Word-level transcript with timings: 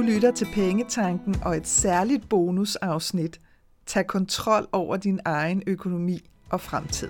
Du 0.00 0.04
lytter 0.04 0.30
til 0.30 0.46
Pengetanken 0.54 1.36
og 1.44 1.56
et 1.56 1.66
særligt 1.66 2.28
bonusafsnit. 2.28 3.40
Tag 3.86 4.06
kontrol 4.06 4.68
over 4.72 4.96
din 4.96 5.20
egen 5.24 5.62
økonomi 5.66 6.20
og 6.50 6.60
fremtid. 6.60 7.08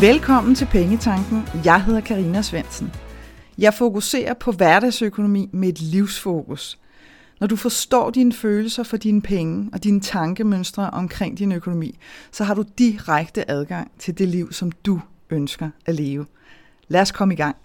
Velkommen 0.00 0.54
til 0.54 0.66
Pengetanken. 0.66 1.42
Jeg 1.64 1.84
hedder 1.84 2.00
Karina 2.00 2.42
Svensen. 2.42 2.92
Jeg 3.58 3.74
fokuserer 3.74 4.34
på 4.34 4.52
hverdagsøkonomi 4.52 5.50
med 5.52 5.68
et 5.68 5.80
livsfokus– 5.80 6.78
når 7.40 7.46
du 7.46 7.56
forstår 7.56 8.10
dine 8.10 8.32
følelser 8.32 8.82
for 8.82 8.96
dine 8.96 9.22
penge 9.22 9.70
og 9.72 9.84
dine 9.84 10.00
tankemønstre 10.00 10.90
omkring 10.90 11.38
din 11.38 11.52
økonomi, 11.52 11.98
så 12.32 12.44
har 12.44 12.54
du 12.54 12.64
direkte 12.78 13.50
adgang 13.50 13.90
til 13.98 14.18
det 14.18 14.28
liv, 14.28 14.52
som 14.52 14.72
du 14.72 15.00
ønsker 15.30 15.70
at 15.86 15.94
leve. 15.94 16.26
Lad 16.88 17.00
os 17.00 17.12
komme 17.12 17.34
i 17.34 17.36
gang. 17.36 17.56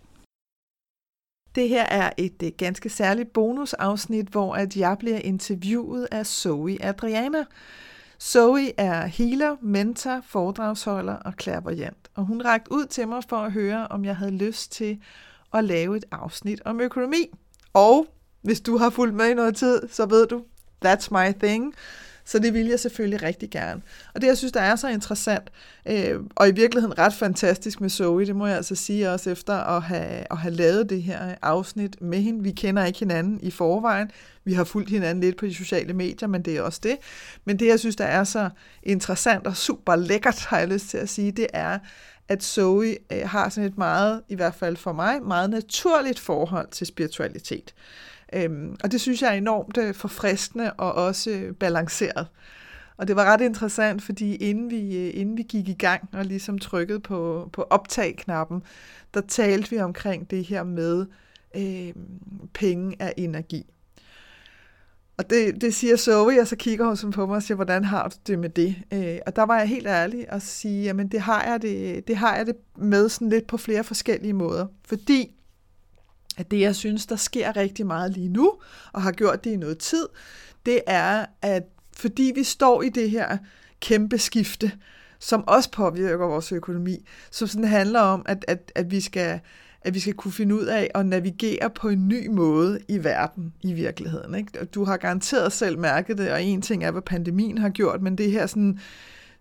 Det 1.55 1.69
her 1.69 1.83
er 1.83 2.09
et 2.17 2.43
øh, 2.43 2.51
ganske 2.57 2.89
særligt 2.89 3.33
bonusafsnit, 3.33 4.27
hvor 4.27 4.55
at 4.55 4.77
jeg 4.77 4.97
bliver 4.97 5.17
interviewet 5.17 6.07
af 6.11 6.25
Zoe 6.25 6.77
Adriana. 6.81 7.45
Zoe 8.21 8.79
er 8.79 9.05
healer, 9.05 9.55
mentor, 9.61 10.21
foredragsholder 10.27 11.13
og 11.13 11.33
clairvoyant, 11.41 12.09
og 12.15 12.25
hun 12.25 12.41
rakte 12.45 12.71
ud 12.71 12.85
til 12.85 13.07
mig 13.07 13.23
for 13.29 13.37
at 13.37 13.51
høre, 13.51 13.87
om 13.87 14.05
jeg 14.05 14.15
havde 14.15 14.37
lyst 14.37 14.71
til 14.71 14.99
at 15.53 15.63
lave 15.63 15.97
et 15.97 16.05
afsnit 16.11 16.61
om 16.65 16.81
økonomi. 16.81 17.29
Og 17.73 18.07
hvis 18.43 18.61
du 18.61 18.77
har 18.77 18.89
fulgt 18.89 19.15
med 19.15 19.29
i 19.29 19.33
noget 19.33 19.55
tid, 19.55 19.81
så 19.91 20.05
ved 20.05 20.27
du, 20.27 20.43
that's 20.85 21.07
my 21.11 21.33
thing. 21.39 21.73
Så 22.25 22.39
det 22.39 22.53
vil 22.53 22.65
jeg 22.65 22.79
selvfølgelig 22.79 23.23
rigtig 23.23 23.49
gerne. 23.49 23.81
Og 24.13 24.21
det, 24.21 24.27
jeg 24.27 24.37
synes, 24.37 24.51
der 24.51 24.61
er 24.61 24.75
så 24.75 24.87
interessant, 24.87 25.51
øh, 25.85 26.19
og 26.35 26.49
i 26.49 26.51
virkeligheden 26.51 26.97
ret 26.97 27.13
fantastisk 27.13 27.81
med 27.81 27.89
Zoe, 27.89 28.25
det 28.25 28.35
må 28.35 28.47
jeg 28.47 28.57
altså 28.57 28.75
sige 28.75 29.11
også 29.11 29.29
efter 29.29 29.53
at 29.53 29.83
have, 29.83 30.23
at 30.31 30.37
have 30.37 30.53
lavet 30.53 30.89
det 30.89 31.03
her 31.03 31.35
afsnit 31.41 32.01
med 32.01 32.21
hende. 32.21 32.43
Vi 32.43 32.51
kender 32.51 32.85
ikke 32.85 32.99
hinanden 32.99 33.39
i 33.41 33.51
forvejen. 33.51 34.11
Vi 34.43 34.53
har 34.53 34.63
fulgt 34.63 34.89
hinanden 34.89 35.23
lidt 35.23 35.37
på 35.37 35.45
de 35.45 35.55
sociale 35.55 35.93
medier, 35.93 36.27
men 36.27 36.41
det 36.41 36.57
er 36.57 36.61
også 36.61 36.79
det. 36.83 36.97
Men 37.45 37.59
det, 37.59 37.67
jeg 37.67 37.79
synes, 37.79 37.95
der 37.95 38.05
er 38.05 38.23
så 38.23 38.49
interessant 38.83 39.47
og 39.47 39.57
super 39.57 39.95
lækkert, 39.95 40.45
har 40.45 40.59
jeg 40.59 40.67
lyst 40.67 40.89
til 40.89 40.97
at 40.97 41.09
sige, 41.09 41.31
det 41.31 41.47
er, 41.53 41.79
at 42.27 42.43
Zoe 42.43 42.95
øh, 43.11 43.29
har 43.29 43.49
sådan 43.49 43.69
et 43.69 43.77
meget, 43.77 44.21
i 44.29 44.35
hvert 44.35 44.55
fald 44.55 44.77
for 44.77 44.93
mig, 44.93 45.23
meget 45.23 45.49
naturligt 45.49 46.19
forhold 46.19 46.67
til 46.71 46.87
spiritualitet. 46.87 47.73
Øhm, 48.33 48.75
og 48.83 48.91
det 48.91 49.01
synes 49.01 49.21
jeg 49.21 49.29
er 49.29 49.37
enormt 49.37 49.77
øh, 49.77 49.93
forfriskende 49.93 50.73
og 50.73 50.93
også 50.93 51.29
øh, 51.29 51.53
balanceret. 51.53 52.27
Og 52.97 53.07
det 53.07 53.15
var 53.15 53.25
ret 53.25 53.41
interessant, 53.41 54.01
fordi 54.01 54.35
inden 54.35 54.69
vi, 54.69 54.97
øh, 54.97 55.11
inden 55.13 55.37
vi 55.37 55.43
gik 55.43 55.69
i 55.69 55.73
gang 55.73 56.09
og 56.13 56.25
ligesom 56.25 56.59
trykkede 56.59 56.99
på, 56.99 57.49
på 57.53 57.61
optag-knappen, 57.61 58.63
der 59.13 59.21
talte 59.21 59.69
vi 59.69 59.79
omkring 59.79 60.31
det 60.31 60.43
her 60.43 60.63
med 60.63 61.05
øh, 61.55 61.93
penge 62.53 62.95
af 62.99 63.13
energi. 63.17 63.65
Og 65.17 65.29
det, 65.29 65.61
det 65.61 65.75
siger 65.75 65.95
Zoe, 65.95 66.41
og 66.41 66.47
så 66.47 66.55
kigger 66.55 67.01
hun 67.01 67.11
på 67.11 67.25
mig 67.25 67.35
og 67.35 67.43
siger, 67.43 67.55
hvordan 67.55 67.83
har 67.83 68.07
du 68.07 68.15
det 68.27 68.39
med 68.39 68.49
det? 68.49 68.75
Øh, 68.93 69.17
og 69.25 69.35
der 69.35 69.43
var 69.43 69.57
jeg 69.57 69.67
helt 69.67 69.87
ærlig 69.87 70.33
og 70.33 70.41
sige, 70.41 70.83
jamen 70.83 71.07
det 71.07 71.21
har 71.21 71.43
jeg 71.43 71.61
det, 71.61 72.07
det 72.07 72.17
har 72.17 72.35
jeg 72.35 72.45
det 72.45 72.55
med 72.77 73.09
sådan 73.09 73.29
lidt 73.29 73.47
på 73.47 73.57
flere 73.57 73.83
forskellige 73.83 74.33
måder. 74.33 74.67
Fordi 74.85 75.35
at 76.37 76.51
det, 76.51 76.59
jeg 76.59 76.75
synes, 76.75 77.05
der 77.05 77.15
sker 77.15 77.57
rigtig 77.57 77.85
meget 77.85 78.11
lige 78.11 78.29
nu, 78.29 78.53
og 78.93 79.01
har 79.01 79.11
gjort 79.11 79.43
det 79.43 79.51
i 79.51 79.55
noget 79.55 79.77
tid, 79.77 80.07
det 80.65 80.81
er, 80.87 81.25
at 81.41 81.63
fordi 81.95 82.31
vi 82.35 82.43
står 82.43 82.81
i 82.81 82.89
det 82.89 83.09
her 83.09 83.37
kæmpe 83.81 84.17
skifte, 84.17 84.71
som 85.19 85.47
også 85.47 85.71
påvirker 85.71 86.25
vores 86.25 86.51
økonomi, 86.51 87.05
som 87.31 87.47
sådan 87.47 87.67
handler 87.67 87.99
om, 87.99 88.25
at, 88.25 88.45
at, 88.47 88.71
at, 88.75 88.91
vi 88.91 89.01
skal, 89.01 89.39
at 89.81 89.93
vi 89.93 89.99
skal 89.99 90.13
kunne 90.13 90.31
finde 90.31 90.55
ud 90.55 90.65
af 90.65 90.91
at 90.95 91.05
navigere 91.05 91.69
på 91.69 91.89
en 91.89 92.07
ny 92.07 92.27
måde 92.27 92.79
i 92.87 93.03
verden 93.03 93.53
i 93.61 93.73
virkeligheden. 93.73 94.35
Ikke? 94.35 94.65
Du 94.65 94.83
har 94.83 94.97
garanteret 94.97 95.51
selv 95.51 95.79
mærket 95.79 96.17
det, 96.17 96.31
og 96.31 96.43
en 96.43 96.61
ting 96.61 96.83
er, 96.83 96.91
hvad 96.91 97.01
pandemien 97.01 97.57
har 97.57 97.69
gjort, 97.69 98.01
men 98.01 98.17
det 98.17 98.31
her 98.31 98.47
sådan 98.47 98.79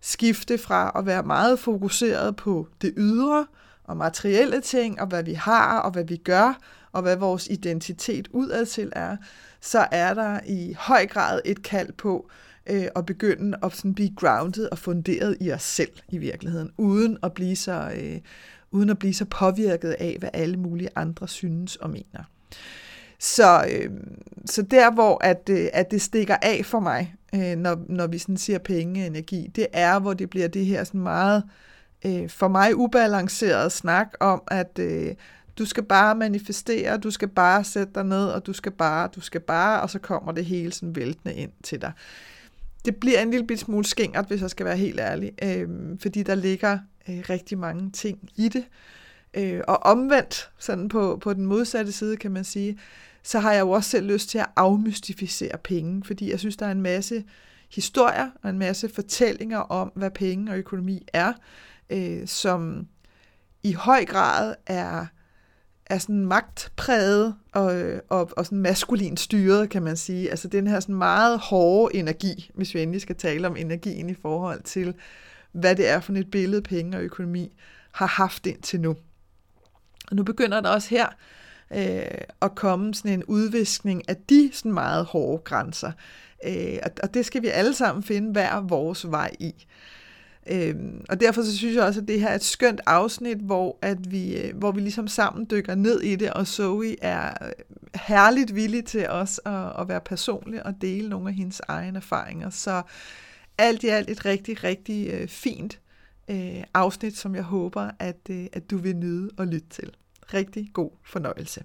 skifte 0.01 0.57
fra 0.57 0.91
at 0.95 1.05
være 1.05 1.23
meget 1.23 1.59
fokuseret 1.59 2.35
på 2.35 2.67
det 2.81 2.93
ydre 2.97 3.45
og 3.83 3.97
materielle 3.97 4.61
ting, 4.61 5.01
og 5.01 5.07
hvad 5.07 5.23
vi 5.23 5.33
har 5.33 5.79
og 5.79 5.91
hvad 5.91 6.03
vi 6.03 6.17
gør, 6.17 6.59
og 6.93 7.01
hvad 7.01 7.15
vores 7.15 7.47
identitet 7.47 8.27
udadtil 8.31 8.91
er, 8.95 9.17
så 9.61 9.87
er 9.91 10.13
der 10.13 10.39
i 10.45 10.75
høj 10.79 11.05
grad 11.07 11.41
et 11.45 11.63
kald 11.63 11.91
på 11.91 12.29
øh, 12.69 12.87
at 12.95 13.05
begynde 13.05 13.57
at 13.63 13.75
sådan 13.75 13.93
blive 13.93 14.15
grounded 14.15 14.69
og 14.71 14.77
funderet 14.77 15.37
i 15.39 15.51
os 15.51 15.63
selv 15.63 15.91
i 16.09 16.17
virkeligheden, 16.17 16.71
uden 16.77 17.17
at 17.23 17.33
blive 17.33 17.55
så, 17.55 17.91
øh, 17.95 18.19
uden 18.71 18.89
at 18.89 18.99
blive 18.99 19.13
så 19.13 19.25
påvirket 19.25 19.91
af, 19.99 20.15
hvad 20.19 20.29
alle 20.33 20.57
mulige 20.57 20.89
andre 20.95 21.27
synes 21.27 21.75
og 21.75 21.89
mener. 21.89 22.23
Så, 23.19 23.65
øh, 23.71 23.89
så 24.45 24.61
der, 24.61 24.91
hvor 24.91 25.23
at, 25.23 25.49
øh, 25.49 25.67
at 25.73 25.91
det 25.91 26.01
stikker 26.01 26.35
af 26.41 26.65
for 26.65 26.79
mig, 26.79 27.15
øh, 27.35 27.55
når, 27.55 27.85
når 27.89 28.07
vi 28.07 28.17
sådan 28.17 28.37
siger 28.37 28.59
penge 28.59 29.01
og 29.01 29.07
energi, 29.07 29.51
det 29.55 29.67
er, 29.73 29.99
hvor 29.99 30.13
det 30.13 30.29
bliver 30.29 30.47
det 30.47 30.65
her 30.65 30.83
sådan 30.83 31.01
meget, 31.01 31.43
øh, 32.05 32.29
for 32.29 32.47
mig 32.47 32.75
ubalanceret 32.75 33.71
snak 33.71 34.07
om, 34.19 34.43
at 34.47 34.79
øh, 34.79 35.15
du 35.57 35.65
skal 35.65 35.83
bare 35.83 36.15
manifestere, 36.15 36.97
du 36.97 37.11
skal 37.11 37.27
bare 37.27 37.63
sætte 37.63 37.93
dig 37.95 38.05
ned, 38.05 38.25
og 38.25 38.45
du 38.45 38.53
skal 38.53 38.71
bare, 38.71 39.09
du 39.15 39.21
skal 39.21 39.41
bare, 39.41 39.81
og 39.81 39.89
så 39.89 39.99
kommer 39.99 40.31
det 40.31 40.45
hele 40.45 40.71
sådan 40.71 40.95
væltende 40.95 41.35
ind 41.35 41.51
til 41.63 41.81
dig. 41.81 41.91
Det 42.85 42.95
bliver 42.95 43.19
en 43.19 43.31
lille 43.31 43.57
smule 43.57 43.85
skængert, 43.85 44.27
hvis 44.27 44.41
jeg 44.41 44.49
skal 44.49 44.65
være 44.65 44.77
helt 44.77 44.99
ærlig, 44.99 45.31
øh, 45.43 45.69
fordi 46.01 46.23
der 46.23 46.35
ligger 46.35 46.79
øh, 47.09 47.23
rigtig 47.29 47.57
mange 47.57 47.91
ting 47.91 48.29
i 48.35 48.49
det. 48.49 48.65
Øh, 49.33 49.61
og 49.67 49.83
omvendt, 49.83 50.49
sådan 50.57 50.89
på, 50.89 51.19
på 51.21 51.33
den 51.33 51.45
modsatte 51.45 51.91
side, 51.91 52.17
kan 52.17 52.31
man 52.31 52.43
sige, 52.43 52.79
så 53.23 53.39
har 53.39 53.53
jeg 53.53 53.61
jo 53.61 53.69
også 53.69 53.89
selv 53.89 54.07
lyst 54.07 54.29
til 54.29 54.37
at 54.37 54.49
afmystificere 54.55 55.57
penge, 55.63 56.03
fordi 56.03 56.31
jeg 56.31 56.39
synes, 56.39 56.57
der 56.57 56.65
er 56.65 56.71
en 56.71 56.81
masse 56.81 57.23
historier 57.71 58.29
og 58.43 58.49
en 58.49 58.59
masse 58.59 58.89
fortællinger 58.89 59.57
om, 59.57 59.91
hvad 59.95 60.11
penge 60.11 60.51
og 60.51 60.57
økonomi 60.57 61.07
er, 61.13 61.33
øh, 61.89 62.27
som 62.27 62.87
i 63.63 63.73
høj 63.73 64.05
grad 64.05 64.55
er 64.65 65.05
er 65.85 65.97
sådan 65.97 66.25
magtpræget 66.25 67.35
og, 67.51 67.75
øh, 67.75 68.01
og, 68.09 68.29
og 68.37 68.45
sådan 68.45 68.57
maskulin 68.57 69.17
styret, 69.17 69.69
kan 69.69 69.83
man 69.83 69.97
sige. 69.97 70.29
Altså 70.29 70.47
den 70.47 70.67
her 70.67 70.79
sådan 70.79 70.95
meget 70.95 71.39
hårde 71.39 71.95
energi, 71.95 72.51
hvis 72.55 72.75
vi 72.75 72.81
endelig 72.81 73.01
skal 73.01 73.15
tale 73.15 73.47
om 73.47 73.55
energien 73.55 74.09
i 74.09 74.13
forhold 74.13 74.63
til, 74.63 74.93
hvad 75.51 75.75
det 75.75 75.89
er 75.89 75.99
for 75.99 76.13
et 76.13 76.31
billede, 76.31 76.61
penge 76.61 76.97
og 76.97 77.03
økonomi 77.03 77.51
har 77.91 78.07
haft 78.07 78.45
indtil 78.45 78.81
nu. 78.81 78.95
Og 80.09 80.15
nu 80.15 80.23
begynder 80.23 80.61
der 80.61 80.69
også 80.69 80.89
her 80.89 81.07
øh, 81.71 82.21
at 82.41 82.55
komme 82.55 82.93
sådan 82.93 83.11
en 83.11 83.23
udviskning 83.23 84.09
af 84.09 84.15
de 84.29 84.49
sådan 84.53 84.73
meget 84.73 85.05
hårde 85.05 85.43
grænser. 85.43 85.91
Øh, 86.45 86.77
og, 86.83 86.91
og 87.03 87.13
det 87.13 87.25
skal 87.25 87.41
vi 87.41 87.47
alle 87.47 87.73
sammen 87.73 88.03
finde 88.03 88.31
hver 88.31 88.61
vores 88.61 89.11
vej 89.11 89.31
i. 89.39 89.65
Øhm, 90.51 91.05
og 91.09 91.19
derfor 91.19 91.41
så 91.41 91.57
synes 91.57 91.75
jeg 91.75 91.83
også, 91.83 92.01
at 92.01 92.07
det 92.07 92.19
her 92.19 92.27
er 92.27 92.35
et 92.35 92.43
skønt 92.43 92.81
afsnit, 92.85 93.37
hvor, 93.37 93.77
at 93.81 94.11
vi, 94.11 94.37
øh, 94.37 94.57
hvor 94.57 94.71
vi 94.71 94.81
ligesom 94.81 95.07
sammen 95.07 95.47
dykker 95.51 95.75
ned 95.75 96.01
i 96.01 96.15
det, 96.15 96.33
og 96.33 96.47
Zoe 96.47 97.03
er 97.03 97.45
øh, 97.47 97.51
herligt 97.95 98.55
villig 98.55 98.85
til 98.85 99.09
os 99.09 99.41
at, 99.45 99.81
at 99.81 99.87
være 99.87 100.01
personlig 100.01 100.65
og 100.65 100.81
dele 100.81 101.09
nogle 101.09 101.29
af 101.29 101.35
hendes 101.35 101.61
egne 101.67 101.97
erfaringer. 101.97 102.49
Så 102.49 102.81
alt 103.57 103.83
i 103.83 103.87
alt 103.87 104.09
et 104.09 104.25
rigtig, 104.25 104.63
rigtig 104.63 105.09
øh, 105.13 105.27
fint 105.27 105.79
øh, 106.29 106.63
afsnit, 106.73 107.17
som 107.17 107.35
jeg 107.35 107.43
håber, 107.43 107.91
at, 107.99 108.29
øh, 108.29 108.45
at 108.53 108.71
du 108.71 108.77
vil 108.77 108.95
nyde 108.95 109.29
og 109.37 109.47
lytte 109.47 109.69
til. 109.69 109.91
Rigtig 110.33 110.69
god 110.73 110.91
fornøjelse. 111.05 111.63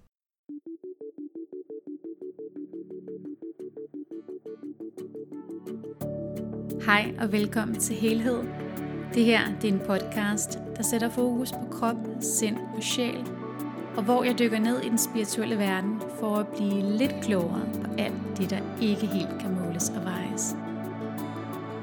Hej 6.86 7.14
og 7.20 7.32
velkommen 7.32 7.80
til 7.80 7.96
Helhed 7.96 8.67
det 9.14 9.24
her 9.24 9.40
det 9.62 9.68
er 9.68 9.72
en 9.72 9.80
podcast, 9.86 10.58
der 10.76 10.82
sætter 10.82 11.08
fokus 11.08 11.52
på 11.52 11.66
krop, 11.70 11.96
sind 12.20 12.56
og 12.76 12.82
sjæl, 12.82 13.24
og 13.96 14.02
hvor 14.04 14.24
jeg 14.24 14.38
dykker 14.38 14.58
ned 14.58 14.80
i 14.80 14.88
den 14.88 14.98
spirituelle 14.98 15.58
verden 15.58 16.00
for 16.20 16.36
at 16.36 16.46
blive 16.46 16.96
lidt 16.98 17.14
klogere 17.22 17.68
på 17.74 17.90
alt 17.98 18.38
det, 18.38 18.50
der 18.50 18.80
ikke 18.82 19.06
helt 19.06 19.40
kan 19.40 19.54
måles 19.54 19.88
og 19.88 20.04
vejes. 20.04 20.56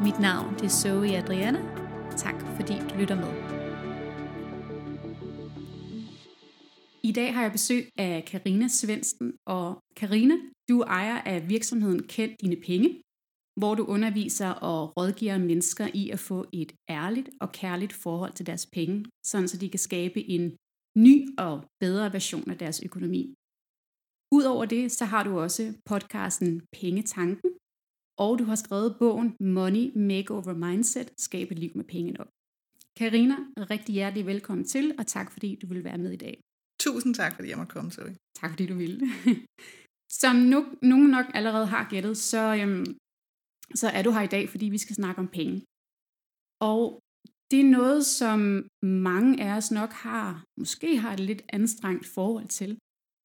Mit 0.04 0.19
navn 0.19 0.54
det 0.54 0.63
er 0.63 0.69
Zoe 0.69 1.18
Adriana. 1.18 1.60
Tak 2.18 2.36
fordi 2.56 2.74
du 2.74 2.98
lytter 3.00 3.16
med. 3.16 3.56
I 7.04 7.12
dag 7.12 7.33
har 7.33 7.42
jeg 7.42 7.51
besøg 7.51 7.89
af 7.98 8.24
Karina 8.28 8.68
Svendsen, 8.68 9.33
og 9.45 9.78
Karina, 9.95 10.33
du 10.69 10.81
ejer 10.81 11.18
af 11.18 11.50
virksomheden 11.50 12.04
Kend 12.04 12.31
Dine 12.42 12.56
Penge, 12.66 13.01
hvor 13.60 13.75
du 13.75 13.84
underviser 13.96 14.50
og 14.50 14.94
rådgiver 14.98 15.38
mennesker 15.38 15.88
i 15.94 16.10
at 16.10 16.19
få 16.19 16.46
et 16.54 16.72
ærligt 16.90 17.30
og 17.42 17.52
kærligt 17.52 17.94
forhold 17.94 18.34
til 18.34 18.46
deres 18.46 18.66
penge, 18.66 19.06
sådan 19.25 19.48
så 19.48 19.57
de 19.57 19.69
kan 19.69 19.80
skabe 19.80 20.19
en 20.36 20.56
ny 20.98 21.16
og 21.38 21.56
bedre 21.80 22.13
version 22.13 22.50
af 22.50 22.57
deres 22.57 22.81
økonomi. 22.88 23.34
Udover 24.38 24.66
det, 24.66 24.92
så 24.92 25.06
har 25.06 25.24
du 25.24 25.40
også 25.40 25.74
podcasten 25.86 26.62
Pengetanken, 26.78 27.50
og 28.18 28.40
du 28.40 28.44
har 28.44 28.56
skrevet 28.56 28.96
bogen 29.00 29.30
Money 29.40 29.86
Makeover 30.10 30.54
Mindset, 30.54 31.10
Skab 31.18 31.52
et 31.52 31.60
liv 31.60 31.72
med 31.75 31.86
penge 31.94 32.12
nok. 32.12 32.30
Karina, 33.00 33.36
rigtig 33.74 33.94
hjertelig 33.94 34.25
velkommen 34.25 34.66
til, 34.66 34.96
og 35.00 35.07
tak 35.07 35.31
fordi 35.31 35.56
du 35.62 35.68
vil 35.68 35.84
være 35.84 35.98
med 35.98 36.12
i 36.12 36.22
dag. 36.25 36.36
Tusind 36.80 37.16
tak, 37.16 37.36
fordi 37.36 37.50
jeg 37.50 37.57
måtte 37.57 37.74
komme, 37.74 37.92
Zoe. 37.92 38.16
Tak 38.40 38.50
fordi 38.50 38.66
du 38.66 38.75
ville. 38.75 39.00
Som 40.22 40.36
nu, 40.36 40.66
nogen 40.81 41.10
nok 41.10 41.25
allerede 41.34 41.66
har 41.66 41.90
gættet, 41.90 42.18
så, 42.18 42.56
øhm, 42.62 42.86
så 43.75 43.88
er 43.88 44.01
du 44.03 44.12
her 44.12 44.21
i 44.21 44.33
dag, 44.35 44.50
fordi 44.50 44.65
vi 44.65 44.77
skal 44.77 44.95
snakke 44.95 45.19
om 45.19 45.27
penge. 45.27 45.65
Og 46.59 47.00
det 47.51 47.59
er 47.59 47.69
noget, 47.79 48.06
som 48.06 48.67
mange 48.83 49.44
af 49.44 49.57
os 49.57 49.71
nok 49.71 49.89
har, 49.89 50.44
måske 50.57 50.97
har 50.97 51.13
et 51.13 51.19
lidt 51.19 51.44
anstrengt 51.53 52.06
forhold 52.06 52.47
til. 52.47 52.79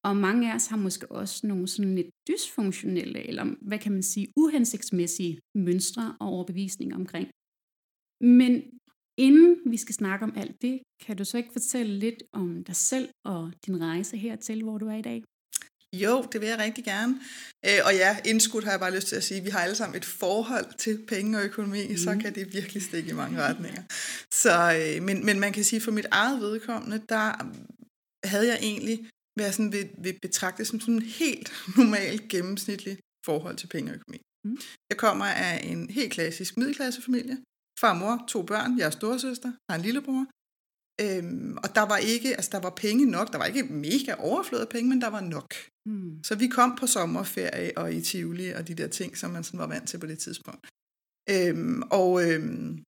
Og 0.05 0.17
mange 0.17 0.51
af 0.51 0.55
os 0.55 0.67
har 0.67 0.77
måske 0.77 1.13
også 1.13 1.47
nogle 1.47 1.69
sådan 1.69 1.95
lidt 1.95 2.11
dysfunktionelle, 2.29 3.21
eller 3.29 3.45
hvad 3.69 3.79
kan 3.79 3.93
man 3.93 4.03
sige, 4.03 4.27
uhensigtsmæssige 4.37 5.39
mønstre 5.55 6.17
og 6.21 6.27
overbevisninger 6.29 6.97
omkring. 6.97 7.27
Men 8.21 8.53
inden 9.19 9.71
vi 9.73 9.77
skal 9.77 9.95
snakke 9.95 10.25
om 10.25 10.33
alt 10.37 10.63
det, 10.63 10.81
kan 11.05 11.17
du 11.17 11.25
så 11.25 11.37
ikke 11.37 11.53
fortælle 11.53 11.99
lidt 11.99 12.23
om 12.33 12.65
dig 12.65 12.77
selv 12.77 13.09
og 13.25 13.53
din 13.67 13.81
rejse 13.81 14.17
hertil, 14.17 14.63
hvor 14.63 14.79
du 14.79 14.87
er 14.87 14.97
i 14.97 15.03
dag? 15.03 15.25
Jo, 15.97 16.23
det 16.33 16.41
vil 16.41 16.49
jeg 16.49 16.59
rigtig 16.59 16.85
gerne. 16.85 17.21
Øh, 17.67 17.81
og 17.85 17.95
ja, 17.95 18.19
indskudt 18.25 18.65
har 18.65 18.71
jeg 18.71 18.81
bare 18.81 18.95
lyst 18.95 19.07
til 19.07 19.17
at 19.17 19.25
sige, 19.25 19.39
at 19.39 19.45
vi 19.45 19.51
har 19.51 19.61
alle 19.61 19.75
sammen 19.75 19.97
et 19.97 20.05
forhold 20.05 20.75
til 20.79 21.05
penge 21.09 21.39
og 21.39 21.45
økonomi, 21.45 21.89
mm. 21.89 21.97
så 21.97 22.19
kan 22.23 22.35
det 22.35 22.55
virkelig 22.55 22.83
stikke 22.83 23.11
i 23.11 23.15
mange 23.15 23.43
retninger. 23.43 23.83
Så, 24.33 24.55
øh, 24.79 25.03
men, 25.03 25.27
men 25.27 25.41
man 25.41 25.53
kan 25.53 25.65
sige, 25.65 25.81
for 25.81 25.91
mit 25.91 26.07
eget 26.11 26.41
vedkommende, 26.41 27.03
der 27.09 27.27
havde 28.25 28.47
jeg 28.47 28.59
egentlig 28.63 29.09
været 29.39 29.55
sådan 29.55 29.73
ved, 29.73 29.85
ved 29.99 30.15
betragtet 30.23 30.67
som 30.67 30.81
sådan 30.81 30.95
en 30.95 31.03
helt 31.03 31.53
normal, 31.77 32.29
gennemsnitlig 32.29 32.99
forhold 33.27 33.57
til 33.57 33.67
penge 33.67 33.91
og 33.91 33.95
økonomi. 33.95 34.21
Mm. 34.45 34.59
Jeg 34.91 34.99
kommer 34.99 35.25
af 35.25 35.61
en 35.65 35.91
helt 35.91 36.13
klassisk 36.13 36.57
middelklassefamilie. 36.57 37.37
Far 37.81 37.91
og 37.91 37.97
mor, 37.97 38.25
to 38.29 38.43
børn, 38.43 38.79
jeg 38.79 38.87
er 38.87 38.91
storesøster, 38.91 39.53
har 39.71 39.77
en 39.77 39.83
lillebror. 39.83 40.27
Øhm, 41.01 41.57
og 41.57 41.75
der 41.75 41.81
var 41.81 41.97
ikke, 41.97 42.37
altså 42.37 42.51
der 42.53 42.61
var 42.61 42.71
penge 42.71 43.07
nok, 43.07 43.33
der 43.33 43.39
var 43.39 43.45
ikke 43.45 43.63
mega 43.63 44.15
overflod 44.19 44.61
af 44.61 44.69
penge, 44.69 44.89
men 44.89 45.01
der 45.01 45.09
var 45.09 45.21
nok. 45.21 45.55
Mm. 45.87 46.25
Så 46.25 46.35
vi 46.35 46.47
kom 46.47 46.77
på 46.81 46.87
sommerferie 46.87 47.79
og 47.79 47.95
i 47.95 48.01
Tivoli 48.01 48.51
og 48.51 48.69
de 48.69 48.75
der 48.75 48.89
ting, 48.89 49.17
som 49.17 49.31
man 49.31 49.45
sådan 49.45 49.61
var 49.61 49.67
vant 49.67 49.89
til 49.89 49.99
på 49.99 50.07
det 50.07 50.19
tidspunkt. 50.19 50.67
Øhm, 51.31 51.83
og, 51.83 52.31
øhm, 52.31 52.83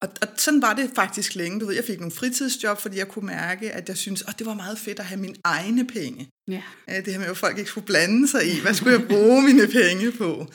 og, 0.00 0.08
og 0.22 0.28
sådan 0.36 0.62
var 0.62 0.74
det 0.74 0.90
faktisk 0.94 1.34
længe. 1.34 1.60
Du 1.60 1.66
ved, 1.66 1.74
jeg 1.74 1.84
fik 1.84 1.98
nogle 1.98 2.12
fritidsjob, 2.12 2.78
fordi 2.78 2.98
jeg 2.98 3.08
kunne 3.08 3.26
mærke, 3.26 3.72
at 3.72 3.88
jeg 3.88 3.96
synes, 3.96 4.22
at 4.22 4.38
det 4.38 4.46
var 4.46 4.54
meget 4.54 4.78
fedt 4.78 4.98
at 4.98 5.04
have 5.04 5.20
mine 5.20 5.36
egne 5.44 5.86
penge. 5.86 6.28
Ja. 6.48 6.62
Det 6.88 7.06
her 7.06 7.18
med, 7.18 7.26
at 7.26 7.36
folk 7.36 7.58
ikke 7.58 7.70
skulle 7.70 7.86
blande 7.86 8.28
sig 8.28 8.46
i, 8.46 8.60
hvad 8.60 8.74
skulle 8.74 8.98
jeg 8.98 9.08
bruge 9.08 9.42
mine 9.42 9.66
penge 9.66 10.12
på? 10.12 10.46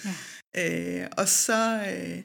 Ja. 0.56 1.02
Øh, 1.02 1.08
og 1.18 1.28
så... 1.28 1.84
Øh, 1.92 2.24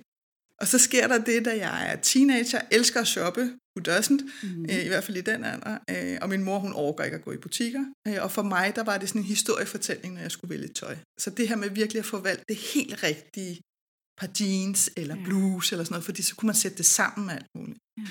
og 0.63 0.69
så 0.69 0.79
sker 0.79 1.09
der 1.09 1.19
det, 1.19 1.45
da 1.45 1.57
jeg 1.57 1.93
er 1.93 1.97
teenager, 1.97 2.61
elsker 2.71 3.01
at 3.01 3.07
shoppe, 3.07 3.41
who 3.77 3.81
doesn't, 3.89 4.23
mm-hmm. 4.43 4.67
øh, 4.71 4.85
i 4.85 4.89
hvert 4.89 5.05
fald 5.05 5.17
i 5.17 5.21
den 5.21 5.45
alder, 5.45 5.79
øh, 5.91 6.19
og 6.23 6.29
min 6.29 6.43
mor, 6.45 6.59
hun 6.59 6.73
overgår 6.73 7.05
ikke 7.05 7.17
at 7.17 7.25
gå 7.25 7.33
i 7.33 7.37
butikker, 7.37 7.85
øh, 8.09 8.17
og 8.21 8.33
for 8.33 8.43
mig, 8.43 8.73
der 8.77 8.85
var 8.85 8.99
det 8.99 9.09
sådan 9.09 9.21
en 9.21 9.27
historiefortælling, 9.27 10.15
når 10.15 10.21
jeg 10.21 10.31
skulle 10.31 10.55
vælge 10.55 10.69
tøj. 10.69 10.97
Så 11.19 11.31
det 11.31 11.49
her 11.49 11.57
med 11.57 11.71
virkelig 11.71 12.01
at 12.01 12.07
forvalte 12.07 12.45
det 12.49 12.57
helt 12.57 13.03
rigtige 13.03 13.61
par 14.21 14.29
jeans 14.41 14.91
eller 14.97 15.17
ja. 15.17 15.25
blues 15.25 15.73
eller 15.73 15.85
sådan 15.85 15.93
noget, 15.93 16.05
fordi 16.05 16.23
så 16.23 16.35
kunne 16.37 16.47
man 16.47 16.57
sætte 16.57 16.77
det 16.77 16.87
sammen 16.87 17.27
med 17.27 17.35
alt 17.35 17.47
muligt. 17.55 17.79
Ja. 17.99 18.03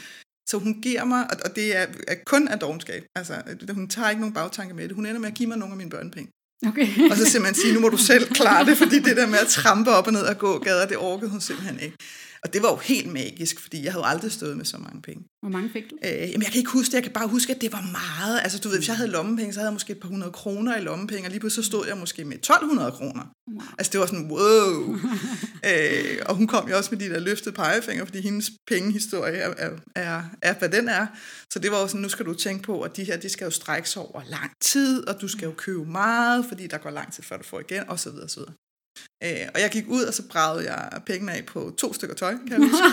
Så 0.50 0.58
hun 0.58 0.82
giver 0.82 1.04
mig, 1.04 1.28
og 1.46 1.56
det 1.56 1.76
er, 1.76 1.88
er 2.08 2.16
kun 2.26 2.48
af 2.48 2.60
dogenskab, 2.60 3.04
altså 3.16 3.34
hun 3.72 3.88
tager 3.88 4.10
ikke 4.10 4.20
nogen 4.20 4.34
bagtanke 4.34 4.74
med 4.74 4.88
det, 4.88 4.96
hun 4.96 5.06
ender 5.06 5.20
med 5.20 5.28
at 5.28 5.34
give 5.36 5.50
mig 5.50 5.58
nogle 5.58 5.74
af 5.74 5.78
mine 5.78 5.90
børnepenge. 5.90 6.32
Okay. 6.68 6.88
og 7.12 7.18
så 7.18 7.26
simpelthen 7.26 7.56
sige, 7.62 7.74
nu 7.74 7.80
må 7.80 7.90
du 7.90 7.98
selv 7.98 8.34
klare 8.34 8.66
det, 8.66 8.78
fordi 8.78 9.00
det 9.00 9.18
der 9.18 9.28
med 9.28 9.40
at 9.40 9.48
trampe 9.48 9.92
op 9.92 10.08
og 10.08 10.14
ned 10.14 10.22
og 10.22 10.38
gå 10.38 10.60
gader, 10.60 10.88
det 10.88 10.98
orkede 10.98 11.32
hun 11.32 11.42
simpelthen 11.42 11.80
ikke. 11.80 11.98
Og 12.44 12.54
det 12.54 12.64
var 12.64 12.70
jo 12.70 12.76
helt 12.76 13.14
magisk, 13.14 13.60
fordi 13.60 13.84
jeg 13.84 13.92
havde 13.94 14.06
aldrig 14.06 14.32
stået 14.32 14.58
med 14.58 14.66
så 14.66 14.78
mange 14.78 15.02
penge. 15.02 15.24
Hvor 15.42 15.50
mange 15.50 15.70
fik 15.70 15.84
du? 15.90 15.96
Øh, 16.06 16.12
jamen, 16.12 16.42
jeg 16.42 16.52
kan 16.52 16.58
ikke 16.58 16.72
huske 16.72 16.92
det. 16.92 16.94
Jeg 16.94 17.04
kan 17.04 17.12
bare 17.12 17.28
huske, 17.28 17.56
at 17.56 17.62
det 17.62 17.72
var 17.72 17.82
meget. 17.82 18.40
Altså, 18.44 18.60
du 18.60 18.70
ved, 18.70 18.78
hvis 18.78 18.88
jeg 18.88 18.98
havde 18.98 19.10
lommepenge, 19.10 19.54
så 19.54 19.60
havde 19.60 19.68
jeg 19.68 19.74
måske 19.74 19.92
et 19.92 20.00
par 20.00 20.08
hundrede 20.08 20.32
kroner 20.32 20.78
i 20.78 20.82
lommepenge, 20.82 21.28
og 21.28 21.32
lige 21.32 21.40
pludselig 21.40 21.66
så 21.66 21.70
stod 21.70 21.88
jeg 21.88 21.98
måske 21.98 22.26
med 22.26 22.36
1200 22.36 22.92
kroner. 22.92 23.24
Wow. 23.52 23.62
Altså, 23.78 23.92
det 23.92 24.00
var 24.00 24.06
sådan, 24.06 24.32
wow. 24.32 24.96
øh, 25.70 26.18
og 26.26 26.36
hun 26.36 26.48
kom 26.48 26.70
jo 26.70 26.78
også 26.78 26.90
med 26.92 27.00
de 27.00 27.10
der 27.10 27.20
løftede 27.20 27.56
pegefinger, 27.56 28.06
fordi 28.06 28.22
hendes 28.22 28.52
pengehistorie 28.68 29.38
er, 29.38 29.54
er, 29.58 29.72
er, 29.96 30.24
er, 30.42 30.54
hvad 30.54 30.70
den 30.70 30.88
er. 30.88 31.08
Så 31.54 31.60
det 31.60 31.72
var 31.72 31.82
jo 31.82 31.88
sådan, 31.88 32.02
nu 32.02 32.10
skal 32.10 32.26
du 32.26 32.34
tænke 32.34 32.64
på, 32.64 32.82
at 32.82 32.98
de 32.98 33.04
her, 33.04 33.18
de 33.18 33.30
skal 33.30 33.46
jo 33.46 33.52
strække 33.52 33.90
sig 33.90 34.02
over 34.02 34.22
lang 34.28 34.52
tid, 34.62 35.08
og 35.08 35.22
du 35.22 35.28
skal 35.28 35.46
jo 35.46 35.54
købe 35.58 35.86
meget, 35.86 36.46
fordi 36.46 36.68
der 36.68 36.78
går 36.78 36.90
lang 36.90 37.14
tid, 37.14 37.24
før 37.24 37.38
du 37.38 37.44
får 37.44 37.60
igen, 37.60 37.84
og 37.88 38.00
så 38.00 38.10
videre, 38.10 38.26
og 38.26 38.30
så 38.30 38.40
videre. 38.40 38.54
Øh, 39.24 39.48
og 39.56 39.62
jeg 39.62 39.70
gik 39.72 39.88
ud, 39.88 40.04
og 40.04 40.14
så 40.14 40.24
bragede 40.28 40.74
jeg 40.74 41.02
pengene 41.06 41.32
af 41.32 41.46
på 41.46 41.74
to 41.78 41.94
stykker 41.94 42.16
tøj, 42.16 42.36
kan 42.48 42.52
jeg 42.52 42.70
huske. 42.70 42.86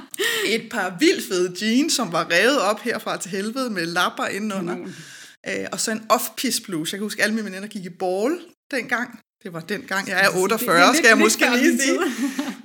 Et 0.54 0.68
par 0.70 0.96
vildt 0.98 1.28
fede 1.28 1.54
jeans, 1.62 1.92
som 1.92 2.12
var 2.12 2.30
revet 2.30 2.60
op 2.60 2.80
herfra 2.80 3.16
til 3.16 3.30
helvede 3.30 3.70
med 3.70 3.86
lapper 3.86 4.26
indenunder. 4.26 4.76
Mm. 4.76 4.92
Øh, 5.48 5.66
og 5.72 5.80
så 5.80 5.90
en 5.90 6.06
off-piece 6.12 6.62
bluse. 6.64 6.94
Jeg 6.94 6.98
kan 6.98 7.04
huske, 7.04 7.22
alle 7.22 7.34
mine 7.34 7.44
veninder 7.46 7.68
gik 7.68 7.84
i 7.84 7.88
ball 7.88 8.40
dengang. 8.70 9.18
Det 9.42 9.52
var 9.52 9.60
den 9.60 9.82
gang. 9.82 10.08
Jeg 10.08 10.24
er 10.24 10.30
48, 10.36 10.94
skal 10.94 11.08
jeg 11.08 11.18
måske 11.18 11.44
lige 11.56 11.78
sige. 11.82 11.98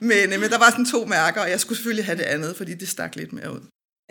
Men, 0.02 0.34
øh, 0.34 0.40
men 0.40 0.50
der 0.50 0.58
var 0.58 0.70
sådan 0.70 0.86
to 0.86 1.06
mærker, 1.18 1.42
og 1.42 1.50
jeg 1.50 1.60
skulle 1.60 1.78
selvfølgelig 1.78 2.06
have 2.06 2.18
det 2.18 2.24
andet, 2.24 2.58
fordi 2.58 2.74
det 2.74 2.90
stak 2.90 3.16
lidt 3.16 3.34
mere 3.34 3.54
ud. 3.54 3.62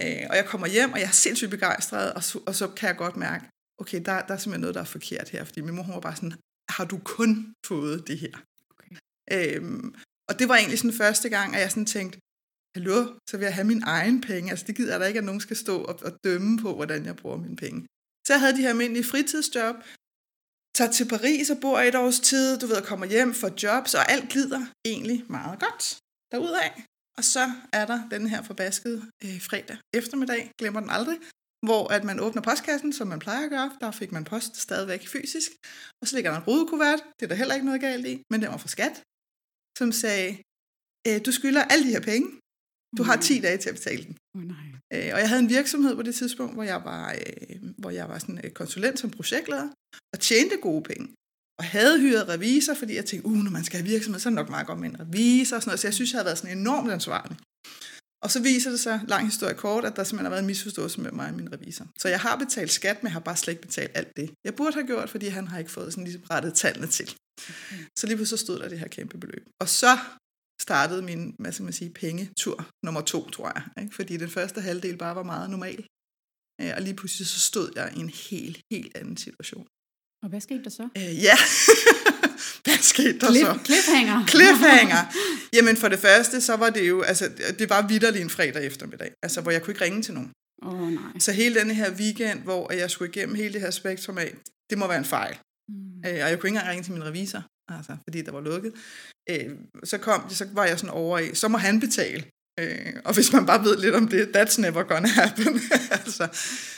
Øh, 0.00 0.22
og 0.30 0.36
jeg 0.36 0.44
kommer 0.46 0.66
hjem, 0.66 0.92
og 0.92 0.98
jeg 1.00 1.06
er 1.06 1.10
sindssygt 1.10 1.50
begejstret, 1.50 2.12
og 2.12 2.24
så, 2.24 2.38
og 2.46 2.54
så 2.54 2.68
kan 2.68 2.88
jeg 2.88 2.96
godt 2.96 3.16
mærke, 3.16 3.44
okay, 3.78 4.00
der, 4.04 4.20
der 4.20 4.34
er 4.34 4.38
simpelthen 4.38 4.60
noget, 4.60 4.74
der 4.74 4.80
er 4.80 4.84
forkert 4.84 5.28
her, 5.28 5.44
fordi 5.44 5.60
min 5.60 5.74
mor 5.74 5.86
var 5.92 6.00
bare 6.00 6.16
sådan, 6.16 6.34
har 6.68 6.84
du 6.84 6.98
kun 7.04 7.54
fået 7.66 8.06
det 8.06 8.18
her? 8.18 8.36
Øhm, 9.32 9.94
og 10.28 10.38
det 10.38 10.48
var 10.48 10.56
egentlig 10.56 10.78
sådan 10.78 10.92
første 11.04 11.28
gang, 11.28 11.54
at 11.54 11.60
jeg 11.60 11.70
sådan 11.70 11.86
tænkte, 11.86 12.18
hallo, 12.76 12.98
så 13.30 13.36
vil 13.36 13.44
jeg 13.44 13.54
have 13.54 13.66
min 13.66 13.82
egen 13.82 14.20
penge. 14.20 14.50
Altså 14.50 14.64
det 14.66 14.76
gider 14.76 14.92
jeg 14.92 15.00
da 15.00 15.06
ikke, 15.06 15.18
at 15.18 15.24
nogen 15.24 15.40
skal 15.40 15.56
stå 15.56 15.76
og, 15.90 15.98
og 16.02 16.12
dømme 16.24 16.58
på, 16.58 16.74
hvordan 16.74 17.04
jeg 17.04 17.16
bruger 17.16 17.36
mine 17.36 17.56
penge. 17.56 17.86
Så 18.26 18.32
jeg 18.32 18.40
havde 18.40 18.56
de 18.56 18.62
her 18.62 18.68
almindelige 18.68 19.04
fritidsjob, 19.04 19.76
tager 20.76 20.92
til 20.92 21.08
Paris 21.08 21.50
og 21.50 21.58
bor 21.60 21.78
et 21.78 21.94
års 21.94 22.20
tid, 22.20 22.58
du 22.58 22.66
ved, 22.66 22.82
kommer 22.82 23.06
hjem 23.06 23.34
for 23.34 23.50
jobs, 23.62 23.94
og 23.94 24.10
alt 24.12 24.28
glider 24.32 24.62
egentlig 24.84 25.24
meget 25.28 25.60
godt 25.60 25.98
derudaf. 26.32 26.72
Og 27.18 27.24
så 27.24 27.52
er 27.72 27.86
der 27.86 28.08
den 28.08 28.26
her 28.26 28.42
forbaskede 28.42 29.02
øh, 29.24 29.40
fredag 29.40 29.76
eftermiddag, 29.94 30.50
glemmer 30.58 30.80
den 30.80 30.90
aldrig, 30.90 31.18
hvor 31.66 31.92
at 31.92 32.04
man 32.04 32.20
åbner 32.20 32.42
postkassen, 32.42 32.92
som 32.92 33.06
man 33.08 33.18
plejer 33.18 33.44
at 33.44 33.50
gøre. 33.50 33.70
Der 33.80 33.90
fik 33.90 34.12
man 34.12 34.24
post 34.24 34.56
stadigvæk 34.56 35.08
fysisk. 35.08 35.50
Og 36.00 36.08
så 36.08 36.16
ligger 36.16 36.30
der 36.30 36.38
en 36.38 36.44
rudekuvert, 36.44 37.00
det 37.18 37.24
er 37.26 37.28
der 37.28 37.34
heller 37.34 37.54
ikke 37.54 37.66
noget 37.66 37.80
galt 37.80 38.06
i, 38.06 38.22
men 38.30 38.42
den 38.42 38.50
var 38.50 38.56
fra 38.56 38.68
skat 38.68 39.02
som 39.78 39.92
sagde, 39.92 40.30
øh, 41.08 41.20
du 41.26 41.32
skylder 41.32 41.62
alle 41.62 41.84
de 41.86 41.90
her 41.90 42.00
penge, 42.00 42.28
du 42.96 43.02
har 43.02 43.16
10 43.16 43.40
dage 43.40 43.58
til 43.58 43.68
at 43.68 43.74
betale 43.74 44.04
den. 44.04 44.16
Oh, 44.34 44.42
nej. 44.42 44.66
Øh, 44.92 45.10
og 45.14 45.20
jeg 45.20 45.28
havde 45.28 45.42
en 45.42 45.48
virksomhed 45.48 45.96
på 45.96 46.02
det 46.02 46.14
tidspunkt, 46.14 46.54
hvor 46.54 46.62
jeg 46.62 46.84
var, 46.84 47.12
øh, 47.12 47.56
hvor 47.78 47.90
jeg 47.90 48.08
var 48.08 48.18
sådan 48.18 48.40
konsulent 48.54 48.98
som 48.98 49.10
projektleder, 49.10 49.68
og 50.12 50.20
tjente 50.20 50.56
gode 50.62 50.82
penge. 50.82 51.14
Og 51.58 51.64
havde 51.64 52.00
hyret 52.00 52.28
revisor, 52.28 52.74
fordi 52.74 52.94
jeg 52.94 53.04
tænkte, 53.04 53.26
uh, 53.28 53.36
når 53.36 53.50
man 53.50 53.64
skal 53.64 53.80
have 53.80 53.88
virksomhed, 53.88 54.20
så 54.20 54.28
er 54.28 54.30
det 54.30 54.34
nok 54.34 54.48
meget 54.48 54.66
godt 54.66 54.78
med 54.78 54.90
en 54.90 55.00
revisor. 55.00 55.56
Og 55.56 55.62
sådan 55.62 55.68
noget. 55.70 55.80
Så 55.80 55.86
jeg 55.86 55.94
synes, 55.94 56.12
jeg 56.12 56.18
havde 56.18 56.26
været 56.26 56.38
sådan 56.38 56.58
enormt 56.58 56.90
ansvarlig. 56.90 57.36
Og 58.24 58.30
så 58.30 58.42
viser 58.42 58.70
det 58.70 58.80
sig, 58.80 59.00
lang 59.08 59.24
historie 59.24 59.54
kort, 59.54 59.84
at 59.84 59.96
der 59.96 60.04
simpelthen 60.04 60.24
har 60.24 60.30
været 60.30 60.40
en 60.40 60.46
misforståelse 60.46 61.00
med 61.00 61.12
mig 61.12 61.28
og 61.28 61.34
min 61.34 61.52
revisor. 61.52 61.86
Så 61.98 62.08
jeg 62.08 62.20
har 62.20 62.36
betalt 62.36 62.70
skat, 62.70 63.02
men 63.02 63.06
jeg 63.06 63.12
har 63.12 63.20
bare 63.20 63.36
slet 63.36 63.52
ikke 63.52 63.66
betalt 63.66 63.90
alt 63.94 64.16
det. 64.16 64.30
Jeg 64.44 64.54
burde 64.54 64.74
have 64.74 64.86
gjort, 64.86 65.10
fordi 65.10 65.26
han 65.26 65.48
har 65.48 65.58
ikke 65.58 65.70
fået 65.70 65.92
sådan 65.92 66.04
ligesom 66.04 66.22
rettet 66.30 66.54
tallene 66.54 66.86
til. 66.86 67.14
Så 67.98 68.06
lige 68.06 68.16
pludselig 68.16 68.38
så 68.38 68.44
stod 68.44 68.58
der 68.58 68.68
det 68.68 68.78
her 68.78 68.88
kæmpe 68.88 69.18
beløb. 69.18 69.44
Og 69.60 69.68
så 69.68 69.98
startede 70.60 71.02
min, 71.02 71.34
hvad 71.38 71.52
skal 71.52 71.64
man 71.64 71.72
sige, 71.72 71.90
pengetur 71.90 72.68
nummer 72.84 73.00
to, 73.00 73.30
tror 73.30 73.52
jeg. 73.54 73.82
Ikke? 73.82 73.94
Fordi 73.94 74.16
den 74.16 74.30
første 74.30 74.60
halvdel 74.60 74.96
bare 74.96 75.16
var 75.16 75.22
meget 75.22 75.50
normal. 75.50 75.86
Øh, 76.60 76.72
og 76.76 76.82
lige 76.82 76.94
pludselig 76.94 77.26
så 77.26 77.40
stod 77.40 77.72
jeg 77.76 77.92
i 77.96 78.00
en 78.00 78.08
helt, 78.08 78.60
helt 78.72 78.96
anden 78.96 79.16
situation. 79.16 79.66
Og 80.22 80.28
hvad 80.28 80.40
skete 80.40 80.64
der 80.64 80.70
så? 80.70 80.88
Øh, 80.96 81.22
ja, 81.28 81.36
hvad 82.64 82.78
skete 82.92 83.18
der 83.18 83.26
Cliff, 83.26 83.46
så? 83.46 83.58
Cliffhanger. 83.64 84.26
Cliffhanger. 84.32 85.02
Jamen 85.52 85.76
for 85.76 85.88
det 85.88 85.98
første, 85.98 86.40
så 86.40 86.56
var 86.56 86.70
det 86.70 86.88
jo, 86.88 87.02
altså 87.02 87.24
det 87.58 87.70
var 87.70 87.88
vidderlig 87.88 88.22
en 88.22 88.30
fredag 88.30 88.66
eftermiddag, 88.66 89.12
altså 89.22 89.40
hvor 89.40 89.50
jeg 89.50 89.62
kunne 89.62 89.72
ikke 89.72 89.84
ringe 89.84 90.02
til 90.02 90.14
nogen. 90.14 90.30
Oh, 90.62 90.92
nej. 90.92 91.18
Så 91.18 91.32
hele 91.32 91.54
denne 91.60 91.74
her 91.74 91.90
weekend, 91.90 92.40
hvor 92.42 92.72
jeg 92.72 92.90
skulle 92.90 93.10
igennem 93.10 93.34
hele 93.34 93.52
det 93.52 93.60
her 93.60 93.70
spektrum 93.70 94.18
af, 94.18 94.34
det 94.70 94.78
må 94.78 94.86
være 94.86 94.98
en 94.98 95.04
fejl. 95.04 95.38
Mm. 95.68 95.98
Øh, 96.06 96.12
og 96.24 96.30
jeg 96.30 96.38
kunne 96.38 96.48
ikke 96.48 96.58
engang 96.58 96.68
ringe 96.68 96.84
til 96.84 96.92
min 96.92 97.04
revisor, 97.04 97.42
altså, 97.68 97.96
fordi 98.04 98.22
der 98.22 98.32
var 98.32 98.40
lukket. 98.40 98.72
Øh, 99.30 99.50
så, 99.84 99.98
kom, 99.98 100.30
så 100.30 100.48
var 100.52 100.64
jeg 100.64 100.78
sådan 100.78 100.94
over 100.94 101.18
i, 101.18 101.34
så 101.34 101.48
må 101.48 101.58
han 101.58 101.80
betale. 101.80 102.24
Øh, 102.60 102.92
og 103.04 103.14
hvis 103.14 103.32
man 103.32 103.46
bare 103.46 103.64
ved 103.64 103.78
lidt 103.78 103.94
om 103.94 104.08
det, 104.08 104.36
that's 104.36 104.60
never 104.60 104.82
gonna 104.82 105.08
happen. 105.08 105.60
altså, 105.98 106.28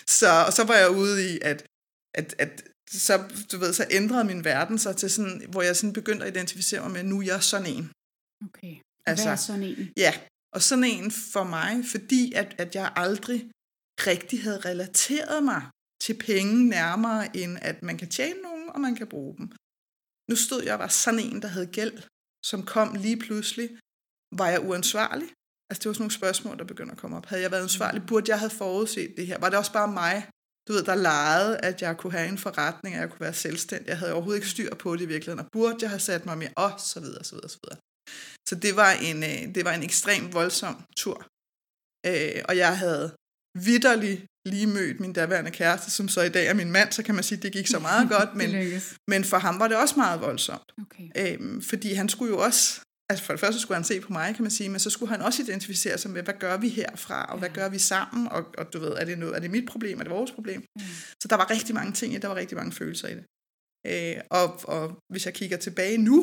så, 0.06 0.44
og 0.46 0.52
så 0.52 0.64
var 0.64 0.74
jeg 0.74 0.90
ude 0.90 1.34
i, 1.34 1.38
at, 1.42 1.66
at, 2.14 2.34
at 2.38 2.62
så, 2.90 3.22
du 3.52 3.58
ved, 3.58 3.72
så 3.72 3.86
ændrede 3.90 4.24
min 4.24 4.44
verden 4.44 4.78
sig 4.78 4.96
til 4.96 5.10
sådan, 5.10 5.42
hvor 5.48 5.62
jeg 5.62 5.76
sådan 5.76 5.92
begyndte 5.92 6.26
at 6.26 6.36
identificere 6.36 6.82
mig 6.82 6.90
med, 6.90 7.02
nu 7.02 7.18
er 7.20 7.24
jeg 7.24 7.42
sådan 7.42 7.66
en. 7.66 7.90
Okay. 8.44 8.74
Hvad 9.02 9.12
altså, 9.12 9.28
er 9.28 9.36
sådan 9.36 9.62
en? 9.62 9.92
Ja, 9.96 10.12
og 10.54 10.62
sådan 10.62 10.84
en 10.84 11.10
for 11.10 11.44
mig, 11.44 11.84
fordi 11.90 12.32
at, 12.32 12.54
at 12.58 12.74
jeg 12.74 12.92
aldrig 12.96 13.50
rigtig 14.06 14.42
havde 14.42 14.60
relateret 14.60 15.44
mig 15.44 15.62
til 16.02 16.14
penge 16.14 16.68
nærmere, 16.68 17.36
end 17.36 17.58
at 17.62 17.82
man 17.82 17.98
kan 17.98 18.08
tjene 18.08 18.42
nogen, 18.68 18.76
og 18.76 18.80
man 18.86 18.96
kan 19.00 19.08
bruge 19.14 19.34
dem. 19.38 19.46
Nu 20.30 20.36
stod 20.46 20.60
jeg 20.66 20.74
og 20.76 20.82
var 20.84 20.92
sådan 21.04 21.20
en, 21.26 21.42
der 21.42 21.50
havde 21.56 21.74
gæld 21.78 21.96
som 22.50 22.60
kom 22.74 22.88
lige 22.94 23.18
pludselig. 23.26 23.68
Var 24.40 24.48
jeg 24.48 24.60
uansvarlig? 24.68 25.28
Altså, 25.68 25.80
det 25.80 25.86
var 25.86 25.92
sådan 25.92 26.02
nogle 26.02 26.20
spørgsmål, 26.20 26.58
der 26.58 26.64
begynder 26.64 26.92
at 26.92 26.98
komme 26.98 27.16
op. 27.16 27.26
Havde 27.26 27.42
jeg 27.42 27.50
været 27.50 27.62
ansvarlig? 27.62 28.02
Burde 28.08 28.30
jeg 28.30 28.38
have 28.38 28.50
forudset 28.50 29.14
det 29.16 29.26
her? 29.26 29.38
Var 29.38 29.48
det 29.48 29.58
også 29.58 29.72
bare 29.72 29.92
mig, 30.02 30.16
du 30.68 30.72
ved, 30.72 30.82
der 30.82 30.94
legede, 30.94 31.58
at 31.68 31.82
jeg 31.82 31.96
kunne 31.96 32.12
have 32.12 32.28
en 32.28 32.38
forretning, 32.38 32.94
at 32.94 33.00
jeg 33.00 33.10
kunne 33.10 33.20
være 33.20 33.34
selvstændig? 33.34 33.88
Jeg 33.88 33.98
havde 33.98 34.12
overhovedet 34.12 34.38
ikke 34.38 34.54
styr 34.54 34.74
på 34.74 34.96
det 34.96 35.02
i 35.02 35.06
virkeligheden, 35.14 35.44
og 35.44 35.50
burde 35.52 35.78
jeg 35.82 35.90
have 35.90 36.00
sat 36.00 36.26
mig 36.26 36.38
mere? 36.38 36.52
Og 36.56 36.72
så 36.90 37.00
videre, 37.00 37.24
så 37.24 37.34
videre, 37.34 37.48
så 37.48 37.58
videre. 37.62 37.78
Så 38.48 38.54
det 38.54 38.76
var 38.76 38.92
en, 39.08 39.18
øh, 39.30 39.54
det 39.54 39.64
var 39.64 39.72
en 39.72 39.82
ekstrem 39.82 40.32
voldsom 40.32 40.76
tur. 40.96 41.18
Øh, 42.06 42.40
og 42.48 42.56
jeg 42.64 42.78
havde 42.78 43.06
vidderlig 43.68 44.26
lige 44.50 44.66
mødt 44.66 45.00
min 45.00 45.12
daværende 45.12 45.50
kæreste, 45.50 45.90
som 45.90 46.08
så 46.08 46.22
i 46.22 46.28
dag 46.28 46.46
er 46.46 46.54
min 46.54 46.70
mand, 46.70 46.92
så 46.92 47.02
kan 47.02 47.14
man 47.14 47.24
sige, 47.24 47.36
at 47.36 47.42
det 47.42 47.52
gik 47.52 47.66
så 47.66 47.78
meget 47.78 48.08
godt, 48.16 48.34
men, 48.34 48.80
men 49.08 49.24
for 49.24 49.38
ham 49.38 49.58
var 49.60 49.68
det 49.68 49.76
også 49.76 49.94
meget 49.96 50.20
voldsomt. 50.20 50.72
Okay. 50.82 51.08
Øhm, 51.16 51.62
fordi 51.62 51.92
han 51.92 52.08
skulle 52.08 52.30
jo 52.34 52.38
også, 52.38 52.80
altså 53.10 53.24
for 53.24 53.32
det 53.32 53.40
første 53.40 53.60
skulle 53.60 53.76
han 53.76 53.84
se 53.84 54.00
på 54.00 54.12
mig, 54.12 54.34
kan 54.34 54.42
man 54.42 54.50
sige, 54.50 54.68
men 54.68 54.80
så 54.80 54.90
skulle 54.90 55.10
han 55.10 55.22
også 55.22 55.42
identificere 55.42 55.98
sig 55.98 56.10
med, 56.10 56.22
hvad 56.22 56.34
gør 56.34 56.56
vi 56.56 56.68
herfra, 56.68 57.24
og 57.24 57.38
hvad 57.38 57.50
gør 57.50 57.68
vi 57.68 57.78
sammen, 57.78 58.28
og, 58.28 58.46
og 58.58 58.72
du 58.72 58.78
ved, 58.78 58.92
er 58.92 59.04
det, 59.04 59.18
noget, 59.18 59.36
er 59.36 59.40
det 59.40 59.50
mit 59.50 59.68
problem, 59.68 59.98
er 59.98 60.02
det 60.02 60.12
vores 60.12 60.32
problem? 60.32 60.60
Mm. 60.60 60.82
Så 61.22 61.28
der 61.30 61.36
var 61.36 61.50
rigtig 61.50 61.74
mange 61.74 61.92
ting 61.92 62.14
i 62.14 62.18
der 62.18 62.28
var 62.28 62.36
rigtig 62.36 62.56
mange 62.56 62.72
følelser 62.72 63.08
i 63.08 63.14
det. 63.14 63.24
Øh, 63.86 64.22
og, 64.30 64.60
og 64.64 64.98
hvis 65.12 65.26
jeg 65.26 65.34
kigger 65.34 65.56
tilbage 65.56 65.98
nu, 65.98 66.18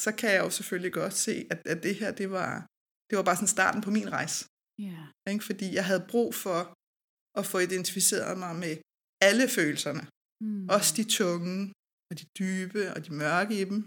så 0.00 0.12
kan 0.12 0.30
jeg 0.30 0.40
jo 0.44 0.50
selvfølgelig 0.50 0.92
godt 0.92 1.14
se, 1.14 1.46
at, 1.50 1.60
at 1.66 1.82
det 1.82 1.94
her, 1.94 2.10
det 2.10 2.30
var, 2.30 2.66
det 3.10 3.16
var 3.18 3.22
bare 3.22 3.36
sådan 3.36 3.48
starten 3.48 3.80
på 3.80 3.90
min 3.90 4.12
rejse. 4.12 4.46
Yeah. 4.80 5.32
Ikke? 5.32 5.44
Fordi 5.44 5.74
jeg 5.74 5.84
havde 5.84 6.04
brug 6.08 6.34
for 6.34 6.74
at 7.40 7.46
få 7.46 7.58
identificeret 7.58 8.38
mig 8.38 8.56
med 8.56 8.74
alle 9.28 9.48
følelserne. 9.56 10.04
Mm. 10.44 10.68
Også 10.76 10.90
de 10.98 11.04
tunge, 11.18 11.72
og 12.10 12.14
de 12.20 12.24
dybe, 12.38 12.80
og 12.94 13.06
de 13.06 13.12
mørke 13.22 13.60
i 13.60 13.64
dem, 13.64 13.80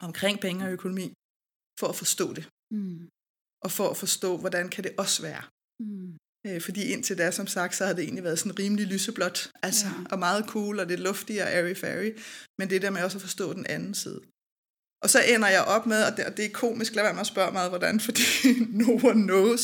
omkring 0.00 0.40
penge 0.40 0.64
og 0.66 0.72
økonomi, 0.72 1.06
for 1.80 1.88
at 1.92 1.96
forstå 1.96 2.26
det. 2.38 2.44
Mm. 2.74 3.08
Og 3.64 3.70
for 3.70 3.88
at 3.90 3.96
forstå, 3.96 4.30
hvordan 4.36 4.68
kan 4.68 4.84
det 4.84 4.94
også 4.98 5.22
være. 5.22 5.44
Mm. 5.80 6.16
Øh, 6.46 6.60
fordi 6.60 6.82
indtil 6.92 7.18
da, 7.18 7.30
som 7.30 7.46
sagt, 7.46 7.74
så 7.74 7.84
havde 7.84 7.96
det 7.96 8.04
egentlig 8.04 8.24
været 8.24 8.38
sådan 8.38 8.58
rimelig 8.58 8.86
lyseblåt, 8.86 9.50
altså, 9.62 9.86
ja. 9.86 10.04
og 10.12 10.18
meget 10.18 10.44
cool, 10.48 10.80
og 10.80 10.86
lidt 10.86 11.00
luftig 11.00 11.42
og 11.42 11.48
airy-fairy, 11.56 12.10
men 12.58 12.70
det 12.70 12.82
der 12.82 12.90
med 12.90 13.02
også 13.04 13.18
at 13.18 13.22
forstå 13.22 13.52
den 13.52 13.66
anden 13.66 13.94
side. 13.94 14.20
Og 15.02 15.10
så 15.10 15.20
ender 15.34 15.48
jeg 15.48 15.64
op 15.64 15.86
med, 15.86 16.04
og 16.04 16.16
det, 16.16 16.24
og 16.24 16.36
det 16.36 16.44
er 16.44 16.50
komisk, 16.50 16.94
lad 16.94 17.04
være 17.04 17.14
med 17.14 17.20
at 17.20 17.26
spørge 17.34 17.52
mig, 17.52 17.68
hvordan, 17.68 18.00
fordi 18.08 18.22
no 18.82 18.90
one 19.10 19.22
knows, 19.22 19.62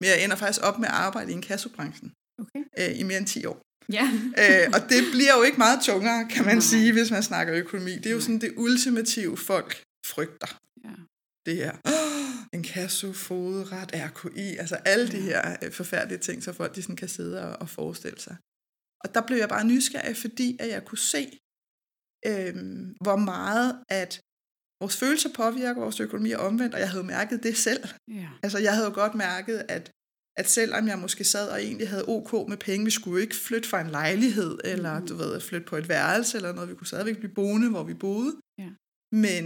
men 0.00 0.06
jeg 0.10 0.24
ender 0.24 0.36
faktisk 0.36 0.62
op 0.68 0.78
med 0.78 0.88
at 0.88 0.94
arbejde 0.94 1.30
i 1.30 1.34
en 1.34 1.42
kassebranchen 1.42 2.12
okay. 2.40 2.62
øh, 2.80 3.00
i 3.00 3.02
mere 3.02 3.18
end 3.18 3.26
10 3.26 3.44
år. 3.44 3.58
Ja. 3.92 4.06
øh, 4.42 4.66
og 4.74 4.80
det 4.92 5.02
bliver 5.12 5.34
jo 5.36 5.42
ikke 5.42 5.58
meget 5.58 5.78
tungere, 5.82 6.28
kan 6.34 6.44
man 6.44 6.56
Nej. 6.56 6.60
sige, 6.72 6.92
hvis 6.92 7.10
man 7.10 7.22
snakker 7.22 7.54
økonomi. 7.54 7.94
Det 7.96 8.06
er 8.06 8.10
jo 8.10 8.20
sådan 8.20 8.40
det 8.40 8.52
ultimative, 8.56 9.36
folk 9.36 9.82
frygter. 10.06 10.58
Ja. 10.84 10.94
Det 11.46 11.56
her, 11.56 11.72
oh, 11.84 12.56
en 12.56 12.62
kasse, 12.62 13.14
fodret, 13.14 13.90
RKI, 13.94 14.56
altså 14.56 14.74
alle 14.74 15.06
ja. 15.06 15.16
de 15.16 15.22
her 15.22 15.56
øh, 15.62 15.72
forfærdelige 15.72 16.18
ting, 16.18 16.42
så 16.42 16.52
folk 16.52 16.74
de 16.74 16.82
sådan 16.82 16.96
kan 16.96 17.08
sidde 17.08 17.42
og, 17.42 17.56
og 17.60 17.68
forestille 17.68 18.20
sig. 18.20 18.36
Og 19.04 19.14
der 19.14 19.22
blev 19.26 19.38
jeg 19.38 19.48
bare 19.48 19.64
nysgerrig, 19.64 20.16
fordi 20.16 20.56
at 20.60 20.68
jeg 20.68 20.84
kunne 20.84 20.98
se, 20.98 21.38
øh, 22.26 22.54
hvor 23.04 23.16
meget 23.16 23.70
at 23.88 24.20
vores 24.80 24.96
følelser 24.96 25.30
påvirker 25.34 25.80
vores 25.80 26.00
økonomi 26.00 26.30
og 26.30 26.40
omvendt, 26.46 26.74
og 26.74 26.80
jeg 26.80 26.90
havde 26.90 27.04
mærket 27.04 27.42
det 27.42 27.56
selv. 27.56 27.84
Ja. 28.08 28.28
Altså 28.42 28.58
jeg 28.58 28.74
havde 28.74 28.86
jo 28.86 28.94
godt 28.94 29.14
mærket, 29.14 29.64
at, 29.68 29.90
at 30.40 30.48
selvom 30.58 30.84
jeg 30.90 30.98
måske 31.04 31.24
sad 31.34 31.46
og 31.54 31.58
egentlig 31.66 31.88
havde 31.88 32.08
OK 32.16 32.32
med 32.52 32.58
penge, 32.68 32.84
vi 32.84 32.94
skulle 32.96 33.14
jo 33.16 33.22
ikke 33.26 33.36
flytte 33.46 33.68
fra 33.68 33.80
en 33.84 33.90
lejlighed, 34.00 34.52
eller 34.72 34.94
mm. 34.98 35.06
du 35.08 35.14
ved, 35.22 35.40
flytte 35.48 35.66
på 35.70 35.76
et 35.82 35.88
værelse, 35.88 36.32
eller 36.38 36.52
noget, 36.52 36.70
vi 36.70 36.74
kunne 36.74 36.92
stadigvæk 36.92 37.18
blive 37.22 37.36
boende, 37.40 37.68
hvor 37.74 37.84
vi 37.90 37.94
boede. 38.06 38.32
Ja. 38.62 38.70
Men, 39.24 39.44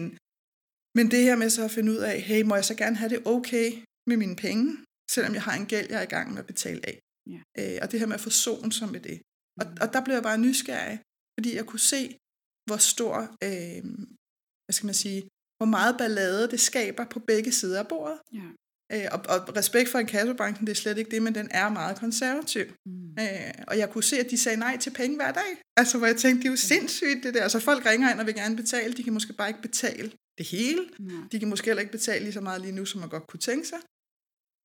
men 0.96 1.06
det 1.12 1.20
her 1.26 1.36
med 1.42 1.50
så 1.50 1.62
at 1.68 1.74
finde 1.76 1.92
ud 1.94 2.00
af, 2.10 2.16
hey, 2.28 2.42
må 2.48 2.54
jeg 2.54 2.66
så 2.70 2.74
gerne 2.82 2.96
have 2.96 3.10
det 3.14 3.20
okay 3.34 3.68
med 4.10 4.16
mine 4.22 4.36
penge, 4.46 4.66
selvom 5.14 5.32
jeg 5.34 5.42
har 5.48 5.54
en 5.60 5.66
gæld, 5.72 5.86
jeg 5.90 5.98
er 6.02 6.06
i 6.10 6.14
gang 6.16 6.26
med 6.32 6.40
at 6.44 6.50
betale 6.52 6.80
af. 6.90 6.96
Ja. 7.34 7.40
Øh, 7.58 7.78
og 7.82 7.86
det 7.90 8.00
her 8.00 8.06
med 8.10 8.18
at 8.20 8.26
forsone 8.28 8.72
sig 8.78 8.88
med 8.94 9.00
det. 9.08 9.16
Og, 9.60 9.66
mm. 9.66 9.76
og 9.82 9.86
der 9.92 10.00
blev 10.04 10.14
jeg 10.18 10.26
bare 10.30 10.44
nysgerrig, 10.46 10.96
fordi 11.36 11.50
jeg 11.58 11.66
kunne 11.70 11.86
se, 11.94 12.02
hvor 12.68 12.80
stor 12.92 13.14
øh, 13.46 13.82
hvad 14.64 14.74
skal 14.76 14.90
man 14.92 15.00
sige, 15.04 15.20
hvor 15.58 15.68
meget 15.76 15.94
ballade 16.00 16.50
det 16.52 16.60
skaber 16.70 17.04
på 17.14 17.18
begge 17.30 17.52
sider 17.58 17.78
af 17.84 17.88
bordet. 17.92 18.18
Ja. 18.40 18.48
Øh, 18.94 19.06
og, 19.12 19.20
og 19.28 19.56
respekt 19.56 19.88
for 19.90 19.98
en 19.98 20.06
kassebanken, 20.06 20.66
det 20.66 20.72
er 20.72 20.76
slet 20.76 20.98
ikke 20.98 21.10
det, 21.10 21.22
men 21.22 21.34
den 21.34 21.48
er 21.50 21.68
meget 21.68 21.96
konservativ. 21.98 22.64
Mm. 22.86 23.10
Øh, 23.20 23.52
og 23.68 23.78
jeg 23.78 23.90
kunne 23.90 24.04
se, 24.04 24.20
at 24.20 24.30
de 24.30 24.38
sagde 24.38 24.58
nej 24.58 24.76
til 24.76 24.90
penge 24.90 25.16
hver 25.16 25.32
dag. 25.32 25.50
Altså, 25.76 25.98
hvor 25.98 26.06
jeg 26.06 26.16
tænkte, 26.16 26.42
det 26.42 26.46
er 26.46 26.52
jo 26.52 26.56
sindssygt 26.56 27.22
det 27.22 27.34
der. 27.34 27.42
Altså, 27.42 27.60
folk 27.60 27.86
ringer 27.86 28.10
ind 28.10 28.20
og 28.20 28.26
vil 28.26 28.34
gerne 28.34 28.56
betale, 28.56 28.94
de 28.94 29.02
kan 29.02 29.12
måske 29.12 29.32
bare 29.32 29.48
ikke 29.48 29.62
betale 29.62 30.12
det 30.38 30.46
hele. 30.46 30.82
Ja. 31.00 31.14
De 31.32 31.38
kan 31.38 31.48
måske 31.48 31.66
heller 31.66 31.80
ikke 31.80 31.92
betale 31.92 32.24
lige 32.24 32.32
så 32.32 32.40
meget 32.40 32.60
lige 32.60 32.72
nu, 32.72 32.84
som 32.84 33.00
man 33.00 33.08
godt 33.08 33.26
kunne 33.26 33.40
tænke 33.40 33.68
sig. 33.68 33.78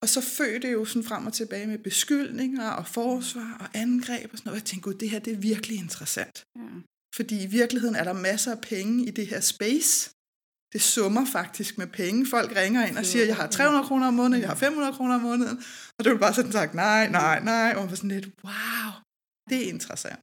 Og 0.01 0.09
så 0.09 0.21
fødte 0.21 0.67
det 0.67 0.73
jo 0.73 0.85
sådan 0.85 1.03
frem 1.03 1.27
og 1.27 1.33
tilbage 1.33 1.67
med 1.67 1.77
beskyldninger 1.77 2.69
og 2.69 2.87
forsvar 2.87 3.57
og 3.59 3.79
angreb 3.79 4.29
og 4.31 4.37
sådan 4.37 4.49
noget. 4.49 4.61
Jeg 4.61 4.65
tænkte, 4.65 4.89
gud, 4.89 4.93
det 4.93 5.09
her 5.09 5.19
det 5.19 5.33
er 5.33 5.37
virkelig 5.37 5.77
interessant. 5.77 6.43
Ja. 6.55 6.61
Fordi 7.15 7.43
i 7.43 7.45
virkeligheden 7.45 7.95
er 7.95 8.03
der 8.03 8.13
masser 8.13 8.51
af 8.51 8.61
penge 8.61 9.07
i 9.07 9.11
det 9.11 9.27
her 9.27 9.39
space. 9.39 10.09
Det 10.73 10.81
summer 10.81 11.25
faktisk 11.31 11.77
med 11.77 11.87
penge. 11.87 12.27
Folk 12.29 12.55
ringer 12.55 12.87
ind 12.87 12.97
og 12.97 13.05
siger, 13.05 13.25
jeg 13.25 13.35
har 13.35 13.47
300 13.47 13.87
kroner 13.87 14.07
om 14.07 14.13
måneden, 14.13 14.41
jeg 14.41 14.49
har 14.49 14.55
500 14.55 14.93
kroner 14.93 15.15
om 15.15 15.21
måneden. 15.21 15.63
Og 15.97 16.03
det 16.03 16.11
vil 16.13 16.19
bare 16.19 16.33
sådan 16.33 16.51
sagt, 16.51 16.73
nej, 16.73 17.09
nej, 17.09 17.43
nej. 17.43 17.73
Og 17.75 17.81
man 17.81 17.89
var 17.89 17.95
sådan 17.95 18.09
lidt, 18.09 18.25
wow, 18.43 18.91
det 19.49 19.57
er 19.57 19.69
interessant. 19.69 20.19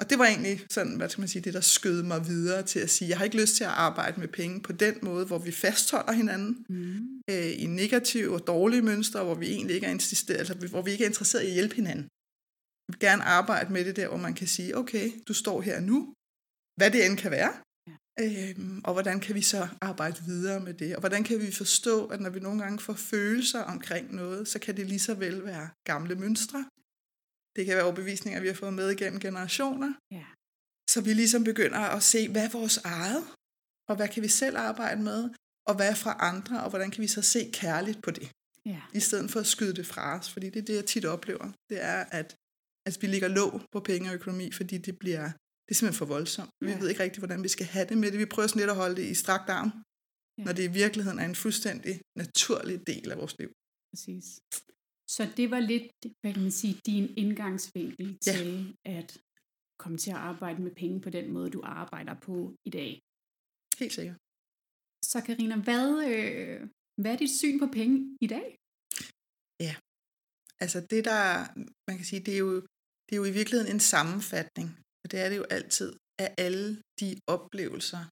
Og 0.00 0.10
det 0.10 0.18
var 0.18 0.24
egentlig 0.26 0.66
sådan, 0.70 0.96
hvad 0.96 1.08
skal 1.08 1.20
man 1.20 1.28
sige, 1.28 1.42
det 1.42 1.54
der 1.54 1.60
skød 1.60 2.02
mig 2.02 2.26
videre 2.26 2.62
til 2.62 2.78
at 2.78 2.90
sige, 2.90 3.08
jeg 3.08 3.18
har 3.18 3.24
ikke 3.24 3.40
lyst 3.40 3.56
til 3.56 3.64
at 3.64 3.70
arbejde 3.70 4.20
med 4.20 4.28
penge 4.28 4.60
på 4.60 4.72
den 4.72 4.94
måde, 5.02 5.26
hvor 5.26 5.38
vi 5.38 5.52
fastholder 5.52 6.12
hinanden 6.12 6.66
mm. 6.68 7.22
øh, 7.30 7.62
i 7.62 7.66
negative 7.66 8.34
og 8.34 8.46
dårlige 8.46 8.82
mønstre, 8.82 9.24
hvor 9.24 9.34
vi 9.34 9.46
egentlig 9.46 9.74
ikke 9.74 9.86
er 9.86 9.90
interesseret, 9.90 10.38
altså 10.38 10.54
hvor 10.54 10.82
vi 10.82 10.90
ikke 10.90 11.04
er 11.04 11.08
interesseret 11.08 11.42
i 11.42 11.46
at 11.46 11.52
hjælpe 11.52 11.74
hinanden 11.74 12.08
vil 12.92 12.98
gerne 13.08 13.22
arbejde 13.22 13.72
med 13.72 13.84
det 13.84 13.96
der, 13.96 14.08
hvor 14.08 14.16
man 14.16 14.34
kan 14.34 14.46
sige, 14.46 14.76
okay, 14.76 15.06
du 15.28 15.34
står 15.34 15.60
her 15.60 15.80
nu, 15.80 16.14
hvad 16.78 16.90
det 16.90 17.06
end 17.06 17.16
kan 17.18 17.30
være. 17.30 17.52
Øhm, 18.20 18.80
og 18.84 18.92
hvordan 18.92 19.20
kan 19.20 19.34
vi 19.34 19.42
så 19.42 19.68
arbejde 19.80 20.20
videre 20.24 20.60
med 20.60 20.74
det, 20.74 20.94
og 20.94 21.00
hvordan 21.00 21.24
kan 21.24 21.40
vi 21.40 21.52
forstå, 21.52 22.06
at 22.06 22.20
når 22.20 22.30
vi 22.30 22.40
nogle 22.40 22.62
gange 22.62 22.78
får 22.78 22.92
følelser 22.92 23.62
omkring 23.62 24.14
noget, 24.14 24.48
så 24.48 24.58
kan 24.58 24.76
det 24.76 24.86
lige 24.86 24.98
så 24.98 25.14
vel 25.14 25.44
være 25.44 25.70
gamle 25.84 26.14
mønstre. 26.14 26.64
Det 27.56 27.66
kan 27.66 27.74
være 27.74 27.84
overbevisninger, 27.84 28.40
vi 28.40 28.46
har 28.46 28.54
fået 28.54 28.74
med 28.74 28.90
igennem 28.90 29.20
generationer. 29.20 29.92
Ja. 30.10 30.24
Så 30.90 31.00
vi 31.00 31.12
ligesom 31.12 31.44
begynder 31.44 31.78
at 31.78 32.02
se, 32.02 32.28
hvad 32.28 32.44
er 32.44 32.50
vores 32.50 32.76
eget, 32.76 33.24
og 33.88 33.96
hvad 33.96 34.08
kan 34.08 34.22
vi 34.22 34.28
selv 34.28 34.56
arbejde 34.56 35.02
med, 35.02 35.30
og 35.66 35.74
hvad 35.76 35.90
er 35.90 35.94
fra 35.94 36.16
andre, 36.20 36.62
og 36.64 36.70
hvordan 36.70 36.90
kan 36.90 37.02
vi 37.02 37.06
så 37.06 37.22
se 37.22 37.50
kærligt 37.52 38.02
på 38.02 38.10
det. 38.10 38.30
Ja. 38.66 38.80
I 38.94 39.00
stedet 39.00 39.30
for 39.30 39.40
at 39.40 39.46
skyde 39.46 39.74
det 39.74 39.86
fra 39.86 40.18
os, 40.18 40.32
fordi 40.32 40.50
det 40.50 40.58
er 40.58 40.64
det, 40.64 40.74
jeg 40.74 40.86
tit 40.86 41.04
oplever. 41.04 41.52
Det 41.70 41.82
er, 41.82 42.04
at 42.10 42.36
Altså, 42.86 43.00
vi 43.00 43.06
ligger 43.06 43.28
låg 43.28 43.60
på 43.72 43.80
penge 43.80 44.10
og 44.10 44.14
økonomi, 44.14 44.52
fordi 44.52 44.78
det 44.78 44.98
bliver 44.98 45.30
det 45.72 45.76
er 45.76 45.80
simpelthen 45.80 46.02
for 46.04 46.14
voldsomt. 46.16 46.52
Vi 46.66 46.70
ja. 46.70 46.78
ved 46.80 46.88
ikke 46.90 47.02
rigtig, 47.06 47.20
hvordan 47.24 47.42
vi 47.46 47.50
skal 47.56 47.66
have 47.74 47.86
det 47.90 47.98
med 48.02 48.08
det. 48.12 48.18
Vi 48.24 48.32
prøver 48.34 48.48
sådan 48.48 48.60
lidt 48.62 48.74
at 48.74 48.80
holde 48.82 48.96
det 49.00 49.06
i 49.14 49.14
strakt 49.24 49.48
arm, 49.58 49.70
ja. 50.38 50.44
når 50.46 50.52
det 50.58 50.64
i 50.70 50.72
virkeligheden 50.82 51.18
er 51.22 51.28
en 51.32 51.38
fuldstændig 51.44 51.94
naturlig 52.22 52.76
del 52.92 53.06
af 53.12 53.16
vores 53.22 53.34
liv. 53.40 53.50
Præcis. 53.90 54.26
Så 55.14 55.22
det 55.38 55.46
var 55.54 55.60
lidt, 55.72 55.86
hvad 56.20 56.32
kan 56.34 56.42
man 56.48 56.56
sige, 56.60 56.74
din 56.90 57.06
indgangsvinkel 57.22 58.06
ja. 58.26 58.32
til 58.32 58.48
at 58.98 59.08
komme 59.82 59.98
til 59.98 60.10
at 60.16 60.20
arbejde 60.30 60.60
med 60.66 60.74
penge 60.82 61.00
på 61.06 61.10
den 61.10 61.26
måde, 61.36 61.50
du 61.56 61.60
arbejder 61.64 62.14
på 62.28 62.36
i 62.68 62.70
dag. 62.78 62.90
Helt 63.80 63.94
sikkert. 63.98 64.18
Så 65.10 65.18
Karina, 65.26 65.56
hvad, 65.68 65.86
øh, 66.10 66.60
hvad 67.00 67.10
er 67.14 67.18
dit 67.24 67.34
syn 67.40 67.58
på 67.62 67.68
penge 67.78 67.96
i 68.26 68.28
dag? 68.34 68.46
Ja, 69.66 69.74
Altså 70.64 70.78
det 70.92 71.04
der, 71.04 71.24
man 71.88 71.96
kan 71.98 72.06
sige, 72.10 72.22
det 72.26 72.34
er 72.34 72.42
jo, 72.46 72.52
det 73.06 73.12
er 73.12 73.20
jo 73.22 73.24
i 73.24 73.36
virkeligheden 73.38 73.72
en 73.74 73.80
sammenfatning, 73.94 74.68
og 75.02 75.06
det 75.10 75.18
er 75.24 75.28
det 75.28 75.36
jo 75.42 75.46
altid, 75.58 75.90
af 76.24 76.34
alle 76.46 76.82
de 77.00 77.10
oplevelser, 77.34 78.02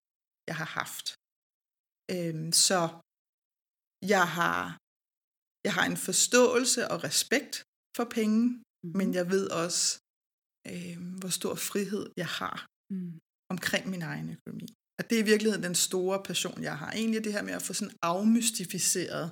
jeg 0.49 0.55
har 0.61 0.69
haft. 0.79 1.05
Øhm, 2.13 2.51
så 2.67 2.79
jeg 4.13 4.25
har, 4.37 4.59
jeg 5.67 5.73
har 5.77 5.85
en 5.91 5.99
forståelse 6.09 6.81
og 6.91 6.97
respekt 7.09 7.55
for 7.97 8.05
penge, 8.17 8.41
mm. 8.47 8.91
men 8.99 9.07
jeg 9.17 9.25
ved 9.33 9.45
også, 9.63 9.83
øhm, 10.71 11.09
hvor 11.19 11.31
stor 11.39 11.55
frihed 11.69 12.03
jeg 12.23 12.31
har 12.41 12.57
mm. 12.93 13.13
omkring 13.53 13.83
min 13.93 14.03
egen 14.11 14.27
økonomi. 14.35 14.67
Og 14.97 15.01
det 15.07 15.15
er 15.15 15.23
i 15.23 15.31
virkeligheden 15.31 15.67
den 15.69 15.79
store 15.87 16.17
passion, 16.29 16.59
jeg 16.69 16.77
har. 16.81 16.91
Egentlig 16.91 17.23
det 17.23 17.33
her 17.35 17.43
med 17.49 17.55
at 17.59 17.65
få 17.67 17.73
sådan 17.73 17.97
afmystificeret 18.13 19.25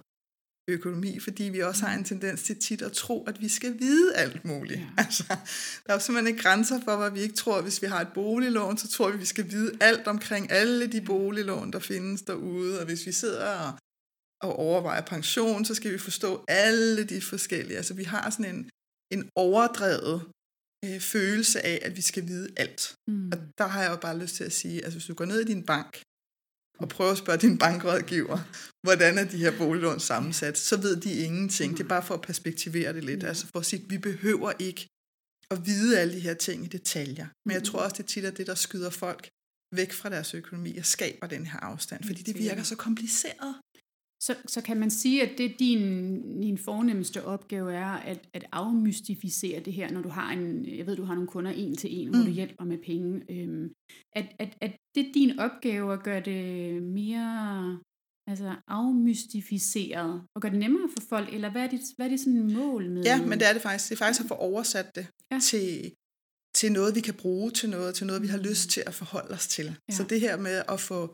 økonomi, 0.69 1.19
fordi 1.19 1.43
vi 1.43 1.59
også 1.59 1.85
har 1.85 1.97
en 1.97 2.03
tendens 2.03 2.43
til 2.43 2.59
tit 2.59 2.81
at 2.81 2.91
tro, 2.91 3.23
at 3.23 3.41
vi 3.41 3.49
skal 3.49 3.79
vide 3.79 4.15
alt 4.15 4.45
muligt. 4.45 4.79
Ja. 4.79 4.85
Altså, 4.97 5.23
der 5.27 5.89
er 5.89 5.93
jo 5.93 5.99
simpelthen 5.99 6.27
ikke 6.27 6.43
grænser 6.43 6.79
for, 6.83 6.97
hvad 6.97 7.11
vi 7.11 7.19
ikke 7.19 7.35
tror. 7.35 7.61
Hvis 7.61 7.81
vi 7.81 7.87
har 7.87 8.01
et 8.01 8.13
boliglån, 8.13 8.77
så 8.77 8.87
tror 8.87 9.07
vi, 9.07 9.13
at 9.13 9.19
vi 9.19 9.25
skal 9.25 9.51
vide 9.51 9.77
alt 9.81 10.07
omkring 10.07 10.51
alle 10.51 10.87
de 10.87 11.01
boliglån, 11.01 11.73
der 11.73 11.79
findes 11.79 12.21
derude. 12.21 12.79
Og 12.79 12.85
hvis 12.85 13.05
vi 13.05 13.11
sidder 13.11 13.45
og, 13.45 13.73
og 14.43 14.55
overvejer 14.55 15.01
pension, 15.01 15.65
så 15.65 15.75
skal 15.75 15.93
vi 15.93 15.97
forstå 15.97 16.45
alle 16.47 17.03
de 17.03 17.21
forskellige. 17.21 17.77
Altså 17.77 17.93
vi 17.93 18.03
har 18.03 18.29
sådan 18.29 18.55
en, 18.55 18.69
en 19.13 19.29
overdrevet 19.35 20.21
øh, 20.85 20.99
følelse 20.99 21.65
af, 21.65 21.79
at 21.81 21.97
vi 21.97 22.01
skal 22.01 22.27
vide 22.27 22.49
alt. 22.57 22.95
Mm. 23.07 23.27
Og 23.31 23.37
der 23.57 23.67
har 23.67 23.81
jeg 23.81 23.91
jo 23.91 23.95
bare 23.95 24.19
lyst 24.19 24.35
til 24.35 24.43
at 24.43 24.53
sige, 24.53 24.83
altså 24.83 24.99
hvis 24.99 25.07
du 25.07 25.13
går 25.13 25.25
ned 25.25 25.39
i 25.39 25.51
din 25.53 25.65
bank, 25.65 26.01
og 26.79 26.89
prøve 26.89 27.11
at 27.11 27.17
spørge 27.17 27.39
din 27.39 27.57
bankrådgiver, 27.57 28.37
hvordan 28.83 29.17
er 29.17 29.23
de 29.23 29.37
her 29.37 29.57
boliglån 29.57 29.99
sammensat, 29.99 30.57
så 30.57 30.77
ved 30.77 30.95
de 30.95 31.13
ingenting. 31.13 31.77
Det 31.77 31.83
er 31.83 31.87
bare 31.87 32.03
for 32.03 32.13
at 32.13 32.21
perspektivere 32.21 32.93
det 32.93 33.03
lidt. 33.03 33.23
Altså 33.23 33.47
for 33.47 33.59
at 33.59 33.65
sige, 33.65 33.83
at 33.83 33.89
vi 33.89 33.97
behøver 33.97 34.51
ikke 34.59 34.87
at 35.51 35.65
vide 35.65 35.99
alle 35.99 36.13
de 36.13 36.19
her 36.19 36.33
ting 36.33 36.65
i 36.65 36.67
detaljer. 36.67 37.27
Men 37.45 37.53
jeg 37.53 37.63
tror 37.63 37.79
også, 37.79 37.95
det 37.97 38.05
tit 38.05 38.25
er 38.25 38.31
det, 38.31 38.47
der 38.47 38.55
skyder 38.55 38.89
folk 38.89 39.29
væk 39.75 39.91
fra 39.93 40.09
deres 40.09 40.33
økonomi 40.33 40.77
og 40.77 40.85
skaber 40.85 41.27
den 41.27 41.45
her 41.45 41.59
afstand, 41.59 42.03
fordi 42.03 42.21
det 42.23 42.37
virker 42.37 42.63
så 42.63 42.75
kompliceret. 42.75 43.55
Så, 44.21 44.35
så 44.47 44.61
kan 44.61 44.79
man 44.79 44.89
sige, 44.89 45.23
at 45.23 45.37
det 45.37 45.59
din, 45.59 46.41
din 46.41 46.57
fornemmeste 46.57 47.25
opgave 47.25 47.73
er 47.73 47.91
at, 47.91 48.29
at 48.33 48.45
afmystificere 48.51 49.59
det 49.59 49.73
her, 49.73 49.91
når 49.91 50.01
du 50.01 50.09
har 50.09 50.31
en, 50.31 50.65
jeg 50.77 50.87
ved, 50.87 50.95
du 50.95 51.03
har 51.03 51.13
nogle 51.13 51.27
kunder 51.27 51.51
en 51.51 51.75
til 51.75 52.01
en, 52.01 52.07
mm. 52.07 52.15
hvor 52.15 52.25
du 52.25 52.31
hjælper 52.31 52.65
med 52.65 52.77
penge. 52.77 53.21
Øhm, 53.29 53.71
at, 54.13 54.25
at, 54.39 54.57
at 54.61 54.71
det 54.95 55.07
er 55.07 55.13
din 55.13 55.39
opgave 55.39 55.93
at 55.93 56.03
gøre 56.03 56.19
det 56.19 56.83
mere 56.83 57.79
altså 58.27 58.55
afmystificeret, 58.67 60.21
og 60.35 60.41
gøre 60.41 60.51
det 60.51 60.59
nemmere 60.59 60.89
for 60.97 61.07
folk, 61.09 61.33
eller 61.33 61.51
hvad 61.51 61.61
er 61.61 61.69
det, 61.69 61.79
hvad 61.95 62.05
er 62.05 62.09
det 62.09 62.19
sådan 62.19 62.53
mål 62.53 62.89
med? 62.89 63.03
Ja, 63.03 63.25
men 63.25 63.39
det 63.39 63.49
er 63.49 63.53
det 63.53 63.61
faktisk. 63.61 63.89
Det 63.89 63.95
er 63.95 64.05
faktisk 64.05 64.23
at 64.23 64.27
få 64.27 64.33
oversat 64.33 64.95
det 64.95 65.07
ja. 65.31 65.39
til, 65.39 65.91
til 66.55 66.71
noget, 66.71 66.95
vi 66.95 67.01
kan 67.01 67.13
bruge 67.13 67.51
til 67.51 67.69
noget, 67.69 67.95
til 67.95 68.07
noget, 68.07 68.21
vi 68.21 68.27
har 68.27 68.37
lyst 68.37 68.69
til 68.69 68.83
at 68.87 68.93
forholde 68.93 69.33
os 69.33 69.47
til. 69.47 69.65
Ja. 69.89 69.93
Så 69.95 70.03
det 70.03 70.19
her 70.21 70.37
med 70.37 70.63
at 70.69 70.79
få, 70.79 71.13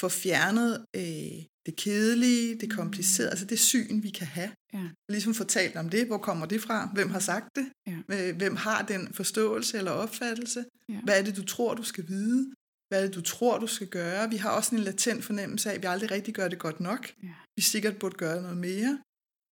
få 0.00 0.08
fjernet 0.08 0.84
øh, 0.96 1.44
det 1.66 1.76
kedelige, 1.76 2.54
det 2.60 2.72
komplicerede, 2.72 3.30
altså 3.30 3.44
det 3.44 3.58
syn, 3.58 4.02
vi 4.02 4.10
kan 4.10 4.26
have. 4.26 4.50
Ja. 4.74 4.88
Ligesom 5.08 5.34
fortalt 5.34 5.76
om 5.76 5.88
det, 5.88 6.06
hvor 6.06 6.18
kommer 6.18 6.46
det 6.46 6.60
fra, 6.62 6.90
hvem 6.94 7.10
har 7.10 7.18
sagt 7.18 7.48
det, 7.56 7.66
ja. 7.86 8.32
hvem 8.32 8.56
har 8.56 8.82
den 8.82 9.14
forståelse 9.14 9.78
eller 9.78 9.90
opfattelse, 9.90 10.64
ja. 10.88 11.00
hvad 11.04 11.18
er 11.18 11.24
det, 11.24 11.36
du 11.36 11.44
tror, 11.44 11.74
du 11.74 11.82
skal 11.82 12.08
vide, 12.08 12.52
hvad 12.88 13.02
er 13.02 13.06
det, 13.06 13.14
du 13.14 13.20
tror, 13.20 13.58
du 13.58 13.66
skal 13.66 13.86
gøre. 13.86 14.30
Vi 14.30 14.36
har 14.36 14.50
også 14.50 14.74
en 14.74 14.80
latent 14.80 15.24
fornemmelse 15.24 15.70
af, 15.70 15.74
at 15.74 15.82
vi 15.82 15.86
aldrig 15.86 16.10
rigtig 16.10 16.34
gør 16.34 16.48
det 16.48 16.58
godt 16.58 16.80
nok. 16.80 17.12
Ja. 17.22 17.28
Vi 17.56 17.62
sikkert 17.62 17.96
burde 17.98 18.16
gøre 18.16 18.42
noget 18.42 18.56
mere. 18.56 18.98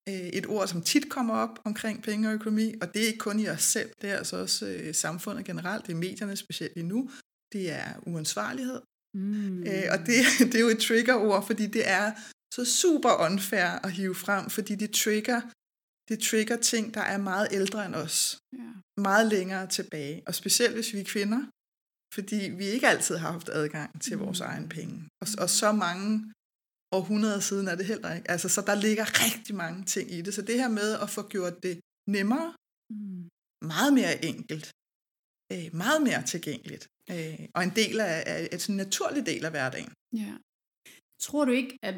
Øh, 0.08 0.14
et 0.14 0.46
ord, 0.46 0.68
som 0.68 0.82
tit 0.82 1.08
kommer 1.08 1.34
op 1.34 1.58
omkring 1.64 2.02
penge 2.02 2.28
og 2.28 2.34
økonomi, 2.34 2.74
og 2.82 2.94
det 2.94 3.02
er 3.02 3.06
ikke 3.06 3.18
kun 3.18 3.40
i 3.40 3.48
os 3.48 3.62
selv, 3.62 3.90
det 4.02 4.10
er 4.10 4.16
altså 4.16 4.36
også 4.36 4.66
øh, 4.66 4.94
samfundet 4.94 5.44
generelt, 5.44 5.86
det 5.86 5.92
er 5.92 5.96
medierne 5.96 6.36
specielt 6.36 6.76
lige 6.76 6.86
nu, 6.86 7.10
det 7.52 7.70
er 7.70 7.88
uansvarlighed. 8.06 8.80
Mm. 9.16 9.62
Øh, 9.68 9.86
og 9.94 9.98
det, 10.06 10.18
det 10.50 10.54
er 10.54 10.64
jo 10.66 10.68
et 10.76 10.84
triggerord, 10.88 11.46
fordi 11.46 11.66
det 11.66 11.88
er 11.88 12.06
så 12.54 12.64
super 12.64 13.12
unfair 13.26 13.68
at 13.86 13.92
hive 13.92 14.14
frem, 14.14 14.50
fordi 14.50 14.74
det 14.74 14.90
trigger, 14.90 15.40
det 16.08 16.18
trigger 16.28 16.56
ting, 16.56 16.94
der 16.94 17.00
er 17.00 17.18
meget 17.18 17.48
ældre 17.58 17.86
end 17.86 17.94
os. 17.94 18.38
Ja. 18.52 18.70
Meget 18.96 19.26
længere 19.26 19.66
tilbage. 19.66 20.22
Og 20.26 20.34
specielt 20.34 20.74
hvis 20.74 20.92
vi 20.94 21.00
er 21.00 21.04
kvinder, 21.04 21.42
fordi 22.14 22.40
vi 22.60 22.64
ikke 22.64 22.88
altid 22.88 23.16
har 23.16 23.32
haft 23.32 23.48
adgang 23.48 24.02
til 24.02 24.16
mm. 24.16 24.22
vores 24.24 24.40
egen 24.40 24.68
penge. 24.68 25.08
Og, 25.22 25.28
og 25.38 25.50
så 25.50 25.72
mange 25.72 26.32
århundreder 26.92 27.40
siden 27.40 27.68
er 27.68 27.74
det 27.74 27.86
heller 27.86 28.14
ikke. 28.14 28.30
Altså, 28.30 28.48
så 28.48 28.60
der 28.60 28.74
ligger 28.74 29.04
rigtig 29.24 29.54
mange 29.54 29.84
ting 29.84 30.12
i 30.12 30.22
det. 30.22 30.34
Så 30.34 30.42
det 30.42 30.54
her 30.54 30.68
med 30.68 30.90
at 31.04 31.10
få 31.10 31.28
gjort 31.28 31.62
det 31.62 31.80
nemmere, 32.16 32.54
mm. 32.90 33.28
meget 33.72 33.92
mere 33.92 34.24
enkelt, 34.24 34.66
øh, 35.52 35.68
meget 35.82 36.02
mere 36.08 36.22
tilgængeligt, 36.32 36.84
øh, 37.10 37.48
og 37.54 37.62
en 37.62 37.74
del 37.80 38.00
af, 38.00 38.22
af 38.26 38.48
et 38.52 38.60
sådan 38.62 38.76
naturlig 38.76 39.26
del 39.26 39.44
af 39.44 39.50
hverdagen. 39.50 39.92
Ja. 40.22 40.32
Tror 41.20 41.44
du 41.44 41.52
ikke, 41.52 41.78
at 41.82 41.96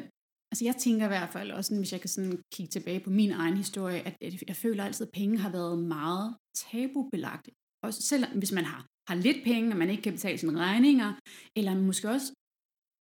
Altså 0.51 0.65
jeg 0.65 0.75
tænker 0.75 1.05
i 1.05 1.13
hvert 1.15 1.29
fald 1.29 1.51
også, 1.51 1.75
hvis 1.77 1.91
jeg 1.93 2.01
kan 2.01 2.09
sådan 2.09 2.43
kigge 2.53 2.71
tilbage 2.71 2.99
på 2.99 3.09
min 3.09 3.31
egen 3.31 3.57
historie, 3.57 3.99
at 4.07 4.15
jeg 4.47 4.55
føler 4.55 4.83
altid, 4.83 5.07
at 5.07 5.11
penge 5.13 5.37
har 5.37 5.51
været 5.51 5.79
meget 5.79 6.35
tabubelagt. 6.55 7.49
Også 7.83 8.01
selv 8.01 8.37
hvis 8.37 8.51
man 8.51 8.65
har, 8.65 8.85
har 9.09 9.15
lidt 9.15 9.43
penge, 9.43 9.71
og 9.71 9.77
man 9.77 9.89
ikke 9.89 10.03
kan 10.03 10.13
betale 10.13 10.37
sine 10.37 10.59
regninger, 10.59 11.13
eller 11.55 11.75
måske 11.75 12.09
også 12.09 12.33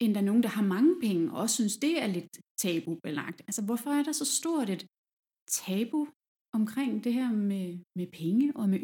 endda 0.03 0.21
nogen, 0.21 0.43
der 0.43 0.49
har 0.49 0.62
mange 0.62 1.00
penge, 1.00 1.33
og 1.33 1.38
også 1.38 1.55
synes, 1.55 1.77
det 1.77 2.03
er 2.03 2.07
lidt 2.07 2.38
tabubelagt. 2.59 3.41
Altså, 3.49 3.62
hvorfor 3.65 3.91
er 3.91 4.03
der 4.03 4.12
så 4.12 4.25
stort 4.25 4.71
et 4.71 4.87
tabu 5.50 6.09
omkring 6.52 7.05
det 7.05 7.12
her 7.12 7.31
med, 7.33 7.66
med 7.99 8.07
penge 8.20 8.46
og 8.57 8.68
med 8.68 8.81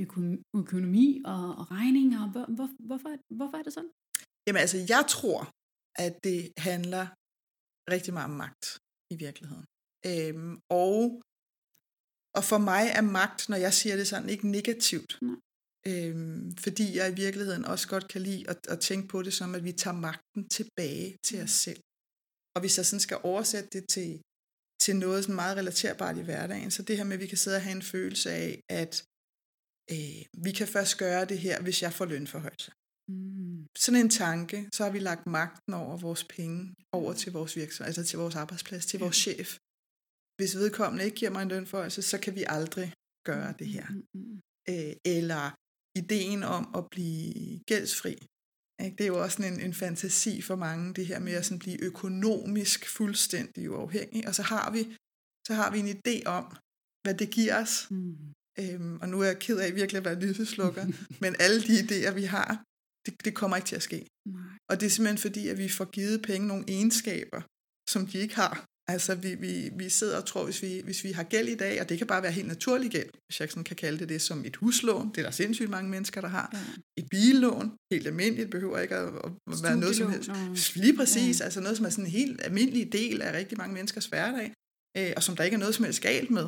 økonomi 0.60 1.22
og, 1.24 1.42
og 1.58 1.70
regninger? 1.70 2.30
Hvor, 2.32 2.46
hvor, 2.56 2.68
hvorfor, 2.88 3.10
hvorfor 3.38 3.56
er 3.58 3.62
det 3.62 3.72
sådan? 3.72 3.90
Jamen 4.46 4.60
altså, 4.60 4.78
jeg 4.94 5.04
tror, 5.08 5.40
at 6.04 6.14
det 6.24 6.40
handler 6.68 7.06
rigtig 7.94 8.12
meget 8.14 8.30
om 8.32 8.36
magt 8.44 8.64
i 9.14 9.16
virkeligheden. 9.24 9.66
Øhm, 10.10 10.54
og, 10.84 11.22
og 12.36 12.42
for 12.50 12.58
mig 12.70 12.84
er 12.98 13.06
magt, 13.18 13.48
når 13.48 13.56
jeg 13.66 13.72
siger 13.80 13.96
det 13.96 14.06
sådan, 14.06 14.28
ikke 14.34 14.48
negativt. 14.58 15.12
Nej. 15.22 15.36
Øhm, 15.90 16.56
fordi 16.64 16.86
jeg 16.98 17.06
i 17.12 17.14
virkeligheden 17.24 17.64
også 17.64 17.86
godt 17.88 18.08
kan 18.12 18.20
lide 18.28 18.50
at, 18.52 18.60
at 18.74 18.80
tænke 18.80 19.08
på 19.08 19.22
det 19.22 19.34
som, 19.38 19.54
at 19.54 19.64
vi 19.64 19.72
tager 19.72 19.96
magten 20.08 20.48
tilbage 20.56 21.16
til 21.26 21.38
os 21.42 21.50
selv. 21.50 21.80
Og 22.54 22.60
hvis 22.60 22.76
jeg 22.78 22.86
sådan 22.86 23.06
skal 23.06 23.18
oversætte 23.22 23.68
det 23.76 23.84
til, 23.88 24.10
til 24.82 24.96
noget 24.96 25.24
sådan 25.24 25.34
meget 25.34 25.56
relaterbart 25.56 26.16
i 26.16 26.22
hverdagen, 26.22 26.70
så 26.70 26.82
det 26.82 26.96
her 26.96 27.04
med, 27.04 27.12
at 27.12 27.20
vi 27.20 27.26
kan 27.26 27.38
sidde 27.38 27.56
og 27.56 27.62
have 27.62 27.76
en 27.76 27.82
følelse 27.82 28.30
af, 28.30 28.60
at 28.68 29.04
øh, 29.90 30.44
vi 30.44 30.52
kan 30.52 30.68
først 30.68 30.98
gøre 30.98 31.24
det 31.24 31.38
her, 31.38 31.62
hvis 31.62 31.82
jeg 31.82 31.92
får 31.92 32.04
lønforhøjelse. 32.04 32.72
Mm. 33.08 33.66
Sådan 33.78 34.00
en 34.00 34.10
tanke, 34.10 34.68
så 34.74 34.84
har 34.84 34.90
vi 34.90 34.98
lagt 34.98 35.26
magten 35.26 35.74
over 35.74 35.96
vores 35.96 36.24
penge 36.24 36.74
over 36.92 37.12
til 37.12 37.32
vores 37.32 37.56
virksomhed, 37.56 37.86
altså 37.88 38.04
til 38.04 38.18
vores 38.18 38.34
arbejdsplads, 38.34 38.86
til 38.86 39.00
vores 39.00 39.16
chef. 39.16 39.58
Hvis 40.36 40.56
vedkommende 40.56 41.04
ikke 41.04 41.16
giver 41.16 41.30
mig 41.30 41.42
en 41.42 41.48
lønforhøjelse, 41.48 42.02
så 42.02 42.18
kan 42.18 42.34
vi 42.34 42.44
aldrig 42.46 42.92
gøre 43.26 43.54
det 43.58 43.68
her. 43.68 43.86
Mm. 44.14 44.40
Øh, 44.68 44.92
eller 45.04 45.44
ideen 46.02 46.42
om 46.42 46.74
at 46.78 46.84
blive 46.90 47.60
gældsfri. 47.70 48.14
Ikke? 48.82 48.96
Det 48.96 49.04
er 49.04 49.12
jo 49.14 49.22
også 49.22 49.36
sådan 49.36 49.52
en, 49.52 49.60
en 49.60 49.74
fantasi 49.74 50.42
for 50.42 50.56
mange, 50.56 50.94
det 50.94 51.06
her 51.06 51.18
med 51.18 51.32
at 51.32 51.44
sådan 51.44 51.58
blive 51.58 51.82
økonomisk 51.82 52.88
fuldstændig 52.88 53.70
uafhængig. 53.70 54.28
Og 54.28 54.34
så 54.34 54.42
har 54.42 54.70
vi, 54.70 54.96
så 55.46 55.54
har 55.54 55.70
vi 55.70 55.78
en 55.78 55.88
idé 55.98 56.16
om, 56.26 56.56
hvad 57.02 57.14
det 57.14 57.30
giver 57.30 57.62
os. 57.62 57.90
Mm. 57.90 58.16
Øhm, 58.58 58.96
og 59.02 59.08
nu 59.08 59.20
er 59.20 59.24
jeg 59.24 59.38
ked 59.38 59.58
af 59.58 59.74
virkelig 59.74 59.98
at 59.98 60.04
være 60.04 60.20
lyseslukker, 60.20 60.84
men 61.22 61.36
alle 61.38 61.60
de 61.68 61.74
idéer, 61.80 62.12
vi 62.12 62.24
har, 62.24 62.64
det, 63.06 63.24
det 63.24 63.34
kommer 63.34 63.56
ikke 63.56 63.66
til 63.66 63.76
at 63.76 63.82
ske. 63.82 64.06
Nej. 64.26 64.42
Og 64.70 64.80
det 64.80 64.86
er 64.86 64.90
simpelthen 64.90 65.18
fordi, 65.18 65.48
at 65.48 65.58
vi 65.58 65.68
får 65.68 65.84
givet 65.84 66.22
penge 66.22 66.46
nogle 66.46 66.64
egenskaber, 66.68 67.40
som 67.92 68.06
de 68.06 68.18
ikke 68.18 68.34
har. 68.34 68.64
Altså, 68.88 69.14
vi, 69.14 69.34
vi, 69.34 69.70
vi 69.76 69.88
sidder 69.88 70.16
og 70.16 70.26
tror, 70.26 70.44
hvis 70.44 70.62
vi, 70.62 70.80
hvis 70.84 71.04
vi 71.04 71.12
har 71.12 71.22
gæld 71.22 71.48
i 71.48 71.54
dag, 71.54 71.80
og 71.80 71.88
det 71.88 71.98
kan 71.98 72.06
bare 72.06 72.22
være 72.22 72.32
helt 72.32 72.48
naturlig 72.48 72.90
gæld, 72.90 73.10
hvis 73.26 73.40
jeg 73.40 73.50
sådan 73.50 73.64
kan 73.64 73.76
kalde 73.76 73.98
det 73.98 74.08
det, 74.08 74.22
som 74.22 74.44
et 74.44 74.56
huslån, 74.56 75.08
det 75.08 75.18
er 75.18 75.22
der 75.22 75.30
sindssygt 75.30 75.70
mange 75.70 75.90
mennesker, 75.90 76.20
der 76.20 76.28
har. 76.28 76.50
Ja. 76.52 77.02
Et 77.02 77.08
billån, 77.10 77.72
helt 77.92 78.06
almindeligt, 78.06 78.50
behøver 78.50 78.78
ikke 78.78 78.96
at, 78.96 79.08
at 79.52 79.62
være 79.62 79.76
noget 79.76 79.96
som 79.96 80.10
helst. 80.10 80.28
Og... 80.28 80.36
Lige 80.74 80.96
præcis, 80.96 81.40
ja. 81.40 81.44
altså 81.44 81.60
noget, 81.60 81.76
som 81.76 81.86
er 81.86 81.90
sådan 81.90 82.04
en 82.04 82.10
helt 82.10 82.40
almindelig 82.44 82.92
del 82.92 83.22
af 83.22 83.32
rigtig 83.32 83.58
mange 83.58 83.74
menneskers 83.74 84.06
hverdag, 84.06 84.52
øh, 84.96 85.12
og 85.16 85.22
som 85.22 85.36
der 85.36 85.44
ikke 85.44 85.54
er 85.54 85.58
noget 85.58 85.74
som 85.74 85.84
helst 85.84 86.02
galt 86.02 86.30
med. 86.30 86.44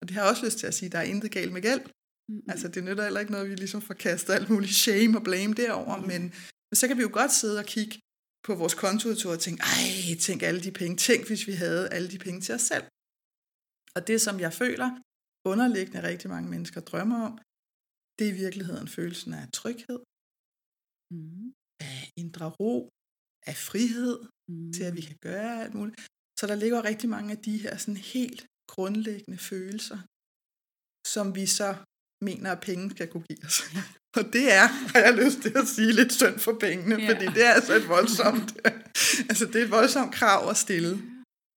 Og 0.00 0.08
det 0.08 0.10
har 0.10 0.20
jeg 0.22 0.30
også 0.30 0.44
lyst 0.44 0.58
til 0.58 0.66
at 0.66 0.74
sige, 0.74 0.88
der 0.88 0.98
er 0.98 1.02
intet 1.02 1.30
galt 1.30 1.52
med 1.52 1.62
gæld. 1.62 1.80
Mm-hmm. 1.80 2.50
Altså, 2.50 2.68
det 2.68 2.84
nytter 2.84 3.04
heller 3.04 3.20
ikke 3.20 3.32
noget, 3.32 3.44
at 3.44 3.50
vi 3.50 3.56
ligesom 3.56 3.82
får 3.82 3.94
kastet 3.94 4.34
alt 4.34 4.50
muligt 4.50 4.74
shame 4.74 5.18
og 5.18 5.24
blame 5.24 5.54
derover, 5.54 5.96
mm-hmm. 5.96 6.12
men, 6.12 6.22
men 6.70 6.76
så 6.76 6.88
kan 6.88 6.96
vi 6.96 7.02
jo 7.02 7.10
godt 7.12 7.32
sidde 7.32 7.58
og 7.58 7.64
kigge 7.64 8.00
på 8.46 8.52
vores 8.60 8.74
kontoudtog 8.84 9.32
og 9.36 9.40
tænke, 9.46 9.62
ej, 9.74 9.88
tænk 10.26 10.40
alle 10.42 10.62
de 10.66 10.72
penge. 10.80 10.96
Tænk, 10.96 11.22
hvis 11.26 11.46
vi 11.50 11.54
havde 11.64 11.84
alle 11.94 12.08
de 12.14 12.18
penge 12.26 12.40
til 12.40 12.54
os 12.58 12.66
selv. 12.72 12.86
Og 13.96 14.00
det, 14.08 14.18
som 14.26 14.36
jeg 14.44 14.52
føler, 14.62 14.90
underliggende 15.52 16.02
rigtig 16.10 16.28
mange 16.34 16.48
mennesker 16.54 16.80
drømmer 16.80 17.20
om, 17.28 17.34
det 18.16 18.24
er 18.26 18.32
i 18.32 18.40
virkeligheden 18.44 18.88
følelsen 18.96 19.32
af 19.40 19.44
tryghed, 19.58 20.00
mm. 21.14 21.46
af 21.88 22.00
indre 22.22 22.48
ro, 22.60 22.74
af 23.50 23.56
frihed, 23.68 24.16
mm. 24.48 24.72
til 24.76 24.84
at 24.88 24.96
vi 24.98 25.02
kan 25.08 25.18
gøre 25.28 25.62
alt 25.64 25.74
muligt. 25.74 26.00
Så 26.38 26.44
der 26.50 26.56
ligger 26.62 26.84
rigtig 26.90 27.08
mange 27.08 27.30
af 27.36 27.40
de 27.48 27.58
her 27.64 27.76
sådan 27.76 28.02
helt 28.16 28.42
grundlæggende 28.72 29.38
følelser, 29.50 29.98
som 31.14 31.26
vi 31.38 31.46
så 31.58 31.70
mener, 32.28 32.48
at 32.52 32.64
penge 32.68 32.90
skal 32.90 33.08
kunne 33.12 33.26
give 33.30 33.44
os. 33.48 33.58
Og 34.18 34.32
det 34.32 34.52
er, 34.52 34.66
har 34.66 35.00
jeg 35.00 35.14
lyst 35.24 35.38
til 35.42 35.52
at 35.56 35.68
sige, 35.68 35.92
lidt 35.92 36.12
synd 36.12 36.38
for 36.38 36.56
pengene, 36.60 36.94
yeah. 36.94 37.10
fordi 37.10 37.26
det 37.26 37.46
er 37.46 37.50
altså 37.50 37.74
et 37.74 37.88
voldsomt, 37.88 38.56
altså 39.30 39.46
det 39.46 39.56
er 39.56 39.64
et 39.64 39.70
voldsomt 39.70 40.14
krav 40.14 40.50
at 40.50 40.56
stille. 40.56 40.92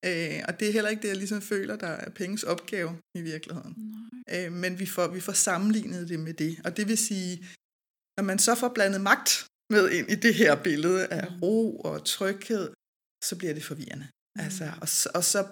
Øh, 0.05 0.39
og 0.47 0.59
det 0.59 0.67
er 0.67 0.73
heller 0.73 0.89
ikke 0.89 1.01
det, 1.01 1.07
jeg 1.07 1.17
ligesom 1.17 1.41
føler, 1.41 1.75
der 1.75 1.87
er 1.87 2.09
penges 2.09 2.43
opgave 2.43 2.97
i 3.15 3.21
virkeligheden. 3.21 3.75
Øh, 4.33 4.51
men 4.51 4.79
vi 4.79 4.85
får, 4.85 5.07
vi 5.07 5.19
får 5.19 5.33
sammenlignet 5.33 6.09
det 6.09 6.19
med 6.19 6.33
det. 6.33 6.59
Og 6.65 6.77
det 6.77 6.87
vil 6.87 6.97
sige, 6.97 7.45
når 8.17 8.23
man 8.23 8.39
så 8.39 8.55
får 8.55 8.71
blandet 8.73 9.01
magt 9.01 9.47
med 9.73 9.89
ind 9.89 10.11
i 10.11 10.15
det 10.15 10.33
her 10.33 10.63
billede 10.63 11.07
af 11.07 11.31
mm. 11.31 11.39
ro 11.41 11.79
og 11.79 12.05
tryghed, 12.05 12.69
så 13.23 13.35
bliver 13.37 13.53
det 13.53 13.63
forvirrende. 13.63 14.07
Mm. 14.35 14.41
Altså, 14.43 14.65
og, 14.81 14.87
og 15.15 15.23
så 15.23 15.47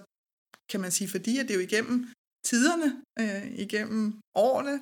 kan 0.71 0.79
man 0.79 0.91
sige, 0.91 1.09
fordi 1.09 1.37
at 1.37 1.47
det 1.47 1.55
jo 1.55 1.59
igennem 1.59 1.97
tiderne, 2.45 2.89
øh, 3.19 3.59
igennem 3.59 4.19
årene, 4.35 4.81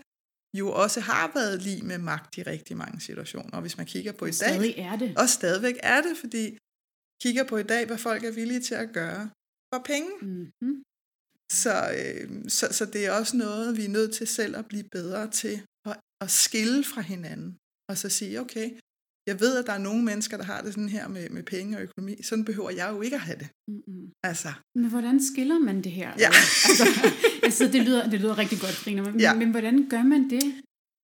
jo 0.53 0.71
også 0.71 0.99
har 0.99 1.31
været 1.33 1.61
lige 1.61 1.81
med 1.81 1.97
magt 1.97 2.37
i 2.37 2.43
rigtig 2.43 2.77
mange 2.77 3.01
situationer. 3.01 3.51
Og 3.51 3.61
hvis 3.61 3.77
man 3.77 3.85
kigger 3.85 4.11
på 4.11 4.25
i 4.25 4.27
dag... 4.27 4.33
Stadig 4.33 4.73
er 4.77 4.95
det. 4.95 5.17
Og 5.17 5.29
stadigvæk 5.29 5.75
er 5.83 6.01
det, 6.01 6.17
fordi 6.17 6.57
kigger 7.23 7.43
på 7.43 7.57
i 7.57 7.63
dag, 7.63 7.85
hvad 7.85 7.97
folk 7.97 8.23
er 8.23 8.31
villige 8.31 8.61
til 8.61 8.75
at 8.75 8.93
gøre 8.93 9.29
for 9.73 9.81
penge. 9.85 10.09
Mm-hmm. 10.21 10.83
Så, 11.51 11.75
øh, 11.99 12.49
så, 12.49 12.67
så 12.71 12.85
det 12.85 13.05
er 13.05 13.11
også 13.11 13.37
noget, 13.37 13.77
vi 13.77 13.85
er 13.85 13.89
nødt 13.89 14.13
til 14.13 14.27
selv 14.27 14.55
at 14.57 14.65
blive 14.65 14.83
bedre 14.91 15.31
til 15.31 15.61
at, 15.85 15.99
at 16.21 16.31
skille 16.31 16.83
fra 16.83 17.01
hinanden. 17.01 17.57
Og 17.89 17.97
så 17.97 18.09
sige, 18.09 18.41
okay, 18.41 18.67
jeg 19.27 19.39
ved, 19.39 19.57
at 19.57 19.65
der 19.67 19.73
er 19.73 19.77
nogle 19.89 20.03
mennesker, 20.03 20.37
der 20.37 20.43
har 20.43 20.61
det 20.61 20.73
sådan 20.73 20.89
her 20.89 21.07
med, 21.07 21.29
med 21.29 21.43
penge 21.43 21.77
og 21.77 21.83
økonomi. 21.83 22.23
Sådan 22.23 22.45
behøver 22.45 22.69
jeg 22.69 22.89
jo 22.93 23.01
ikke 23.01 23.15
at 23.15 23.21
have 23.21 23.39
det. 23.39 23.49
Mm-hmm. 23.67 24.11
Altså, 24.23 24.51
Men 24.75 24.89
hvordan 24.89 25.23
skiller 25.23 25.59
man 25.59 25.81
det 25.83 25.91
her? 25.91 26.09
Ja. 26.19 26.31
altså, 26.69 26.85
altså, 27.61 27.77
det, 27.77 27.85
lyder, 27.87 28.09
det 28.09 28.19
lyder 28.21 28.37
rigtig 28.37 28.59
godt, 28.59 28.75
Frina, 28.83 29.01
men, 29.01 29.19
Ja. 29.19 29.27
ja. 29.27 29.33
men 29.41 29.51
hvordan 29.51 29.89
gør 29.89 30.03
man 30.03 30.29
det? 30.29 30.43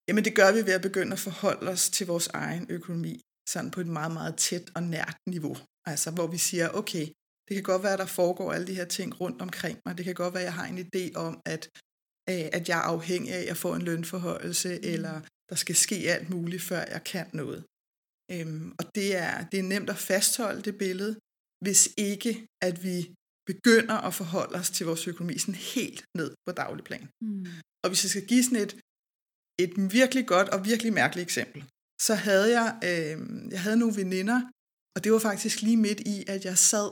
jamen 0.08 0.24
det 0.24 0.34
gør 0.34 0.52
vi 0.52 0.58
ved 0.68 0.74
at 0.80 0.82
begynde 0.82 1.12
at 1.12 1.18
forholde 1.18 1.70
os 1.70 1.90
til 1.90 2.06
vores 2.06 2.28
egen 2.28 2.66
økonomi, 2.68 3.20
sådan 3.48 3.70
på 3.70 3.80
et 3.80 3.86
meget, 3.86 4.12
meget 4.12 4.34
tæt 4.36 4.70
og 4.74 4.82
nært 4.82 5.16
niveau. 5.26 5.56
Altså, 5.86 6.10
hvor 6.10 6.26
vi 6.26 6.38
siger, 6.38 6.68
okay, 6.68 7.06
det 7.48 7.54
kan 7.54 7.62
godt 7.62 7.82
være, 7.82 7.92
at 7.92 7.98
der 7.98 8.06
foregår 8.06 8.52
alle 8.52 8.66
de 8.66 8.74
her 8.74 8.84
ting 8.84 9.20
rundt 9.20 9.42
omkring 9.42 9.78
mig. 9.86 9.96
Det 9.98 10.04
kan 10.04 10.14
godt 10.14 10.34
være, 10.34 10.42
at 10.42 10.50
jeg 10.50 10.54
har 10.54 10.66
en 10.66 10.78
idé 10.78 11.04
om, 11.14 11.40
at, 11.46 11.62
øh, 12.30 12.46
at 12.52 12.68
jeg 12.68 12.78
er 12.78 12.82
afhængig 12.82 13.32
af 13.32 13.50
at 13.50 13.56
få 13.56 13.74
en 13.74 13.82
lønforhøjelse, 13.82 14.68
mm. 14.68 14.88
eller 14.92 15.20
der 15.50 15.56
skal 15.56 15.74
ske 15.74 15.96
alt 15.96 16.30
muligt, 16.30 16.62
før 16.62 16.82
jeg 16.94 17.04
kan 17.04 17.26
noget. 17.32 17.64
Øhm, 18.32 18.72
og 18.78 18.84
det 18.94 19.16
er, 19.16 19.44
det 19.50 19.58
er 19.58 19.62
nemt 19.62 19.90
at 19.90 19.96
fastholde 19.96 20.62
det 20.62 20.78
billede, 20.78 21.16
hvis 21.64 21.88
ikke 21.96 22.46
at 22.62 22.84
vi 22.84 22.96
begynder 23.46 23.96
at 24.08 24.14
forholde 24.14 24.54
os 24.60 24.70
til 24.70 24.86
vores 24.86 25.08
økonomi 25.08 25.38
sådan 25.38 25.54
helt 25.76 26.00
ned 26.18 26.30
på 26.46 26.52
daglig 26.52 26.84
plan. 26.84 27.08
Mm. 27.22 27.46
Og 27.82 27.86
hvis 27.90 28.04
jeg 28.04 28.10
skal 28.10 28.26
give 28.26 28.44
sådan 28.44 28.62
et, 28.66 28.72
et 29.64 29.72
virkelig 29.98 30.24
godt 30.26 30.48
og 30.48 30.64
virkelig 30.64 30.92
mærkeligt 30.92 31.26
eksempel, 31.28 31.60
så 32.06 32.14
havde 32.14 32.48
jeg, 32.60 32.68
øh, 32.88 33.16
jeg 33.54 33.60
havde 33.62 33.76
nogle 33.76 33.96
veninder, 33.96 34.38
og 34.94 35.04
det 35.04 35.12
var 35.12 35.18
faktisk 35.18 35.62
lige 35.62 35.76
midt 35.76 36.00
i, 36.00 36.16
at 36.34 36.44
jeg 36.44 36.58
sad, 36.58 36.90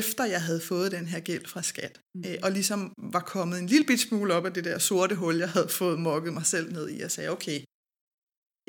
efter 0.00 0.24
jeg 0.24 0.42
havde 0.42 0.60
fået 0.60 0.92
den 0.92 1.06
her 1.06 1.20
gæld 1.20 1.46
fra 1.46 1.62
skat, 1.62 2.00
Mm. 2.14 2.22
øh, 2.26 2.38
og 2.44 2.50
ligesom 2.52 2.80
var 3.16 3.20
kommet 3.34 3.58
en 3.58 3.66
lille 3.66 3.86
bit 3.86 4.00
smule 4.00 4.34
op 4.34 4.46
af 4.46 4.54
det 4.54 4.64
der 4.64 4.78
sorte 4.78 5.14
hul, 5.14 5.36
jeg 5.36 5.50
havde 5.50 5.68
fået 5.68 5.98
mokket 5.98 6.32
mig 6.32 6.46
selv 6.46 6.72
ned 6.72 6.86
i, 6.90 7.00
og 7.00 7.10
sagde, 7.10 7.30
okay, 7.30 7.58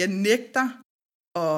jeg 0.01 0.07
nægter 0.29 0.65
at 1.45 1.57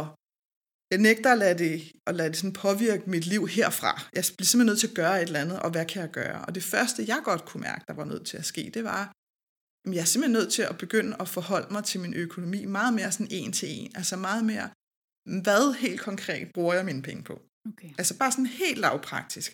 jeg 0.91 0.99
nægter 0.99 1.31
at 1.31 1.37
lade 1.37 1.57
det, 1.63 1.91
at 2.07 2.15
lade 2.15 2.29
det 2.29 2.37
sådan 2.37 2.53
påvirke 2.53 3.09
mit 3.09 3.25
liv 3.33 3.47
herfra. 3.47 3.91
Jeg 4.17 4.23
bliver 4.37 4.45
simpelthen 4.45 4.65
nødt 4.65 4.79
til 4.79 4.87
at 4.87 4.95
gøre 5.01 5.21
et 5.21 5.27
eller 5.27 5.39
andet, 5.39 5.59
og 5.59 5.69
hvad 5.71 5.85
kan 5.85 6.01
jeg 6.01 6.11
gøre? 6.11 6.45
Og 6.45 6.55
det 6.55 6.63
første, 6.63 7.05
jeg 7.07 7.21
godt 7.23 7.45
kunne 7.45 7.61
mærke, 7.61 7.83
der 7.87 7.93
var 7.93 8.05
nødt 8.05 8.25
til 8.27 8.37
at 8.37 8.45
ske, 8.45 8.71
det 8.73 8.83
var, 8.83 9.01
at 9.05 9.93
jeg 9.95 10.01
er 10.01 10.05
simpelthen 10.05 10.37
nødt 10.39 10.51
til 10.53 10.61
at 10.61 10.77
begynde 10.77 11.15
at 11.19 11.27
forholde 11.27 11.73
mig 11.73 11.83
til 11.83 11.99
min 11.99 12.13
økonomi 12.13 12.65
meget 12.65 12.93
mere 12.93 13.11
sådan 13.11 13.31
en 13.31 13.51
til 13.51 13.69
en. 13.77 13.91
Altså 13.95 14.15
meget 14.17 14.45
mere, 14.45 14.69
hvad 15.43 15.73
helt 15.73 16.01
konkret 16.01 16.47
bruger 16.53 16.73
jeg 16.73 16.85
mine 16.85 17.01
penge 17.01 17.23
på? 17.23 17.35
Okay. 17.69 17.89
Altså 17.97 18.17
bare 18.17 18.31
sådan 18.31 18.45
helt 18.45 18.79
lavpraktisk. 18.85 19.51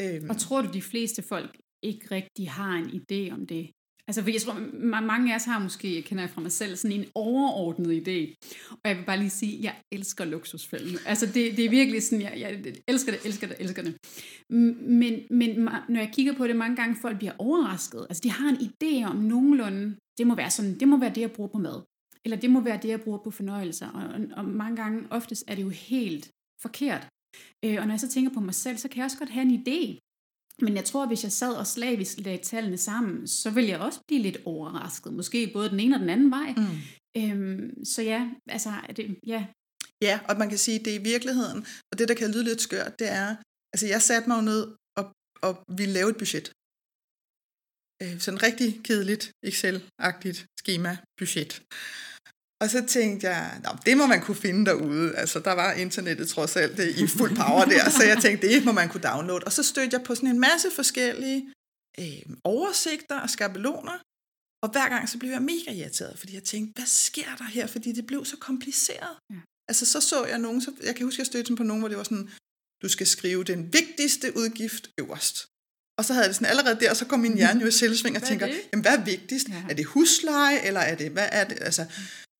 Øhm, 0.00 0.30
Og 0.30 0.36
tror 0.44 0.62
du, 0.62 0.68
de 0.72 0.82
fleste 0.82 1.22
folk 1.22 1.50
ikke 1.82 2.04
rigtig 2.10 2.50
har 2.50 2.74
en 2.82 2.90
idé 3.00 3.32
om 3.36 3.46
det? 3.46 3.64
Altså, 4.08 4.22
for 4.22 4.30
jeg 4.30 4.42
tror, 4.42 4.54
mange 5.00 5.32
af 5.32 5.36
os 5.36 5.44
har 5.44 5.58
måske, 5.58 5.94
jeg 5.94 6.04
kender 6.04 6.22
jeg 6.22 6.30
fra 6.30 6.40
mig 6.40 6.52
selv, 6.52 6.76
sådan 6.76 7.00
en 7.00 7.06
overordnet 7.14 7.90
idé. 8.00 8.48
Og 8.70 8.80
jeg 8.84 8.96
vil 8.96 9.04
bare 9.04 9.18
lige 9.18 9.30
sige, 9.30 9.58
jeg 9.62 9.74
elsker 9.92 10.24
luksusfælden. 10.24 10.98
Altså, 11.06 11.26
det, 11.26 11.56
det 11.56 11.64
er 11.64 11.70
virkelig 11.70 12.02
sådan, 12.02 12.22
jeg, 12.22 12.34
jeg 12.36 12.74
elsker 12.88 13.12
det, 13.12 13.20
elsker 13.26 13.46
det, 13.46 13.56
elsker 13.60 13.82
det. 13.82 13.96
Men, 15.00 15.20
men 15.30 15.68
når 15.88 16.00
jeg 16.00 16.10
kigger 16.12 16.34
på 16.34 16.46
det, 16.46 16.56
mange 16.56 16.76
gange 16.76 16.96
folk 17.02 17.18
bliver 17.18 17.32
overrasket. 17.38 18.06
Altså, 18.08 18.20
de 18.24 18.30
har 18.30 18.48
en 18.48 18.56
idé 18.56 19.10
om 19.10 19.16
nogenlunde, 19.16 19.96
det 20.18 20.26
må 20.26 20.34
være 20.34 20.50
sådan, 20.50 20.78
det 20.78 20.88
må 20.88 20.98
være 20.98 21.14
det, 21.14 21.20
jeg 21.20 21.32
bruger 21.32 21.50
på 21.50 21.58
mad. 21.58 21.82
Eller 22.24 22.36
det 22.36 22.50
må 22.50 22.60
være 22.60 22.78
det, 22.82 22.88
jeg 22.88 23.00
bruger 23.00 23.18
på 23.18 23.30
fornøjelser. 23.30 23.88
Og, 23.88 24.02
og, 24.02 24.20
og 24.36 24.44
mange 24.44 24.76
gange, 24.76 25.06
oftest 25.10 25.44
er 25.46 25.54
det 25.54 25.62
jo 25.62 25.68
helt 25.68 26.30
forkert. 26.62 27.08
Øh, 27.64 27.76
og 27.80 27.86
når 27.86 27.92
jeg 27.92 28.00
så 28.00 28.08
tænker 28.08 28.30
på 28.34 28.40
mig 28.40 28.54
selv, 28.54 28.76
så 28.76 28.88
kan 28.88 28.96
jeg 28.96 29.04
også 29.04 29.18
godt 29.18 29.30
have 29.30 29.46
en 29.46 29.62
idé. 29.62 30.07
Men 30.62 30.76
jeg 30.76 30.84
tror, 30.84 31.02
at 31.02 31.08
hvis 31.08 31.24
jeg 31.24 31.32
sad 31.32 31.54
og 31.54 31.66
slavisk 31.66 32.18
lagde 32.18 32.42
tallene 32.42 32.78
sammen, 32.78 33.28
så 33.28 33.50
ville 33.50 33.70
jeg 33.70 33.80
også 33.80 34.00
blive 34.08 34.22
lidt 34.22 34.38
overrasket. 34.44 35.12
Måske 35.12 35.50
både 35.52 35.70
den 35.70 35.80
ene 35.80 35.96
og 35.96 36.00
den 36.00 36.10
anden 36.10 36.30
vej. 36.30 36.54
Mm. 36.56 36.78
Øhm, 37.22 37.84
så 37.84 38.02
ja, 38.02 38.30
altså, 38.46 38.70
det, 38.96 39.18
ja. 39.26 39.46
Ja, 40.02 40.20
og 40.28 40.36
man 40.38 40.48
kan 40.48 40.58
sige, 40.58 40.78
at 40.78 40.84
det 40.84 40.94
er 40.94 41.00
i 41.00 41.02
virkeligheden, 41.02 41.66
og 41.92 41.98
det, 41.98 42.08
der 42.08 42.14
kan 42.14 42.30
lyde 42.30 42.44
lidt 42.44 42.60
skørt, 42.60 42.98
det 42.98 43.08
er, 43.08 43.36
altså 43.72 43.86
jeg 43.86 44.02
satte 44.02 44.28
mig 44.28 44.36
jo 44.36 44.42
ned 44.42 44.62
og, 44.98 45.04
og 45.42 45.52
ville 45.78 45.94
lave 45.94 46.10
et 46.10 46.18
budget. 46.22 46.52
Øh, 48.02 48.20
sådan 48.20 48.42
rigtig 48.42 48.70
kedeligt, 48.84 49.24
Excel-agtigt 49.46 50.40
schema-budget. 50.60 51.52
Og 52.62 52.70
så 52.70 52.84
tænkte 52.86 53.28
jeg, 53.28 53.60
Nå, 53.64 53.70
det 53.86 53.96
må 53.96 54.06
man 54.06 54.20
kunne 54.20 54.36
finde 54.36 54.66
derude. 54.66 55.16
Altså, 55.16 55.38
der 55.40 55.52
var 55.52 55.72
internettet 55.72 56.28
trods 56.28 56.56
alt 56.56 56.76
det 56.76 56.88
i 56.96 57.06
fuld 57.06 57.36
power 57.36 57.64
der, 57.64 57.90
så 57.90 58.02
jeg 58.04 58.18
tænkte, 58.22 58.48
det 58.48 58.64
må 58.64 58.72
man 58.72 58.88
kunne 58.88 59.02
downloade. 59.02 59.44
Og 59.44 59.52
så 59.52 59.62
stødte 59.62 59.96
jeg 59.96 60.04
på 60.04 60.14
sådan 60.14 60.28
en 60.28 60.40
masse 60.40 60.68
forskellige 60.74 61.52
øh, 61.98 62.22
oversigter 62.44 63.20
og 63.20 63.30
skabeloner, 63.30 63.98
og 64.62 64.68
hver 64.72 64.88
gang 64.88 65.08
så 65.08 65.18
blev 65.18 65.30
jeg 65.30 65.42
mega 65.42 65.70
irriteret, 65.72 66.18
fordi 66.18 66.34
jeg 66.34 66.44
tænkte, 66.44 66.72
hvad 66.78 66.86
sker 66.86 67.36
der 67.38 67.44
her? 67.44 67.66
Fordi 67.66 67.92
det 67.92 68.06
blev 68.06 68.24
så 68.24 68.36
kompliceret. 68.36 69.16
Ja. 69.30 69.40
Altså 69.68 69.86
så 69.86 70.00
så 70.00 70.24
jeg 70.24 70.38
nogen, 70.38 70.60
så 70.60 70.72
jeg 70.82 70.96
kan 70.96 71.04
huske, 71.06 71.20
jeg 71.20 71.26
stødte 71.26 71.56
på 71.56 71.62
nogen, 71.62 71.80
hvor 71.80 71.88
det 71.88 71.98
var 71.98 72.04
sådan, 72.04 72.30
du 72.82 72.88
skal 72.88 73.06
skrive 73.06 73.44
den 73.44 73.72
vigtigste 73.72 74.36
udgift 74.36 74.90
øverst. 75.00 75.46
Og 75.98 76.04
så 76.04 76.12
havde 76.12 76.24
jeg 76.24 76.28
det 76.28 76.36
sådan 76.36 76.50
allerede 76.50 76.80
der, 76.80 76.94
så 76.94 77.04
kom 77.04 77.20
min 77.20 77.36
hjerne 77.36 77.60
jo 77.60 77.66
i 77.66 77.70
selvsving 77.70 78.16
og 78.16 78.20
Hvad 78.20 78.28
er 78.28 78.30
tænker, 78.30 78.46
det? 78.46 78.60
jamen 78.72 78.82
hvad 78.82 78.98
er 78.98 79.04
vigtigst? 79.04 79.48
Ja. 79.48 79.62
Er 79.70 79.74
det 79.74 79.84
husleje, 79.84 80.58
eller 80.66 80.80
er 80.80 80.94
det, 80.94 81.10
hvad 81.10 81.28
er 81.32 81.44
det? 81.44 81.58
Altså, 81.60 81.86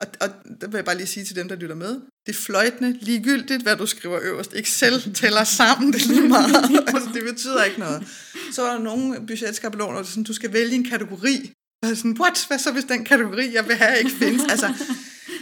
og, 0.00 0.06
og 0.20 0.28
der 0.61 0.66
vil 0.66 0.76
jeg 0.76 0.84
bare 0.84 0.96
lige 0.96 1.06
sige 1.06 1.24
til 1.24 1.37
dem, 1.37 1.48
der 1.48 1.56
lytter 1.56 1.74
med, 1.74 2.00
det 2.26 2.32
er 2.37 2.38
fløjtende 2.38 2.98
ligegyldigt, 3.00 3.62
hvad 3.62 3.76
du 3.76 3.87
skriver 3.87 4.18
øverst. 4.22 4.52
Excel 4.54 5.14
tæller 5.14 5.44
sammen, 5.44 5.92
det 5.92 6.02
er 6.02 6.08
lige 6.08 6.28
meget. 6.28 6.54
altså, 6.94 7.11
det 7.14 7.22
betyder 7.24 7.64
ikke 7.64 7.80
noget. 7.80 8.06
Så 8.52 8.62
er 8.62 8.72
der 8.72 8.82
nogle 8.82 9.26
budgetskabeloner, 9.26 9.92
hvor 9.92 10.00
det 10.00 10.08
er 10.08 10.11
sådan, 10.11 10.24
du 10.24 10.32
skal 10.32 10.52
vælge 10.52 10.74
en 10.74 10.84
kategori. 10.84 11.52
Og 11.82 11.96
sådan, 11.96 12.16
what? 12.20 12.44
Hvad 12.48 12.58
så, 12.58 12.72
hvis 12.72 12.84
den 12.84 13.04
kategori, 13.04 13.54
jeg 13.54 13.68
vil 13.68 13.76
have, 13.76 13.98
ikke 13.98 14.11
findes? 14.11 14.42
Altså, 14.50 14.66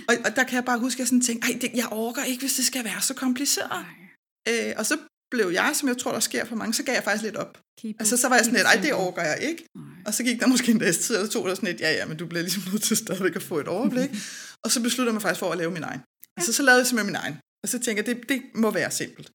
og, 0.08 0.14
og 0.24 0.36
der 0.36 0.44
kan 0.44 0.54
jeg 0.54 0.64
bare 0.64 0.78
huske, 0.78 0.96
at 0.96 0.98
jeg 0.98 1.06
sådan 1.06 1.20
tænkte, 1.20 1.52
ej, 1.52 1.58
det, 1.60 1.70
jeg 1.74 1.86
overgår 1.90 2.22
ikke, 2.22 2.40
hvis 2.40 2.54
det 2.54 2.64
skal 2.64 2.84
være 2.84 3.00
så 3.00 3.14
kompliceret. 3.14 3.86
Øh, 4.48 4.72
og 4.76 4.86
så 4.86 4.96
blev 5.30 5.50
jeg, 5.50 5.70
som 5.74 5.88
jeg 5.88 5.98
tror, 5.98 6.12
der 6.12 6.20
sker 6.20 6.44
for 6.44 6.56
mange, 6.56 6.74
så 6.74 6.82
gav 6.82 6.94
jeg 6.94 7.04
faktisk 7.04 7.24
lidt 7.24 7.36
op. 7.36 7.58
Keep 7.80 7.96
Altså, 7.98 8.16
så 8.16 8.28
var 8.28 8.36
jeg 8.36 8.44
sådan 8.44 8.56
lidt, 8.58 8.66
ej, 8.66 8.80
det 8.82 8.92
overgår 8.92 9.22
jeg 9.22 9.38
ikke. 9.42 9.64
Nej. 9.76 9.95
Og 10.06 10.14
så 10.14 10.22
gik 10.24 10.40
der 10.40 10.46
måske 10.46 10.72
en 10.72 10.78
dags 10.78 10.98
tid, 10.98 11.14
så 11.26 11.28
tog 11.32 11.48
der 11.48 11.54
sådan 11.54 11.74
et, 11.74 11.80
ja, 11.80 11.90
ja, 11.92 12.04
men 12.06 12.16
du 12.16 12.26
bliver 12.26 12.42
ligesom 12.42 12.62
nødt 12.72 12.82
til 12.82 12.96
stadigvæk 12.96 13.36
at 13.36 13.42
få 13.42 13.58
et 13.58 13.68
overblik. 13.68 14.10
og 14.64 14.70
så 14.70 14.82
besluttede 14.82 15.10
jeg 15.10 15.14
mig 15.14 15.22
faktisk 15.22 15.40
for 15.44 15.52
at 15.52 15.58
lave 15.58 15.70
min 15.70 15.82
egen. 15.82 16.00
Altså, 16.36 16.52
så 16.52 16.62
lavede 16.62 16.80
jeg 16.80 16.86
simpelthen 16.86 17.12
min 17.12 17.20
egen. 17.24 17.36
Og 17.62 17.68
så 17.68 17.78
tænkte 17.78 17.98
jeg, 18.00 18.06
det, 18.06 18.28
det 18.28 18.42
må 18.54 18.70
være 18.70 18.90
simpelt. 18.90 19.28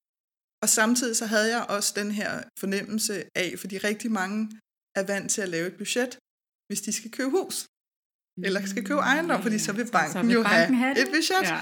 Og 0.64 0.70
samtidig 0.70 1.16
så 1.22 1.26
havde 1.26 1.50
jeg 1.56 1.66
også 1.76 1.94
den 1.96 2.12
her 2.12 2.44
fornemmelse 2.60 3.24
af, 3.36 3.56
fordi 3.62 3.78
rigtig 3.78 4.12
mange 4.12 4.40
er 4.96 5.04
vant 5.04 5.32
til 5.32 5.42
at 5.42 5.50
lave 5.50 5.68
et 5.68 5.78
budget, 5.78 6.18
hvis 6.68 6.82
de 6.82 6.94
skal 6.94 7.12
købe 7.12 7.30
hus. 7.30 7.56
Eller 8.46 8.66
skal 8.66 8.86
købe 8.86 9.00
ejendom, 9.00 9.42
fordi 9.42 9.60
så 9.60 9.72
vil 9.74 9.88
banken 9.92 10.28
vil 10.28 10.34
jo 10.34 10.44
banken 10.44 10.76
have 10.76 10.96
det. 10.96 11.04
et 11.04 11.10
budget. 11.10 11.44
Ja. 11.44 11.62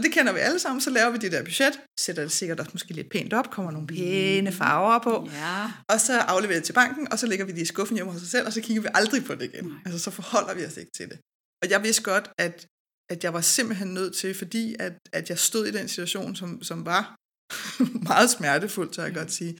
Og 0.00 0.04
det 0.04 0.12
kender 0.12 0.32
vi 0.32 0.38
alle 0.38 0.58
sammen, 0.58 0.80
så 0.80 0.90
laver 0.90 1.10
vi 1.10 1.18
det 1.18 1.32
der 1.32 1.42
budget, 1.44 1.80
sætter 2.00 2.22
det 2.22 2.32
sikkert 2.32 2.60
også 2.60 2.70
måske 2.74 2.92
lidt 2.92 3.10
pænt 3.10 3.32
op, 3.32 3.50
kommer 3.50 3.70
nogle 3.70 3.86
pæne 3.86 4.52
farver 4.52 4.98
på, 4.98 5.28
ja. 5.32 5.72
og 5.88 6.00
så 6.00 6.18
afleverer 6.18 6.58
det 6.58 6.64
til 6.64 6.72
banken, 6.72 7.12
og 7.12 7.18
så 7.18 7.26
lægger 7.26 7.44
vi 7.44 7.52
det 7.52 7.62
i 7.62 7.64
skuffen 7.64 7.96
hjemme 7.96 8.12
hos 8.12 8.22
os 8.22 8.28
selv, 8.28 8.46
og 8.46 8.52
så 8.52 8.60
kigger 8.60 8.82
vi 8.82 8.88
aldrig 8.94 9.24
på 9.24 9.34
det 9.34 9.42
igen. 9.54 9.64
Nej. 9.64 9.78
Altså, 9.84 9.98
så 9.98 10.10
forholder 10.10 10.54
vi 10.54 10.64
os 10.64 10.76
ikke 10.76 10.90
til 10.96 11.08
det. 11.08 11.18
Og 11.62 11.70
jeg 11.70 11.82
vidste 11.82 12.02
godt, 12.02 12.30
at, 12.38 12.66
at 13.10 13.24
jeg 13.24 13.32
var 13.32 13.40
simpelthen 13.40 13.94
nødt 13.94 14.14
til, 14.16 14.34
fordi 14.34 14.76
at, 14.78 14.92
at 15.12 15.30
jeg 15.30 15.38
stod 15.38 15.66
i 15.66 15.70
den 15.70 15.88
situation, 15.88 16.36
som, 16.36 16.62
som 16.62 16.86
var 16.86 17.16
meget 18.10 18.30
smertefuld, 18.30 18.92
så 18.92 19.02
jeg 19.02 19.14
godt 19.14 19.32
sige, 19.32 19.58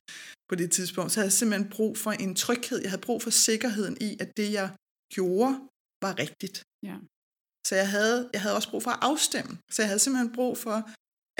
på 0.48 0.54
det 0.54 0.70
tidspunkt, 0.70 1.12
så 1.12 1.20
havde 1.20 1.26
jeg 1.26 1.32
simpelthen 1.32 1.70
brug 1.70 1.98
for 1.98 2.10
en 2.10 2.34
tryghed. 2.34 2.78
Jeg 2.82 2.90
havde 2.90 3.02
brug 3.02 3.22
for 3.22 3.30
sikkerheden 3.30 3.96
i, 4.00 4.16
at 4.20 4.36
det, 4.36 4.52
jeg 4.52 4.70
gjorde, 5.14 5.54
var 6.02 6.18
rigtigt. 6.18 6.62
Ja. 6.82 6.96
Så 7.70 7.76
jeg 7.76 7.88
havde, 7.88 8.30
jeg 8.32 8.40
havde 8.42 8.56
også 8.56 8.70
brug 8.70 8.82
for 8.82 8.90
at 8.90 8.98
afstemme. 9.10 9.52
Så 9.70 9.82
jeg 9.82 9.88
havde 9.88 9.98
simpelthen 9.98 10.32
brug 10.38 10.58
for, 10.58 10.76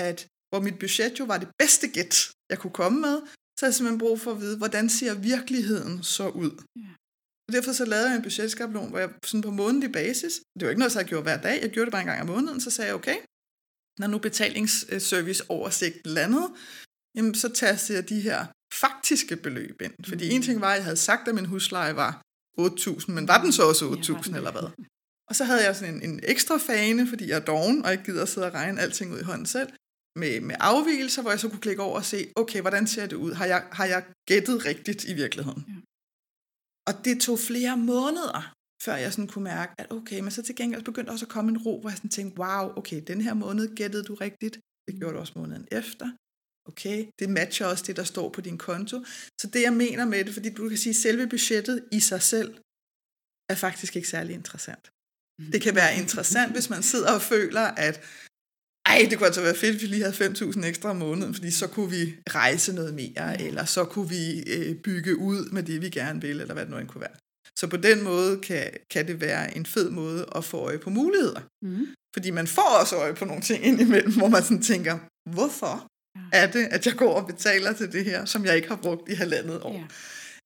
at 0.09 0.27
hvor 0.49 0.59
mit 0.67 0.79
budget 0.79 1.19
jo 1.19 1.25
var 1.25 1.37
det 1.37 1.49
bedste 1.59 1.87
gæt, 1.87 2.15
jeg 2.51 2.59
kunne 2.59 2.77
komme 2.81 2.97
med, 3.07 3.15
så 3.57 3.59
havde 3.61 3.71
jeg 3.71 3.75
simpelthen 3.75 3.99
brug 4.05 4.19
for 4.19 4.31
at 4.31 4.41
vide, 4.41 4.57
hvordan 4.57 4.89
ser 4.89 5.13
virkeligheden 5.13 6.03
så 6.03 6.27
ud. 6.43 6.51
Ja. 6.75 6.91
Og 7.47 7.53
derfor 7.55 7.71
så 7.71 7.85
lavede 7.85 8.09
jeg 8.09 8.15
en 8.17 8.23
budgetskabelon, 8.23 8.89
hvor 8.89 8.99
jeg 8.99 9.09
sådan 9.25 9.41
på 9.41 9.51
månedlig 9.51 9.91
basis, 9.91 10.33
det 10.55 10.63
var 10.65 10.69
ikke 10.69 10.79
noget, 10.79 10.95
jeg 10.95 11.05
gjorde 11.05 11.23
hver 11.23 11.41
dag, 11.41 11.61
jeg 11.61 11.69
gjorde 11.69 11.85
det 11.85 11.91
bare 11.91 12.01
en 12.01 12.07
gang 12.07 12.21
om 12.21 12.27
måneden, 12.27 12.61
så 12.61 12.71
sagde 12.71 12.87
jeg, 12.87 12.95
okay, 12.95 13.17
når 13.99 14.07
nu 14.07 14.17
betalingsservice 14.17 15.43
oversigt 15.49 16.07
landede, 16.07 16.49
jamen 17.15 17.35
så 17.35 17.49
tastede 17.49 17.97
jeg 17.97 18.09
de 18.09 18.21
her 18.21 18.45
faktiske 18.73 19.35
beløb 19.35 19.81
ind. 19.81 19.93
Fordi 20.09 20.29
en 20.29 20.41
ting 20.41 20.61
var, 20.61 20.71
at 20.71 20.75
jeg 20.75 20.83
havde 20.83 20.97
sagt, 21.09 21.27
at 21.27 21.35
min 21.35 21.45
husleje 21.45 21.95
var 21.95 22.21
8.000, 22.59 23.11
men 23.11 23.27
var 23.27 23.41
den 23.43 23.51
så 23.51 23.63
også 23.69 23.85
Ja, 23.85 23.89
var 23.89 23.95
den 23.95 24.15
8.000 24.15 24.29
det? 24.29 24.35
eller 24.35 24.51
hvad? 24.51 24.85
Og 25.31 25.35
så 25.35 25.43
havde 25.43 25.63
jeg 25.65 25.75
sådan 25.75 25.95
en, 25.95 26.01
en 26.09 26.19
ekstra 26.23 26.57
fane, 26.57 27.07
fordi 27.07 27.29
jeg 27.29 27.37
er 27.41 27.45
doven, 27.45 27.85
og 27.85 27.91
ikke 27.91 28.03
gider 28.03 28.21
at 28.21 28.29
sidde 28.29 28.47
og 28.47 28.53
regne 28.53 28.81
alting 28.81 29.13
ud 29.13 29.19
i 29.19 29.23
hånden 29.23 29.45
selv, 29.45 29.69
med, 30.15 30.41
med 30.41 30.55
afvielser, 30.59 31.21
hvor 31.21 31.31
jeg 31.31 31.39
så 31.39 31.49
kunne 31.49 31.65
klikke 31.67 31.81
over 31.81 31.95
og 31.95 32.05
se, 32.05 32.31
okay, 32.35 32.61
hvordan 32.61 32.87
ser 32.87 33.05
det 33.05 33.15
ud? 33.15 33.31
Har 33.33 33.45
jeg, 33.45 33.67
har 33.71 33.85
jeg 33.85 34.05
gættet 34.25 34.65
rigtigt 34.65 35.03
i 35.03 35.13
virkeligheden? 35.13 35.63
Ja. 35.67 35.73
Og 36.87 37.05
det 37.05 37.21
tog 37.21 37.39
flere 37.39 37.77
måneder, 37.77 38.53
før 38.85 38.95
jeg 38.95 39.13
sådan 39.13 39.27
kunne 39.27 39.43
mærke, 39.43 39.71
at 39.77 39.91
okay, 39.91 40.19
men 40.19 40.31
så 40.31 40.41
til 40.41 40.55
gengæld 40.55 40.83
begyndte 40.83 41.09
også 41.09 41.25
at 41.25 41.31
komme 41.31 41.51
en 41.51 41.57
ro, 41.57 41.79
hvor 41.79 41.89
jeg 41.89 41.97
sådan 41.97 42.09
tænkte, 42.09 42.39
wow, 42.39 42.77
okay, 42.79 43.03
den 43.07 43.21
her 43.21 43.33
måned 43.33 43.75
gættede 43.75 44.03
du 44.03 44.15
rigtigt, 44.15 44.59
det 44.87 44.95
gjorde 44.99 45.13
du 45.15 45.19
også 45.19 45.33
måneden 45.35 45.67
efter. 45.71 46.07
Okay, 46.69 47.07
det 47.19 47.29
matcher 47.29 47.65
også 47.65 47.83
det, 47.87 47.95
der 47.95 48.03
står 48.03 48.29
på 48.29 48.41
din 48.41 48.57
konto. 48.57 48.97
Så 49.41 49.47
det, 49.53 49.61
jeg 49.61 49.73
mener 49.73 50.05
med 50.05 50.25
det, 50.25 50.33
fordi 50.33 50.49
du 50.49 50.69
kan 50.69 50.77
sige, 50.77 50.95
at 50.97 51.03
selve 51.07 51.27
budgettet 51.27 51.77
i 51.91 51.99
sig 51.99 52.21
selv 52.21 52.51
er 53.49 53.55
faktisk 53.55 53.95
ikke 53.95 54.07
særlig 54.07 54.33
interessant. 54.35 54.91
Det 55.51 55.61
kan 55.61 55.75
være 55.75 55.97
interessant, 55.97 56.51
hvis 56.51 56.69
man 56.69 56.83
sidder 56.83 57.11
og 57.13 57.21
føler, 57.21 57.61
at 57.61 58.01
ej, 58.85 59.07
det 59.09 59.17
kunne 59.17 59.27
altså 59.27 59.41
være 59.41 59.55
fedt, 59.55 59.71
hvis 59.71 59.81
vi 59.81 59.87
lige 59.87 60.03
havde 60.03 60.31
5.000 60.31 60.65
ekstra 60.65 60.89
om 60.89 60.95
måneden, 60.95 61.33
fordi 61.33 61.51
så 61.51 61.67
kunne 61.67 61.89
vi 61.89 62.15
rejse 62.29 62.73
noget 62.73 62.93
mere, 62.93 63.41
eller 63.41 63.65
så 63.65 63.83
kunne 63.83 64.09
vi 64.09 64.43
øh, 64.47 64.75
bygge 64.75 65.17
ud 65.17 65.49
med 65.51 65.63
det, 65.63 65.81
vi 65.81 65.89
gerne 65.89 66.21
vil, 66.21 66.41
eller 66.41 66.53
hvad 66.53 66.63
det 66.63 66.71
nu 66.71 66.77
end 66.77 66.87
kunne 66.87 67.01
være. 67.01 67.17
Så 67.59 67.67
på 67.67 67.77
den 67.77 68.03
måde 68.03 68.39
kan, 68.39 68.69
kan 68.91 69.07
det 69.07 69.21
være 69.21 69.57
en 69.57 69.65
fed 69.65 69.89
måde 69.89 70.25
at 70.35 70.45
få 70.45 70.57
øje 70.57 70.77
på 70.77 70.89
muligheder. 70.89 71.41
Mm. 71.61 71.87
Fordi 72.13 72.31
man 72.31 72.47
får 72.47 72.77
også 72.81 72.95
øje 72.95 73.13
på 73.13 73.25
nogle 73.25 73.41
ting 73.41 73.65
indimellem, 73.65 74.13
hvor 74.17 74.27
man 74.27 74.43
sådan 74.43 74.61
tænker, 74.61 74.99
hvorfor 75.29 75.87
er 76.31 76.51
det, 76.51 76.67
at 76.71 76.85
jeg 76.85 76.95
går 76.95 77.13
og 77.13 77.27
betaler 77.27 77.73
til 77.73 77.91
det 77.91 78.05
her, 78.05 78.25
som 78.25 78.45
jeg 78.45 78.55
ikke 78.55 78.67
har 78.67 78.75
brugt 78.75 79.09
i 79.09 79.13
halvandet 79.13 79.61
år? 79.61 79.87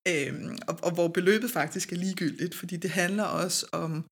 Ja. 0.06 0.28
Øhm, 0.28 0.58
og, 0.66 0.78
og 0.82 0.94
hvor 0.94 1.08
beløbet 1.08 1.50
faktisk 1.50 1.92
er 1.92 1.96
ligegyldigt, 1.96 2.54
fordi 2.54 2.76
det 2.76 2.90
handler 2.90 3.24
også 3.24 3.66
om 3.72 4.04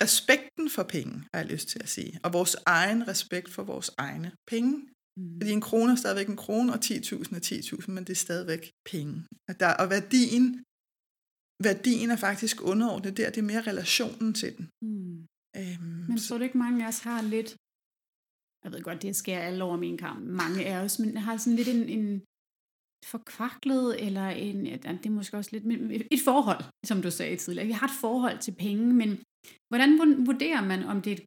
respekten 0.00 0.70
for 0.70 0.82
penge, 0.82 1.14
har 1.32 1.40
jeg 1.40 1.46
lyst 1.46 1.68
til 1.68 1.80
at 1.82 1.88
sige, 1.88 2.20
og 2.24 2.32
vores 2.32 2.56
egen 2.66 3.08
respekt 3.08 3.48
for 3.50 3.62
vores 3.62 3.90
egne 3.98 4.32
penge. 4.46 4.88
Mm. 5.16 5.40
Fordi 5.40 5.52
en 5.52 5.60
krone 5.60 5.92
er 5.92 5.96
stadigvæk 5.96 6.28
en 6.28 6.42
krone, 6.44 6.72
og 6.72 6.78
10.000 6.84 7.36
er 7.36 7.42
10.000, 7.86 7.90
men 7.90 8.04
det 8.04 8.10
er 8.10 8.24
stadigvæk 8.28 8.70
penge. 8.92 9.14
Og, 9.48 9.60
der, 9.60 9.70
og 9.82 9.90
værdien, 9.90 10.46
værdien 11.68 12.10
er 12.10 12.16
faktisk 12.16 12.56
underordnet 12.72 13.16
der, 13.16 13.30
det 13.30 13.38
er 13.38 13.50
mere 13.52 13.68
relationen 13.70 14.34
til 14.34 14.50
den. 14.56 14.64
Mm. 14.86 15.26
Øhm, 15.60 16.04
men 16.08 16.18
så 16.18 16.34
det 16.38 16.44
ikke 16.44 16.58
mange 16.58 16.84
af 16.84 16.88
os 16.88 17.00
har 17.08 17.22
lidt, 17.22 17.50
jeg 18.64 18.72
ved 18.72 18.82
godt, 18.82 19.02
det 19.02 19.16
sker 19.16 19.38
alle 19.38 19.64
over 19.64 19.76
min 19.76 19.98
kamp, 19.98 20.20
mange 20.44 20.66
af 20.66 20.76
os, 20.84 20.98
men 20.98 21.16
har 21.16 21.36
sådan 21.36 21.56
lidt 21.56 21.68
en, 21.68 21.88
en 21.98 22.22
forkvaklet, 23.12 23.88
eller 24.06 24.26
en, 24.28 24.58
det 24.64 25.06
er 25.06 25.10
måske 25.10 25.36
også 25.36 25.50
lidt, 25.52 25.64
et 26.10 26.20
forhold, 26.24 26.62
som 26.86 27.02
du 27.02 27.10
sagde 27.10 27.36
tidligere. 27.36 27.66
Vi 27.66 27.72
har 27.80 27.86
et 27.86 28.00
forhold 28.00 28.38
til 28.38 28.54
penge, 28.66 28.94
men 28.94 29.10
hvordan 29.68 29.90
vurderer 30.26 30.64
man, 30.64 30.84
om 30.84 31.02
det 31.02 31.12
er 31.12 31.16
et 31.16 31.26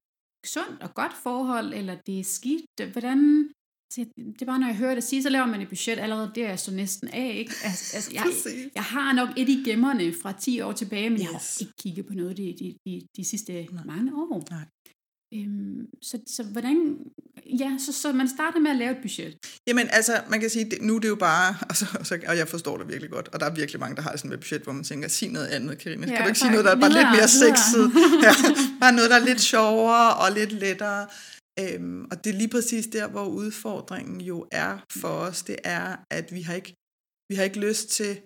sundt 0.56 0.82
og 0.82 0.94
godt 0.94 1.14
forhold, 1.14 1.74
eller 1.74 1.96
det 2.08 2.20
er 2.20 2.24
skidt? 2.24 2.92
Hvordan, 2.92 3.50
det 3.96 4.42
er 4.42 4.46
bare, 4.46 4.60
når 4.60 4.68
jeg 4.68 4.78
hører 4.78 4.96
det 4.96 5.04
sige, 5.04 5.24
så 5.24 5.30
laver 5.30 5.46
man 5.46 5.62
et 5.62 5.70
budget 5.70 6.00
allerede, 6.00 6.32
det 6.36 6.44
er 6.44 6.50
jeg 6.50 6.60
så 6.60 6.72
næsten 6.76 7.08
af. 7.08 7.34
Ikke? 7.42 7.54
Altså, 7.64 7.96
altså, 7.96 8.12
jeg, 8.14 8.26
jeg 8.76 8.84
har 8.84 9.14
nok 9.14 9.30
et 9.38 9.50
i 9.50 9.64
gemmerne 9.70 10.14
fra 10.22 10.32
10 10.32 10.62
år 10.62 10.72
tilbage, 10.72 11.10
men 11.10 11.20
yes. 11.20 11.24
jeg 11.24 11.30
har 11.30 11.58
ikke 11.62 11.74
kigget 11.82 12.06
på 12.06 12.14
noget 12.14 12.38
de, 12.38 12.56
de, 12.60 12.76
de, 12.86 13.02
de 13.18 13.24
sidste 13.26 13.52
Nej. 13.54 13.84
mange 13.86 14.16
år. 14.16 14.44
Nej. 14.50 14.66
Øhm, 15.36 15.88
så, 16.02 16.20
så 16.28 16.44
hvordan, 16.44 16.98
ja, 17.60 17.78
så, 17.86 17.94
så 17.94 18.12
man 18.12 18.30
starter 18.30 18.60
med 18.60 18.72
at 18.72 18.78
lave 18.78 18.92
et 18.92 19.02
budget. 19.02 19.38
Jamen 19.68 19.88
altså, 19.92 20.22
man 20.30 20.40
kan 20.40 20.50
sige, 20.50 20.66
det, 20.66 20.82
nu 20.82 20.96
er 20.96 21.00
det 21.00 21.08
jo 21.08 21.16
bare, 21.16 21.56
altså, 21.70 21.86
altså, 21.94 22.20
og 22.28 22.38
jeg 22.38 22.48
forstår 22.48 22.78
det 22.78 22.88
virkelig 22.88 23.12
godt, 23.12 23.28
og 23.28 23.40
der 23.40 23.46
er 23.46 23.56
virkelig 23.56 23.80
mange, 23.80 23.96
der 23.96 24.02
har 24.02 24.18
sådan 24.18 24.32
et 24.32 24.40
budget, 24.40 24.62
hvor 24.62 24.74
man 24.74 24.84
tænker, 24.84 25.08
sig 25.08 25.32
noget 25.32 25.48
andet, 25.48 25.78
Karina. 25.78 26.08
Ja, 26.08 26.14
kan 26.14 26.22
du 26.22 26.28
ikke 26.28 26.40
sige 26.40 26.52
noget, 26.52 26.66
der 26.66 26.72
er 26.76 26.80
bare 26.80 26.94
lidt 26.94 27.12
mere 27.12 27.28
sexet? 27.28 27.86
Ja, 28.26 28.34
bare 28.80 28.94
noget, 28.94 29.10
der 29.10 29.16
er 29.16 29.26
lidt 29.26 29.42
sjovere 29.42 30.16
og 30.16 30.32
lidt 30.32 30.52
lettere. 30.52 31.08
Øhm, 31.60 32.06
og 32.12 32.24
det 32.24 32.30
er 32.30 32.38
lige 32.38 32.48
præcis 32.48 32.88
der, 32.88 33.08
hvor 33.08 33.26
udfordringen 33.26 34.22
jo 34.22 34.48
er 34.52 34.78
for 35.02 35.08
os, 35.08 35.44
det 35.44 35.58
er, 35.64 35.96
at 36.12 36.34
vi 36.34 36.42
har 36.42 36.54
ikke, 36.54 36.76
vi 37.30 37.36
har 37.36 37.44
ikke 37.44 37.60
lyst 37.60 37.90
til 37.90 38.18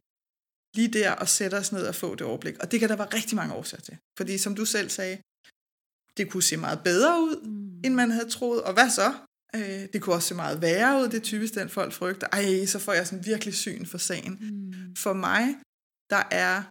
lige 0.76 0.88
der 0.88 1.12
at 1.16 1.30
sætte 1.30 1.56
os 1.56 1.72
ned 1.72 1.88
og 1.88 1.96
få 1.96 2.16
det 2.16 2.22
overblik. 2.22 2.58
Og 2.60 2.72
det 2.72 2.80
kan 2.80 2.90
der 2.90 2.96
være 2.96 3.14
rigtig 3.14 3.36
mange 3.36 3.54
årsager 3.54 3.82
til. 3.82 3.98
Fordi 4.18 4.38
som 4.38 4.56
du 4.56 4.66
selv 4.66 4.90
sagde, 4.90 5.18
det 6.20 6.32
kunne 6.32 6.44
se 6.44 6.58
meget 6.58 6.80
bedre 6.84 7.22
ud, 7.22 7.36
mm. 7.46 7.80
end 7.86 7.94
man 7.94 8.12
havde 8.12 8.30
troet. 8.30 8.62
Og 8.62 8.74
hvad 8.74 8.90
så? 8.90 9.14
Øh, 9.56 9.82
det 9.94 10.02
kunne 10.02 10.16
også 10.16 10.28
se 10.28 10.36
meget 10.36 10.62
værre 10.62 11.02
ud. 11.02 11.08
Det 11.08 11.18
er 11.18 11.28
typisk 11.34 11.56
den, 11.56 11.70
folk 11.70 11.94
frygter. 11.94 12.28
Ej, 12.32 12.66
så 12.66 12.80
får 12.80 12.94
jeg 12.94 13.08
sådan 13.08 13.26
virkelig 13.26 13.54
syn 13.54 13.86
for 13.86 13.98
sagen. 13.98 14.38
Mm. 14.42 14.96
For 14.96 15.14
mig, 15.14 15.56
der 16.10 16.24
er 16.32 16.64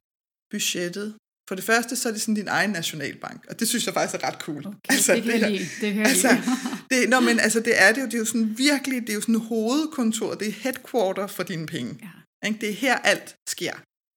budgettet 0.50 1.14
for 1.48 1.54
det 1.54 1.64
første, 1.64 1.96
så 1.96 2.08
er 2.08 2.12
det 2.12 2.20
sådan 2.20 2.34
din 2.34 2.48
egen 2.48 2.70
nationalbank, 2.70 3.46
og 3.48 3.60
det 3.60 3.68
synes 3.68 3.86
jeg 3.86 3.94
faktisk 3.94 4.22
er 4.22 4.26
ret 4.28 4.40
cool. 4.40 4.66
Okay, 4.66 4.78
altså, 4.94 5.14
det, 5.14 5.24
det, 5.24 5.40
her, 5.40 5.48
det 5.80 5.94
hører 5.94 6.08
altså, 6.08 6.28
det, 6.90 7.08
nå, 7.08 7.20
men 7.20 7.40
altså, 7.40 7.60
det 7.60 7.82
er 7.82 7.92
det 7.92 8.00
jo, 8.00 8.06
det 8.06 8.14
er 8.14 8.18
jo 8.18 8.24
sådan 8.24 8.58
virkelig, 8.58 9.00
det 9.00 9.10
er 9.10 9.14
jo 9.14 9.20
sådan 9.20 9.34
hovedkontor, 9.34 10.34
det 10.34 10.48
er 10.48 10.52
headquarter 10.52 11.26
for 11.26 11.42
dine 11.42 11.66
penge. 11.66 11.98
Ja. 12.02 12.48
Ikke? 12.48 12.60
Det 12.60 12.68
er 12.68 12.72
her 12.72 12.96
alt 12.96 13.34
sker. 13.48 13.72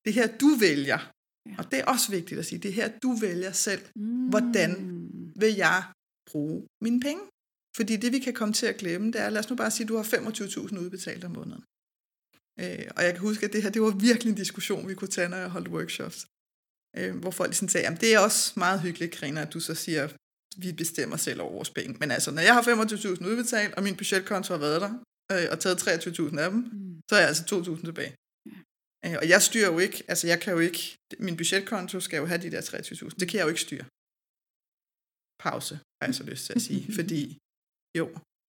Det 0.06 0.10
er 0.10 0.14
her, 0.14 0.28
du 0.28 0.48
vælger. 0.60 1.12
Ja. 1.50 1.56
Og 1.58 1.72
det 1.72 1.80
er 1.80 1.86
også 1.86 2.12
vigtigt 2.12 2.40
at 2.40 2.46
sige, 2.46 2.60
det 2.60 2.70
er 2.70 2.74
her, 2.74 2.90
du 3.04 3.14
vælger 3.14 3.52
selv, 3.52 3.82
mm. 3.96 4.30
hvordan 4.30 5.01
vil 5.42 5.54
jeg 5.56 5.84
bruge 6.32 6.68
mine 6.86 7.00
penge? 7.08 7.24
Fordi 7.78 7.94
det, 8.04 8.12
vi 8.12 8.20
kan 8.20 8.34
komme 8.34 8.54
til 8.54 8.66
at 8.66 8.78
glemme, 8.78 9.08
det 9.12 9.22
er, 9.22 9.30
lad 9.30 9.40
os 9.44 9.50
nu 9.50 9.56
bare 9.56 9.72
sige, 9.72 9.86
at 9.86 9.90
du 9.90 9.98
har 9.98 10.04
25.000 10.04 10.80
udbetalt 10.80 11.24
om 11.24 11.32
måneden. 11.32 11.64
Øh, 12.62 12.88
og 12.96 13.04
jeg 13.04 13.12
kan 13.14 13.22
huske, 13.30 13.46
at 13.46 13.54
det 13.54 13.64
her, 13.64 13.70
det 13.70 13.82
var 13.82 13.96
virkelig 14.10 14.32
en 14.32 14.38
diskussion, 14.44 14.88
vi 14.88 14.96
kunne 14.96 15.16
tage, 15.18 15.30
når 15.30 15.38
jeg 15.38 15.50
holdt 15.50 15.68
workshops. 15.68 16.20
Øh, 16.98 17.16
hvor 17.22 17.32
folk 17.32 17.50
ligesom 17.50 17.68
sagde, 17.68 17.88
at 17.88 18.02
det 18.02 18.14
er 18.14 18.20
også 18.20 18.54
meget 18.56 18.82
hyggeligt, 18.82 19.12
Karina, 19.12 19.42
at 19.42 19.54
du 19.54 19.60
så 19.60 19.76
siger, 19.76 20.04
at 20.04 20.16
vi 20.58 20.72
bestemmer 20.72 21.18
selv 21.18 21.42
over 21.42 21.52
vores 21.52 21.70
penge. 21.70 21.98
Men 22.00 22.12
altså, 22.12 22.32
når 22.32 22.42
jeg 22.42 22.54
har 22.54 22.62
25.000 22.62 23.28
udbetalt, 23.28 23.74
og 23.76 23.84
min 23.84 23.98
budgetkonto 23.98 24.54
har 24.54 24.60
været 24.60 24.82
der, 24.82 24.94
øh, 25.32 25.48
og 25.52 25.60
taget 25.60 25.88
23.000 25.88 26.40
af 26.40 26.52
dem, 26.52 26.60
mm. 26.60 27.02
så 27.10 27.16
er 27.16 27.20
jeg 27.20 27.28
altså 27.28 27.44
2.000 27.56 27.86
tilbage. 27.86 28.14
Ja. 29.04 29.12
Øh, 29.12 29.18
og 29.22 29.30
jeg 29.30 29.42
styrer 29.42 29.72
jo 29.72 29.80
ikke, 29.80 30.04
altså 30.08 30.28
jeg 30.28 30.40
kan 30.40 30.54
jo 30.54 30.60
ikke, 30.60 30.98
min 31.20 31.38
budgetkonto 31.38 32.00
skal 32.00 32.18
jo 32.18 32.26
have 32.26 32.42
de 32.42 32.52
der 32.52 32.62
23.000. 32.62 33.10
Det 33.20 33.30
kan 33.30 33.38
jeg 33.38 33.44
jo 33.44 33.50
ikke 33.50 33.62
styre. 33.62 33.86
Pause, 35.46 35.76
har 35.98 36.06
jeg 36.08 36.16
så 36.16 36.24
lyst 36.32 36.44
til 36.46 36.54
at 36.58 36.62
sige. 36.68 36.84
fordi 37.00 37.22
jo, 38.00 38.06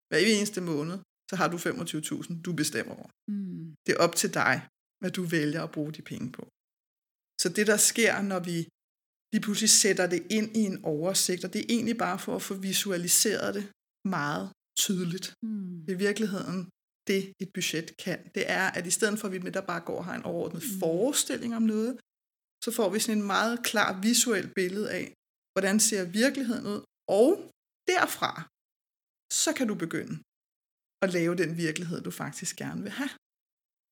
hver 0.08 0.20
eneste 0.36 0.60
måned, 0.72 0.96
så 1.30 1.34
har 1.40 1.48
du 1.52 1.56
25.000, 1.56 2.42
du 2.46 2.50
bestemmer 2.62 2.94
over. 3.00 3.10
Mm. 3.30 3.74
Det 3.84 3.90
er 3.94 4.00
op 4.06 4.14
til 4.22 4.30
dig, 4.42 4.54
hvad 5.00 5.10
du 5.10 5.22
vælger 5.36 5.62
at 5.62 5.72
bruge 5.76 5.92
de 5.92 6.02
penge 6.12 6.28
på. 6.36 6.42
Så 7.42 7.48
det, 7.56 7.66
der 7.72 7.76
sker, 7.90 8.14
når 8.32 8.40
vi 8.50 8.56
lige 9.32 9.44
pludselig 9.46 9.70
sætter 9.70 10.06
det 10.14 10.22
ind 10.38 10.56
i 10.56 10.62
en 10.70 10.78
oversigt, 10.84 11.44
og 11.44 11.52
det 11.52 11.60
er 11.60 11.68
egentlig 11.74 11.98
bare 12.06 12.18
for 12.24 12.34
at 12.36 12.42
få 12.48 12.54
visualiseret 12.54 13.54
det 13.54 13.64
meget 14.16 14.46
tydeligt. 14.84 15.26
Mm. 15.42 15.80
Det 15.84 15.90
er 15.92 15.98
i 16.00 16.04
virkeligheden 16.08 16.58
det, 17.10 17.20
et 17.42 17.50
budget 17.54 17.88
kan. 18.04 18.18
Det 18.34 18.44
er, 18.58 18.66
at 18.76 18.86
i 18.86 18.90
stedet 18.90 19.18
for, 19.18 19.26
at 19.28 19.32
vi 19.34 19.38
med 19.38 19.52
der 19.52 19.60
bare 19.60 19.80
går 19.80 19.98
og 19.98 20.04
har 20.04 20.14
en 20.14 20.22
overordnet 20.22 20.62
mm. 20.62 20.78
forestilling 20.80 21.56
om 21.56 21.62
noget, 21.62 21.92
så 22.64 22.70
får 22.76 22.88
vi 22.90 22.98
sådan 22.98 23.18
en 23.18 23.26
meget 23.26 23.62
klar 23.70 24.00
visuel 24.00 24.48
billede 24.54 24.90
af, 24.90 25.14
hvordan 25.52 25.80
ser 25.80 26.04
virkeligheden 26.04 26.66
ud, 26.66 26.80
og 27.20 27.30
derfra, 27.92 28.32
så 29.42 29.50
kan 29.56 29.66
du 29.68 29.74
begynde 29.74 30.14
at 31.04 31.12
lave 31.12 31.34
den 31.42 31.56
virkelighed, 31.56 32.00
du 32.00 32.10
faktisk 32.10 32.56
gerne 32.56 32.82
vil 32.82 32.90
have. 33.00 33.10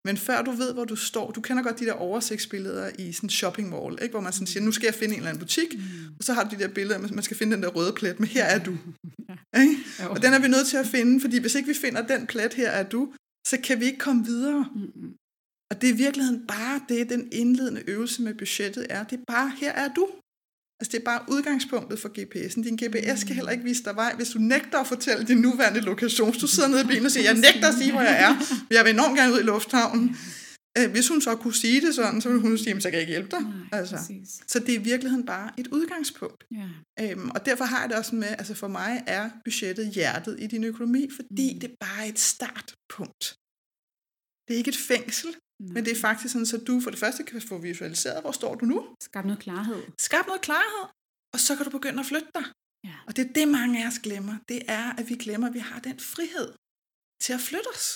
Men 0.06 0.16
før 0.16 0.42
du 0.42 0.50
ved, 0.50 0.72
hvor 0.72 0.84
du 0.84 0.96
står, 0.96 1.30
du 1.30 1.40
kender 1.40 1.62
godt 1.62 1.78
de 1.78 1.84
der 1.86 1.92
oversigtsbilleder 1.92 2.90
i 2.98 3.12
sådan 3.12 3.26
en 3.26 3.30
shopping 3.30 3.68
mall, 3.68 3.98
ikke? 4.02 4.12
hvor 4.12 4.20
man 4.20 4.32
sådan 4.32 4.46
siger, 4.46 4.64
nu 4.64 4.72
skal 4.72 4.86
jeg 4.86 4.94
finde 4.94 5.14
en 5.14 5.20
eller 5.20 5.30
anden 5.30 5.44
butik, 5.46 5.74
mm. 5.74 6.14
og 6.18 6.24
så 6.24 6.32
har 6.32 6.44
du 6.44 6.50
de 6.54 6.62
der 6.62 6.68
billeder, 6.68 6.98
man 6.98 7.22
skal 7.22 7.36
finde 7.36 7.54
den 7.56 7.62
der 7.62 7.68
røde 7.68 7.92
plet, 7.92 8.20
men 8.20 8.28
her 8.28 8.44
er 8.44 8.58
du. 8.68 8.76
Ja. 9.54 9.60
Ikke? 9.60 9.76
Og 10.10 10.22
den 10.22 10.32
er 10.34 10.38
vi 10.38 10.48
nødt 10.48 10.68
til 10.68 10.76
at 10.76 10.86
finde, 10.86 11.20
fordi 11.20 11.38
hvis 11.38 11.54
ikke 11.54 11.68
vi 11.68 11.74
finder 11.74 12.06
den 12.06 12.26
plet, 12.26 12.54
her 12.54 12.70
er 12.70 12.88
du, 12.88 13.14
så 13.46 13.60
kan 13.64 13.80
vi 13.80 13.84
ikke 13.84 13.98
komme 13.98 14.24
videre. 14.24 14.70
Mm. 14.74 15.14
Og 15.70 15.80
det 15.80 15.88
er 15.88 15.94
i 15.94 15.96
virkeligheden 15.96 16.46
bare 16.46 16.80
det, 16.88 17.10
den 17.10 17.28
indledende 17.32 17.82
øvelse 17.86 18.22
med 18.22 18.34
budgettet 18.34 18.86
er. 18.90 19.04
Det 19.04 19.18
er 19.18 19.24
bare, 19.26 19.50
her 19.60 19.72
er 19.72 19.88
du. 19.94 20.08
Altså 20.80 20.92
det 20.92 20.98
er 21.00 21.04
bare 21.04 21.20
udgangspunktet 21.28 21.98
for 21.98 22.08
GPS'en. 22.08 22.62
Din 22.62 22.76
GPS 22.76 23.24
kan 23.24 23.34
heller 23.34 23.50
ikke 23.50 23.64
vise 23.64 23.84
dig 23.84 23.96
vej, 23.96 24.14
hvis 24.16 24.28
du 24.28 24.38
nægter 24.38 24.78
at 24.78 24.86
fortælle 24.86 25.26
din 25.26 25.38
nuværende 25.38 25.80
lokation. 25.80 26.30
Hvis 26.30 26.40
du 26.40 26.46
sidder 26.46 26.68
nede 26.68 26.82
i 26.82 26.86
bilen 26.86 27.04
og 27.04 27.10
siger, 27.10 27.24
jeg 27.24 27.34
nægter 27.34 27.68
at 27.68 27.74
sige, 27.74 27.92
hvor 27.92 28.00
jeg 28.00 28.22
er. 28.22 28.36
Jeg 28.70 28.84
vil 28.84 28.92
enormt 28.92 29.18
gerne 29.18 29.32
ud 29.32 29.40
i 29.40 29.42
lufthavnen. 29.42 30.16
Øh, 30.78 30.90
hvis 30.90 31.08
hun 31.08 31.20
så 31.20 31.36
kunne 31.36 31.54
sige 31.54 31.80
det 31.80 31.94
sådan, 31.94 32.20
så 32.20 32.28
ville 32.28 32.42
hun 32.42 32.58
sige, 32.58 32.80
så 32.80 32.88
kan 32.90 32.92
jeg 32.92 33.00
ikke 33.00 33.12
hjælpe 33.12 33.30
dig. 33.36 33.42
altså. 33.72 33.96
Så 34.46 34.58
det 34.58 34.74
er 34.74 34.78
i 34.78 34.82
virkeligheden 34.82 35.26
bare 35.26 35.50
et 35.58 35.66
udgangspunkt. 35.66 36.44
Ja. 36.50 36.68
Øhm, 37.04 37.30
og 37.30 37.46
derfor 37.46 37.64
har 37.64 37.80
jeg 37.80 37.88
det 37.88 37.98
også 37.98 38.14
med, 38.14 38.28
altså 38.28 38.54
for 38.54 38.68
mig 38.68 39.02
er 39.06 39.30
budgettet 39.44 39.90
hjertet 39.94 40.36
i 40.38 40.46
din 40.46 40.64
økonomi, 40.64 41.08
fordi 41.16 41.54
mm. 41.54 41.60
det 41.60 41.70
er 41.70 41.74
bare 41.80 42.08
et 42.08 42.18
startpunkt. 42.18 43.24
Det 44.48 44.54
er 44.54 44.58
ikke 44.58 44.68
et 44.68 44.82
fængsel, 44.92 45.30
Nej. 45.60 45.72
Men 45.74 45.84
det 45.84 45.92
er 45.96 46.00
faktisk 46.08 46.32
sådan, 46.32 46.50
så 46.52 46.58
du 46.68 46.80
for 46.84 46.90
det 46.90 47.00
første 47.04 47.22
kan 47.24 47.42
få 47.50 47.58
visualiseret, 47.58 48.22
hvor 48.22 48.32
står 48.40 48.54
du 48.54 48.64
nu. 48.72 48.78
Skab 49.02 49.24
noget 49.24 49.42
klarhed. 49.46 49.82
Skab 50.08 50.24
noget 50.26 50.42
klarhed, 50.48 50.84
og 51.34 51.38
så 51.46 51.56
kan 51.56 51.64
du 51.66 51.70
begynde 51.78 52.00
at 52.00 52.06
flytte 52.06 52.30
dig. 52.38 52.46
Ja. 52.88 52.96
Og 53.06 53.16
det 53.16 53.22
er 53.26 53.32
det, 53.38 53.48
mange 53.58 53.74
af 53.82 53.86
os 53.90 53.98
glemmer. 54.06 54.36
Det 54.48 54.60
er, 54.78 54.86
at 54.98 55.04
vi 55.10 55.14
glemmer, 55.24 55.46
at 55.48 55.54
vi 55.54 55.62
har 55.70 55.80
den 55.88 55.98
frihed 56.14 56.48
til 57.24 57.32
at 57.38 57.42
flytte 57.48 57.70
os. 57.76 57.86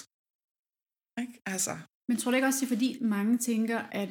Ikke? 1.23 1.35
Altså. 1.55 1.75
Men 2.09 2.17
tror 2.17 2.31
du 2.31 2.35
ikke 2.35 2.47
også, 2.47 2.61
det 2.61 2.67
er 2.71 2.75
fordi 2.77 2.91
mange 3.17 3.39
tænker, 3.39 3.79
at 3.79 4.11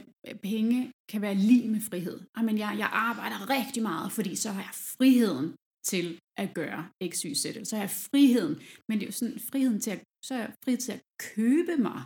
penge 0.49 0.91
kan 1.11 1.21
være 1.21 1.35
lige 1.35 1.69
med 1.69 1.81
frihed? 1.89 2.17
Jamen, 2.37 2.57
jeg, 2.57 2.75
jeg 2.83 2.89
arbejder 3.09 3.49
rigtig 3.49 3.83
meget, 3.83 4.11
fordi 4.11 4.35
så 4.35 4.49
har 4.55 4.61
jeg 4.61 4.75
friheden 4.97 5.47
til 5.91 6.19
at 6.37 6.49
gøre 6.59 6.81
x, 7.11 7.15
y, 7.29 7.33
z. 7.41 7.45
Så 7.69 7.75
har 7.75 7.83
jeg 7.83 7.95
friheden. 8.11 8.55
Men 8.87 8.93
det 8.97 9.03
er 9.03 9.09
jo 9.11 9.17
sådan 9.19 9.39
friheden 9.51 9.81
til 9.81 9.91
at, 9.91 10.01
så 10.25 10.33
er 10.33 10.39
jeg 10.39 10.53
frihed 10.63 10.79
til 10.85 10.91
at 10.91 11.01
købe 11.35 11.75
mig 11.77 11.99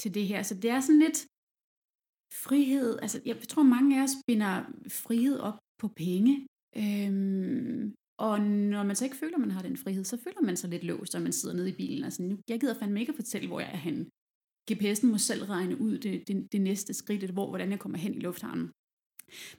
til 0.00 0.14
det 0.14 0.26
her. 0.26 0.42
Så 0.42 0.54
det 0.54 0.70
er 0.70 0.80
sådan 0.80 1.04
lidt 1.06 1.18
frihed. 2.44 2.98
Altså, 3.04 3.18
jeg 3.24 3.36
tror, 3.48 3.62
mange 3.62 3.98
af 3.98 4.02
os 4.02 4.16
binder 4.26 4.54
frihed 4.88 5.38
op 5.48 5.58
på 5.80 5.88
penge. 5.88 6.46
Øhm, 6.82 7.94
og 8.18 8.40
når 8.74 8.82
man 8.82 8.96
så 8.96 9.04
ikke 9.04 9.16
føler, 9.16 9.38
man 9.38 9.50
har 9.50 9.62
den 9.62 9.76
frihed, 9.76 10.04
så 10.04 10.16
føler 10.24 10.42
man 10.48 10.56
sig 10.56 10.70
lidt 10.70 10.84
låst, 10.84 11.14
når 11.14 11.20
man 11.20 11.32
sidder 11.32 11.54
nede 11.56 11.70
i 11.70 11.78
bilen. 11.80 12.04
Altså, 12.04 12.22
nu, 12.22 12.38
jeg 12.48 12.60
gider 12.60 12.78
fandme 12.78 13.00
ikke 13.00 13.10
at 13.10 13.20
fortælle, 13.22 13.48
hvor 13.48 13.60
jeg 13.60 13.70
er 13.72 13.82
henne. 13.86 14.04
GPS'en 14.70 15.06
må 15.06 15.18
selv 15.18 15.44
regne 15.44 15.80
ud 15.80 15.98
det, 15.98 16.28
det, 16.28 16.52
det 16.52 16.60
næste 16.60 16.94
skridt, 16.94 17.30
hvor, 17.30 17.48
hvordan 17.48 17.70
jeg 17.70 17.80
kommer 17.80 17.98
hen 17.98 18.14
i 18.14 18.20
lufthavnen. 18.26 18.66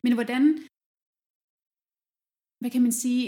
Men 0.04 0.13
hvordan, 0.13 0.43
hvad 2.60 2.71
kan 2.71 2.82
man 2.88 2.95
sige, 3.04 3.28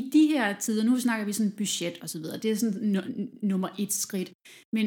i 0.00 0.02
de 0.14 0.24
her 0.32 0.46
tider, 0.64 0.84
nu 0.84 0.98
snakker 0.98 1.26
vi 1.26 1.32
sådan 1.32 1.56
budget 1.60 1.96
og 2.02 2.08
så 2.12 2.18
videre, 2.22 2.38
det 2.42 2.50
er 2.50 2.56
sådan 2.56 2.96
n- 2.96 3.46
nummer 3.50 3.70
et 3.78 3.92
skridt, 3.92 4.30
men 4.76 4.86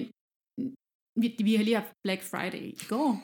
vi, 1.16 1.36
vi 1.44 1.56
har 1.56 1.64
lige 1.64 1.76
haft 1.76 1.94
Black 2.04 2.24
Friday 2.24 2.64
i 2.64 2.86
går, 2.88 3.24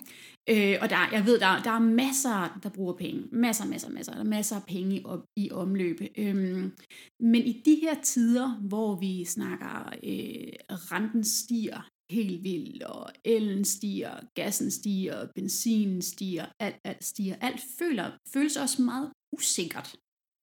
øh, 0.50 0.78
og 0.82 0.89
der, 0.89 1.10
jeg 1.12 1.26
ved, 1.26 1.39
der, 1.39 1.63
der 1.63 1.71
er 1.71 1.80
masser, 1.80 2.60
der 2.63 2.69
bruger 2.69 2.93
penge. 2.93 3.24
Masser, 3.32 3.65
masser, 3.65 3.89
masser. 3.89 4.13
Der 4.13 4.19
er 4.19 4.24
masser 4.24 4.56
af 4.56 4.65
penge 4.67 5.06
op, 5.06 5.24
i 5.38 5.52
omløb. 5.52 6.02
Øhm, 6.17 6.71
men 7.19 7.41
i 7.41 7.62
de 7.65 7.76
her 7.82 8.02
tider, 8.02 8.50
hvor 8.50 8.95
vi 8.95 9.26
snakker, 9.26 9.89
øh, 10.04 10.54
renten 10.69 11.24
stiger 11.24 11.89
helt 12.12 12.43
vildt, 12.43 12.84
og 12.84 13.12
elen 13.26 13.65
stiger, 13.65 14.19
gassen 14.36 14.71
stiger, 14.71 15.28
benzinen 15.36 16.02
stiger, 16.02 16.45
alt, 16.60 16.76
alt 16.84 17.04
stiger. 17.04 17.36
Alt 17.36 17.62
føler, 17.80 18.12
føles 18.34 18.58
også 18.58 18.82
meget 18.82 19.12
usikkert. 19.38 19.95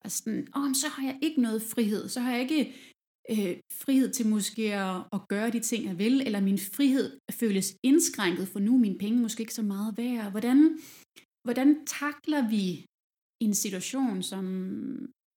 Altså 0.05 0.17
sådan, 0.17 0.47
oh, 0.55 0.73
så 0.73 0.87
har 0.87 1.03
jeg 1.03 1.19
ikke 1.21 1.41
noget 1.41 1.61
frihed, 1.61 2.09
så 2.09 2.19
har 2.19 2.31
jeg 2.31 2.41
ikke 2.41 2.73
øh, 3.29 3.57
frihed 3.83 4.13
til 4.13 4.27
måske 4.27 4.73
at, 4.73 5.03
at 5.13 5.27
gøre 5.27 5.49
de 5.51 5.59
ting, 5.59 5.85
jeg 5.85 5.97
vil, 5.97 6.21
eller 6.25 6.41
min 6.41 6.57
frihed 6.57 7.19
føles 7.31 7.75
indskrænket, 7.83 8.47
for 8.47 8.59
nu 8.59 8.75
er 8.75 8.79
mine 8.79 8.97
penge 8.97 9.21
måske 9.21 9.41
ikke 9.41 9.53
så 9.53 9.61
meget 9.61 9.97
værd. 9.97 10.31
Hvordan, 10.31 10.79
hvordan 11.43 11.85
takler 11.85 12.49
vi 12.49 12.85
en 13.45 13.53
situation, 13.53 14.23
som, 14.23 14.45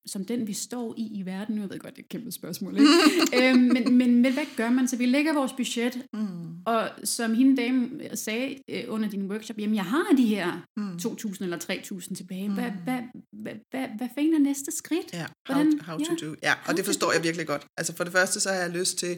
som 0.06 0.24
den, 0.24 0.46
vi 0.46 0.52
står 0.52 0.94
i 0.96 1.18
i 1.18 1.26
verden. 1.26 1.54
Nu 1.54 1.60
jeg 1.62 1.70
ved 1.70 1.78
godt, 1.78 1.96
det 1.96 2.02
er 2.02 2.04
et 2.04 2.08
kæmpe 2.08 2.32
spørgsmål. 2.32 2.72
Ikke? 2.76 2.90
øhm, 3.40 3.58
men, 3.58 3.98
men, 3.98 4.22
men 4.22 4.32
hvad 4.32 4.46
gør 4.56 4.70
man? 4.70 4.88
Så 4.88 4.96
vi 4.96 5.06
lægger 5.06 5.34
vores 5.34 5.52
budget, 5.52 6.06
mm. 6.12 6.62
og 6.66 6.90
som 7.04 7.34
hende 7.34 7.56
dame 7.62 8.16
sagde 8.16 8.58
øh, 8.70 8.84
under 8.88 9.08
din 9.08 9.30
workshop, 9.30 9.58
jamen 9.58 9.74
jeg 9.74 9.84
har 9.84 10.08
de 10.16 10.26
her 10.26 10.66
mm. 10.76 10.96
2.000 10.96 11.44
eller 11.44 11.58
3.000 11.58 12.14
tilbage. 12.14 12.54
Hvad, 12.54 12.70
mm. 12.70 12.82
hvad, 12.84 13.00
hvad, 13.42 13.56
hvad, 13.70 13.88
hvad 13.98 14.08
fanden 14.14 14.34
er 14.34 14.38
næste 14.38 14.70
skridt? 14.72 15.12
Ja, 15.12 15.26
how, 15.48 15.64
how 15.88 15.98
to 15.98 16.14
ja. 16.20 16.26
do. 16.26 16.36
Ja, 16.42 16.54
og 16.68 16.76
det 16.76 16.84
forstår 16.84 17.12
jeg 17.12 17.22
virkelig 17.22 17.46
godt. 17.46 17.66
Altså 17.78 17.96
for 17.96 18.04
det 18.04 18.12
første, 18.12 18.40
så 18.40 18.48
har 18.52 18.60
jeg 18.66 18.70
lyst 18.70 18.98
til 18.98 19.14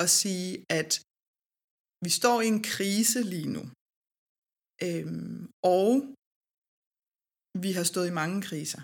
at 0.00 0.10
sige, 0.10 0.64
at 0.78 0.90
vi 2.04 2.10
står 2.20 2.40
i 2.40 2.46
en 2.54 2.62
krise 2.62 3.22
lige 3.22 3.50
nu. 3.56 3.62
Øhm, 4.86 5.50
og 5.76 5.88
vi 7.64 7.70
har 7.76 7.84
stået 7.92 8.08
i 8.08 8.18
mange 8.20 8.42
kriser. 8.48 8.82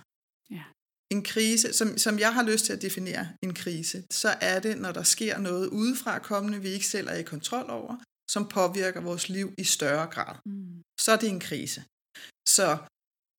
En 1.13 1.23
krise, 1.23 1.73
som, 1.73 1.99
som 1.99 2.19
jeg 2.19 2.35
har 2.35 2.43
lyst 2.43 2.65
til 2.65 2.73
at 2.73 2.83
definere 2.83 3.29
en 3.43 3.55
krise, 3.55 4.05
så 4.11 4.29
er 4.41 4.61
det, 4.61 4.79
når 4.79 4.93
der 4.93 5.03
sker 5.03 5.39
noget 5.39 5.67
udefra 5.69 6.19
kommende, 6.19 6.63
vi 6.63 6.69
ikke 6.69 6.87
selv 6.87 7.09
er 7.09 7.15
i 7.15 7.23
kontrol 7.23 7.71
over, 7.71 7.97
som 8.31 8.49
påvirker 8.49 9.01
vores 9.01 9.29
liv 9.29 9.55
i 9.59 9.65
større 9.65 10.07
grad. 10.07 10.35
Mm. 10.47 10.83
Så 11.01 11.13
er 11.13 11.17
det 11.17 11.29
en 11.29 11.41
krise. 11.41 11.81
Så, 12.49 12.79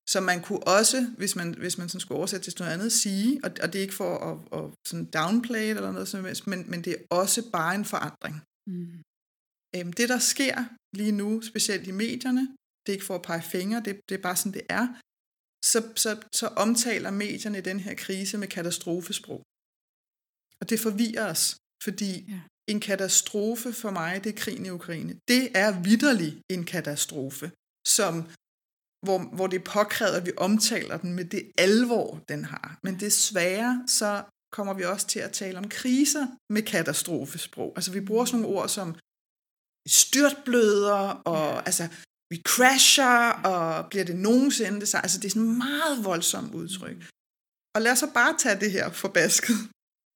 så 0.09 0.21
man 0.21 0.41
kunne 0.41 0.67
også, 0.67 0.99
hvis 1.17 1.35
man, 1.35 1.53
hvis 1.53 1.77
man 1.77 1.89
sådan 1.89 2.01
skulle 2.01 2.17
oversætte 2.17 2.51
til 2.51 2.55
noget 2.59 2.73
andet, 2.73 2.91
sige, 2.91 3.39
og, 3.43 3.51
og 3.63 3.67
det 3.73 3.79
er 3.79 3.87
ikke 3.87 4.01
for 4.03 4.13
at, 4.29 4.35
at 4.59 4.65
sådan 4.87 5.05
downplay 5.05 5.69
eller 5.69 5.91
noget 5.91 6.07
som 6.07 6.25
helst, 6.25 6.47
men, 6.47 6.59
men 6.71 6.83
det 6.85 6.93
er 6.93 7.15
også 7.21 7.51
bare 7.51 7.75
en 7.75 7.85
forandring. 7.85 8.35
Mm. 8.69 9.01
Øhm, 9.75 9.93
det, 9.93 10.09
der 10.09 10.19
sker 10.33 10.55
lige 10.97 11.11
nu, 11.11 11.41
specielt 11.41 11.87
i 11.87 11.91
medierne, 11.91 12.43
det 12.81 12.89
er 12.89 12.97
ikke 12.97 13.05
for 13.05 13.15
at 13.15 13.27
pege 13.29 13.41
fingre, 13.41 13.81
det, 13.85 13.99
det 14.09 14.15
er 14.17 14.21
bare 14.21 14.35
sådan, 14.35 14.53
det 14.59 14.65
er, 14.69 14.87
så, 15.71 15.79
så, 16.03 16.11
så 16.39 16.47
omtaler 16.47 17.11
medierne 17.11 17.61
den 17.61 17.79
her 17.79 17.95
krise 17.95 18.37
med 18.37 18.47
katastrofesprog. 18.47 19.41
Og 20.61 20.69
det 20.69 20.79
forvirrer 20.79 21.29
os, 21.33 21.43
fordi 21.83 22.11
ja. 22.33 22.39
en 22.71 22.79
katastrofe 22.79 23.73
for 23.73 23.91
mig, 23.91 24.23
det 24.23 24.29
er 24.31 24.41
krigen 24.43 24.65
i 24.65 24.69
Ukraine. 24.69 25.13
Det 25.27 25.43
er 25.63 25.81
vidderlig 25.81 26.41
en 26.49 26.63
katastrofe, 26.65 27.51
som, 27.87 28.13
hvor, 29.05 29.19
hvor 29.35 29.47
det 29.47 29.59
er 29.59 29.71
påkrævet, 29.77 30.15
at 30.15 30.25
vi 30.25 30.31
omtaler 30.37 30.97
den 30.97 31.13
med 31.13 31.25
det 31.25 31.51
alvor, 31.57 32.23
den 32.29 32.45
har. 32.45 32.79
Men 32.83 32.99
desværre, 32.99 33.83
så 33.87 34.23
kommer 34.55 34.73
vi 34.73 34.83
også 34.83 35.07
til 35.07 35.19
at 35.19 35.31
tale 35.31 35.57
om 35.57 35.69
kriser 35.69 36.25
med 36.53 36.61
katastrofesprog. 36.61 37.73
Altså 37.75 37.91
vi 37.91 38.01
bruger 38.01 38.25
sådan 38.25 38.41
nogle 38.41 38.57
ord 38.57 38.69
som 38.69 38.95
styrtbløder, 39.87 40.99
og 41.33 41.53
ja. 41.53 41.61
altså 41.69 41.83
vi 42.31 42.37
crasher, 42.51 43.29
og 43.51 43.89
bliver 43.89 44.05
det 44.05 44.15
nogensinde 44.15 44.81
det 44.81 44.95
Altså, 44.95 45.17
det 45.19 45.25
er 45.25 45.29
sådan 45.29 45.49
et 45.49 45.57
meget 45.57 45.95
voldsomt 46.03 46.53
udtryk. 46.53 46.97
Og 47.75 47.81
lad 47.81 47.91
os 47.91 47.99
så 47.99 48.09
bare 48.13 48.33
tage 48.39 48.59
det 48.59 48.71
her 48.71 48.91
forbasket 48.91 49.57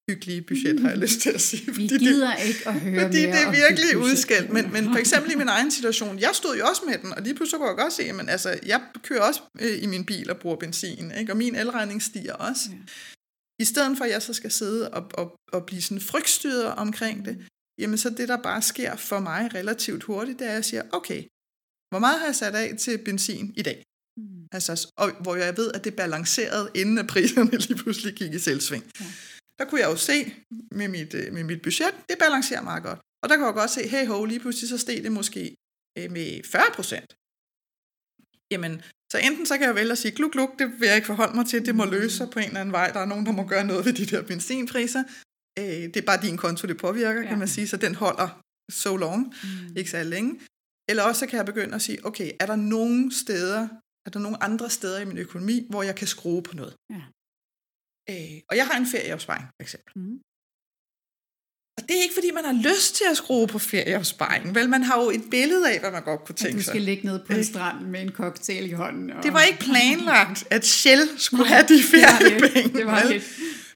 hyggelige 0.09 0.41
budget, 0.41 0.79
har 0.79 0.89
jeg 0.89 0.97
lyst 0.97 1.19
til 1.19 1.29
at 1.29 1.41
sige. 1.41 1.73
Fordi 1.73 1.81
vi 1.81 1.87
gider 1.87 2.35
det, 2.35 2.45
ikke 2.47 2.67
at 2.67 2.79
høre 2.79 3.01
Fordi 3.01 3.25
mere 3.25 3.35
det 3.35 3.41
er 3.43 3.51
virkelig 3.51 3.97
udskældt. 3.97 4.49
Men, 4.49 4.71
men 4.71 4.83
for 4.85 4.99
eksempel 4.99 5.31
i 5.31 5.35
min 5.35 5.47
egen 5.47 5.71
situation, 5.71 6.19
jeg 6.19 6.29
stod 6.33 6.57
jo 6.57 6.65
også 6.65 6.81
med 6.85 6.97
den, 6.97 7.13
og 7.13 7.21
lige 7.21 7.35
pludselig 7.35 7.59
kunne 7.59 7.69
jeg 7.69 7.77
godt 7.77 7.93
se, 7.93 8.03
at 8.03 8.29
altså, 8.29 8.59
jeg 8.65 8.81
kører 9.03 9.21
også 9.21 9.41
øh, 9.61 9.83
i 9.83 9.85
min 9.85 10.05
bil 10.05 10.29
og 10.31 10.37
bruger 10.37 10.55
benzin, 10.55 11.11
ikke? 11.19 11.31
og 11.33 11.37
min 11.37 11.55
elregning 11.55 12.01
stiger 12.03 12.33
også. 12.33 12.69
Ja. 12.71 12.77
I 13.59 13.65
stedet 13.65 13.97
for, 13.97 14.05
at 14.05 14.11
jeg 14.11 14.21
så 14.21 14.33
skal 14.33 14.51
sidde 14.51 14.91
og, 14.91 15.03
og, 15.13 15.35
og 15.51 15.65
blive 15.65 15.81
sådan 15.81 16.01
frygtstyret 16.01 16.65
omkring 16.65 17.25
det, 17.25 17.45
jamen 17.79 17.97
så 17.97 18.09
det, 18.09 18.27
der 18.27 18.37
bare 18.37 18.61
sker 18.61 18.95
for 18.95 19.19
mig 19.19 19.55
relativt 19.55 20.03
hurtigt, 20.03 20.39
det 20.39 20.45
er, 20.45 20.49
at 20.49 20.55
jeg 20.55 20.65
siger, 20.65 20.83
okay, 20.91 21.23
hvor 21.89 21.99
meget 21.99 22.19
har 22.19 22.25
jeg 22.25 22.35
sat 22.35 22.55
af 22.55 22.77
til 22.79 22.97
benzin 22.97 23.53
i 23.57 23.61
dag? 23.61 23.83
Mm. 24.17 24.47
Altså, 24.51 24.91
og 24.97 25.11
hvor 25.21 25.35
jeg 25.35 25.57
ved, 25.57 25.71
at 25.71 25.83
det 25.83 25.95
balancerede, 25.95 26.71
inden 26.75 26.97
at 26.97 27.07
priserne 27.07 27.51
lige 27.67 27.77
pludselig 27.83 28.13
gik 28.15 28.33
i 28.33 28.39
selvsving. 28.39 28.83
Ja. 28.99 29.05
Der 29.59 29.65
kunne 29.65 29.81
jeg 29.81 29.89
jo 29.89 29.95
se 29.95 30.33
med 30.71 30.87
mit, 30.87 31.13
øh, 31.13 31.33
med 31.33 31.43
mit 31.43 31.61
budget, 31.61 31.95
det 32.09 32.17
balancerer 32.19 32.61
meget 32.61 32.83
godt. 32.83 32.99
Og 33.23 33.29
der 33.29 33.35
kan 33.35 33.45
jeg 33.45 33.53
godt 33.53 33.71
se, 33.71 33.87
hey 33.87 34.07
ho, 34.07 34.25
lige 34.25 34.39
pludselig 34.39 34.69
så 34.69 34.77
steg 34.77 35.03
det 35.03 35.11
måske 35.11 35.55
øh, 35.97 36.11
med 36.11 36.41
40 36.51 36.63
procent. 36.75 37.15
Jamen, 38.51 38.81
så 39.11 39.17
enten 39.17 39.45
så 39.45 39.57
kan 39.57 39.67
jeg 39.67 39.75
vælge 39.75 39.91
at 39.91 39.97
sige, 39.97 40.11
gluk, 40.11 40.31
gluk, 40.31 40.59
det 40.59 40.67
vil 40.79 40.87
jeg 40.87 40.95
ikke 40.95 41.05
forholde 41.05 41.35
mig 41.35 41.45
til, 41.45 41.65
det 41.65 41.75
må 41.75 41.85
mm. 41.85 41.91
løse 41.91 42.17
sig 42.17 42.29
på 42.29 42.39
en 42.39 42.45
eller 42.45 42.61
anden 42.61 42.73
vej, 42.73 42.91
der 42.91 42.99
er 42.99 43.05
nogen, 43.05 43.25
der 43.25 43.31
må 43.31 43.43
gøre 43.47 43.65
noget 43.65 43.85
ved 43.85 43.93
de 43.93 44.05
der 44.05 44.21
benzinpriser. 44.21 45.03
Øh, 45.59 45.65
det 45.65 45.97
er 45.97 46.05
bare 46.05 46.21
din 46.21 46.37
konto, 46.37 46.67
det 46.67 46.77
påvirker, 46.77 47.21
ja. 47.21 47.27
kan 47.27 47.39
man 47.39 47.47
sige, 47.47 47.67
så 47.67 47.77
den 47.77 47.95
holder 47.95 48.41
so 48.71 48.95
long, 48.95 49.33
mm. 49.43 49.75
ikke 49.77 49.89
så 49.89 50.03
længe. 50.03 50.39
Eller 50.89 51.03
også 51.03 51.27
kan 51.27 51.37
jeg 51.37 51.45
begynde 51.45 51.75
at 51.75 51.81
sige, 51.81 52.05
okay, 52.05 52.31
er 52.39 52.45
der 52.45 52.55
nogle 52.55 53.11
steder, 53.23 53.67
er 54.05 54.09
der 54.09 54.19
nogle 54.19 54.43
andre 54.43 54.69
steder 54.69 54.99
i 54.99 55.05
min 55.05 55.17
økonomi, 55.17 55.67
hvor 55.69 55.83
jeg 55.83 55.95
kan 55.95 56.07
skrue 56.07 56.43
på 56.43 56.55
noget? 56.55 56.75
Ja. 56.89 57.01
Øh, 58.09 58.37
og 58.49 58.57
jeg 58.57 58.67
har 58.67 58.77
en 58.77 58.87
ferieopsparing, 58.87 59.45
for 59.45 59.61
eksempel. 59.61 59.91
Mm. 59.95 60.19
Og 61.77 61.83
det 61.87 61.97
er 61.97 62.01
ikke, 62.01 62.13
fordi 62.13 62.31
man 62.31 62.45
har 62.45 62.53
lyst 62.69 62.95
til 62.95 63.05
at 63.11 63.17
skrue 63.17 63.47
på 63.47 63.59
ferieopsparingen. 63.59 64.55
Vel, 64.55 64.69
man 64.69 64.83
har 64.83 65.03
jo 65.03 65.09
et 65.09 65.23
billede 65.31 65.73
af, 65.73 65.79
hvad 65.79 65.91
man 65.91 66.03
godt 66.03 66.25
kunne 66.25 66.35
tænke 66.35 66.63
sig. 66.63 66.65
du 66.65 66.69
skal 66.69 66.81
ligge 66.81 67.05
ned 67.05 67.19
på 67.25 67.33
en 67.33 67.43
strand 67.43 67.85
med 67.85 68.01
en 68.01 68.11
cocktail 68.11 68.69
i 68.69 68.71
hånden. 68.71 69.09
Og... 69.11 69.23
Det 69.23 69.33
var 69.33 69.41
ikke 69.41 69.59
planlagt, 69.59 70.47
at 70.49 70.65
Shell 70.65 71.09
skulle 71.17 71.47
have 71.47 71.65
de 71.67 71.83
feriepenge. 71.83 72.77
Det 72.77 72.85
var 72.85 73.01
det. 73.01 73.23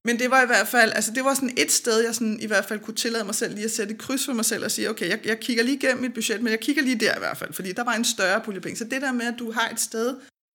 Men 0.07 0.19
det 0.19 0.31
var 0.31 0.41
i 0.43 0.45
hvert 0.45 0.67
fald, 0.67 0.91
altså 0.95 1.11
det 1.15 1.23
var 1.23 1.33
sådan 1.33 1.57
et 1.57 1.71
sted, 1.71 1.97
jeg 2.07 2.15
sådan 2.15 2.39
i 2.39 2.47
hvert 2.47 2.65
fald 2.65 2.79
kunne 2.79 2.95
tillade 2.95 3.25
mig 3.25 3.35
selv 3.35 3.53
lige 3.55 3.65
at 3.65 3.71
sætte 3.71 3.93
et 3.93 3.99
kryds 3.99 4.25
for 4.25 4.33
mig 4.33 4.45
selv 4.45 4.63
og 4.63 4.71
sige, 4.71 4.89
okay, 4.89 5.09
jeg, 5.09 5.25
jeg 5.25 5.39
kigger 5.39 5.63
lige 5.63 5.77
igennem 5.77 6.01
mit 6.01 6.13
budget, 6.13 6.41
men 6.41 6.51
jeg 6.51 6.59
kigger 6.59 6.81
lige 6.83 6.99
der 6.99 7.15
i 7.15 7.19
hvert 7.19 7.37
fald, 7.37 7.53
fordi 7.53 7.71
der 7.71 7.83
var 7.83 7.93
en 7.93 8.05
større 8.05 8.41
pulje 8.45 8.61
penge. 8.61 8.77
Så 8.77 8.83
det 8.83 9.01
der 9.01 9.11
med, 9.11 9.25
at 9.25 9.39
du 9.39 9.51
har 9.51 9.69
et 9.69 9.79
sted 9.79 10.09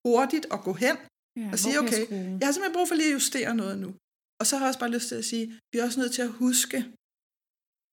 hurtigt 0.07 0.47
at 0.53 0.61
gå 0.61 0.73
hen 0.73 0.97
ja, 1.37 1.49
og 1.53 1.59
sige, 1.59 1.79
okay, 1.79 2.03
jeg, 2.11 2.37
jeg 2.41 2.47
har 2.47 2.53
simpelthen 2.53 2.77
brug 2.79 2.89
for 2.89 2.95
lige 2.95 3.09
at 3.09 3.15
justere 3.19 3.55
noget 3.55 3.79
nu. 3.79 3.95
Og 4.41 4.47
så 4.47 4.57
har 4.57 4.65
jeg 4.65 4.69
også 4.69 4.81
bare 4.81 4.91
lyst 4.97 5.09
til 5.09 5.15
at 5.15 5.25
sige, 5.25 5.45
vi 5.73 5.79
er 5.79 5.85
også 5.85 6.01
nødt 6.01 6.13
til 6.13 6.23
at 6.23 6.33
huske, 6.45 6.79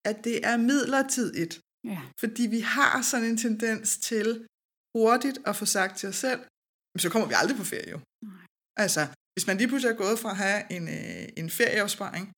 at 0.10 0.18
det 0.24 0.38
er 0.52 0.58
midlertidigt. 0.58 1.54
Ja. 1.84 2.02
Fordi 2.20 2.44
vi 2.56 2.60
har 2.60 3.02
sådan 3.02 3.28
en 3.32 3.38
tendens 3.38 3.98
til 3.98 4.48
hurtigt 4.96 5.38
at 5.46 5.56
få 5.56 5.66
sagt 5.66 5.98
til 6.00 6.10
os 6.10 6.16
selv, 6.16 6.42
så 6.98 7.10
kommer 7.10 7.28
vi 7.28 7.34
aldrig 7.38 7.58
på 7.58 7.64
ferie 7.64 7.90
jo. 7.96 8.00
Nej. 8.24 8.46
Altså, 8.84 9.02
hvis 9.42 9.48
man 9.48 9.58
lige 9.58 9.68
pludselig 9.68 9.94
er 9.94 10.04
gået 10.06 10.20
fra 10.20 10.30
at 10.30 10.38
have 10.38 10.62
en, 10.72 10.88
øh, 10.88 11.24
en 11.38 11.50
ferieopsparing, 11.50 12.32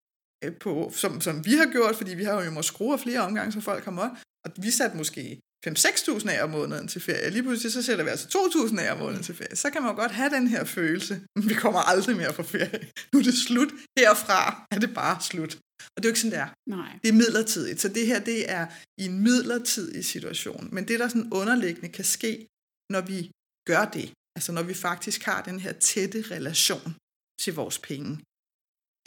øh, 0.44 0.52
på, 0.60 0.92
som, 0.96 1.22
som 1.22 1.46
vi 1.46 1.54
har 1.54 1.66
gjort, 1.72 1.96
fordi 1.96 2.14
vi 2.16 2.24
har 2.24 2.44
jo 2.44 2.52
måttet 2.52 2.66
skrue 2.74 3.00
flere 3.00 3.20
omgange, 3.20 3.52
så 3.52 3.62
folk 3.62 3.84
kommer 3.84 4.02
op, 4.02 4.12
og 4.46 4.52
vi 4.58 4.72
satte 4.72 4.98
måske 4.98 5.40
5-6.000 5.68 6.30
af 6.30 6.44
om 6.44 6.50
måneden 6.50 6.88
til 6.88 7.02
ferie. 7.02 7.30
Lige 7.30 7.44
pludselig 7.44 7.72
så 7.72 7.82
sætter 7.82 8.04
vi 8.04 8.10
altså 8.10 8.28
2.000 8.28 8.80
af 8.80 8.92
om 8.94 8.98
måneden 8.98 9.24
til 9.24 9.36
ferie. 9.36 9.56
Så 9.56 9.70
kan 9.70 9.82
man 9.82 9.92
jo 9.92 9.96
godt 9.96 10.12
have 10.12 10.30
den 10.30 10.48
her 10.48 10.64
følelse, 10.64 11.22
vi 11.50 11.54
kommer 11.54 11.80
aldrig 11.80 12.18
mere 12.18 12.34
på 12.34 12.44
ferie. 12.44 12.80
Nu 13.14 13.20
er 13.20 13.24
det 13.24 13.38
slut. 13.48 13.72
Herfra 14.00 14.68
er 14.72 14.80
det 14.80 14.94
bare 14.94 15.22
slut. 15.22 15.54
Og 15.94 15.98
det 15.98 16.06
er 16.06 16.10
jo 16.10 16.12
ikke 16.14 16.20
sådan, 16.20 16.32
det 16.32 16.40
er. 16.40 16.50
Nej. 16.70 17.00
Det 17.04 17.10
er 17.10 17.14
midlertidigt. 17.14 17.82
Så 17.82 17.88
det 17.88 18.08
her, 18.08 18.20
det 18.20 18.52
er 18.52 18.66
i 19.02 19.06
en 19.06 19.20
midlertidig 19.20 20.06
situation. 20.06 20.70
Men 20.72 20.88
det, 20.88 21.00
der 21.00 21.08
sådan 21.08 21.34
underliggende 21.34 21.90
kan 21.90 22.06
ske, 22.06 22.48
når 22.94 23.02
vi 23.02 23.32
gør 23.70 23.86
det, 23.86 24.08
Altså 24.36 24.52
når 24.52 24.64
vi 24.64 24.74
faktisk 24.74 25.24
har 25.24 25.42
den 25.50 25.60
her 25.60 25.74
tætte 25.90 26.22
relation 26.36 26.96
til 27.42 27.54
vores 27.56 27.80
penge, 27.80 28.12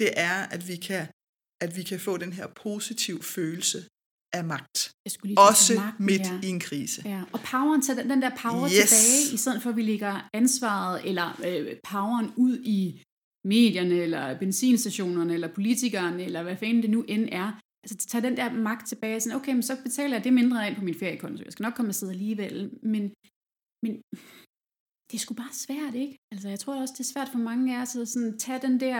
det 0.01 0.11
er, 0.31 0.39
at 0.55 0.69
vi 0.69 0.77
kan, 0.77 1.03
at 1.65 1.77
vi 1.77 1.83
kan 1.83 2.01
få 2.01 2.17
den 2.17 2.33
her 2.33 2.47
positive 2.47 3.23
følelse 3.23 3.79
af 4.33 4.45
magt. 4.45 4.77
Jeg 5.05 5.13
skulle 5.13 5.29
lige 5.31 5.41
Også 5.51 5.75
magten, 5.75 6.07
midt 6.07 6.27
ja. 6.27 6.41
i 6.43 6.49
en 6.57 6.61
krise. 6.61 7.03
Ja. 7.05 7.23
Og 7.33 7.41
poweren, 7.41 7.83
så 7.83 7.95
den, 7.95 8.11
den 8.11 8.23
der 8.23 8.31
power 8.43 8.67
yes. 8.67 8.73
tilbage, 8.73 9.35
i 9.35 9.37
stedet 9.37 9.63
for 9.63 9.71
at 9.71 9.77
vi 9.77 9.83
lægger 9.83 10.29
ansvaret 10.35 11.09
eller 11.09 11.41
øh, 11.49 11.77
poweren 11.93 12.33
ud 12.37 12.59
i 12.65 13.03
medierne, 13.45 13.95
eller 13.95 14.39
benzinstationerne, 14.39 15.35
eller 15.35 15.55
politikerne, 15.55 16.25
eller 16.25 16.43
hvad 16.43 16.57
fanden 16.57 16.83
det 16.83 16.91
nu 16.91 17.05
end 17.09 17.29
er. 17.33 17.61
Altså 17.85 18.09
tage 18.09 18.23
den 18.23 18.37
der 18.37 18.53
magt 18.53 18.89
tilbage, 18.89 19.21
sådan, 19.21 19.37
okay, 19.37 19.53
men 19.53 19.63
så 19.63 19.77
betaler 19.83 20.17
jeg 20.17 20.25
det 20.25 20.33
mindre 20.33 20.69
ind 20.69 20.77
på 20.77 20.85
min 20.85 20.99
feriekonto. 20.99 21.45
Jeg 21.45 21.53
skal 21.53 21.63
nok 21.63 21.75
komme 21.75 21.89
afsted 21.89 22.11
alligevel. 22.11 22.71
Men, 22.83 23.03
men 23.83 24.03
det 25.11 25.15
er 25.17 25.19
sgu 25.21 25.35
bare 25.35 25.55
svært, 25.67 25.95
ikke? 25.95 26.19
Altså, 26.33 26.49
jeg 26.49 26.59
tror 26.61 26.81
også, 26.81 26.95
det 26.99 27.05
er 27.05 27.11
svært 27.15 27.29
for 27.33 27.39
mange 27.39 27.77
af 27.77 27.83
os 27.83 27.97
at 27.97 28.09
sådan, 28.09 28.39
tage 28.39 28.59
den 28.63 28.81
der 28.81 28.97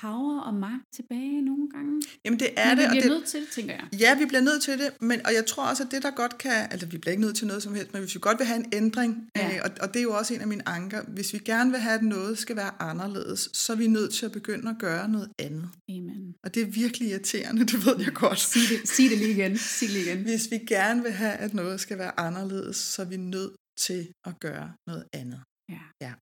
power 0.00 0.40
og 0.40 0.54
magt 0.54 0.82
tilbage 0.96 1.42
nogle 1.42 1.68
gange. 1.74 2.02
Jamen, 2.24 2.38
det 2.40 2.48
er 2.56 2.68
Men 2.68 2.78
det. 2.78 2.84
vi 2.84 2.88
bliver 2.90 3.02
det, 3.02 3.10
nødt 3.10 3.24
til 3.26 3.40
det, 3.40 3.48
tænker 3.48 3.74
jeg. 3.74 4.00
Ja, 4.00 4.18
vi 4.18 4.26
bliver 4.26 4.40
nødt 4.40 4.62
til 4.62 4.78
det, 4.78 4.90
men, 5.00 5.26
og 5.26 5.34
jeg 5.34 5.46
tror 5.46 5.64
også, 5.70 5.82
at 5.82 5.90
det, 5.90 6.02
der 6.02 6.10
godt 6.10 6.38
kan, 6.38 6.52
altså 6.70 6.86
vi 6.86 6.98
bliver 6.98 7.12
ikke 7.12 7.20
nødt 7.26 7.36
til 7.36 7.46
noget 7.46 7.62
som 7.62 7.74
helst, 7.74 7.92
men 7.92 8.02
hvis 8.02 8.14
vi 8.14 8.20
godt 8.20 8.38
vil 8.38 8.46
have 8.46 8.60
en 8.64 8.70
ændring, 8.72 9.28
Ja. 9.36 9.54
øh, 9.56 9.60
og, 9.64 9.70
og 9.80 9.88
det 9.94 9.98
er 9.98 10.02
jo 10.02 10.16
også 10.16 10.34
en 10.34 10.40
af 10.40 10.48
mine 10.48 10.68
anker, 10.68 11.02
hvis 11.08 11.32
vi 11.32 11.38
gerne 11.38 11.70
vil 11.70 11.80
have, 11.80 11.94
at 11.94 12.02
noget 12.02 12.38
skal 12.38 12.56
være 12.56 12.70
anderledes, 12.82 13.50
så 13.52 13.72
er 13.72 13.76
vi 13.76 13.86
nødt 13.86 14.12
til 14.14 14.26
at 14.26 14.32
begynde 14.32 14.70
at 14.70 14.76
gøre 14.78 15.08
noget 15.08 15.28
andet. 15.38 15.68
Amen. 15.88 16.34
Og 16.44 16.54
det 16.54 16.62
er 16.62 16.66
virkelig 16.66 17.08
irriterende, 17.10 17.60
det 17.72 17.86
ved 17.86 17.96
jeg 17.98 18.12
godt. 18.14 18.40
Sig 18.40 18.62
det, 18.70 18.88
sig 18.88 19.10
det 19.10 19.18
lige 19.18 19.30
igen. 19.30 19.58
Sig 19.58 19.88
det 19.88 19.96
lige 19.96 20.06
igen. 20.12 20.22
Hvis 20.22 20.48
vi 20.50 20.58
gerne 20.68 21.02
vil 21.02 21.12
have, 21.12 21.32
at 21.32 21.54
noget 21.54 21.80
skal 21.80 21.98
være 21.98 22.20
anderledes, 22.20 22.76
så 22.76 23.02
er 23.02 23.06
vi 23.06 23.16
nødt 23.16 23.50
til 23.84 24.12
at 24.28 24.34
gøre 24.40 24.68
noget 24.88 25.04
andet. 25.20 25.40
Ja. 25.74 25.82
ja. 26.04 26.12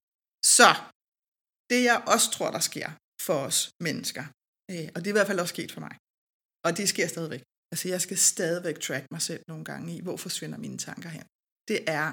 Så, 0.57 0.69
det 1.69 1.79
jeg 1.89 1.97
også 2.13 2.27
tror, 2.35 2.51
der 2.51 2.63
sker 2.71 2.89
for 3.27 3.37
os 3.47 3.59
mennesker, 3.87 4.25
øh, 4.71 4.87
og 4.93 4.97
det 4.99 5.07
er 5.07 5.13
i 5.15 5.19
hvert 5.19 5.31
fald 5.31 5.43
også 5.43 5.55
sket 5.57 5.71
for 5.75 5.81
mig, 5.87 5.95
og 6.65 6.71
det 6.77 6.85
sker 6.93 7.07
stadigvæk. 7.07 7.43
Altså, 7.71 7.85
jeg 7.93 8.01
skal 8.01 8.17
stadigvæk 8.17 8.77
track 8.79 9.05
mig 9.11 9.21
selv 9.21 9.43
nogle 9.47 9.65
gange 9.65 9.87
i, 9.95 9.99
hvor 10.05 10.17
forsvinder 10.17 10.57
mine 10.57 10.77
tanker 10.77 11.09
hen. 11.09 11.25
Det 11.69 11.79
er, 11.99 12.07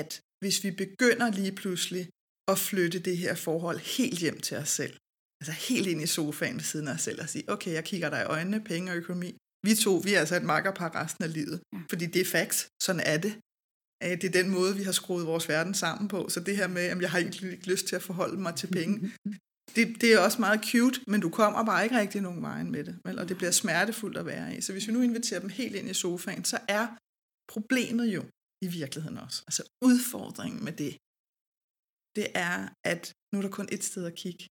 at 0.00 0.10
hvis 0.42 0.56
vi 0.64 0.70
begynder 0.84 1.28
lige 1.40 1.54
pludselig 1.60 2.04
at 2.52 2.58
flytte 2.58 2.98
det 3.08 3.16
her 3.22 3.34
forhold 3.34 3.78
helt 3.96 4.18
hjem 4.24 4.40
til 4.40 4.56
os 4.56 4.68
selv, 4.68 4.94
altså 5.40 5.52
helt 5.68 5.86
ind 5.92 6.02
i 6.02 6.06
sofaen 6.06 6.56
ved 6.60 6.66
siden 6.72 6.88
af 6.88 6.94
os 6.94 7.00
selv 7.00 7.20
og 7.22 7.28
sige, 7.28 7.44
okay, 7.54 7.72
jeg 7.78 7.84
kigger 7.84 8.10
dig 8.10 8.20
i 8.22 8.30
øjnene, 8.36 8.64
penge 8.64 8.90
og 8.92 8.96
økonomi. 8.96 9.30
Vi 9.66 9.74
to, 9.74 9.94
vi 10.06 10.14
er 10.14 10.20
altså 10.20 10.36
et 10.36 10.46
makkerpar 10.52 10.90
resten 11.00 11.24
af 11.24 11.32
livet. 11.32 11.62
Ja. 11.72 11.80
Fordi 11.90 12.06
det 12.06 12.20
er 12.20 12.30
facts. 12.36 12.60
Sådan 12.82 13.04
er 13.12 13.18
det. 13.26 13.34
Det 14.02 14.24
er 14.24 14.42
den 14.42 14.50
måde, 14.50 14.76
vi 14.76 14.82
har 14.82 14.92
skruet 14.92 15.26
vores 15.26 15.48
verden 15.48 15.74
sammen 15.74 16.08
på. 16.08 16.28
Så 16.28 16.40
det 16.40 16.56
her 16.56 16.68
med, 16.68 16.82
at 16.82 17.00
jeg 17.00 17.10
har 17.10 17.18
egentlig 17.18 17.52
ikke 17.52 17.70
lyst 17.70 17.86
til 17.86 17.96
at 17.96 18.02
forholde 18.02 18.40
mig 18.40 18.54
til 18.56 18.66
penge, 18.66 19.12
det, 19.76 20.00
det 20.00 20.12
er 20.12 20.18
også 20.18 20.40
meget 20.40 20.60
cute, 20.70 21.00
men 21.06 21.20
du 21.20 21.30
kommer 21.30 21.64
bare 21.64 21.84
ikke 21.84 21.98
rigtig 21.98 22.20
nogen 22.20 22.42
vejen 22.42 22.70
med 22.70 22.84
det. 22.84 22.94
Vel? 23.04 23.18
Og 23.18 23.28
det 23.28 23.36
bliver 23.36 23.50
smertefuldt 23.50 24.18
at 24.18 24.26
være 24.26 24.56
i. 24.56 24.60
Så 24.60 24.72
hvis 24.72 24.88
vi 24.88 24.92
nu 24.92 25.00
inviterer 25.02 25.40
dem 25.40 25.48
helt 25.48 25.74
ind 25.76 25.88
i 25.88 25.94
sofaen, 25.94 26.44
så 26.44 26.58
er 26.68 26.86
problemet 27.54 28.06
jo 28.16 28.22
i 28.66 28.68
virkeligheden 28.80 29.18
også. 29.18 29.42
Altså 29.48 29.62
udfordringen 29.88 30.64
med 30.64 30.72
det, 30.82 30.92
det 32.18 32.26
er, 32.48 32.58
at 32.92 33.02
nu 33.32 33.38
er 33.38 33.42
der 33.42 33.52
kun 33.58 33.68
et 33.72 33.84
sted 33.84 34.04
at 34.06 34.14
kigge, 34.14 34.44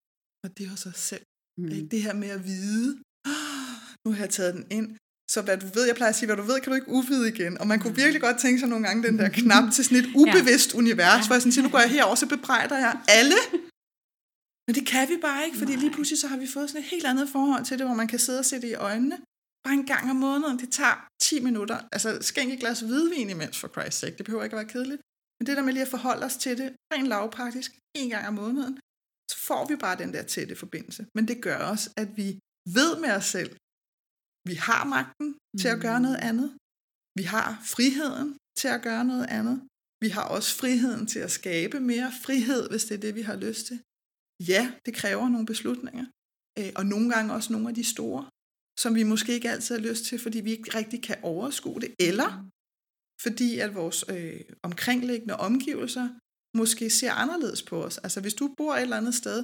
og 0.44 0.48
det 0.54 0.62
er 0.66 0.70
hos 0.74 0.86
os 0.86 1.00
selv. 1.10 1.24
Mm. 1.58 1.68
Ikke? 1.76 1.88
Det 1.92 2.02
her 2.06 2.14
med 2.22 2.28
at 2.38 2.44
vide, 2.52 2.88
"Ah, 3.32 3.80
nu 4.04 4.08
har 4.14 4.20
jeg 4.26 4.30
taget 4.38 4.54
den 4.54 4.66
ind, 4.78 4.88
så 5.30 5.42
hvad 5.42 5.56
du 5.58 5.66
ved, 5.74 5.84
jeg 5.86 5.96
plejer 5.96 6.10
at 6.10 6.16
sige, 6.16 6.26
hvad 6.26 6.36
du 6.36 6.42
ved, 6.42 6.60
kan 6.60 6.70
du 6.70 6.74
ikke 6.74 6.88
uvide 6.88 7.28
igen. 7.28 7.58
Og 7.60 7.66
man 7.66 7.80
kunne 7.80 7.94
virkelig 7.94 8.20
godt 8.20 8.38
tænke 8.38 8.58
sig 8.60 8.68
nogle 8.68 8.86
gange 8.86 9.02
den 9.08 9.18
der 9.18 9.28
knap 9.28 9.72
til 9.72 9.84
sådan 9.84 9.98
et 9.98 10.08
ubevidst 10.14 10.72
ja. 10.72 10.78
univers, 10.78 11.20
Ja. 11.22 11.26
hvor 11.26 11.34
jeg 11.34 11.42
sådan 11.42 11.52
siger, 11.52 11.62
nu 11.62 11.70
går 11.70 11.78
jeg 11.78 11.90
herover, 11.90 12.14
så 12.14 12.26
bebrejder 12.28 12.78
jeg 12.78 13.00
alle. 13.08 13.38
Men 14.66 14.74
det 14.74 14.86
kan 14.86 15.08
vi 15.08 15.16
bare 15.28 15.44
ikke, 15.46 15.58
fordi 15.58 15.72
Nej. 15.72 15.80
lige 15.80 15.92
pludselig 15.92 16.18
så 16.20 16.26
har 16.32 16.36
vi 16.36 16.46
fået 16.46 16.68
sådan 16.70 16.82
et 16.82 16.88
helt 16.88 17.06
andet 17.06 17.28
forhold 17.28 17.64
til 17.64 17.78
det, 17.78 17.86
hvor 17.86 17.94
man 17.94 18.08
kan 18.08 18.18
sidde 18.18 18.38
og 18.38 18.44
se 18.44 18.56
det 18.56 18.68
i 18.68 18.74
øjnene. 18.74 19.16
Bare 19.64 19.74
en 19.74 19.86
gang 19.86 20.10
om 20.10 20.16
måneden, 20.16 20.58
det 20.58 20.70
tager 20.72 21.06
10 21.22 21.40
minutter. 21.40 21.78
Altså 21.92 22.18
skænk 22.20 22.52
et 22.52 22.58
glas 22.60 22.80
hvidvin 22.80 23.30
imens, 23.30 23.58
for 23.58 23.68
Christ's 23.68 23.90
sake. 23.90 24.16
Det 24.18 24.24
behøver 24.24 24.44
ikke 24.44 24.56
at 24.56 24.60
være 24.62 24.72
kedeligt. 24.72 25.00
Men 25.38 25.46
det 25.46 25.56
der 25.56 25.62
med 25.62 25.72
lige 25.72 25.82
at 25.82 25.88
forholde 25.96 26.24
os 26.26 26.36
til 26.36 26.58
det, 26.58 26.72
rent 26.94 27.06
lavpraktisk, 27.08 27.70
en 27.96 28.10
gang 28.10 28.26
om 28.28 28.34
måneden, 28.34 28.74
så 29.30 29.36
får 29.48 29.66
vi 29.68 29.76
bare 29.76 29.96
den 29.98 30.12
der 30.14 30.22
tætte 30.22 30.56
forbindelse. 30.56 31.06
Men 31.14 31.28
det 31.28 31.42
gør 31.42 31.56
også, 31.72 31.90
at 31.96 32.08
vi 32.16 32.28
ved 32.78 32.92
med 33.00 33.10
os 33.10 33.24
selv, 33.24 33.50
vi 34.50 34.54
har 34.66 34.82
magten 34.84 35.28
til 35.60 35.68
at 35.74 35.80
gøre 35.86 36.00
noget 36.06 36.20
andet. 36.30 36.48
Vi 37.18 37.24
har 37.34 37.48
friheden 37.74 38.28
til 38.60 38.68
at 38.76 38.82
gøre 38.88 39.04
noget 39.04 39.26
andet. 39.38 39.56
Vi 40.04 40.08
har 40.16 40.24
også 40.36 40.50
friheden 40.60 41.06
til 41.12 41.18
at 41.26 41.30
skabe 41.30 41.76
mere 41.80 42.10
frihed, 42.24 42.62
hvis 42.70 42.84
det 42.84 42.94
er 42.96 43.02
det, 43.06 43.14
vi 43.14 43.22
har 43.30 43.36
lyst 43.46 43.62
til. 43.68 43.78
Ja, 44.52 44.62
det 44.86 44.92
kræver 44.94 45.28
nogle 45.28 45.46
beslutninger. 45.46 46.06
Øh, 46.58 46.70
Og 46.78 46.84
nogle 46.86 47.08
gange 47.14 47.34
også 47.36 47.52
nogle 47.52 47.68
af 47.68 47.74
de 47.74 47.84
store, 47.94 48.22
som 48.82 48.94
vi 48.94 49.02
måske 49.12 49.32
ikke 49.32 49.50
altid 49.50 49.72
har 49.78 49.82
lyst 49.90 50.04
til, 50.04 50.18
fordi 50.18 50.38
vi 50.40 50.50
ikke 50.56 50.70
rigtig 50.78 51.02
kan 51.02 51.18
overskue 51.22 51.80
det. 51.80 51.90
Eller 52.08 52.30
fordi 53.24 53.58
at 53.64 53.74
vores 53.74 54.04
øh, 54.14 54.40
omkringliggende 54.62 55.36
omgivelser 55.48 56.06
måske 56.56 56.90
ser 56.90 57.12
anderledes 57.12 57.62
på 57.62 57.76
os. 57.86 57.98
Altså 57.98 58.20
hvis 58.20 58.34
du 58.34 58.54
bor 58.58 58.74
et 58.74 58.82
eller 58.82 58.96
andet 58.96 59.14
sted, 59.14 59.38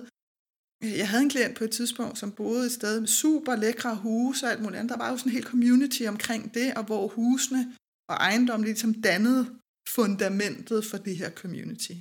jeg 0.82 1.08
havde 1.08 1.22
en 1.22 1.30
klient 1.30 1.56
på 1.58 1.64
et 1.64 1.70
tidspunkt, 1.70 2.18
som 2.18 2.32
boede 2.32 2.66
et 2.66 2.72
sted 2.72 3.00
med 3.00 3.08
super 3.08 3.56
lækre 3.56 3.96
huse 3.96 4.46
og 4.46 4.50
alt 4.52 4.62
muligt 4.62 4.78
andet. 4.78 4.90
Der 4.90 4.96
var 5.04 5.10
jo 5.10 5.16
sådan 5.16 5.30
en 5.30 5.34
hel 5.34 5.44
community 5.44 6.02
omkring 6.02 6.54
det, 6.54 6.74
og 6.74 6.84
hvor 6.84 7.08
husene 7.08 7.76
og 8.10 8.16
ejendommen 8.16 8.64
ligesom 8.64 8.94
dannede 8.94 9.42
fundamentet 9.88 10.84
for 10.90 10.96
det 11.06 11.16
her 11.16 11.30
community. 11.30 11.92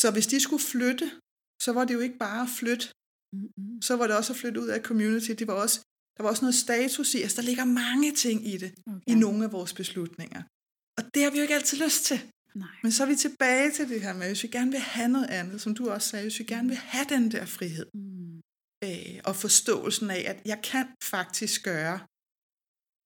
Så 0.00 0.06
hvis 0.12 0.26
de 0.26 0.40
skulle 0.40 0.62
flytte, 0.72 1.06
så 1.62 1.70
var 1.72 1.84
det 1.84 1.94
jo 1.94 2.00
ikke 2.00 2.18
bare 2.18 2.42
at 2.42 2.48
flytte, 2.60 2.86
Mm-hmm. 3.34 3.82
så 3.82 3.96
var 3.96 4.06
det 4.06 4.16
også 4.16 4.32
at 4.32 4.38
flytte 4.38 4.60
ud 4.60 4.68
af 4.76 4.80
community. 4.82 5.30
Det 5.40 5.46
var 5.46 5.54
også, 5.64 5.80
der 6.16 6.22
var 6.22 6.30
også 6.30 6.44
noget 6.44 6.54
status 6.66 7.14
i, 7.14 7.18
altså 7.22 7.36
der 7.40 7.46
ligger 7.50 7.64
mange 7.64 8.12
ting 8.24 8.38
i 8.52 8.56
det, 8.62 8.70
Okay. 8.86 9.02
i 9.12 9.14
nogle 9.24 9.44
af 9.44 9.52
vores 9.52 9.72
beslutninger. 9.80 10.42
Og 10.98 11.02
det 11.14 11.22
har 11.24 11.30
vi 11.30 11.36
jo 11.38 11.42
ikke 11.42 11.54
altid 11.54 11.78
lyst 11.84 12.04
til. 12.04 12.18
Nej. 12.54 12.68
Men 12.82 12.92
så 12.92 13.02
er 13.02 13.06
vi 13.08 13.16
tilbage 13.16 13.70
til 13.70 13.88
det 13.88 14.00
her 14.02 14.12
med, 14.12 14.26
hvis 14.26 14.42
vi 14.42 14.48
gerne 14.48 14.70
vil 14.70 14.80
have 14.80 15.08
noget 15.08 15.26
andet, 15.26 15.60
som 15.60 15.74
du 15.74 15.90
også 15.90 16.08
sagde, 16.08 16.24
hvis 16.24 16.38
vi 16.38 16.44
gerne 16.44 16.68
vil 16.68 16.76
have 16.76 17.06
den 17.08 17.30
der 17.30 17.44
frihed, 17.44 17.86
Mm. 17.94 18.40
øh, 18.84 19.20
og 19.24 19.36
forståelsen 19.36 20.10
af, 20.10 20.24
at 20.26 20.38
jeg 20.46 20.60
kan 20.64 20.86
faktisk 21.02 21.64
gøre, 21.64 21.98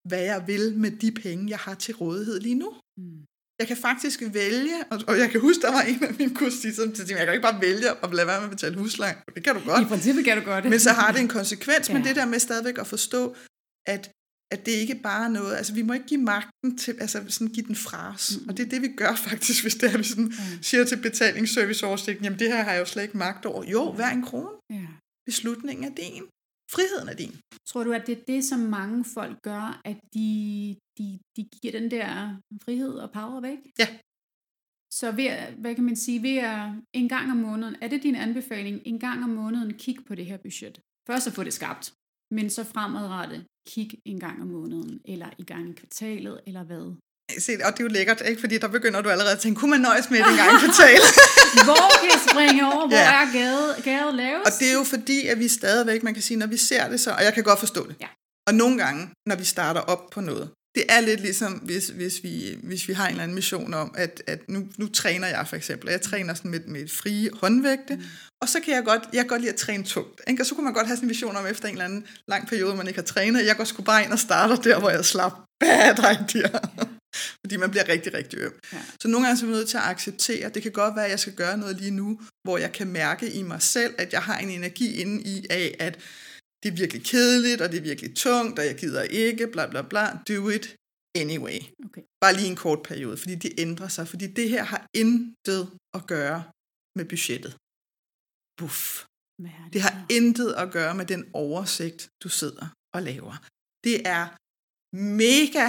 hvad 0.09 0.22
jeg 0.32 0.47
vil 0.47 0.78
med 0.78 0.90
de 0.90 1.12
penge, 1.12 1.51
jeg 1.51 1.59
har 1.59 1.74
til 1.74 1.94
rådighed 1.97 2.40
lige 2.40 2.55
nu. 2.55 2.74
Mm. 2.99 3.24
Jeg 3.61 3.66
kan 3.68 3.76
faktisk 3.76 4.22
vælge, 4.32 4.76
og, 4.90 5.01
og 5.09 5.18
jeg 5.18 5.30
kan 5.30 5.40
huske, 5.40 5.61
der 5.62 5.72
var 5.72 5.82
en 5.82 6.05
af 6.05 6.14
mine 6.18 6.34
kusiner, 6.34 6.74
som 6.74 6.94
sagde, 6.94 7.16
jeg 7.18 7.26
kan 7.26 7.34
ikke 7.34 7.49
bare 7.51 7.61
vælge 7.61 7.88
at 8.05 8.14
lade 8.14 8.26
være 8.26 8.40
med 8.40 8.49
at 8.51 8.55
betale 8.57 8.76
husleje. 8.78 9.14
Det 9.34 9.44
kan 9.44 9.55
du 9.55 9.61
godt. 9.70 9.82
I 9.82 9.88
princippet 9.92 10.24
kan 10.24 10.36
du 10.38 10.44
godt. 10.44 10.64
Men 10.64 10.80
så 10.80 10.90
har 11.01 11.12
det 11.12 11.20
en 11.20 11.28
konsekvens, 11.38 11.88
ja. 11.88 11.94
men 11.94 12.05
det 12.05 12.16
der 12.16 12.26
med 12.26 12.38
stadigvæk 12.38 12.78
at 12.78 12.86
forstå, 12.86 13.36
at, 13.86 14.11
at 14.51 14.66
det 14.66 14.72
ikke 14.72 14.94
bare 14.94 15.24
er 15.24 15.28
noget, 15.28 15.57
altså 15.57 15.74
vi 15.74 15.82
må 15.82 15.92
ikke 15.92 16.07
give 16.07 16.20
magten 16.20 16.78
til, 16.78 16.97
altså 17.01 17.24
sådan 17.28 17.53
give 17.55 17.66
den 17.66 17.76
fra 17.76 18.12
os. 18.14 18.38
Mm. 18.42 18.49
Og 18.49 18.57
det 18.57 18.66
er 18.66 18.70
det, 18.70 18.82
vi 18.82 18.88
gør 18.97 19.14
faktisk, 19.28 19.64
hvis 19.64 19.74
det 19.74 19.92
er, 19.92 19.99
vi 19.99 20.05
sådan 20.05 20.32
Ja. 20.38 20.59
siger 20.62 20.84
til 20.84 21.03
betalingsserviceoversigten, 21.03 22.24
jamen 22.24 22.38
det 22.38 22.49
her 22.49 22.62
har 22.62 22.72
jeg 22.72 22.80
jo 22.80 22.84
slet 22.84 23.03
ikke 23.03 23.16
magt 23.18 23.47
over. 23.47 23.64
Jo, 23.64 23.92
hver 23.92 24.09
en 24.11 24.22
krone. 24.22 24.49
Ja. 24.70 24.86
Beslutningen 25.26 25.84
er 25.84 25.94
din. 25.94 26.22
Friheden 26.74 27.09
er 27.09 27.14
din. 27.14 27.34
Tror 27.68 27.84
du, 27.84 27.92
at 27.92 28.07
det 28.07 28.18
er 28.18 28.22
det, 28.28 28.44
som 28.44 28.59
mange 28.61 29.05
folk 29.05 29.42
gør, 29.42 29.80
at 29.84 29.97
de, 30.14 30.76
de, 30.99 31.18
de 31.36 31.42
giver 31.44 31.72
den 31.80 31.90
der 31.90 32.36
frihed 32.64 32.92
og 32.94 33.11
power 33.12 33.40
væk? 33.40 33.59
Ja. 33.78 33.88
Så 34.92 35.12
ved, 35.12 35.24
at- 35.24 35.55
hvad 35.55 35.74
kan 35.74 35.84
man 35.84 35.97
sige, 35.97 36.22
ved 36.22 36.36
at 36.36 36.70
en 36.92 37.09
gang 37.09 37.30
om 37.30 37.36
måneden, 37.36 37.76
er 37.80 37.88
det 37.88 38.03
din 38.03 38.14
anbefaling, 38.14 38.82
en 38.84 38.99
gang 39.01 39.24
om 39.24 39.30
måneden 39.30 39.74
kig 39.74 39.97
på 40.09 40.14
det 40.14 40.26
her 40.26 40.36
budget? 40.36 40.80
Først 41.07 41.26
at 41.26 41.32
få 41.32 41.44
det 41.44 41.53
skabt, 41.53 41.92
men 42.35 42.51
så 42.51 42.64
fremadrettet 42.74 43.45
kig 43.72 43.91
en 44.05 44.20
gang 44.20 44.43
om 44.43 44.49
måneden, 44.49 45.01
eller 45.05 45.27
i 45.39 45.45
gang 45.45 45.70
i 45.70 45.72
kvartalet, 45.81 46.41
eller 46.47 46.64
hvad? 46.64 46.87
Se, 47.39 47.53
og 47.64 47.72
det 47.72 47.81
er 47.81 47.85
jo 47.85 47.89
lækkert, 47.89 48.22
ikke? 48.29 48.41
fordi 48.41 48.59
der 48.59 48.68
begynder 48.68 49.01
du 49.01 49.09
allerede 49.09 49.33
at 49.33 49.39
tænke, 49.39 49.59
kunne 49.61 49.70
man 49.70 49.81
nøjes 49.81 50.11
med 50.11 50.18
det 50.18 50.31
en 50.31 50.37
gang 50.37 50.51
i 50.57 50.59
kvartalet? 50.64 51.11
Hvor 51.68 51.87
kan 52.01 52.09
jeg 52.14 52.20
springe 52.31 52.66
over? 52.72 52.87
Hvor 52.89 52.97
Ja. 52.97 53.22
er 53.22 53.33
gade, 53.33 53.83
gade 53.85 54.16
lavest? 54.16 54.47
Og 54.47 54.53
det 54.61 54.68
er 54.70 54.74
jo 54.74 54.85
fordi, 54.85 55.27
at 55.27 55.39
vi 55.39 55.49
stadigvæk, 55.49 56.03
man 56.03 56.14
kan 56.14 56.22
sige, 56.22 56.37
når 56.37 56.47
vi 56.47 56.57
ser 56.57 56.89
det 56.89 57.01
så, 57.01 57.11
og 57.11 57.22
jeg 57.24 57.35
kan 57.35 57.45
godt 57.45 57.59
forstå 57.59 57.87
det. 57.87 57.97
Ja. 58.01 58.07
Og 58.49 58.55
nogle 58.55 58.79
gange, 58.85 59.09
når 59.27 59.37
vi 59.37 59.45
starter 59.45 59.81
op 59.81 60.11
på 60.11 60.20
noget, 60.20 60.51
det 60.74 60.85
er 60.89 61.01
lidt 61.01 61.20
ligesom, 61.20 61.53
hvis, 61.53 61.89
hvis, 61.89 62.22
vi, 62.22 62.59
hvis 62.62 62.89
vi 62.89 62.93
har 62.93 63.05
en 63.07 63.11
eller 63.11 63.22
anden 63.22 63.35
mission 63.35 63.74
om, 63.74 63.95
at, 63.97 64.22
at 64.27 64.49
nu, 64.49 64.68
nu 64.79 64.89
træner 64.89 65.27
jeg 65.29 65.47
for 65.49 65.57
eksempel, 65.57 65.91
jeg 65.91 66.01
træner 66.01 66.35
sådan 66.35 66.51
med, 66.51 66.61
med 66.61 66.89
frie 66.89 67.31
håndvægte, 67.41 67.97
mm. 67.97 68.03
Og 68.43 68.49
så 68.49 68.61
kan 68.61 68.74
jeg 68.74 68.84
godt, 68.84 69.03
jeg 69.12 69.22
kan 69.22 69.26
godt 69.26 69.41
lide 69.41 69.53
at 69.53 69.59
træne 69.59 69.84
tungt. 69.84 70.20
Ikke? 70.28 70.43
Og 70.43 70.47
så 70.47 70.55
kunne 70.55 70.64
man 70.64 70.74
godt 70.74 70.87
have 70.87 70.97
sådan 70.97 71.07
en 71.07 71.09
vision 71.09 71.37
om, 71.37 71.47
efter 71.47 71.68
en 71.68 71.74
eller 71.74 71.84
anden 71.84 72.07
lang 72.28 72.49
periode, 72.49 72.76
man 72.76 72.87
ikke 72.87 72.99
har 72.99 73.05
trænet, 73.05 73.47
jeg 73.47 73.57
går 73.57 73.64
sgu 73.64 73.82
bare 73.82 74.05
ind 74.05 74.12
og 74.12 74.18
starter 74.18 74.57
der, 74.57 74.78
hvor 74.80 74.91
jeg 74.91 75.05
slap 75.05 75.32
bad 75.61 75.99
idea. 75.99 76.59
Fordi 77.43 77.57
man 77.57 77.70
bliver 77.70 77.89
rigtig, 77.89 78.14
rigtig 78.14 78.39
øm. 78.39 78.61
Ja. 78.72 78.78
Så 79.01 79.09
nogle 79.09 79.26
gange 79.26 79.39
så 79.39 79.47
er 79.47 79.49
vi 79.51 79.55
nødt 79.55 79.68
til 79.68 79.76
at 79.76 79.82
acceptere, 79.82 80.49
det 80.49 80.62
kan 80.62 80.72
godt 80.72 80.97
være, 80.97 81.05
at 81.05 81.11
jeg 81.11 81.20
skal 81.20 81.34
gøre 81.34 81.57
noget 81.59 81.76
lige 81.76 81.91
nu, 81.91 82.20
hvor 82.45 82.59
jeg 82.59 82.72
kan 82.72 82.89
mærke 82.89 83.32
i 83.32 83.43
mig 83.43 83.62
selv, 83.62 83.95
at 83.99 84.12
jeg 84.12 84.22
har 84.22 84.39
en 84.39 84.51
energi 84.51 85.01
inde 85.01 85.22
i 85.22 85.47
af, 85.51 85.76
at 85.78 85.95
det 86.62 86.68
er 86.72 86.76
virkelig 86.76 87.05
kedeligt, 87.05 87.61
og 87.61 87.72
det 87.72 87.78
er 87.78 87.82
virkelig 87.82 88.16
tungt, 88.16 88.59
og 88.59 88.66
jeg 88.66 88.76
gider 88.76 89.03
ikke, 89.03 89.47
bla 89.47 89.66
bla 89.66 89.82
bla, 89.82 90.18
do 90.28 90.49
it 90.49 90.74
anyway. 91.14 91.59
Okay. 91.87 92.03
Bare 92.20 92.34
lige 92.34 92.49
en 92.49 92.57
kort 92.57 92.82
periode, 92.82 93.16
fordi 93.16 93.34
det 93.34 93.53
ændrer 93.59 93.89
sig, 93.89 94.09
fordi 94.09 94.26
det 94.26 94.49
her 94.49 94.64
har 94.64 94.87
intet 94.95 95.70
at 95.95 96.07
gøre 96.07 96.43
med 96.97 97.05
budgettet. 97.05 97.57
Buff. 98.59 99.04
Det? 99.72 99.82
Har 99.82 100.07
intet 100.11 100.52
at 100.52 100.72
gøre 100.72 100.94
med 100.94 101.07
den 101.07 101.30
oversigt, 101.32 102.11
du 102.22 102.28
sidder 102.28 102.66
og 102.94 103.02
laver. 103.02 103.34
Det 103.84 103.96
er 104.16 104.24
mega 105.24 105.66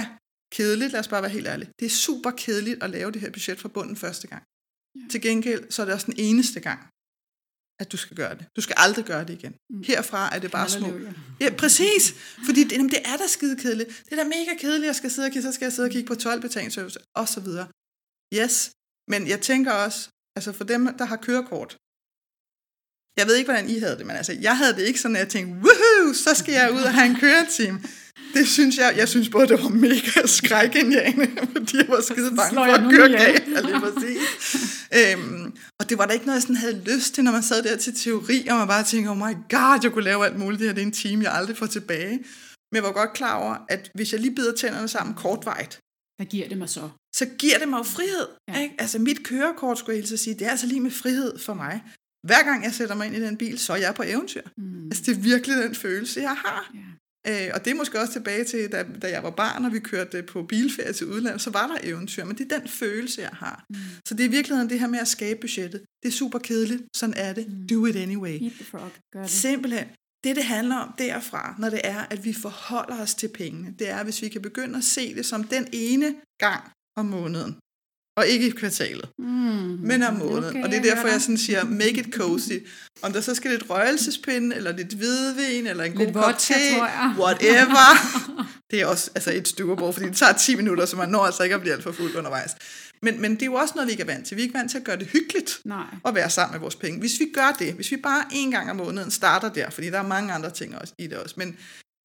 kedeligt, 0.56 0.92
lad 0.92 1.00
os 1.00 1.08
bare 1.08 1.22
være 1.22 1.30
helt 1.30 1.46
ærlige. 1.46 1.70
Det 1.78 1.86
er 1.86 1.90
super 1.90 2.30
kedeligt 2.30 2.82
at 2.82 2.90
lave 2.90 3.12
det 3.12 3.20
her 3.20 3.30
budget 3.30 3.60
fra 3.60 3.68
bunden 3.68 3.96
første 3.96 4.26
gang. 4.28 4.42
Ja. 4.96 5.08
Til 5.10 5.20
gengæld, 5.20 5.70
så 5.70 5.82
er 5.82 5.86
det 5.86 5.94
også 5.94 6.06
den 6.06 6.18
eneste 6.18 6.60
gang, 6.60 6.80
at 7.80 7.92
du 7.92 7.96
skal 7.96 8.16
gøre 8.16 8.34
det. 8.38 8.46
Du 8.56 8.60
skal 8.60 8.74
aldrig 8.78 9.04
gøre 9.04 9.24
det 9.24 9.34
igen. 9.38 9.54
Mm. 9.70 9.82
Herfra 9.82 10.34
er 10.34 10.38
det 10.38 10.50
bare 10.50 10.68
små. 10.68 10.88
Ja, 11.40 11.50
præcis. 11.62 12.04
Fordi 12.46 12.64
det, 12.64 12.72
jamen, 12.72 12.90
det 12.90 13.02
er 13.12 13.16
da 13.16 13.26
skide 13.26 13.56
kedeligt. 13.62 13.88
Det 14.04 14.12
er 14.12 14.22
da 14.22 14.28
mega 14.36 14.52
kedeligt, 14.58 14.86
jeg 14.86 14.96
skal 14.96 15.10
sidde 15.10 15.26
og 15.36 15.42
så 15.42 15.52
skal 15.52 15.64
jeg 15.64 15.72
sidde 15.72 15.86
og 15.86 15.92
kigge 15.92 16.08
på 16.08 16.14
12 16.14 16.40
betalingsservice, 16.40 16.98
og 17.20 17.28
så 17.28 17.40
videre. 17.40 17.66
Yes, 18.38 18.54
men 19.12 19.20
jeg 19.32 19.40
tænker 19.40 19.72
også, 19.72 20.00
Altså 20.38 20.52
for 20.52 20.66
dem, 20.74 20.82
der 21.00 21.06
har 21.12 21.16
kørekort. 21.16 21.70
Jeg 23.18 23.26
ved 23.26 23.36
ikke, 23.36 23.50
hvordan 23.50 23.70
I 23.70 23.78
havde 23.78 23.96
det, 23.98 24.06
men 24.06 24.16
altså, 24.16 24.36
jeg 24.40 24.56
havde 24.56 24.72
det 24.72 24.82
ikke 24.82 25.00
sådan, 25.00 25.16
at 25.16 25.20
jeg 25.20 25.28
tænkte, 25.28 25.52
woohoo, 25.52 26.14
så 26.14 26.30
skal 26.34 26.54
jeg 26.54 26.72
ud 26.72 26.80
og 26.80 26.94
have 26.94 27.06
en 27.06 27.16
køreteam. 27.16 27.84
Det 28.34 28.48
synes 28.48 28.78
jeg, 28.78 28.94
jeg 28.96 29.08
synes 29.08 29.28
både, 29.28 29.48
det 29.48 29.62
var 29.62 29.68
mega 29.68 30.26
skrækindjagende, 30.26 31.28
fordi 31.52 31.76
jeg 31.76 31.88
var 31.88 32.00
skide 32.00 32.36
bange 32.36 32.54
for 32.54 32.62
at 32.62 32.80
køre 32.90 33.08
galt. 33.08 33.48
Ja, 33.54 33.60
lige 33.60 33.80
præcis. 33.80 34.20
øhm, 34.98 35.52
og 35.80 35.88
det 35.88 35.98
var 35.98 36.06
da 36.06 36.12
ikke 36.12 36.26
noget, 36.26 36.36
jeg 36.36 36.42
sådan 36.42 36.56
havde 36.56 36.82
lyst 36.86 37.14
til, 37.14 37.24
når 37.24 37.32
man 37.32 37.42
sad 37.42 37.62
der 37.62 37.76
til 37.76 37.94
teori, 37.94 38.46
og 38.50 38.56
man 38.56 38.68
bare 38.68 38.84
tænkte, 38.84 39.08
oh 39.10 39.16
my 39.16 39.34
god, 39.50 39.80
jeg 39.82 39.92
kunne 39.92 40.04
lave 40.04 40.26
alt 40.26 40.38
muligt, 40.38 40.60
det 40.60 40.68
her 40.68 40.74
det 40.74 40.82
er 40.82 40.86
en 40.86 40.92
time, 40.92 41.24
jeg 41.24 41.32
aldrig 41.32 41.56
får 41.56 41.66
tilbage. 41.66 42.16
Men 42.70 42.74
jeg 42.74 42.82
var 42.82 42.92
godt 42.92 43.12
klar 43.12 43.34
over, 43.42 43.56
at 43.68 43.90
hvis 43.94 44.12
jeg 44.12 44.20
lige 44.20 44.34
bider 44.34 44.54
tænderne 44.54 44.88
sammen 44.88 45.14
kortvejt, 45.14 45.80
hvad 46.16 46.26
giver 46.26 46.48
det 46.48 46.58
mig 46.58 46.68
så? 46.68 46.88
Så 47.16 47.26
giver 47.38 47.58
det 47.58 47.68
mig 47.68 47.78
jo 47.78 47.82
frihed. 47.82 48.26
Ja. 48.48 48.62
Ikke? 48.62 48.74
Altså 48.78 48.98
mit 48.98 49.24
kørekort, 49.24 49.78
skulle 49.78 49.96
jeg 49.96 50.04
helt 50.04 50.20
sige, 50.20 50.34
det 50.38 50.46
er 50.46 50.50
altså 50.50 50.66
lige 50.66 50.80
med 50.80 50.90
frihed 50.90 51.38
for 51.38 51.54
mig. 51.54 51.82
Hver 52.26 52.42
gang 52.42 52.64
jeg 52.64 52.74
sætter 52.74 52.94
mig 52.94 53.06
ind 53.06 53.16
i 53.16 53.20
den 53.20 53.36
bil, 53.36 53.58
så 53.58 53.72
er 53.72 53.76
jeg 53.76 53.94
på 53.94 54.02
eventyr. 54.06 54.42
Mm. 54.56 54.84
Altså 54.84 55.02
det 55.06 55.16
er 55.16 55.20
virkelig 55.20 55.56
den 55.56 55.74
følelse, 55.74 56.20
jeg 56.20 56.36
har. 56.36 56.70
Ja. 56.74 56.80
Øh, 57.26 57.50
og 57.54 57.64
det 57.64 57.70
er 57.70 57.74
måske 57.74 58.00
også 58.00 58.12
tilbage 58.12 58.44
til, 58.44 58.72
da, 58.72 58.86
da 59.02 59.10
jeg 59.10 59.22
var 59.22 59.30
barn, 59.30 59.64
og 59.64 59.72
vi 59.72 59.78
kørte 59.78 60.22
på 60.22 60.42
bilferie 60.42 60.92
til 60.92 61.06
udlandet, 61.06 61.40
så 61.40 61.50
var 61.50 61.66
der 61.66 61.76
eventyr, 61.82 62.24
men 62.24 62.38
det 62.38 62.52
er 62.52 62.58
den 62.58 62.68
følelse, 62.68 63.20
jeg 63.22 63.30
har. 63.32 63.64
Mm. 63.70 63.76
Så 64.08 64.14
det 64.14 64.20
er 64.20 64.28
i 64.28 64.30
virkeligheden 64.30 64.70
det 64.70 64.80
her 64.80 64.86
med 64.86 64.98
at 64.98 65.08
skabe 65.08 65.40
budgettet. 65.40 65.80
Det 66.02 66.08
er 66.08 66.12
super 66.12 66.38
kedeligt, 66.38 66.82
sådan 66.96 67.14
er 67.16 67.32
det. 67.32 67.48
Mm. 67.48 67.66
Do 67.66 67.86
it 67.86 67.96
anyway. 67.96 68.52
Gør 69.12 69.22
det. 69.22 69.30
Simpelthen. 69.30 69.86
Det, 70.24 70.36
det 70.36 70.44
handler 70.44 70.76
om 70.76 70.94
derfra, 70.98 71.54
når 71.58 71.70
det 71.70 71.80
er, 71.84 72.06
at 72.10 72.24
vi 72.24 72.32
forholder 72.32 73.02
os 73.02 73.14
til 73.14 73.28
pengene, 73.28 73.74
det 73.78 73.88
er, 73.88 74.04
hvis 74.04 74.22
vi 74.22 74.28
kan 74.28 74.42
begynde 74.42 74.78
at 74.78 74.84
se 74.84 75.14
det 75.14 75.26
som 75.26 75.44
den 75.44 75.66
ene 75.72 76.14
gang 76.38 76.62
om 76.96 77.06
måneden. 77.06 77.56
Og 78.18 78.26
ikke 78.26 78.46
i 78.46 78.50
kvartalet, 78.50 79.08
mm, 79.18 79.78
men 79.80 80.02
om 80.02 80.14
måneden. 80.14 80.44
Okay, 80.44 80.62
og 80.62 80.70
det 80.70 80.78
er 80.78 80.82
derfor, 80.82 81.08
jeg 81.08 81.20
sådan 81.20 81.38
siger, 81.38 81.64
make 81.64 82.00
it 82.00 82.14
cozy. 82.14 82.52
Om 83.02 83.12
der 83.12 83.20
så 83.20 83.34
skal 83.34 83.50
lidt 83.50 83.70
røgelsespinde, 83.70 84.56
eller 84.56 84.76
lidt 84.76 84.92
hvidvin, 84.92 85.66
eller 85.66 85.84
en 85.84 85.94
lidt 85.94 86.12
god 86.14 86.22
kop 86.22 86.38
te, 86.38 86.54
whatever. 87.18 87.86
det 88.70 88.80
er 88.80 88.86
også 88.86 89.10
altså 89.14 89.32
et 89.32 89.48
stykke 89.48 89.76
fordi 89.76 90.06
det 90.06 90.16
tager 90.16 90.32
10 90.32 90.56
minutter, 90.56 90.86
så 90.86 90.96
man 90.96 91.08
når 91.08 91.24
altså 91.24 91.42
ikke 91.42 91.54
at 91.54 91.60
blive 91.60 91.74
alt 91.74 91.82
for 91.82 91.92
fuld 91.92 92.16
undervejs. 92.16 92.50
Men, 93.02 93.20
men 93.20 93.34
det 93.34 93.42
er 93.42 93.46
jo 93.46 93.54
også 93.54 93.72
noget, 93.74 93.86
vi 93.86 93.92
ikke 93.92 94.02
er 94.02 94.06
vant 94.06 94.26
til. 94.26 94.36
Vi 94.36 94.42
er 94.42 94.44
ikke 94.44 94.58
vant 94.58 94.70
til 94.70 94.78
at 94.78 94.84
gøre 94.84 94.98
det 94.98 95.06
hyggeligt 95.06 95.60
Nej. 95.64 95.86
at 96.04 96.14
være 96.14 96.30
sammen 96.30 96.52
med 96.52 96.60
vores 96.60 96.76
penge. 96.76 97.00
Hvis 97.00 97.20
vi 97.20 97.30
gør 97.34 97.56
det, 97.58 97.74
hvis 97.74 97.90
vi 97.90 97.96
bare 97.96 98.24
en 98.32 98.50
gang 98.50 98.70
om 98.70 98.76
måneden 98.76 99.10
starter 99.10 99.48
der, 99.48 99.70
fordi 99.70 99.90
der 99.90 99.98
er 99.98 100.06
mange 100.06 100.32
andre 100.32 100.50
ting 100.50 100.78
også 100.78 100.94
i 100.98 101.06
det 101.06 101.18
også, 101.18 101.34
men, 101.38 101.56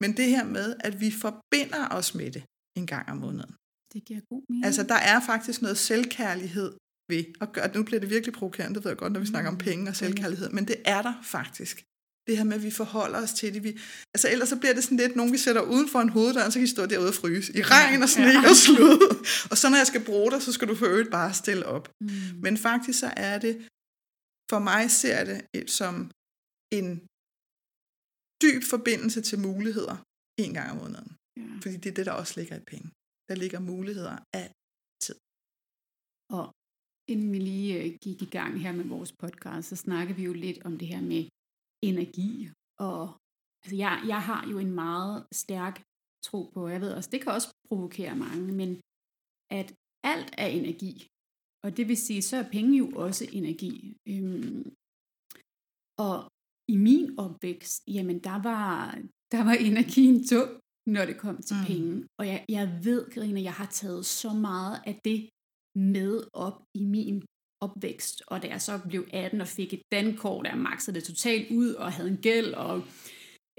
men 0.01 0.17
det 0.17 0.25
her 0.25 0.43
med, 0.43 0.75
at 0.79 1.01
vi 1.01 1.13
forbinder 1.21 1.87
os 1.91 2.15
med 2.15 2.31
det 2.31 2.43
en 2.77 2.87
gang 2.87 3.09
om 3.09 3.17
måneden. 3.17 3.55
Det 3.93 4.05
giver 4.05 4.21
god 4.29 4.43
mening. 4.49 4.65
Altså, 4.65 4.83
der 4.83 4.99
er 5.13 5.19
faktisk 5.31 5.61
noget 5.61 5.77
selvkærlighed 5.77 6.69
ved 7.09 7.23
at 7.41 7.53
gøre, 7.53 7.73
nu 7.77 7.83
bliver 7.83 7.99
det 7.99 8.09
virkelig 8.09 8.33
provokerende, 8.33 8.75
det 8.75 8.83
ved 8.83 8.91
jeg 8.91 8.97
godt, 8.97 9.13
når 9.13 9.19
vi 9.19 9.25
snakker 9.25 9.49
om 9.49 9.53
mm. 9.53 9.65
penge 9.67 9.89
og 9.89 9.95
selvkærlighed, 9.95 10.49
men 10.49 10.67
det 10.67 10.77
er 10.85 11.01
der 11.01 11.13
faktisk. 11.23 11.75
Det 12.27 12.37
her 12.37 12.43
med, 12.43 12.55
at 12.55 12.63
vi 12.63 12.71
forholder 12.71 13.19
os 13.23 13.33
til 13.33 13.53
det. 13.53 13.63
Vi, 13.63 13.79
altså 14.13 14.27
ellers 14.31 14.49
så 14.49 14.57
bliver 14.59 14.73
det 14.73 14.83
sådan 14.83 14.97
lidt, 14.97 15.15
nogen 15.15 15.33
vi 15.33 15.37
sætter 15.37 15.61
uden 15.61 15.89
for 15.89 15.99
en 15.99 16.09
hoveddør, 16.09 16.49
så 16.49 16.59
kan 16.59 16.63
I 16.63 16.67
stå 16.67 16.85
derude 16.85 17.07
og 17.07 17.13
fryse. 17.13 17.57
I 17.59 17.61
regn 17.61 18.03
og 18.03 18.09
sne 18.09 18.23
ja. 18.25 18.49
og 18.49 18.55
slud. 18.55 18.97
Og 19.51 19.57
så 19.57 19.69
når 19.69 19.77
jeg 19.77 19.87
skal 19.87 20.05
bruge 20.05 20.31
dig, 20.31 20.41
så 20.41 20.51
skal 20.51 20.67
du 20.67 20.75
for 20.75 20.85
øvrigt 20.85 21.11
bare 21.11 21.33
stille 21.33 21.65
op. 21.65 21.85
Mm. 22.01 22.09
Men 22.43 22.57
faktisk 22.57 22.99
så 22.99 23.13
er 23.17 23.37
det, 23.45 23.53
for 24.51 24.59
mig 24.59 24.91
ser 24.91 25.19
det 25.29 25.71
som 25.79 26.11
en 26.79 26.87
dyb 28.43 28.63
forbindelse 28.73 29.21
til 29.21 29.39
muligheder 29.39 29.95
en 30.43 30.53
gang 30.53 30.71
om 30.71 30.77
måneden. 30.77 31.11
Ja. 31.37 31.47
Fordi 31.61 31.75
det 31.77 31.89
er 31.89 31.93
det, 31.93 32.05
der 32.05 32.11
også 32.11 32.33
ligger 32.39 32.55
i 32.55 32.65
penge. 32.73 32.89
Der 33.27 33.35
ligger 33.35 33.59
muligheder 33.59 34.17
altid. 34.41 35.17
Og 36.37 36.45
inden 37.11 37.31
vi 37.33 37.39
lige 37.39 37.83
øh, 37.83 37.97
gik 38.05 38.21
i 38.21 38.29
gang 38.37 38.61
her 38.63 38.71
med 38.79 38.85
vores 38.85 39.11
podcast, 39.21 39.69
så 39.69 39.75
snakkede 39.75 40.17
vi 40.19 40.23
jo 40.29 40.33
lidt 40.33 40.59
om 40.67 40.77
det 40.77 40.87
her 40.87 41.01
med 41.01 41.23
energi. 41.89 42.49
Og 42.79 43.01
altså 43.61 43.75
jeg, 43.83 43.95
jeg 44.07 44.21
har 44.29 44.41
jo 44.51 44.57
en 44.59 44.71
meget 44.71 45.27
stærk 45.31 45.75
tro 46.27 46.41
på, 46.53 46.67
jeg 46.67 46.81
ved 46.81 46.91
også, 46.93 47.09
det 47.13 47.21
kan 47.21 47.31
også 47.31 47.49
provokere 47.69 48.15
mange, 48.15 48.53
men 48.59 48.69
at 49.59 49.67
alt 50.03 50.29
er 50.37 50.47
energi. 50.47 51.07
Og 51.63 51.77
det 51.77 51.87
vil 51.87 51.97
sige, 51.97 52.21
så 52.21 52.37
er 52.37 52.49
penge 52.51 52.77
jo 52.77 52.87
også 53.05 53.25
energi. 53.39 53.97
Øhm, 54.07 54.63
og 56.07 56.17
i 56.73 56.77
min 56.87 57.19
opvækst, 57.19 57.83
jamen 57.87 58.19
der 58.19 58.37
var, 58.49 59.01
der 59.31 59.41
var 59.47 59.55
energien 59.69 60.27
tung 60.27 60.62
når 60.87 61.05
det 61.05 61.17
kom 61.17 61.41
til 61.41 61.55
mm. 61.59 61.65
penge. 61.65 62.07
Og 62.19 62.27
jeg, 62.27 62.45
jeg 62.49 62.79
ved, 62.83 63.09
Karina, 63.11 63.41
jeg 63.41 63.53
har 63.53 63.65
taget 63.65 64.05
så 64.05 64.33
meget 64.33 64.81
af 64.85 64.99
det 65.05 65.29
med 65.75 66.23
op 66.33 66.63
i 66.73 66.85
min 66.85 67.23
opvækst. 67.61 68.23
Og 68.27 68.41
da 68.41 68.47
jeg 68.47 68.61
så 68.61 68.79
blev 68.89 69.05
18 69.13 69.41
og 69.41 69.47
fik 69.47 69.73
et 69.73 69.81
dankort, 69.91 70.45
der 70.45 70.55
maxede 70.55 70.95
det 70.95 71.03
totalt 71.03 71.51
ud 71.51 71.73
og 71.73 71.91
havde 71.91 72.09
en 72.09 72.17
gæld. 72.17 72.53
Og, 72.53 72.83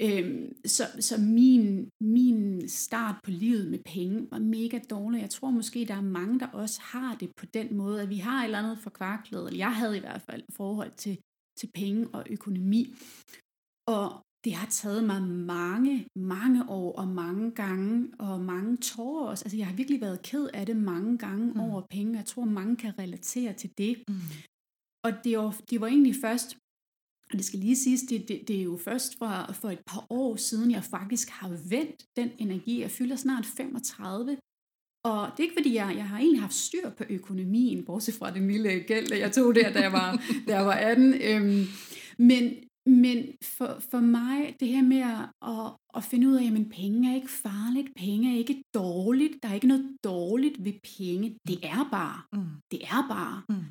øhm, 0.01 0.67
så 0.67 0.85
så 1.01 1.21
min, 1.21 1.91
min 2.01 2.69
start 2.69 3.17
på 3.25 3.31
livet 3.31 3.71
med 3.71 3.79
penge 3.87 4.29
var 4.31 4.39
mega 4.39 4.79
dårlig. 4.91 5.21
Jeg 5.21 5.31
tror 5.31 5.51
måske, 5.51 5.85
der 5.85 5.95
er 5.95 6.11
mange, 6.21 6.41
der 6.41 6.47
også 6.47 6.81
har 6.81 7.15
det 7.15 7.31
på 7.37 7.47
den 7.47 7.75
måde, 7.77 8.03
at 8.03 8.11
vi 8.11 8.17
har 8.17 8.41
et 8.41 8.45
eller 8.45 8.59
andet 8.59 8.79
forkvarklet, 8.79 9.47
eller 9.47 9.59
jeg 9.59 9.75
havde 9.77 9.97
i 9.97 10.01
hvert 10.01 10.23
fald 10.23 10.43
forhold 10.57 10.93
til, 10.97 11.19
til 11.59 11.71
penge 11.75 12.09
og 12.09 12.27
økonomi. 12.31 12.95
Og 13.87 14.25
det 14.45 14.55
har 14.55 14.67
taget 14.67 15.05
mig 15.05 15.23
mange, 15.23 16.07
mange 16.17 16.69
år 16.69 16.93
og 16.93 17.09
mange 17.09 17.51
gange, 17.51 18.09
og 18.19 18.41
mange 18.41 18.77
tårer 18.77 19.27
også. 19.27 19.45
Altså, 19.45 19.57
jeg 19.57 19.67
har 19.67 19.75
virkelig 19.75 20.01
været 20.01 20.23
ked 20.23 20.49
af 20.55 20.67
det 20.67 20.77
mange 20.77 21.19
gange 21.19 21.53
mm. 21.53 21.61
over 21.61 21.83
penge. 21.91 22.17
Jeg 22.17 22.25
tror, 22.25 22.45
mange 22.45 22.77
kan 22.77 22.99
relatere 22.99 23.53
til 23.53 23.71
det. 23.79 24.05
Mm. 24.09 24.15
Og 25.05 25.13
det 25.25 25.39
var, 25.39 25.61
det 25.71 25.81
var 25.81 25.87
egentlig 25.87 26.15
først, 26.21 26.57
og 27.33 27.39
det 27.39 27.45
skal 27.45 27.59
lige 27.59 27.77
siges, 27.77 28.03
det, 28.03 28.29
det, 28.29 28.49
det 28.49 28.59
er 28.59 28.63
jo 28.63 28.77
først 28.77 29.19
for, 29.19 29.53
for 29.53 29.71
et 29.71 29.83
par 29.87 30.07
år 30.11 30.37
siden, 30.37 30.71
jeg 30.71 30.85
faktisk 30.85 31.29
har 31.29 31.49
vendt 31.49 32.05
den 32.17 32.31
energi. 32.39 32.81
Jeg 32.81 32.91
fylder 32.91 33.17
snart 33.17 33.47
35, 33.47 34.37
og 35.05 35.31
det 35.33 35.39
er 35.39 35.43
ikke 35.43 35.55
fordi, 35.59 35.75
jeg, 35.75 35.95
jeg 35.97 36.09
har 36.09 36.19
egentlig 36.19 36.41
haft 36.41 36.55
styr 36.55 36.91
på 36.91 37.05
økonomien, 37.11 37.85
bortset 37.85 38.15
fra 38.15 38.35
den 38.35 38.51
lille 38.51 38.81
gæld, 38.81 39.13
jeg 39.13 39.33
tog 39.33 39.55
der, 39.55 39.73
da 39.73 39.81
jeg 39.81 39.93
var, 39.93 40.23
da 40.49 40.57
jeg 40.57 40.67
var 40.67 40.73
18. 40.73 41.15
Øhm, 41.15 41.65
men, 42.19 42.55
men 42.87 43.37
for, 43.43 43.79
for 43.91 44.01
mig, 44.01 44.57
det 44.61 44.69
her 44.69 44.83
med 44.83 45.03
at, 45.15 45.25
at, 45.53 45.77
at 45.97 46.05
finde 46.05 46.29
ud 46.29 46.35
af, 46.35 46.45
at 46.45 46.71
penge 46.71 47.11
er 47.11 47.15
ikke 47.15 47.29
farligt, 47.29 47.89
penge 47.97 48.33
er 48.33 48.39
ikke 48.39 48.63
dårligt, 48.75 49.43
der 49.43 49.49
er 49.49 49.55
ikke 49.55 49.67
noget 49.67 49.97
dårligt 50.05 50.65
ved 50.65 50.73
penge, 50.97 51.37
det 51.49 51.59
er 51.63 51.89
bare, 51.91 52.23
mm. 52.33 52.51
det 52.71 52.83
er 52.83 53.09
bare. 53.09 53.43
Mm. 53.49 53.65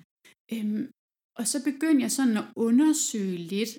Øhm, 0.53 0.91
og 1.39 1.47
så 1.47 1.63
begyndte 1.63 2.01
jeg 2.01 2.11
sådan 2.11 2.37
at 2.37 2.45
undersøge 2.55 3.37
lidt 3.37 3.69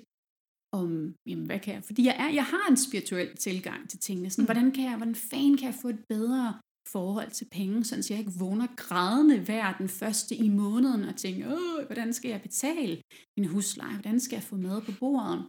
om, 0.71 1.15
jamen 1.27 1.45
hvad 1.45 1.59
kan 1.59 1.73
jeg, 1.73 1.83
fordi 1.83 2.05
jeg, 2.05 2.15
er, 2.19 2.29
jeg 2.29 2.45
har 2.45 2.65
en 2.69 2.77
spirituel 2.77 3.35
tilgang 3.37 3.89
til 3.89 3.99
tingene, 3.99 4.29
sådan, 4.29 4.43
mm. 4.43 4.45
hvordan 4.45 4.71
kan 4.71 4.83
jeg, 4.83 4.97
hvordan 4.97 5.15
fanden 5.15 5.57
kan 5.57 5.67
jeg 5.67 5.77
få 5.81 5.89
et 5.89 6.03
bedre 6.09 6.59
forhold 6.91 7.31
til 7.31 7.47
penge, 7.51 7.85
sådan 7.85 8.03
så 8.03 8.13
jeg 8.13 8.19
ikke 8.19 8.39
vågner 8.39 8.67
grædende 8.75 9.39
hver 9.39 9.73
den 9.77 9.89
første 9.89 10.35
i 10.35 10.49
måneden 10.49 11.03
og 11.03 11.15
tænker, 11.15 11.53
Åh, 11.53 11.85
hvordan 11.85 12.13
skal 12.13 12.29
jeg 12.29 12.41
betale 12.41 13.01
min 13.37 13.47
husleje, 13.47 13.93
hvordan 13.93 14.19
skal 14.19 14.35
jeg 14.35 14.43
få 14.43 14.55
mad 14.55 14.81
på 14.81 14.91
bordet? 14.99 15.45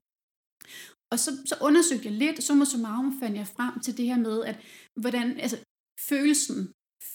Og 1.13 1.19
så, 1.19 1.31
så 1.47 1.55
undersøgte 1.61 2.09
jeg 2.09 2.13
lidt, 2.13 2.43
så 2.43 2.65
så 2.65 2.79
meget 2.79 3.13
fandt 3.21 3.37
jeg 3.37 3.47
frem 3.47 3.81
til 3.81 3.97
det 3.97 4.07
her 4.07 4.19
med, 4.19 4.45
at 4.45 4.57
hvordan, 5.01 5.41
altså 5.41 5.59
følelsen, 6.09 6.73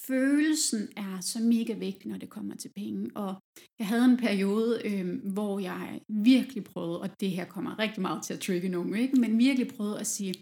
følelsen 0.07 0.89
er 0.97 1.19
så 1.21 1.39
mega 1.39 1.73
vigtig, 1.73 2.07
når 2.07 2.17
det 2.17 2.29
kommer 2.29 2.55
til 2.55 2.71
penge. 2.75 3.11
Og 3.15 3.35
jeg 3.79 3.87
havde 3.87 4.05
en 4.05 4.17
periode, 4.17 4.81
øh, 4.85 5.33
hvor 5.33 5.59
jeg 5.59 6.01
virkelig 6.09 6.63
prøvede, 6.63 7.01
og 7.01 7.09
det 7.19 7.29
her 7.29 7.45
kommer 7.45 7.79
rigtig 7.79 8.01
meget 8.01 8.23
til 8.23 8.33
at 8.33 8.39
trigge 8.39 8.69
nogen, 8.69 8.95
ikke? 8.95 9.19
men 9.19 9.37
virkelig 9.37 9.67
prøvede 9.67 9.99
at 9.99 10.07
sige, 10.07 10.33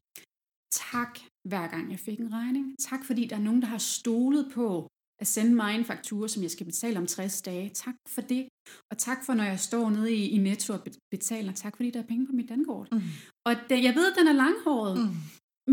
tak 0.72 1.20
hver 1.50 1.68
gang 1.68 1.92
jeg 1.92 2.00
fik 2.00 2.20
en 2.20 2.34
regning. 2.34 2.76
Tak 2.80 3.06
fordi 3.06 3.28
der 3.28 3.36
er 3.36 3.40
nogen, 3.40 3.62
der 3.62 3.68
har 3.68 3.78
stolet 3.78 4.52
på 4.54 4.88
at 5.22 5.28
sende 5.28 5.56
mig 5.56 5.76
en 5.76 5.86
faktura, 5.86 6.28
som 6.28 6.44
jeg 6.44 6.52
skal 6.52 6.66
betale 6.66 7.00
om 7.00 7.08
60 7.08 7.42
dage. 7.42 7.70
Tak 7.70 7.96
for 8.08 8.22
det. 8.22 8.48
Og 8.92 8.98
tak 8.98 9.26
for, 9.26 9.34
når 9.34 9.44
jeg 9.44 9.60
står 9.60 9.90
nede 9.90 10.14
i, 10.16 10.30
i 10.30 10.38
Netto 10.38 10.74
og 10.74 10.82
betaler. 11.12 11.54
Tak 11.54 11.76
fordi 11.76 11.92
der 11.92 12.00
er 12.00 12.08
penge 12.08 12.26
på 12.28 12.32
mit 12.32 12.50
dankort. 12.50 12.88
Mm. 12.92 13.02
Og 13.46 13.54
det, 13.70 13.84
jeg 13.84 13.96
ved, 13.96 14.12
at 14.12 14.18
den 14.20 14.28
er 14.28 14.34
langhåret. 14.34 14.98
Mm. 15.00 15.16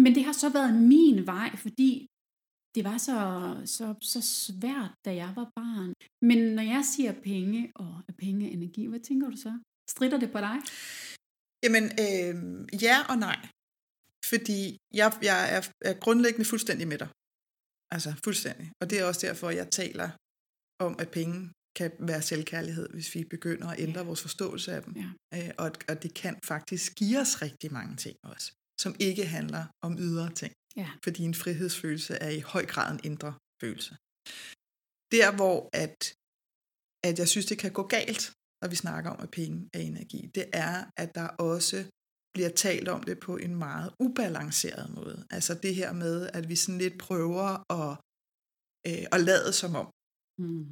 Men 0.03 0.15
det 0.15 0.25
har 0.25 0.33
så 0.33 0.49
været 0.49 0.75
min 0.75 1.27
vej, 1.27 1.57
fordi 1.57 2.07
det 2.75 2.85
var 2.85 2.99
så, 2.99 3.19
så, 3.65 3.95
så 4.01 4.21
svært, 4.21 4.93
da 5.05 5.15
jeg 5.15 5.33
var 5.37 5.51
barn. 5.57 5.93
Men 6.23 6.39
når 6.57 6.63
jeg 6.63 6.85
siger 6.85 7.13
penge 7.13 7.73
og 7.75 8.03
penge 8.19 8.51
energi, 8.51 8.87
hvad 8.87 9.01
tænker 9.01 9.31
du 9.31 9.37
så? 9.37 9.53
Strider 9.91 10.19
det 10.19 10.31
på 10.33 10.39
dig? 10.39 10.57
Jamen, 11.65 11.85
øh, 12.05 12.35
ja 12.83 12.97
og 13.11 13.17
nej. 13.19 13.39
Fordi 14.31 14.79
jeg, 15.01 15.09
jeg 15.23 15.41
er, 15.57 15.63
er 15.91 15.95
grundlæggende 16.05 16.45
fuldstændig 16.53 16.89
med 16.89 16.99
dig. 16.99 17.09
Altså 17.95 18.11
fuldstændig. 18.25 18.67
Og 18.81 18.91
det 18.91 18.97
er 18.99 19.05
også 19.05 19.27
derfor, 19.27 19.51
jeg 19.51 19.69
taler 19.71 20.09
om, 20.87 20.93
at 21.03 21.11
penge 21.19 21.53
kan 21.79 21.91
være 22.11 22.23
selvkærlighed, 22.23 22.89
hvis 22.95 23.15
vi 23.15 23.25
begynder 23.25 23.69
at 23.69 23.81
ændre 23.81 24.01
ja. 24.01 24.07
vores 24.07 24.23
forståelse 24.23 24.73
af 24.77 24.83
dem. 24.83 24.95
Ja. 25.03 25.09
Øh, 25.35 25.51
og, 25.59 25.71
og 25.89 26.03
det 26.03 26.15
kan 26.15 26.35
faktisk 26.45 26.95
give 26.95 27.19
os 27.21 27.43
rigtig 27.43 27.73
mange 27.73 27.97
ting 27.97 28.17
også, 28.23 28.53
som 28.81 28.93
ikke 29.01 29.27
handler 29.27 29.65
om 29.83 29.93
ydre 29.99 30.29
ting. 30.35 30.53
Ja. 30.77 30.91
Fordi 31.05 31.23
en 31.23 31.35
frihedsfølelse 31.35 32.15
er 32.15 32.31
i 32.31 32.41
høj 32.41 32.65
grad 32.67 32.93
en 32.93 33.01
indre 33.05 33.35
følelse. 33.63 33.93
Der 35.15 35.37
hvor 35.37 35.57
at, 35.85 35.97
at 37.09 37.19
jeg 37.19 37.29
synes, 37.29 37.47
det 37.47 37.59
kan 37.59 37.73
gå 37.73 37.83
galt, 37.97 38.33
når 38.61 38.69
vi 38.69 38.77
snakker 38.77 39.11
om, 39.11 39.21
at 39.21 39.31
penge 39.31 39.69
er 39.75 39.81
energi, 39.91 40.21
det 40.35 40.47
er, 40.53 40.75
at 40.97 41.15
der 41.15 41.29
også 41.53 41.79
bliver 42.37 42.49
talt 42.49 42.89
om 42.89 43.03
det 43.03 43.19
på 43.19 43.37
en 43.37 43.55
meget 43.55 43.89
ubalanceret 44.01 44.87
måde. 44.95 45.25
Altså 45.31 45.55
det 45.55 45.75
her 45.75 45.93
med, 45.93 46.31
at 46.33 46.49
vi 46.49 46.57
sådan 46.57 46.79
lidt 46.79 46.99
prøver 46.99 47.49
at, 47.79 47.93
øh, 48.89 49.05
at 49.13 49.21
lade 49.21 49.53
som 49.53 49.75
om. 49.75 49.89
Mm. 50.39 50.67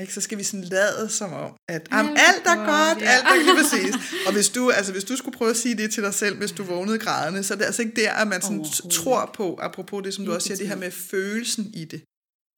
Ikke? 0.00 0.14
Så 0.14 0.20
skal 0.20 0.38
vi 0.38 0.42
sådan 0.42 0.64
lade 0.64 1.08
som 1.08 1.32
om, 1.32 1.52
at 1.68 1.82
alt, 1.90 2.10
alt 2.28 2.46
er 2.54 2.58
godt, 2.72 2.98
ja. 3.00 3.10
alt 3.14 3.26
er 3.32 3.36
lige 3.44 3.56
præcis. 3.62 3.94
Og 4.26 4.32
hvis 4.32 4.48
du, 4.48 4.70
altså, 4.70 4.92
hvis 4.92 5.04
du 5.04 5.16
skulle 5.16 5.38
prøve 5.38 5.50
at 5.50 5.56
sige 5.56 5.76
det 5.76 5.92
til 5.92 6.02
dig 6.02 6.14
selv, 6.14 6.38
hvis 6.38 6.52
du 6.52 6.62
vågnede 6.62 6.98
grædende, 6.98 7.42
så 7.42 7.54
er 7.54 7.58
det 7.58 7.64
altså 7.64 7.82
ikke 7.82 7.96
der, 8.02 8.12
at 8.12 8.28
man 8.28 8.42
sådan 8.42 8.64
tror 8.90 9.30
på, 9.34 9.58
apropos 9.62 10.02
det, 10.04 10.14
som 10.14 10.24
du 10.24 10.32
også 10.34 10.46
siger, 10.46 10.58
det 10.58 10.68
her 10.68 10.76
med 10.76 10.90
følelsen 10.90 11.64
i 11.74 11.84
det. 11.84 12.02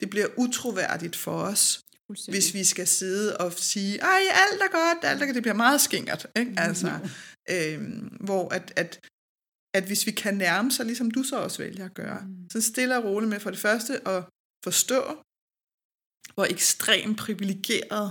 Det 0.00 0.10
bliver 0.10 0.26
utroværdigt 0.36 1.16
for 1.16 1.36
os, 1.42 1.80
hvis 2.28 2.54
vi 2.54 2.64
skal 2.64 2.86
sidde 2.86 3.36
og 3.36 3.52
sige, 3.52 3.98
ej, 3.98 4.22
alt 4.42 4.62
er 4.62 4.70
godt, 4.72 5.04
alt 5.10 5.22
er 5.22 5.26
godt. 5.26 5.34
Det 5.34 5.42
bliver 5.42 5.54
meget 5.54 5.80
skingert. 5.80 6.26
Ikke? 6.36 6.50
Mm, 6.50 6.56
altså, 6.58 6.90
øhm, 7.50 8.16
hvor 8.26 8.48
at, 8.48 8.72
at, 8.76 8.90
at 9.74 9.84
hvis 9.86 10.06
vi 10.06 10.10
kan 10.10 10.34
nærme 10.34 10.70
sig, 10.72 10.86
ligesom 10.86 11.10
du 11.10 11.22
så 11.22 11.36
også 11.44 11.58
vælger 11.62 11.84
at 11.84 11.94
gøre, 11.94 12.20
mm. 12.20 12.50
så 12.52 12.60
stille 12.60 12.96
og 12.96 13.04
roligt 13.04 13.30
med 13.30 13.40
for 13.40 13.50
det 13.50 13.58
første 13.58 14.08
at 14.08 14.24
forstå, 14.64 15.00
hvor 16.34 16.46
ekstremt 16.56 17.18
privilegeret 17.18 18.08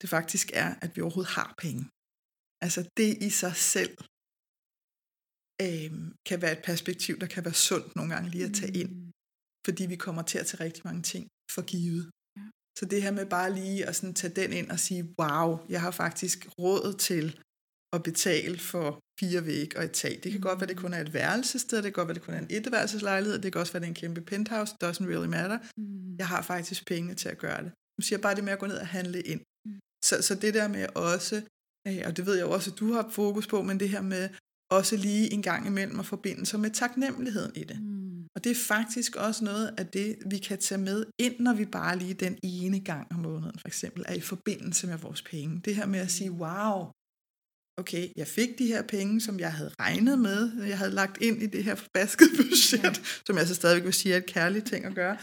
det 0.00 0.08
faktisk 0.16 0.50
er, 0.62 0.70
at 0.84 0.90
vi 0.96 1.00
overhovedet 1.00 1.32
har 1.40 1.54
penge. 1.64 1.82
Altså 2.64 2.80
det 2.96 3.10
i 3.28 3.30
sig 3.42 3.54
selv 3.56 3.94
øh, 5.64 5.92
kan 6.28 6.38
være 6.42 6.54
et 6.58 6.64
perspektiv, 6.70 7.14
der 7.22 7.26
kan 7.34 7.44
være 7.44 7.54
sundt 7.68 7.96
nogle 7.96 8.14
gange 8.14 8.30
lige 8.30 8.44
at 8.44 8.54
tage 8.60 8.74
ind. 8.82 8.90
Mm. 8.90 9.10
Fordi 9.66 9.82
vi 9.86 9.96
kommer 9.96 10.22
til 10.22 10.38
at 10.38 10.46
tage 10.46 10.64
rigtig 10.64 10.82
mange 10.84 11.02
ting 11.02 11.24
for 11.54 11.62
givet. 11.72 12.04
Ja. 12.36 12.46
Så 12.78 12.84
det 12.90 13.02
her 13.02 13.12
med 13.18 13.26
bare 13.36 13.54
lige 13.60 13.86
at 13.88 13.96
sådan 13.96 14.14
tage 14.14 14.34
den 14.40 14.52
ind 14.52 14.70
og 14.70 14.80
sige, 14.86 15.02
wow, 15.20 15.46
jeg 15.68 15.80
har 15.80 15.90
faktisk 15.90 16.38
råd 16.58 16.98
til 17.08 17.24
at 17.94 18.02
betale 18.02 18.58
for 18.58 18.98
fire 19.20 19.46
væg 19.46 19.76
og 19.76 19.84
et 19.84 19.90
tag. 19.90 20.20
Det 20.22 20.32
kan 20.32 20.40
godt 20.40 20.60
være, 20.60 20.68
det 20.68 20.76
kun 20.76 20.94
er 20.94 21.00
et 21.00 21.14
værelsested, 21.14 21.76
det 21.76 21.84
kan 21.84 21.92
godt 21.92 22.08
være, 22.08 22.14
det 22.14 22.22
kun 22.22 22.34
er 22.34 22.38
en 22.38 22.46
etværelseslejlighed, 22.50 23.38
det 23.38 23.52
kan 23.52 23.60
også 23.60 23.72
være, 23.72 23.80
det 23.80 23.86
er 23.86 23.90
en 23.90 23.94
kæmpe 23.94 24.20
penthouse, 24.20 24.74
doesn't 24.84 25.06
really 25.06 25.28
matter. 25.28 25.58
Mm. 25.76 26.16
Jeg 26.18 26.28
har 26.28 26.42
faktisk 26.42 26.86
penge 26.86 27.14
til 27.14 27.28
at 27.28 27.38
gøre 27.38 27.62
det. 27.64 27.72
Nu 27.98 28.02
siger 28.02 28.18
bare 28.18 28.34
det 28.34 28.44
med 28.44 28.52
at 28.52 28.58
gå 28.58 28.66
ned 28.66 28.76
og 28.76 28.86
handle 28.86 29.20
ind. 29.20 29.40
Mm. 29.66 29.78
Så, 30.04 30.22
så 30.22 30.34
det 30.34 30.54
der 30.54 30.68
med 30.68 30.86
også, 30.94 31.42
øh, 31.88 32.02
og 32.06 32.16
det 32.16 32.26
ved 32.26 32.36
jeg 32.36 32.46
også, 32.46 32.70
at 32.70 32.78
du 32.78 32.92
har 32.92 33.08
fokus 33.10 33.46
på, 33.46 33.62
men 33.62 33.80
det 33.80 33.88
her 33.88 34.02
med 34.02 34.28
også 34.70 34.96
lige 34.96 35.32
en 35.32 35.42
gang 35.42 35.66
imellem 35.66 36.00
at 36.00 36.06
forbinde 36.06 36.46
sig 36.46 36.60
med 36.60 36.70
taknemmeligheden 36.70 37.52
i 37.56 37.64
det. 37.64 37.82
Mm. 37.82 38.26
Og 38.36 38.44
det 38.44 38.50
er 38.50 38.60
faktisk 38.68 39.16
også 39.16 39.44
noget 39.44 39.74
af 39.78 39.86
det, 39.86 40.16
vi 40.26 40.38
kan 40.38 40.58
tage 40.58 40.80
med 40.80 41.06
ind, 41.18 41.40
når 41.40 41.54
vi 41.54 41.64
bare 41.64 41.98
lige 41.98 42.14
den 42.14 42.38
ene 42.42 42.80
gang 42.80 43.06
om 43.12 43.20
måneden 43.20 43.58
for 43.58 43.68
eksempel 43.68 44.04
er 44.08 44.14
i 44.14 44.20
forbindelse 44.20 44.86
med 44.86 44.98
vores 44.98 45.22
penge. 45.22 45.60
Det 45.64 45.76
her 45.76 45.86
med 45.86 46.00
at 46.00 46.10
sige, 46.10 46.32
wow, 46.32 46.90
okay, 47.76 48.08
jeg 48.16 48.26
fik 48.26 48.48
de 48.58 48.66
her 48.66 48.82
penge, 48.82 49.20
som 49.20 49.40
jeg 49.40 49.52
havde 49.52 49.70
regnet 49.80 50.18
med, 50.18 50.50
jeg 50.68 50.78
havde 50.78 50.90
lagt 50.90 51.22
ind 51.22 51.42
i 51.42 51.46
det 51.46 51.64
her 51.64 51.74
forbaskede 51.74 52.30
budget, 52.36 52.84
ja. 52.84 52.90
som 53.26 53.38
jeg 53.38 53.46
så 53.46 53.54
stadigvæk 53.54 53.84
vil 53.84 53.92
sige 53.92 54.12
er 54.12 54.16
et 54.16 54.26
kærligt 54.26 54.66
ting 54.66 54.84
at 54.84 54.94
gøre. 54.94 55.16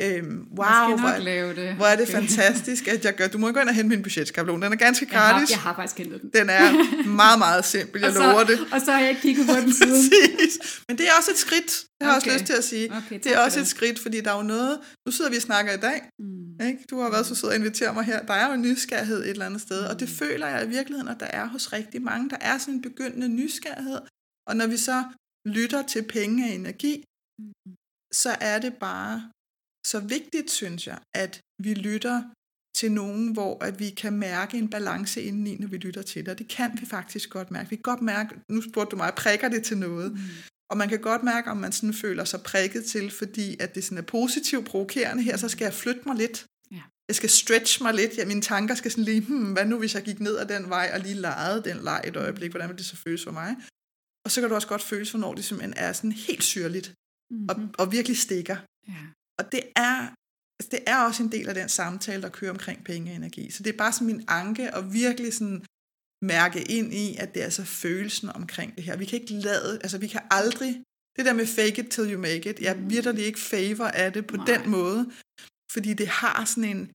Øhm, 0.00 0.46
wow, 0.58 0.96
hvor, 0.98 1.18
lave 1.18 1.54
det. 1.54 1.74
hvor 1.74 1.86
er 1.86 1.96
det 1.96 2.08
fantastisk, 2.08 2.88
at 2.88 3.04
jeg 3.04 3.14
gør. 3.14 3.26
Du 3.28 3.38
må 3.38 3.52
gå 3.52 3.60
ind 3.60 3.68
og 3.68 3.74
hente 3.74 3.88
min 3.88 4.02
budgetskabelon. 4.02 4.62
Den 4.62 4.72
er 4.72 4.76
ganske 4.76 5.06
gratis. 5.06 5.50
Jeg 5.50 5.58
har, 5.58 5.62
jeg 5.62 5.74
har 5.74 5.74
faktisk 5.74 5.98
hentet 5.98 6.22
den. 6.22 6.30
Den 6.34 6.50
er 6.50 7.06
meget, 7.08 7.38
meget 7.38 7.64
simpel, 7.64 8.00
jeg 8.00 8.12
så, 8.14 8.22
lover 8.22 8.44
det. 8.44 8.58
Og 8.72 8.80
så 8.84 8.92
har 8.92 9.00
jeg 9.00 9.08
ikke 9.08 9.22
kigget 9.22 9.46
på 9.46 9.54
den 9.54 9.72
siden. 9.82 10.10
Præcis. 10.10 10.82
Men 10.88 10.98
det 10.98 11.06
er 11.06 11.10
også 11.18 11.30
et 11.30 11.38
skridt, 11.38 11.84
jeg 12.00 12.08
har 12.08 12.16
okay. 12.16 12.26
også 12.26 12.38
lyst 12.38 12.46
til 12.46 12.52
at 12.52 12.64
sige. 12.64 12.96
Okay, 12.96 13.18
det 13.24 13.34
er 13.34 13.38
også 13.38 13.60
et 13.60 13.66
skridt, 13.66 13.98
fordi 13.98 14.20
der 14.20 14.30
er 14.32 14.36
jo 14.36 14.42
noget, 14.42 14.80
nu 15.06 15.12
sidder 15.12 15.30
vi 15.30 15.36
og 15.36 15.42
snakker 15.42 15.72
i 15.72 15.80
dag, 15.88 16.08
mm. 16.18 16.66
ikke? 16.66 16.84
du 16.90 17.00
har 17.00 17.10
været 17.10 17.26
så 17.26 17.34
sød 17.34 17.50
at 17.50 17.56
invitere 17.56 17.94
mig 17.94 18.04
her, 18.04 18.26
der 18.26 18.34
er 18.34 18.46
jo 18.48 18.54
en 18.54 18.62
nysgerrighed 18.62 19.20
et 19.24 19.30
eller 19.30 19.46
andet 19.46 19.60
sted, 19.60 19.80
mm. 19.82 19.90
og 19.90 20.00
det 20.00 20.08
mm. 20.08 20.14
føler 20.14 20.46
jeg 20.46 20.64
i 20.66 20.68
virkeligheden, 20.68 21.08
at 21.08 21.20
der 21.20 21.26
er 21.26 21.46
hos 21.46 21.72
rigtig 21.72 22.02
mange, 22.02 22.30
der 22.30 22.36
er 22.40 22.58
sådan 22.58 22.74
en 22.74 22.82
begyndende 22.82 23.28
nysgerrighed, 23.28 24.00
og 24.48 24.56
når 24.56 24.66
vi 24.66 24.76
så 24.76 25.04
lytter 25.46 25.82
til 25.82 26.02
penge 26.02 26.44
og 26.44 26.50
energi, 26.50 27.04
mm. 27.38 27.74
så 28.22 28.36
er 28.40 28.58
det 28.58 28.74
bare 28.74 29.30
så 29.86 30.00
vigtigt, 30.00 30.50
synes 30.50 30.86
jeg, 30.86 30.98
at 31.14 31.40
vi 31.62 31.74
lytter 31.74 32.22
til 32.78 32.92
nogen, 32.92 33.32
hvor 33.32 33.64
at 33.64 33.78
vi 33.78 33.90
kan 33.90 34.12
mærke 34.12 34.58
en 34.58 34.70
balance 34.70 35.22
indeni, 35.22 35.56
når 35.56 35.68
vi 35.68 35.76
lytter 35.76 36.02
til 36.02 36.24
det. 36.24 36.28
Og 36.32 36.38
det 36.38 36.48
kan 36.48 36.70
vi 36.80 36.86
faktisk 36.86 37.30
godt 37.30 37.50
mærke. 37.50 37.70
Vi 37.70 37.76
kan 37.76 37.82
godt 37.82 38.02
mærke, 38.02 38.30
nu 38.50 38.62
spurgte 38.62 38.90
du 38.90 38.96
mig, 38.96 39.12
prikker 39.16 39.48
det 39.48 39.64
til 39.64 39.78
noget? 39.78 40.12
Mm. 40.12 40.18
Og 40.70 40.76
man 40.76 40.88
kan 40.88 41.00
godt 41.00 41.22
mærke, 41.22 41.50
om 41.50 41.56
man 41.56 41.72
sådan 41.72 41.94
føler 41.94 42.24
sig 42.24 42.40
prikket 42.42 42.84
til, 42.84 43.10
fordi 43.10 43.56
at 43.60 43.74
det 43.74 43.84
sådan 43.84 43.98
er 43.98 44.02
positivt 44.02 44.66
provokerende 44.66 45.22
her, 45.22 45.36
så 45.36 45.48
skal 45.48 45.64
jeg 45.64 45.74
flytte 45.74 46.00
mig 46.06 46.16
lidt. 46.16 46.46
Ja. 46.70 46.82
Jeg 47.08 47.16
skal 47.16 47.30
stretch 47.30 47.82
mig 47.82 47.94
lidt. 47.94 48.16
Ja, 48.16 48.24
mine 48.24 48.42
tanker 48.42 48.74
skal 48.74 48.90
sådan 48.90 49.04
lige, 49.04 49.20
hmm, 49.20 49.52
hvad 49.52 49.66
nu 49.66 49.78
hvis 49.78 49.94
jeg 49.94 50.02
gik 50.02 50.20
ned 50.20 50.36
ad 50.38 50.46
den 50.46 50.68
vej 50.68 50.90
og 50.94 51.00
lige 51.00 51.14
legede 51.14 51.62
den 51.64 51.76
leg 51.84 52.00
et 52.04 52.16
øjeblik? 52.16 52.50
Hvordan 52.50 52.68
vil 52.68 52.78
det 52.78 52.86
så 52.86 52.96
føles 52.96 53.24
for 53.24 53.30
mig? 53.30 53.56
Og 54.24 54.30
så 54.30 54.40
kan 54.40 54.48
du 54.48 54.54
også 54.54 54.68
godt 54.68 54.82
føles, 54.82 55.10
hvornår 55.10 55.34
det 55.34 55.44
simpelthen 55.44 55.74
er 55.76 55.92
sådan 55.92 56.12
helt 56.12 56.44
syrligt 56.44 56.92
mm-hmm. 57.30 57.48
og, 57.48 57.56
og 57.78 57.92
virkelig 57.92 58.18
stikker. 58.18 58.56
Ja. 58.88 59.02
Og 59.38 59.52
det 59.52 59.62
er, 59.76 59.96
altså 60.58 60.68
det 60.70 60.80
er 60.86 60.98
også 61.04 61.22
en 61.22 61.32
del 61.32 61.48
af 61.48 61.54
den 61.54 61.68
samtale, 61.68 62.22
der 62.22 62.28
kører 62.28 62.50
omkring 62.50 62.84
penge 62.84 63.10
og 63.10 63.16
energi. 63.16 63.50
Så 63.50 63.62
det 63.62 63.72
er 63.72 63.76
bare 63.76 63.92
sådan 63.92 64.06
min 64.06 64.24
anke 64.28 64.74
og 64.74 64.92
virkelig 64.92 65.34
sådan 65.34 65.64
mærke 66.22 66.62
ind 66.62 66.94
i, 66.94 67.16
at 67.16 67.34
det 67.34 67.40
er 67.40 67.44
altså 67.44 67.64
følelsen 67.64 68.28
omkring 68.28 68.76
det 68.76 68.84
her. 68.84 68.96
Vi 68.96 69.04
kan 69.04 69.20
ikke 69.20 69.34
lade, 69.34 69.78
altså 69.82 69.98
vi 69.98 70.06
kan 70.06 70.20
aldrig, 70.30 70.82
det 71.16 71.24
der 71.24 71.32
med 71.32 71.46
fake 71.46 71.82
it 71.82 71.90
till 71.90 72.12
you 72.12 72.20
make 72.20 72.50
it, 72.50 72.60
jeg 72.60 72.90
virkelig 72.90 73.24
ikke 73.24 73.40
favor 73.40 73.84
af 73.84 74.12
det 74.12 74.26
på 74.26 74.36
Nej. 74.36 74.46
den 74.46 74.70
måde, 74.70 75.10
fordi 75.72 75.94
det 75.94 76.08
har 76.08 76.44
sådan 76.44 76.76
en, 76.76 76.90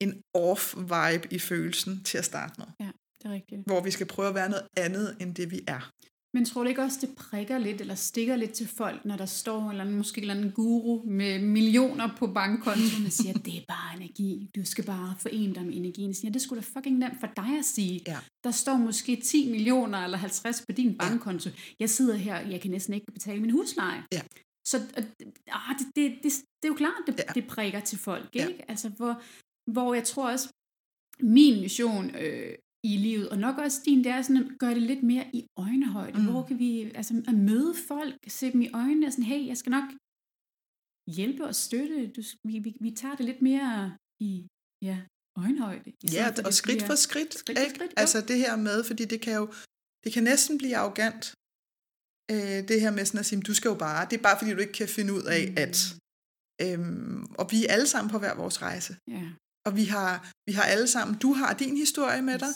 en 0.00 0.22
off-vibe 0.36 1.28
i 1.30 1.38
følelsen 1.38 2.04
til 2.04 2.18
at 2.18 2.24
starte 2.24 2.54
med. 2.58 2.66
Ja, 2.80 2.90
det 3.18 3.24
er 3.24 3.32
rigtigt. 3.32 3.62
Hvor 3.66 3.80
vi 3.80 3.90
skal 3.90 4.06
prøve 4.06 4.28
at 4.28 4.34
være 4.34 4.48
noget 4.48 4.66
andet, 4.76 5.16
end 5.20 5.34
det 5.34 5.50
vi 5.50 5.60
er. 5.66 5.92
Men 6.34 6.44
tror 6.44 6.62
du 6.62 6.68
ikke 6.68 6.82
også, 6.82 6.98
det 7.00 7.14
prikker 7.16 7.58
lidt, 7.58 7.80
eller 7.80 7.94
stikker 7.94 8.36
lidt 8.36 8.52
til 8.52 8.68
folk, 8.68 9.04
når 9.04 9.16
der 9.16 9.26
står 9.26 9.62
en 9.62 9.70
eller 9.70 9.84
anden, 9.84 9.96
måske 9.96 10.18
en 10.18 10.22
eller 10.22 10.34
anden 10.34 10.52
guru 10.52 11.02
med 11.06 11.38
millioner 11.38 12.16
på 12.18 12.26
bankkontoen 12.26 13.06
og 13.06 13.12
siger, 13.12 13.32
det 13.32 13.56
er 13.56 13.64
bare 13.68 13.96
energi, 13.96 14.50
du 14.56 14.64
skal 14.64 14.84
bare 14.84 15.14
forene 15.20 15.54
dig 15.54 15.64
med 15.66 15.74
energien. 15.74 16.14
Siger, 16.14 16.32
det 16.32 16.42
skulle 16.42 16.62
da 16.62 16.66
fucking 16.78 16.98
nemt 16.98 17.20
for 17.20 17.26
dig 17.36 17.58
at 17.58 17.64
sige. 17.64 18.00
Ja. 18.06 18.18
Der 18.44 18.50
står 18.50 18.76
måske 18.76 19.16
10 19.16 19.50
millioner 19.50 19.98
eller 19.98 20.18
50 20.18 20.64
på 20.68 20.72
din 20.72 20.98
bankkonto. 20.98 21.50
Jeg 21.80 21.90
sidder 21.90 22.14
her, 22.14 22.40
jeg 22.40 22.60
kan 22.60 22.70
næsten 22.70 22.94
ikke 22.94 23.12
betale 23.12 23.40
min 23.40 23.50
husleje. 23.50 24.04
Ja. 24.12 24.20
Så 24.66 24.76
øh, 24.98 25.04
det, 25.78 25.86
det, 25.96 26.18
det, 26.22 26.32
det 26.32 26.64
er 26.64 26.68
jo 26.68 26.74
klart, 26.74 27.02
det, 27.06 27.18
ja. 27.18 27.32
det 27.34 27.46
prikker 27.46 27.80
til 27.80 27.98
folk. 27.98 28.28
Ikke? 28.32 28.56
Ja. 28.58 28.64
Altså, 28.68 28.88
hvor, 28.88 29.22
hvor 29.72 29.94
jeg 29.94 30.04
tror 30.04 30.30
også, 30.30 30.48
min 31.20 31.60
mission 31.60 32.14
øh, 32.16 32.54
i 32.94 32.96
livet, 32.96 33.28
og 33.32 33.38
nok 33.38 33.56
også 33.58 33.78
din, 33.84 34.04
det 34.04 34.12
er 34.12 34.22
sådan 34.22 34.42
at 34.44 34.58
gøre 34.58 34.74
det 34.74 34.82
lidt 34.82 35.02
mere 35.02 35.26
i 35.32 35.40
øjnehøjde. 35.56 36.18
Mm. 36.18 36.30
Hvor 36.30 36.42
kan 36.48 36.58
vi, 36.58 36.70
altså 37.00 37.12
at 37.30 37.34
møde 37.34 37.74
folk, 37.88 38.14
se 38.28 38.52
dem 38.52 38.60
i 38.66 38.70
øjnene, 38.82 39.06
og 39.06 39.12
sådan, 39.12 39.30
hey, 39.32 39.46
jeg 39.46 39.56
skal 39.56 39.70
nok 39.70 39.88
hjælpe 41.16 41.42
og 41.50 41.54
støtte, 41.54 41.98
du, 42.16 42.22
vi, 42.48 42.58
vi, 42.58 42.70
vi 42.80 42.90
tager 42.90 43.16
det 43.16 43.26
lidt 43.30 43.42
mere 43.42 43.96
i, 44.20 44.46
ja, 44.82 44.96
øjenhøjde. 45.42 45.92
Ja, 46.12 46.26
og 46.46 46.52
skridt 46.54 46.82
for 46.82 46.94
skridt. 46.94 47.34
skridt, 47.34 47.58
for 47.58 47.74
skridt 47.74 47.92
altså 47.96 48.20
det 48.30 48.38
her 48.38 48.56
med, 48.56 48.84
fordi 48.84 49.04
det 49.04 49.20
kan 49.20 49.34
jo, 49.40 49.46
det 50.04 50.10
kan 50.14 50.22
næsten 50.22 50.58
blive 50.58 50.76
arrogant, 50.76 51.22
øh, 52.32 52.58
det 52.68 52.80
her 52.80 52.90
med 52.96 53.04
sådan 53.04 53.20
at 53.24 53.26
sige, 53.26 53.40
du 53.40 53.54
skal 53.54 53.68
jo 53.68 53.78
bare, 53.88 54.06
det 54.10 54.16
er 54.18 54.22
bare 54.28 54.38
fordi 54.38 54.50
du 54.50 54.62
ikke 54.66 54.78
kan 54.82 54.88
finde 54.88 55.12
ud 55.18 55.24
af, 55.36 55.42
mm. 55.48 55.64
at, 55.64 55.76
øhm, 56.64 57.24
og 57.40 57.44
vi 57.52 57.58
er 57.64 57.72
alle 57.74 57.88
sammen 57.92 58.10
på 58.10 58.18
hver 58.18 58.34
vores 58.42 58.62
rejse. 58.62 58.92
Ja. 59.16 59.26
Og 59.66 59.72
vi 59.80 59.84
har, 59.84 60.12
vi 60.48 60.52
har 60.58 60.66
alle 60.74 60.88
sammen, 60.94 61.18
du 61.24 61.30
har 61.40 61.50
din 61.62 61.76
historie 61.84 62.22
med 62.22 62.38
dig, 62.44 62.52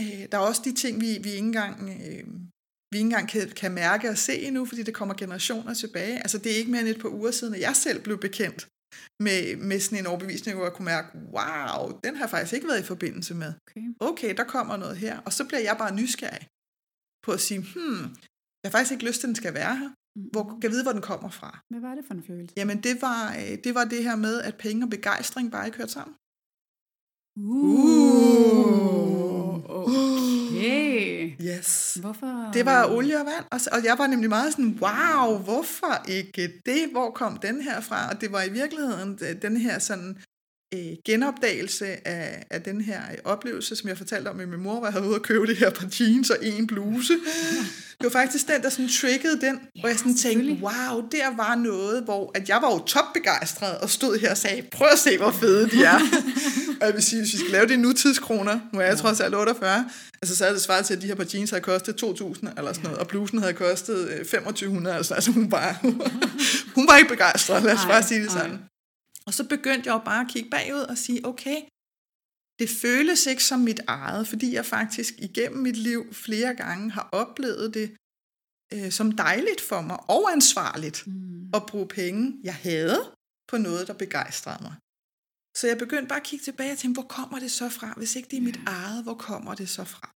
Øh, 0.00 0.22
der 0.30 0.38
er 0.38 0.46
også 0.50 0.62
de 0.64 0.74
ting, 0.74 1.00
vi, 1.00 1.18
vi 1.22 1.30
ikke 1.30 1.46
engang, 1.52 1.74
øh, 1.90 2.24
vi 2.90 2.94
ikke 2.98 3.08
engang 3.10 3.28
kan, 3.28 3.50
kan 3.50 3.72
mærke 3.72 4.10
og 4.10 4.18
se 4.18 4.34
endnu, 4.46 4.64
fordi 4.64 4.82
det 4.82 4.94
kommer 4.94 5.14
generationer 5.14 5.74
tilbage. 5.74 6.18
Altså 6.18 6.38
det 6.38 6.52
er 6.52 6.56
ikke 6.56 6.70
mere 6.70 6.80
end 6.80 6.88
et 6.88 7.00
par 7.00 7.08
uger 7.08 7.30
siden, 7.30 7.54
at 7.54 7.60
jeg 7.60 7.76
selv 7.76 8.02
blev 8.02 8.20
bekendt 8.20 8.68
med, 9.20 9.56
med 9.56 9.80
sådan 9.80 9.98
en 9.98 10.06
overbevisning, 10.06 10.56
hvor 10.56 10.66
jeg 10.66 10.74
kunne 10.74 10.92
mærke, 10.94 11.08
wow, 11.36 12.00
den 12.04 12.16
har 12.16 12.24
jeg 12.24 12.30
faktisk 12.30 12.52
ikke 12.52 12.68
været 12.68 12.80
i 12.80 12.90
forbindelse 12.92 13.34
med. 13.34 13.52
Okay. 13.66 13.86
okay, 14.00 14.34
der 14.36 14.44
kommer 14.44 14.76
noget 14.76 14.96
her. 14.96 15.18
Og 15.18 15.32
så 15.32 15.44
bliver 15.48 15.60
jeg 15.60 15.76
bare 15.78 15.94
nysgerrig 15.94 16.46
på 17.26 17.32
at 17.32 17.40
sige, 17.40 17.60
hmm, 17.60 18.02
jeg 18.60 18.64
har 18.64 18.70
faktisk 18.70 18.92
ikke 18.92 19.06
lyst 19.06 19.20
til, 19.20 19.26
at 19.26 19.28
den 19.28 19.42
skal 19.42 19.54
være 19.54 19.76
her. 19.76 19.90
Hvor, 20.32 20.44
kan 20.44 20.62
jeg 20.62 20.70
vide, 20.70 20.82
hvor 20.82 20.92
den 20.92 21.02
kommer 21.02 21.30
fra? 21.30 21.58
Hvad 21.70 21.80
var 21.80 21.94
det 21.94 22.04
for 22.06 22.14
en 22.14 22.22
følelse? 22.22 22.54
Jamen, 22.56 22.82
det 22.82 23.02
var, 23.02 23.36
øh, 23.40 23.58
det 23.64 23.74
var 23.74 23.84
det 23.84 24.04
her 24.04 24.16
med, 24.16 24.40
at 24.40 24.54
penge 24.56 24.84
og 24.84 24.90
begejstring 24.90 25.52
bare 25.52 25.66
ikke 25.66 25.78
hørte 25.78 25.92
sammen. 25.92 26.16
Uh. 27.36 29.35
Okay. 29.68 31.32
Yes. 31.40 31.98
Hvorfor? 32.00 32.50
Det 32.54 32.64
var 32.66 32.90
olie 32.90 33.20
og 33.20 33.26
vand, 33.26 33.44
og, 33.50 33.60
og 33.72 33.84
jeg 33.84 33.94
var 33.98 34.06
nemlig 34.06 34.28
meget 34.28 34.52
sådan, 34.52 34.78
wow, 34.80 35.38
hvorfor 35.38 36.04
ikke 36.08 36.52
det? 36.66 36.88
Hvor 36.92 37.10
kom 37.10 37.36
den 37.36 37.60
her 37.60 37.80
fra? 37.80 38.08
Og 38.10 38.20
det 38.20 38.32
var 38.32 38.42
i 38.42 38.50
virkeligheden 38.50 39.18
den 39.42 39.56
her 39.56 39.78
sådan 39.78 40.18
øh, 40.76 40.96
genopdagelse 41.04 42.08
af, 42.08 42.46
af 42.50 42.62
den 42.62 42.80
her 42.80 43.00
øh, 43.12 43.18
oplevelse, 43.24 43.76
som 43.76 43.88
jeg 43.88 43.98
fortalte 43.98 44.28
om 44.28 44.36
med 44.36 44.46
min 44.46 44.60
mor, 44.60 44.74
hvor 44.78 44.86
jeg 44.86 44.92
havde 44.92 45.06
ude 45.06 45.14
og 45.14 45.22
købe 45.22 45.46
det 45.46 45.56
her 45.56 45.70
par 45.70 45.86
jeans 46.00 46.30
og 46.30 46.36
en 46.42 46.66
bluse. 46.66 47.12
Det 48.00 48.04
var 48.04 48.10
faktisk 48.10 48.48
den, 48.48 48.62
der 48.62 48.68
sådan 48.68 48.88
triggede 48.88 49.40
den, 49.40 49.60
ja, 49.76 49.80
hvor 49.80 49.88
jeg 49.88 49.98
sådan 49.98 50.16
tænkte, 50.16 50.52
wow, 50.62 51.08
der 51.12 51.36
var 51.36 51.54
noget, 51.54 52.02
hvor 52.02 52.30
at 52.34 52.48
jeg 52.48 52.58
var 52.62 52.72
jo 52.72 52.78
topbegejstret 52.78 53.78
og 53.78 53.90
stod 53.90 54.18
her 54.18 54.30
og 54.30 54.36
sagde, 54.36 54.62
prøv 54.72 54.88
at 54.92 54.98
se, 54.98 55.18
hvor 55.18 55.30
fede 55.30 55.70
de 55.70 55.84
er. 55.84 55.98
og 56.80 56.86
jeg 56.86 56.94
vil 56.94 57.02
sige, 57.02 57.20
hvis 57.20 57.32
vi 57.32 57.38
skal 57.38 57.50
lave 57.50 57.66
det 57.66 57.74
i 57.74 57.76
nutidskroner, 57.76 58.58
nu 58.72 58.78
er 58.78 58.84
jeg 58.84 58.94
ja. 58.94 59.00
trods 59.00 59.20
alt 59.20 59.34
48, 59.34 59.90
altså 60.22 60.36
så 60.36 60.44
havde 60.44 60.54
det 60.54 60.62
svaret 60.62 60.86
til, 60.86 60.94
at 60.94 61.02
de 61.02 61.06
her 61.06 61.14
par 61.14 61.26
jeans 61.34 61.50
havde 61.50 61.62
kostet 61.62 62.02
2.000 62.02 62.58
eller 62.58 62.72
sådan 62.72 62.82
noget, 62.82 62.98
og 62.98 63.08
blusen 63.08 63.38
havde 63.38 63.54
kostet 63.54 64.06
2.500, 64.06 64.88
altså, 64.88 65.14
altså 65.14 65.30
hun, 65.30 65.50
bare, 65.50 65.76
hun 66.76 66.86
var 66.88 66.96
ikke 66.96 67.08
begejstret, 67.08 67.62
lad 67.62 67.74
os 67.74 67.84
bare 67.84 68.02
sige 68.02 68.22
det 68.22 68.30
sådan. 68.32 68.58
Og 69.26 69.34
så 69.34 69.48
begyndte 69.48 69.86
jeg 69.86 69.94
jo 69.98 70.02
bare 70.10 70.24
at 70.24 70.30
kigge 70.32 70.50
bagud 70.50 70.84
og 70.92 70.98
sige, 70.98 71.26
okay, 71.26 71.58
det 72.58 72.68
føles 72.82 73.26
ikke 73.26 73.44
som 73.44 73.60
mit 73.60 73.80
eget, 73.86 74.28
fordi 74.28 74.54
jeg 74.54 74.66
faktisk 74.66 75.14
igennem 75.18 75.62
mit 75.62 75.76
liv 75.76 76.14
flere 76.14 76.54
gange 76.54 76.90
har 76.90 77.08
oplevet 77.12 77.74
det 77.74 77.88
øh, 78.74 78.90
som 78.90 79.12
dejligt 79.12 79.60
for 79.60 79.80
mig 79.80 79.98
og 80.08 80.32
ansvarligt 80.32 81.06
mm. 81.06 81.50
at 81.54 81.66
bruge 81.66 81.88
penge, 81.88 82.40
jeg 82.42 82.54
havde 82.54 83.00
på 83.50 83.56
noget, 83.58 83.86
der 83.88 83.94
begejstrede 83.94 84.62
mig. 84.62 84.74
Så 85.58 85.66
jeg 85.66 85.78
begyndte 85.78 86.08
bare 86.08 86.20
at 86.20 86.26
kigge 86.30 86.44
tilbage 86.44 86.72
og 86.72 86.78
tænke, 86.78 87.00
hvor 87.00 87.08
kommer 87.08 87.38
det 87.38 87.50
så 87.50 87.68
fra? 87.68 87.94
Hvis 87.96 88.16
ikke 88.16 88.28
det 88.30 88.36
er 88.36 88.42
mit 88.42 88.60
eget, 88.66 89.02
hvor 89.02 89.14
kommer 89.14 89.54
det 89.54 89.68
så 89.68 89.84
fra? 89.84 90.10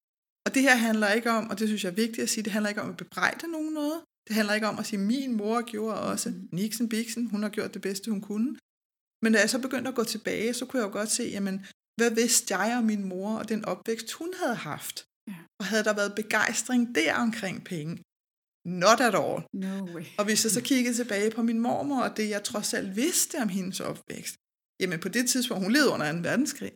Og 0.45 0.53
det 0.55 0.61
her 0.61 0.75
handler 0.75 1.09
ikke 1.11 1.31
om, 1.31 1.49
og 1.49 1.59
det 1.59 1.67
synes 1.67 1.83
jeg 1.83 1.89
er 1.89 1.95
vigtigt 2.05 2.19
at 2.19 2.29
sige, 2.29 2.43
det 2.43 2.51
handler 2.51 2.69
ikke 2.69 2.81
om 2.81 2.89
at 2.89 2.97
bebrejde 2.97 3.51
nogen 3.51 3.73
noget. 3.73 4.01
Det 4.27 4.35
handler 4.35 4.53
ikke 4.53 4.67
om 4.67 4.79
at 4.79 4.85
sige, 4.85 4.99
min 4.99 5.37
mor 5.37 5.61
gjorde 5.61 6.01
også. 6.01 6.29
Mm. 6.29 6.49
Nixon 6.51 6.89
Bixen, 6.89 7.29
hun 7.29 7.43
har 7.43 7.49
gjort 7.49 7.73
det 7.73 7.81
bedste, 7.81 8.11
hun 8.11 8.21
kunne. 8.21 8.57
Men 9.23 9.33
da 9.33 9.39
jeg 9.39 9.49
så 9.49 9.59
begyndte 9.59 9.89
at 9.89 9.95
gå 9.95 10.03
tilbage, 10.03 10.53
så 10.53 10.65
kunne 10.65 10.79
jeg 10.81 10.87
jo 10.87 10.93
godt 10.99 11.11
se, 11.11 11.23
jamen, 11.23 11.65
hvad 11.97 12.11
vidste 12.11 12.55
jeg 12.55 12.77
og 12.77 12.83
min 12.83 13.03
mor 13.03 13.37
og 13.37 13.49
den 13.49 13.65
opvækst, 13.65 14.11
hun 14.11 14.33
havde 14.41 14.55
haft? 14.55 15.05
Ja. 15.27 15.35
Og 15.59 15.65
havde 15.65 15.83
der 15.83 15.93
været 15.93 16.15
begejstring 16.15 16.95
der 16.95 17.13
omkring 17.13 17.65
penge? 17.65 17.93
Not 18.83 18.99
at 19.07 19.15
all. 19.23 19.39
No 19.53 19.75
way. 19.95 20.05
Og 20.19 20.25
hvis 20.25 20.43
jeg 20.43 20.51
så 20.51 20.61
kiggede 20.61 20.95
tilbage 20.95 21.31
på 21.31 21.41
min 21.41 21.59
mormor 21.59 22.01
og 22.03 22.17
det, 22.17 22.29
jeg 22.29 22.43
trods 22.43 22.73
alt 22.73 22.95
vidste 22.95 23.35
om 23.41 23.49
hendes 23.49 23.79
opvækst, 23.79 24.35
jamen 24.81 24.99
på 24.99 25.09
det 25.09 25.29
tidspunkt, 25.29 25.63
hun 25.63 25.73
levede 25.73 25.89
under 25.89 26.11
2. 26.11 26.17
verdenskrig, 26.29 26.71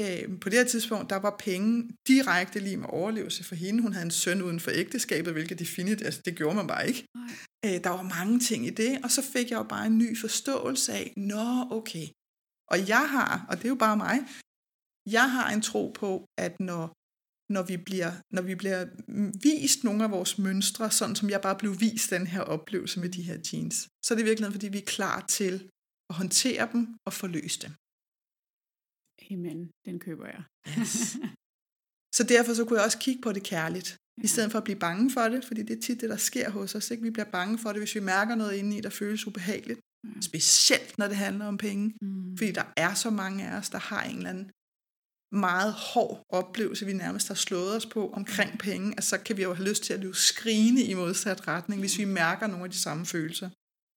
øh, 0.00 0.40
på 0.40 0.48
det 0.48 0.58
her 0.58 0.64
tidspunkt, 0.64 1.10
der 1.10 1.16
var 1.16 1.36
penge 1.38 1.90
direkte 2.08 2.58
lige 2.60 2.76
med 2.76 2.88
overlevelse 2.88 3.44
for 3.44 3.54
hende. 3.54 3.82
Hun 3.82 3.92
havde 3.92 4.04
en 4.04 4.10
søn 4.10 4.42
uden 4.42 4.60
for 4.60 4.70
ægteskabet, 4.74 5.32
hvilket 5.32 5.58
definitivt, 5.58 6.02
altså 6.06 6.20
det 6.24 6.36
gjorde 6.36 6.56
man 6.56 6.66
bare 6.66 6.88
ikke. 6.88 7.06
Øh, 7.64 7.84
der 7.84 7.90
var 7.90 8.02
mange 8.02 8.40
ting 8.40 8.66
i 8.66 8.70
det, 8.70 9.00
og 9.04 9.10
så 9.10 9.22
fik 9.22 9.50
jeg 9.50 9.56
jo 9.56 9.62
bare 9.62 9.86
en 9.86 9.98
ny 9.98 10.18
forståelse 10.18 10.92
af, 10.92 11.12
nå 11.16 11.66
okay. 11.70 12.06
Og 12.70 12.88
jeg 12.88 13.08
har, 13.10 13.46
og 13.48 13.56
det 13.56 13.64
er 13.64 13.68
jo 13.68 13.74
bare 13.74 13.96
mig, 13.96 14.18
jeg 15.06 15.32
har 15.32 15.50
en 15.50 15.62
tro 15.62 15.92
på, 16.00 16.24
at 16.38 16.60
når, 16.60 16.92
når, 17.52 17.62
vi 17.62 17.76
bliver, 17.76 18.12
når 18.30 18.42
vi 18.42 18.54
bliver 18.54 18.86
vist 19.42 19.84
nogle 19.84 20.04
af 20.04 20.10
vores 20.10 20.38
mønstre, 20.38 20.90
sådan 20.90 21.16
som 21.16 21.30
jeg 21.30 21.40
bare 21.40 21.58
blev 21.58 21.80
vist 21.80 22.10
den 22.10 22.26
her 22.26 22.40
oplevelse 22.40 23.00
med 23.00 23.08
de 23.08 23.22
her 23.22 23.38
jeans, 23.52 23.88
så 24.04 24.14
er 24.14 24.16
det 24.16 24.26
virkelig 24.26 24.52
fordi 24.52 24.68
vi 24.68 24.78
er 24.78 24.92
klar 24.96 25.24
til 25.28 25.68
at 26.10 26.14
håndtere 26.16 26.68
dem 26.72 26.94
og 27.06 27.12
forløse 27.12 27.60
dem. 27.60 27.72
Amen, 29.30 29.70
den 29.86 29.98
køber 29.98 30.26
jeg. 30.26 30.42
Yes. 30.78 31.16
Så 32.16 32.22
derfor 32.22 32.54
så 32.54 32.64
kunne 32.64 32.78
jeg 32.78 32.84
også 32.84 32.98
kigge 32.98 33.22
på 33.22 33.32
det 33.32 33.42
kærligt, 33.42 33.98
ja. 34.18 34.22
i 34.22 34.26
stedet 34.26 34.50
for 34.50 34.58
at 34.58 34.64
blive 34.64 34.78
bange 34.78 35.10
for 35.10 35.20
det, 35.20 35.44
fordi 35.44 35.62
det 35.62 35.76
er 35.76 35.80
tit 35.80 36.00
det, 36.00 36.10
der 36.10 36.16
sker 36.16 36.50
hos 36.50 36.74
os. 36.74 36.90
Ikke? 36.90 37.02
Vi 37.02 37.10
bliver 37.10 37.30
bange 37.30 37.58
for 37.58 37.68
det, 37.72 37.80
hvis 37.80 37.94
vi 37.94 38.00
mærker 38.00 38.34
noget 38.34 38.54
inde 38.56 38.76
i, 38.76 38.80
der 38.80 38.90
føles 38.90 39.26
ubehageligt. 39.26 39.80
Ja. 40.04 40.20
Specielt 40.20 40.98
når 40.98 41.08
det 41.08 41.16
handler 41.16 41.46
om 41.46 41.58
penge. 41.58 41.94
Mm. 42.02 42.36
Fordi 42.36 42.52
der 42.52 42.72
er 42.76 42.94
så 42.94 43.10
mange 43.10 43.48
af 43.48 43.58
os, 43.58 43.70
der 43.70 43.78
har 43.78 44.02
en 44.02 44.16
eller 44.16 44.30
anden 44.30 44.50
meget 45.32 45.72
hård 45.72 46.22
oplevelse, 46.28 46.86
vi 46.86 46.92
nærmest 46.92 47.28
har 47.28 47.34
slået 47.34 47.76
os 47.76 47.86
på 47.86 48.10
omkring 48.10 48.58
penge, 48.58 48.94
at 48.96 49.04
så 49.04 49.18
kan 49.18 49.36
vi 49.36 49.42
jo 49.42 49.54
have 49.54 49.68
lyst 49.68 49.82
til 49.82 49.92
at 49.92 50.00
løbe 50.00 50.16
skrigende 50.16 50.82
i 50.82 50.94
modsat 50.94 51.48
retning, 51.48 51.80
hvis 51.80 51.98
vi 51.98 52.04
mærker 52.04 52.46
nogle 52.46 52.64
af 52.64 52.70
de 52.70 52.76
samme 52.76 53.06
følelser. 53.06 53.50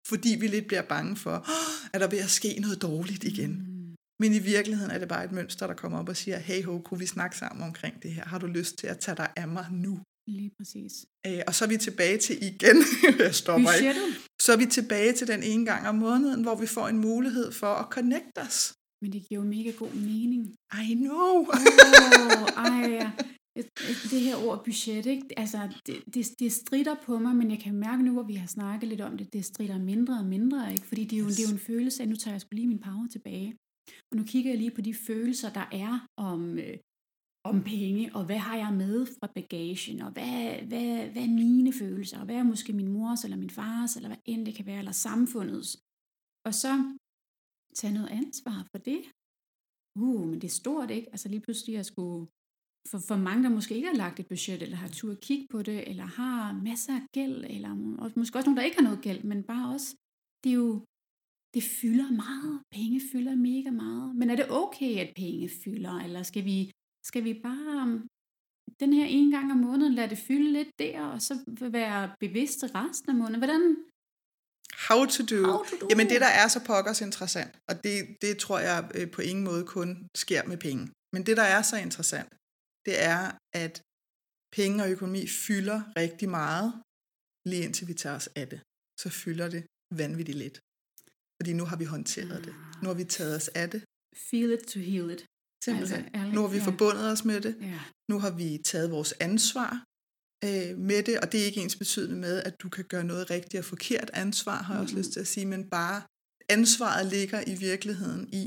Fordi 0.08 0.38
vi 0.40 0.48
lidt 0.48 0.68
bliver 0.68 0.82
bange 0.82 1.16
for, 1.16 1.48
at 1.94 2.02
der 2.02 2.08
vil 2.08 2.30
ske 2.30 2.58
noget 2.60 2.82
dårligt 2.82 3.24
igen. 3.24 3.73
Men 4.24 4.34
i 4.34 4.42
virkeligheden 4.54 4.92
er 4.96 5.00
det 5.04 5.08
bare 5.08 5.26
et 5.26 5.32
mønster, 5.32 5.68
der 5.68 5.74
kommer 5.82 5.98
op 6.00 6.10
og 6.10 6.18
siger, 6.18 6.38
hey 6.38 6.64
ho, 6.64 6.80
kunne 6.80 7.00
vi 7.00 7.06
snakke 7.06 7.36
sammen 7.38 7.64
omkring 7.64 8.04
det 8.04 8.12
her? 8.12 8.26
Har 8.26 8.40
du 8.40 8.48
lyst 8.48 8.78
til 8.78 8.88
at 8.88 9.00
tage 9.00 9.16
dig 9.16 9.30
af 9.36 9.48
mig 9.48 9.68
nu? 9.72 10.00
Lige 10.28 10.52
præcis. 10.58 10.94
Æ, 11.26 11.42
og 11.48 11.56
så 11.56 11.66
er 11.66 11.70
vi 11.70 11.78
tilbage 11.78 12.18
til 12.18 12.36
igen, 12.50 12.78
jeg 13.26 13.36
stopper 13.36 13.72
ikke. 13.72 13.94
Så 14.42 14.54
er 14.54 14.58
vi 14.58 14.66
tilbage 14.66 15.14
til 15.14 15.28
den 15.28 15.44
ene 15.44 15.66
gang 15.66 15.88
om 15.88 15.96
måneden, 15.96 16.42
hvor 16.42 16.56
vi 16.56 16.68
får 16.68 16.88
en 16.88 16.98
mulighed 16.98 17.52
for 17.52 17.74
at 17.82 17.86
connecte 17.90 18.40
os 18.48 18.74
men 19.04 19.14
det 19.14 19.22
giver 19.28 19.42
jo 19.42 19.48
mega 19.48 19.72
god 19.72 19.94
mening. 19.94 20.44
I 20.90 20.94
know! 20.96 21.34
oh, 21.40 22.48
ej, 22.68 23.12
det 24.12 24.22
her 24.28 24.36
ord 24.48 24.60
budget, 24.66 25.06
ikke? 25.06 25.40
Altså, 25.40 25.60
det, 25.88 25.96
det, 26.14 26.26
det 26.40 26.52
strider 26.52 26.96
på 27.06 27.20
mig, 27.20 27.36
men 27.36 27.52
jeg 27.52 27.60
kan 27.60 27.74
mærke 27.76 28.04
nu, 28.04 28.14
hvor 28.14 28.24
vi 28.24 28.34
har 28.34 28.48
snakket 28.48 28.90
lidt 28.90 29.02
om 29.02 29.18
det, 29.18 29.34
det 29.34 29.46
strider 29.46 29.78
mindre 29.78 30.20
og 30.20 30.26
mindre, 30.26 30.72
ikke? 30.74 30.88
Fordi 30.88 31.04
det 31.04 31.16
er 31.16 31.20
jo, 31.20 31.28
yes. 31.28 31.36
det 31.36 31.44
er 31.44 31.50
jo 31.50 31.54
en 31.54 31.60
følelse 31.60 32.04
af, 32.04 32.10
nu 32.10 32.16
tager 32.16 32.34
jeg 32.34 32.42
sgu 32.42 32.50
lige 32.52 32.68
min 32.68 32.80
power 32.80 33.08
tilbage. 33.12 33.50
Og 34.10 34.18
nu 34.18 34.24
kigger 34.32 34.52
jeg 34.52 34.60
lige 34.60 34.76
på 34.76 34.82
de 34.82 34.94
følelser, 34.94 35.50
der 35.60 35.68
er 35.72 36.08
om, 36.18 36.42
øh, 36.60 36.78
om 37.52 37.58
penge, 37.64 38.16
og 38.16 38.26
hvad 38.26 38.42
har 38.48 38.58
jeg 38.64 38.74
med 38.84 39.06
fra 39.06 39.28
bagagen, 39.38 40.02
og 40.06 40.12
hvad, 40.16 40.38
hvad, 40.70 40.90
hvad 41.12 41.24
er 41.28 41.38
mine 41.44 41.74
følelser, 41.82 42.20
og 42.20 42.26
hvad 42.26 42.36
er 42.36 42.44
måske 42.44 42.74
min 42.74 42.94
mors, 42.96 43.24
eller 43.24 43.38
min 43.38 43.56
fars, 43.60 43.96
eller 43.96 44.10
hvad 44.10 44.22
end 44.26 44.46
det 44.46 44.56
kan 44.56 44.66
være, 44.66 44.80
eller 44.80 44.92
samfundets. 44.92 45.72
Og 46.48 46.54
så 46.54 46.74
tage 47.76 47.94
noget 47.94 48.10
ansvar 48.22 48.60
for 48.72 48.80
det. 48.90 49.02
Uh, 50.00 50.28
men 50.30 50.38
det 50.42 50.48
er 50.48 50.60
stort, 50.62 50.90
ikke? 50.92 51.08
Altså 51.14 51.30
lige 51.30 51.42
pludselig 51.42 51.78
at 51.78 51.86
skulle... 51.86 52.28
For, 52.92 53.00
for 53.10 53.18
mange, 53.28 53.44
der 53.44 53.50
måske 53.50 53.76
ikke 53.76 53.88
har 53.88 54.02
lagt 54.04 54.20
et 54.20 54.28
budget, 54.28 54.62
eller 54.62 54.78
har 54.78 54.88
tur 54.88 55.12
at 55.12 55.22
kigge 55.28 55.48
på 55.52 55.62
det, 55.62 55.90
eller 55.90 56.04
har 56.04 56.54
masser 56.54 56.94
af 57.00 57.04
gæld, 57.18 57.46
eller 57.56 57.72
og 58.02 58.12
måske 58.16 58.38
også 58.38 58.48
nogen, 58.48 58.58
der 58.58 58.64
ikke 58.64 58.78
har 58.78 58.90
noget 58.90 59.02
gæld, 59.08 59.24
men 59.24 59.44
bare 59.44 59.74
også, 59.74 59.90
det 60.44 60.50
er 60.50 60.60
jo, 60.64 60.86
det 61.54 61.64
fylder 61.64 62.10
meget. 62.12 62.54
Penge 62.76 63.02
fylder 63.12 63.36
mega 63.36 63.72
meget. 63.84 64.16
Men 64.16 64.30
er 64.30 64.36
det 64.36 64.48
okay, 64.50 64.94
at 65.04 65.10
penge 65.16 65.50
fylder, 65.64 65.96
eller 66.06 66.24
skal 66.24 66.46
vi, 66.46 66.72
skal 67.10 67.24
vi 67.24 67.34
bare 67.34 67.84
um, 67.84 68.08
den 68.80 68.94
her 68.94 69.06
en 69.06 69.32
gang 69.32 69.52
om 69.52 69.58
måneden 69.58 69.94
lade 69.94 70.10
det 70.10 70.18
fylde 70.18 70.52
lidt 70.54 70.72
der, 70.80 71.02
og 71.02 71.22
så 71.22 71.34
være 71.72 72.16
bevidste 72.20 72.66
resten 72.68 73.10
af 73.10 73.16
måneden? 73.16 73.40
Hvordan, 73.40 73.64
How 74.90 75.06
to 75.16 75.22
do. 75.34 75.42
How 75.52 75.64
to 75.70 75.76
do. 75.82 75.88
Jamen 75.90 76.08
det, 76.12 76.22
der 76.26 76.32
er 76.42 76.48
så 76.48 76.60
pokkers 76.66 77.02
interessant, 77.02 77.54
og 77.70 77.84
det, 77.84 77.96
det 78.22 78.38
tror 78.38 78.60
jeg 78.60 78.92
øh, 78.98 79.12
på 79.12 79.22
ingen 79.22 79.46
måde 79.50 79.64
kun 79.76 79.90
sker 80.24 80.42
med 80.52 80.58
penge. 80.58 80.84
Men 81.14 81.26
det, 81.26 81.38
der 81.38 81.48
er 81.56 81.62
så 81.62 81.78
interessant, 81.88 82.30
det 82.88 82.96
er, 83.14 83.22
at 83.64 83.74
penge 84.58 84.84
og 84.84 84.90
økonomi 84.96 85.24
fylder 85.46 85.80
rigtig 86.02 86.30
meget, 86.30 86.70
lige 87.50 87.64
indtil 87.66 87.88
vi 87.88 87.94
tager 87.94 88.16
os 88.16 88.30
af 88.42 88.48
det. 88.52 88.60
Så 89.02 89.10
fylder 89.10 89.48
det 89.56 89.64
vanvittigt 90.02 90.38
lidt. 90.44 90.58
Fordi 91.44 91.54
nu 91.62 91.66
har 91.72 91.78
vi 91.78 91.86
håndteret 91.96 92.46
det. 92.46 92.54
Nu 92.82 92.88
har 92.92 92.98
vi 93.02 93.04
taget 93.04 93.36
os 93.36 93.48
af 93.48 93.68
det. 93.74 93.82
Feel 94.30 94.52
it 94.58 94.64
to 94.74 94.80
heal 94.80 95.10
it. 95.16 95.22
Simpelthen. 95.66 96.04
Altså, 96.14 96.32
nu 96.36 96.40
har 96.42 96.52
vi 96.56 96.58
ja. 96.58 96.66
forbundet 96.70 97.06
os 97.14 97.26
med 97.26 97.42
det. 97.42 97.54
Ja. 97.62 97.82
Nu 98.12 98.16
har 98.24 98.32
vi 98.42 98.50
taget 98.72 98.92
vores 98.92 99.14
ansvar 99.30 99.72
øh, 100.48 100.72
med 100.90 101.00
det, 101.08 101.16
og 101.22 101.32
det 101.32 101.38
er 101.42 101.46
ikke 101.50 101.62
ens 101.62 101.78
betydende 101.84 102.18
med, 102.26 102.36
at 102.48 102.56
du 102.62 102.68
kan 102.76 102.86
gøre 102.94 103.06
noget 103.12 103.30
rigtigt 103.36 103.60
og 103.62 103.66
forkert 103.74 104.10
ansvar, 104.14 104.58
har 104.66 104.74
jeg 104.74 104.82
mm. 104.82 104.86
også 104.86 104.98
lyst 104.98 105.12
til 105.14 105.20
at 105.20 105.28
sige, 105.34 105.46
men 105.54 105.70
bare 105.70 105.98
ansvaret 106.58 107.06
ligger 107.16 107.40
i 107.54 107.56
virkeligheden 107.70 108.24
i 108.42 108.44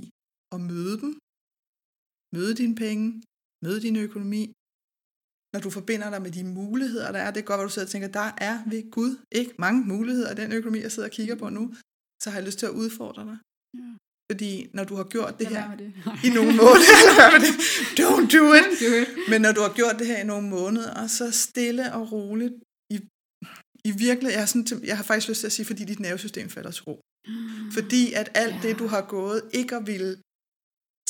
at 0.54 0.60
møde 0.70 0.96
dem, 1.02 1.12
møde 2.36 2.54
dine 2.62 2.76
penge, 2.84 3.22
møde 3.64 3.80
din 3.86 3.96
økonomi, 4.06 4.42
når 5.52 5.60
du 5.60 5.70
forbinder 5.78 6.08
dig 6.10 6.22
med 6.22 6.32
de 6.38 6.44
muligheder, 6.44 7.12
der 7.12 7.18
er, 7.18 7.30
det 7.30 7.40
er 7.40 7.48
godt, 7.50 7.60
at 7.60 7.64
du 7.68 7.72
sidder 7.74 7.88
og 7.88 7.94
tænker, 7.94 8.08
der 8.20 8.28
er 8.48 8.56
ved 8.70 8.90
Gud 8.96 9.12
ikke 9.40 9.54
mange 9.58 9.80
muligheder 9.92 10.28
af 10.32 10.36
den 10.36 10.52
økonomi, 10.52 10.78
jeg 10.80 10.92
sidder 10.92 11.08
og 11.08 11.16
kigger 11.18 11.36
på 11.42 11.48
nu, 11.58 11.64
så 12.22 12.26
har 12.30 12.36
jeg 12.38 12.46
lyst 12.46 12.58
til 12.58 12.66
at 12.66 12.72
udfordre 12.82 13.22
dig. 13.30 13.38
Ja. 13.80 13.90
Fordi 14.30 14.52
når 14.76 14.84
du 14.90 14.94
har 15.00 15.06
gjort 15.14 15.38
det 15.38 15.48
her 15.48 15.76
det. 15.76 15.88
i 16.26 16.28
nogle 16.38 16.52
måneder, 16.62 17.38
det. 17.44 17.52
don't 18.00 18.26
do 18.36 18.44
it. 18.60 18.66
do 18.84 18.90
it. 19.02 19.08
Men 19.30 19.38
når 19.44 19.52
du 19.56 19.60
har 19.66 19.72
gjort 19.80 19.96
det 19.98 20.06
her 20.06 20.18
i 20.24 20.26
nogle 20.32 20.48
måneder, 20.48 21.06
så 21.06 21.30
stille 21.30 21.84
og 21.98 22.12
roligt, 22.12 22.54
i, 22.94 22.96
i 23.88 23.90
virkelig, 24.06 24.30
jeg 24.36 24.42
har, 24.44 24.46
sådan, 24.46 24.84
jeg 24.90 24.96
har 24.96 25.04
faktisk 25.04 25.28
lyst 25.28 25.40
til 25.40 25.50
at 25.50 25.56
sige, 25.56 25.66
fordi 25.70 25.82
dit 25.84 26.00
nervesystem 26.00 26.48
falder 26.56 26.70
til 26.70 26.84
ro. 26.88 26.96
Mm. 27.28 27.72
Fordi 27.76 28.02
at 28.20 28.28
alt 28.34 28.54
ja. 28.54 28.60
det, 28.64 28.78
du 28.78 28.86
har 28.94 29.02
gået, 29.16 29.40
ikke 29.60 29.76
at 29.76 29.86
ville 29.86 30.12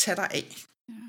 tage 0.03 0.17
dig 0.23 0.29
af. 0.41 0.49
Ja. 0.89 1.07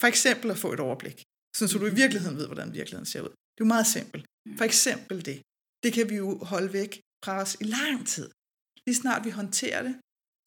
For 0.00 0.06
eksempel 0.12 0.50
at 0.50 0.58
få 0.64 0.68
et 0.72 0.80
overblik, 0.80 1.18
sådan, 1.56 1.68
så 1.70 1.78
du 1.78 1.86
i 1.86 1.90
mm. 1.90 1.96
virkeligheden 2.02 2.36
ved, 2.40 2.46
hvordan 2.46 2.68
virkeligheden 2.80 3.06
ser 3.12 3.22
ud. 3.26 3.32
Det 3.52 3.60
er 3.60 3.66
jo 3.66 3.74
meget 3.76 3.88
simpelt. 3.96 4.24
For 4.58 4.64
eksempel 4.70 5.16
det. 5.28 5.38
Det 5.84 5.90
kan 5.96 6.10
vi 6.10 6.16
jo 6.24 6.28
holde 6.52 6.70
væk 6.72 6.92
fra 7.24 7.34
os 7.42 7.52
i 7.64 7.64
lang 7.78 7.98
tid. 8.14 8.28
Lige 8.86 8.96
snart 9.02 9.24
vi 9.24 9.30
håndterer 9.30 9.82
det, 9.82 9.94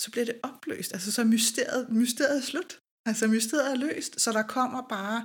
så 0.02 0.08
bliver 0.12 0.26
det 0.26 0.40
opløst. 0.44 0.94
Altså 0.94 1.12
så 1.12 1.22
er 1.22 1.26
mysteriet, 1.26 1.90
mysteriet 1.90 2.38
er 2.38 2.46
slut. 2.52 2.80
Altså 3.10 3.28
mysteriet 3.28 3.72
er 3.72 3.76
løst, 3.76 4.22
så 4.22 4.32
der 4.32 4.44
kommer 4.58 4.82
bare, 4.88 5.20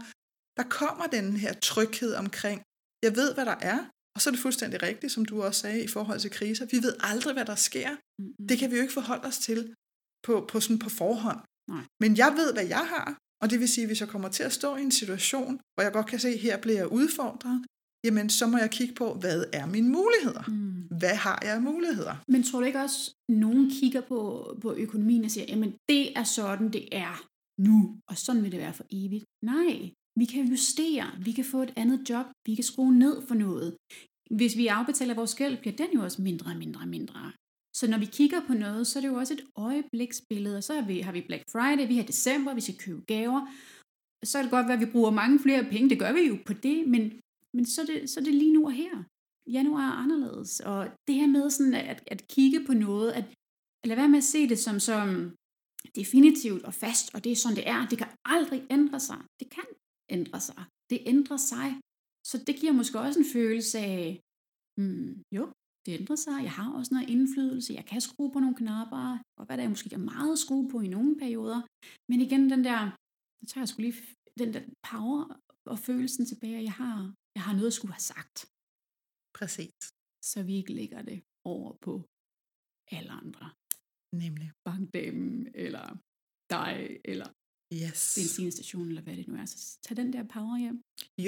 der 0.58 0.66
kommer 0.80 1.06
den 1.06 1.36
her 1.36 1.52
tryghed 1.52 2.14
omkring, 2.14 2.62
jeg 3.02 3.16
ved, 3.16 3.34
hvad 3.34 3.46
der 3.46 3.58
er, 3.72 3.78
og 4.14 4.20
så 4.20 4.30
er 4.30 4.32
det 4.32 4.40
fuldstændig 4.42 4.82
rigtigt, 4.82 5.12
som 5.12 5.24
du 5.24 5.42
også 5.42 5.60
sagde 5.60 5.84
i 5.84 5.88
forhold 5.88 6.20
til 6.20 6.30
kriser. 6.30 6.66
Vi 6.66 6.76
ved 6.86 6.94
aldrig, 7.00 7.32
hvad 7.34 7.44
der 7.44 7.54
sker. 7.54 7.90
Mm-hmm. 7.90 8.46
Det 8.48 8.58
kan 8.58 8.70
vi 8.70 8.76
jo 8.76 8.82
ikke 8.82 8.98
forholde 9.00 9.26
os 9.26 9.38
til 9.38 9.74
på, 10.26 10.48
på, 10.50 10.60
sådan 10.60 10.78
på 10.78 10.90
forhånd. 10.90 11.40
Nej. 11.68 11.84
Men 12.00 12.16
jeg 12.16 12.30
ved, 12.36 12.52
hvad 12.52 12.66
jeg 12.66 12.86
har, 12.94 13.18
og 13.42 13.50
det 13.50 13.60
vil 13.60 13.68
sige, 13.68 13.86
hvis 13.86 14.00
jeg 14.00 14.08
kommer 14.08 14.28
til 14.28 14.42
at 14.42 14.52
stå 14.52 14.76
i 14.76 14.82
en 14.82 14.96
situation, 15.00 15.60
hvor 15.74 15.82
jeg 15.82 15.92
godt 15.92 16.06
kan 16.06 16.18
se, 16.18 16.28
at 16.28 16.38
her 16.38 16.56
bliver 16.64 16.78
jeg 16.78 16.92
udfordret, 16.92 17.64
jamen 18.04 18.30
så 18.30 18.46
må 18.46 18.58
jeg 18.58 18.70
kigge 18.70 18.94
på, 18.94 19.14
hvad 19.14 19.44
er 19.52 19.66
mine 19.66 19.88
muligheder? 19.88 20.44
Mm. 20.48 20.98
Hvad 20.98 21.14
har 21.14 21.38
jeg 21.42 21.54
af 21.54 21.62
muligheder? 21.62 22.14
Men 22.28 22.42
tror 22.42 22.60
du 22.60 22.66
ikke 22.66 22.80
også, 22.80 23.14
at 23.28 23.34
nogen 23.34 23.70
kigger 23.70 24.00
på, 24.00 24.18
på 24.62 24.74
økonomien 24.74 25.24
og 25.24 25.30
siger, 25.30 25.46
jamen 25.48 25.74
det 25.88 26.18
er 26.18 26.24
sådan, 26.24 26.72
det 26.72 26.88
er 26.92 27.14
nu, 27.68 27.98
og 28.08 28.18
sådan 28.18 28.42
vil 28.42 28.52
det 28.52 28.60
være 28.60 28.74
for 28.74 28.86
evigt? 28.90 29.24
Nej, 29.42 29.90
vi 30.18 30.24
kan 30.24 30.48
justere, 30.48 31.06
vi 31.24 31.32
kan 31.32 31.44
få 31.44 31.62
et 31.62 31.72
andet 31.76 32.10
job, 32.10 32.26
vi 32.46 32.54
kan 32.54 32.64
skrue 32.64 32.98
ned 32.98 33.16
for 33.28 33.34
noget. 33.34 33.76
Hvis 34.30 34.56
vi 34.56 34.66
afbetaler 34.66 35.14
vores 35.14 35.34
gæld, 35.34 35.56
bliver 35.60 35.76
den 35.76 35.86
jo 35.94 36.02
også 36.02 36.22
mindre 36.22 36.50
og 36.50 36.56
mindre 36.56 36.80
og 36.80 36.88
mindre. 36.88 37.32
Så 37.76 37.90
når 37.90 37.98
vi 37.98 38.04
kigger 38.04 38.40
på 38.46 38.54
noget, 38.54 38.86
så 38.86 38.98
er 38.98 39.00
det 39.00 39.08
jo 39.08 39.14
også 39.14 39.34
et 39.34 39.44
øjebliksbillede, 39.56 40.56
og 40.56 40.64
så 40.64 40.74
har 40.74 40.86
vi, 40.86 41.00
har 41.00 41.12
vi 41.12 41.20
Black 41.20 41.42
Friday, 41.52 41.88
vi 41.88 41.96
har 41.96 42.04
december, 42.04 42.54
vi 42.54 42.60
skal 42.60 42.78
købe 42.78 43.02
gaver. 43.06 43.40
Så 44.24 44.38
er 44.38 44.42
det 44.42 44.50
godt 44.50 44.66
være, 44.66 44.74
at 44.80 44.86
vi 44.86 44.92
bruger 44.92 45.10
mange 45.10 45.38
flere 45.38 45.64
penge, 45.64 45.90
det 45.90 45.98
gør 45.98 46.12
vi 46.12 46.20
jo 46.20 46.38
på 46.46 46.52
det, 46.52 46.88
men, 46.88 47.12
men 47.54 47.64
så, 47.66 47.82
er 47.82 47.86
det, 47.86 48.10
så 48.10 48.20
er 48.20 48.24
det 48.24 48.34
lige 48.34 48.52
nu 48.52 48.64
og 48.66 48.72
her. 48.72 48.94
Januar 49.56 49.86
er 49.90 49.98
anderledes, 50.04 50.60
og 50.60 50.90
det 51.06 51.14
her 51.14 51.26
med 51.26 51.50
sådan 51.50 51.74
at, 51.74 52.02
at 52.06 52.28
kigge 52.28 52.66
på 52.66 52.72
noget, 52.74 53.12
at, 53.12 53.24
at 53.82 53.86
lade 53.88 53.98
være 53.98 54.08
med 54.08 54.18
at 54.18 54.24
se 54.34 54.48
det 54.48 54.58
som, 54.58 54.80
som 54.80 55.08
definitivt 55.94 56.62
og 56.68 56.74
fast, 56.74 57.14
og 57.14 57.24
det 57.24 57.32
er 57.32 57.36
sådan, 57.36 57.56
det 57.56 57.68
er. 57.68 57.88
Det 57.90 57.98
kan 57.98 58.10
aldrig 58.24 58.66
ændre 58.70 59.00
sig. 59.00 59.20
Det 59.40 59.50
kan 59.50 59.68
ændre 60.10 60.40
sig. 60.40 60.64
Det 60.90 60.98
ændrer 61.06 61.36
sig. 61.36 61.68
Så 62.26 62.44
det 62.46 62.54
giver 62.60 62.72
måske 62.72 63.00
også 63.00 63.18
en 63.20 63.32
følelse 63.36 63.78
af, 63.78 64.20
hmm, 64.80 65.22
jo, 65.36 65.52
det 65.86 65.92
ændrer 66.00 66.16
sig. 66.16 66.38
Jeg 66.42 66.52
har 66.52 66.72
også 66.78 66.94
noget 66.94 67.10
indflydelse. 67.10 67.74
Jeg 67.74 67.86
kan 67.86 68.00
skrue 68.00 68.32
på 68.32 68.40
nogle 68.40 68.56
knapper. 68.56 69.18
Og 69.38 69.46
hvad 69.46 69.56
der 69.56 69.64
er 69.64 69.68
måske 69.68 69.94
er 69.94 70.08
meget 70.12 70.32
at 70.32 70.38
skrue 70.38 70.68
på 70.70 70.80
i 70.80 70.88
nogle 70.88 71.16
perioder. 71.22 71.60
Men 72.10 72.20
igen, 72.20 72.50
den 72.50 72.64
der, 72.64 72.80
så 73.40 73.44
tager 73.46 73.62
jeg 73.62 73.68
skulle 73.68 73.90
lige 73.90 74.02
den 74.38 74.54
der 74.54 74.62
power 74.90 75.40
og 75.72 75.78
følelsen 75.78 76.26
tilbage, 76.26 76.56
at 76.56 76.64
jeg 76.64 76.72
har, 76.72 77.14
jeg 77.36 77.42
har 77.46 77.54
noget 77.58 77.70
at 77.72 77.76
skulle 77.78 77.94
have 77.98 78.08
sagt. 78.14 78.36
Præcis. 79.38 79.76
Så 80.30 80.38
vi 80.48 80.54
ikke 80.60 80.72
lægger 80.80 81.00
det 81.10 81.18
over 81.54 81.70
på 81.86 81.92
alle 82.96 83.12
andre. 83.22 83.46
Nemlig. 84.24 84.48
Bankdamen, 84.68 85.32
eller 85.64 85.86
dig, 86.54 86.76
eller 87.12 87.28
Yes. 87.82 88.00
benzinstation, 88.18 88.86
eller 88.90 89.02
hvad 89.02 89.16
det 89.16 89.26
nu 89.28 89.34
er. 89.42 89.46
Så 89.46 89.56
tag 89.84 89.96
den 90.02 90.12
der 90.14 90.24
power 90.34 90.56
hjem. 90.64 90.78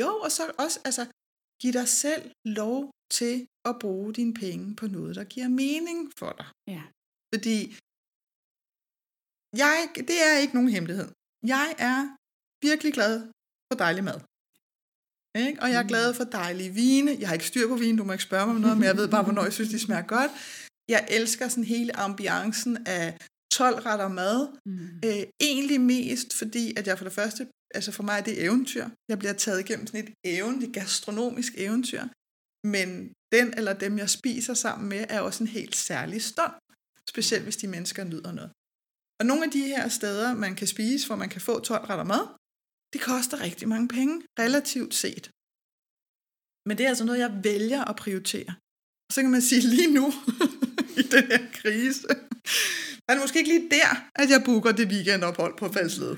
Jo, 0.00 0.10
og 0.24 0.30
så 0.36 0.42
også, 0.64 0.78
altså, 0.88 1.04
giv 1.60 1.72
dig 1.80 1.88
selv 2.04 2.24
lov 2.62 2.78
til 3.18 3.34
at 3.68 3.74
bruge 3.82 4.10
dine 4.18 4.34
penge 4.44 4.66
på 4.80 4.86
noget, 4.96 5.12
der 5.18 5.24
giver 5.34 5.48
mening 5.64 5.98
for 6.20 6.30
dig. 6.40 6.48
Ja. 6.74 6.82
Fordi 7.32 7.58
jeg, 9.62 9.76
det 10.10 10.18
er 10.28 10.34
ikke 10.42 10.54
nogen 10.58 10.70
hemmelighed. 10.76 11.08
Jeg 11.54 11.68
er 11.90 12.00
virkelig 12.68 12.92
glad 12.98 13.14
for 13.68 13.76
dejlig 13.84 14.04
mad. 14.10 14.18
Ikke? 15.36 15.62
Og 15.62 15.70
jeg 15.70 15.78
er 15.82 15.88
glad 15.88 16.14
for 16.14 16.24
dejlige 16.24 16.70
vine. 16.70 17.16
Jeg 17.20 17.28
har 17.28 17.34
ikke 17.34 17.46
styr 17.46 17.68
på 17.68 17.74
vin, 17.74 17.96
du 17.96 18.04
må 18.04 18.12
ikke 18.12 18.24
spørge 18.24 18.46
mig 18.46 18.54
om 18.54 18.60
noget, 18.60 18.76
men 18.76 18.84
jeg 18.84 18.96
ved 18.96 19.08
bare, 19.08 19.22
hvornår 19.22 19.42
jeg 19.42 19.52
synes, 19.52 19.70
de 19.70 19.78
smager 19.78 20.02
godt. 20.02 20.30
Jeg 20.88 21.06
elsker 21.10 21.48
sådan 21.48 21.64
hele 21.64 21.96
ambiancen 21.96 22.86
af 22.86 23.16
12 23.52 23.78
retter 23.86 24.08
mad. 24.08 24.48
Mm. 24.66 25.08
Øh, 25.08 25.22
egentlig 25.40 25.80
mest 25.80 26.38
fordi, 26.38 26.74
at 26.78 26.86
jeg 26.86 26.98
for 26.98 27.04
det 27.04 27.12
første, 27.12 27.46
altså 27.74 27.92
for 27.92 28.02
mig 28.02 28.18
er 28.18 28.22
det 28.22 28.42
eventyr. 28.44 28.88
Jeg 29.08 29.18
bliver 29.18 29.32
taget 29.32 29.60
igennem 29.60 29.86
sådan 29.86 30.04
et 30.04 30.14
eventyr, 30.24 30.72
gastronomisk 30.72 31.52
eventyr. 31.56 32.02
Men 32.66 33.12
den 33.32 33.54
eller 33.56 33.72
dem, 33.72 33.98
jeg 33.98 34.10
spiser 34.10 34.54
sammen 34.54 34.88
med, 34.88 35.04
er 35.08 35.20
også 35.20 35.44
en 35.44 35.48
helt 35.48 35.76
særlig 35.76 36.22
stund. 36.22 36.52
Specielt 37.08 37.44
hvis 37.44 37.56
de 37.56 37.68
mennesker 37.68 38.04
nyder 38.04 38.32
noget. 38.32 38.50
Og 39.20 39.26
nogle 39.26 39.44
af 39.44 39.50
de 39.50 39.62
her 39.72 39.88
steder, 39.88 40.34
man 40.34 40.54
kan 40.54 40.66
spise, 40.66 41.06
hvor 41.06 41.16
man 41.16 41.28
kan 41.28 41.40
få 41.40 41.60
12 41.60 41.84
retter 41.84 42.04
mad, 42.04 42.24
det 42.96 43.04
koster 43.04 43.40
rigtig 43.40 43.68
mange 43.68 43.88
penge, 43.88 44.14
relativt 44.38 44.94
set. 44.94 45.24
Men 46.68 46.78
det 46.78 46.84
er 46.84 46.88
altså 46.88 47.04
noget, 47.04 47.18
jeg 47.18 47.40
vælger 47.42 47.84
at 47.90 47.96
prioritere. 47.96 48.52
Og 49.06 49.12
så 49.14 49.20
kan 49.22 49.30
man 49.30 49.42
sige 49.42 49.62
lige 49.76 49.92
nu, 49.98 50.06
i 51.00 51.02
den 51.14 51.24
her 51.32 51.42
krise, 51.52 52.06
er 53.08 53.12
det 53.14 53.20
måske 53.22 53.38
ikke 53.38 53.52
lige 53.54 53.70
der, 53.70 53.90
at 54.14 54.30
jeg 54.30 54.42
booker 54.44 54.72
det 54.72 54.86
weekendophold 54.92 55.54
på 55.58 55.72
Faldsled. 55.72 56.16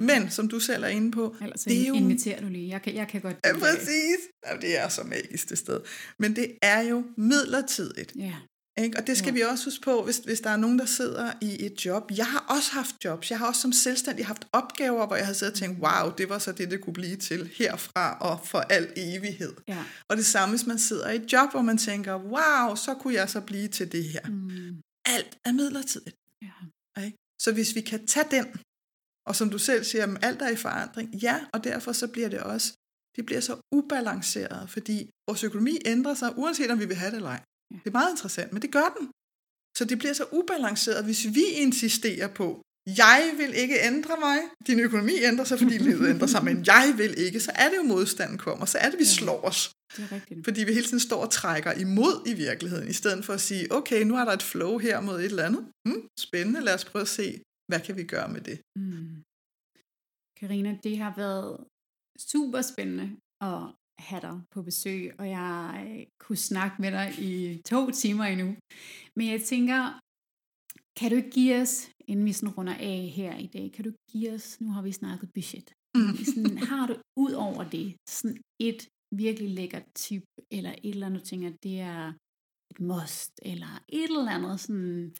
Men, 0.00 0.30
som 0.30 0.48
du 0.48 0.60
selv 0.60 0.82
er 0.84 0.88
inde 0.88 1.10
på, 1.10 1.36
Ellers 1.40 1.64
det 1.64 1.82
er 1.82 1.88
jo... 1.88 1.94
inviterer 1.94 2.40
du 2.40 2.48
lige. 2.48 2.68
Jeg 2.68 2.82
kan, 2.82 2.94
jeg 2.94 3.08
kan 3.08 3.20
godt... 3.20 3.36
Ja, 3.44 3.58
præcis. 3.58 4.20
Ja, 4.46 4.56
det 4.56 4.78
er 4.78 4.88
så 4.88 5.02
magisk 5.02 5.48
det 5.48 5.58
sted. 5.58 5.80
Men 6.18 6.36
det 6.36 6.58
er 6.62 6.80
jo 6.80 7.04
midlertidigt. 7.16 8.12
Ja. 8.16 8.36
Ikke? 8.84 8.98
Og 8.98 9.06
det 9.06 9.16
skal 9.18 9.28
Ja. 9.28 9.34
vi 9.34 9.40
også 9.40 9.64
huske 9.64 9.82
på, 9.84 10.04
hvis, 10.04 10.18
hvis 10.18 10.40
der 10.40 10.50
er 10.50 10.56
nogen, 10.56 10.78
der 10.78 10.84
sidder 10.86 11.32
i 11.40 11.66
et 11.66 11.84
job. 11.86 12.10
Jeg 12.16 12.26
har 12.26 12.44
også 12.56 12.72
haft 12.72 12.94
jobs. 13.04 13.30
Jeg 13.30 13.38
har 13.38 13.46
også 13.46 13.60
som 13.60 13.72
selvstændig 13.72 14.26
haft 14.26 14.44
opgaver, 14.52 15.06
hvor 15.06 15.16
jeg 15.16 15.26
har 15.26 15.32
siddet 15.32 15.52
og 15.52 15.58
tænkt, 15.58 15.78
wow, 15.80 16.12
det 16.18 16.28
var 16.28 16.38
så 16.38 16.52
det, 16.52 16.70
det 16.70 16.80
kunne 16.80 16.92
blive 16.92 17.16
til 17.16 17.50
herfra 17.58 18.18
og 18.20 18.46
for 18.46 18.58
al 18.58 18.92
evighed. 18.96 19.52
ja. 19.68 19.84
Og 20.10 20.16
det 20.16 20.26
samme, 20.26 20.52
hvis 20.56 20.66
man 20.66 20.78
sidder 20.78 21.10
i 21.10 21.16
et 21.16 21.32
job, 21.32 21.50
hvor 21.50 21.62
man 21.62 21.78
tænker, 21.78 22.14
wow, 22.34 22.74
så 22.76 22.94
kunne 23.00 23.14
jeg 23.14 23.30
så 23.30 23.40
blive 23.40 23.68
til 23.68 23.92
det 23.92 24.04
her. 24.04 24.26
Mm. 24.28 24.80
Alt 25.06 25.38
er 25.44 25.52
midlertidigt. 25.52 26.16
ja. 26.42 27.02
Ikke? 27.04 27.16
Så 27.40 27.52
hvis 27.52 27.74
vi 27.74 27.80
kan 27.80 28.06
tage 28.06 28.26
den, 28.30 28.46
og 29.28 29.36
som 29.36 29.50
du 29.50 29.58
selv 29.58 29.84
siger, 29.84 30.16
alt 30.22 30.42
er 30.42 30.48
i 30.48 30.56
forandring, 30.56 31.14
ja, 31.14 31.36
og 31.52 31.64
derfor 31.64 31.92
så 31.92 32.06
bliver 32.08 32.28
det 32.28 32.40
også, 32.40 32.72
det 33.16 33.26
bliver 33.26 33.40
så 33.40 33.54
ubalanceret, 33.72 34.70
fordi 34.70 35.10
vores 35.28 35.44
økonomi 35.44 35.78
ændrer 35.86 36.14
sig, 36.14 36.38
uanset 36.38 36.70
om 36.70 36.78
vi 36.80 36.84
vil 36.86 36.96
have 36.96 37.10
det 37.10 37.16
eller 37.16 37.30
ej. 37.30 37.42
Det 37.74 37.86
er 37.92 37.96
meget 38.00 38.10
interessant, 38.10 38.52
men 38.52 38.62
det 38.62 38.72
gør 38.72 38.88
den. 38.98 39.06
Så 39.78 39.84
det 39.84 39.98
bliver 39.98 40.12
så 40.12 40.24
ubalanceret, 40.32 41.04
hvis 41.04 41.22
vi 41.36 41.44
insisterer 41.64 42.28
på, 42.40 42.62
jeg 43.04 43.22
vil 43.40 43.52
ikke 43.62 43.76
ændre 43.90 44.14
mig, 44.26 44.38
din 44.66 44.80
økonomi 44.80 45.12
ændrer 45.30 45.44
sig, 45.44 45.58
fordi 45.58 45.78
livet 45.78 46.08
ændrer 46.14 46.26
sig, 46.34 46.44
men 46.44 46.56
jeg 46.66 46.94
vil 46.96 47.12
ikke, 47.26 47.40
så 47.40 47.52
er 47.54 47.68
det 47.70 47.76
jo 47.76 47.82
modstanden 47.82 48.38
kommer, 48.38 48.64
så 48.66 48.78
er 48.78 48.88
det, 48.90 48.98
vi 48.98 49.04
Ja. 49.04 49.16
slår 49.18 49.40
os. 49.50 49.60
Det 49.96 50.02
er 50.04 50.12
rigtigt. 50.12 50.44
Fordi 50.44 50.64
vi 50.64 50.72
hele 50.72 50.86
tiden 50.86 51.00
står 51.00 51.20
og 51.26 51.30
trækker 51.30 51.72
imod 51.72 52.14
i 52.26 52.34
virkeligheden, 52.34 52.88
i 52.88 52.92
stedet 52.92 53.24
for 53.24 53.32
at 53.32 53.40
sige, 53.40 53.72
okay, 53.72 54.02
nu 54.04 54.14
er 54.16 54.24
der 54.24 54.32
et 54.32 54.42
flow 54.42 54.78
her 54.78 55.00
mod 55.00 55.16
et 55.20 55.24
eller 55.24 55.44
andet. 55.48 55.62
Hmm, 55.88 56.02
spændende, 56.20 56.60
lad 56.60 56.74
os 56.74 56.84
prøve 56.84 57.02
at 57.02 57.08
se, 57.08 57.26
hvad 57.68 57.80
kan 57.86 57.96
vi 57.96 58.04
gøre 58.14 58.28
med 58.34 58.40
det. 58.40 58.58
Mm. 58.76 59.22
Karina, 60.40 60.70
det 60.82 60.98
har 60.98 61.12
været 61.16 61.50
super 62.32 62.60
spændende 62.62 63.06
at 63.40 63.60
have 63.98 64.20
dig 64.20 64.40
på 64.50 64.62
besøg, 64.62 65.14
og 65.20 65.28
jeg 65.28 65.86
øh, 65.90 66.06
kunne 66.20 66.36
snakke 66.36 66.76
med 66.82 66.90
dig 66.92 67.08
i 67.30 67.62
to 67.62 67.90
timer 67.90 68.24
endnu. 68.24 68.56
Men 69.16 69.26
jeg 69.32 69.40
tænker, 69.42 70.00
kan 70.98 71.10
du 71.10 71.16
ikke 71.16 71.30
give 71.30 71.60
os, 71.62 71.90
inden 72.08 72.24
vi 72.26 72.32
sådan 72.32 72.54
runder 72.54 72.74
af 72.74 73.12
her 73.18 73.36
i 73.38 73.46
dag, 73.46 73.72
kan 73.74 73.84
du 73.84 73.92
give 74.12 74.32
os, 74.32 74.60
nu 74.60 74.68
har 74.70 74.82
vi 74.82 74.92
snakket 74.92 75.30
budget, 75.34 75.72
Mm. 75.96 76.16
sådan, 76.24 76.58
har 76.58 76.86
du 76.86 76.94
ud 77.16 77.32
over 77.32 77.62
det 77.70 77.96
sådan 78.08 78.36
et 78.60 78.88
virkelig 79.16 79.50
lækkert 79.50 79.86
tip, 79.94 80.24
eller 80.50 80.70
et 80.72 80.78
eller 80.94 81.06
andet, 81.06 81.20
du 81.20 81.26
tænker, 81.26 81.50
det 81.62 81.80
er 81.80 82.12
et 82.70 82.80
must, 82.80 83.32
eller 83.42 83.82
et 83.88 84.04
eller 84.04 84.30
andet, 84.30 84.60
sådan, 84.60 85.14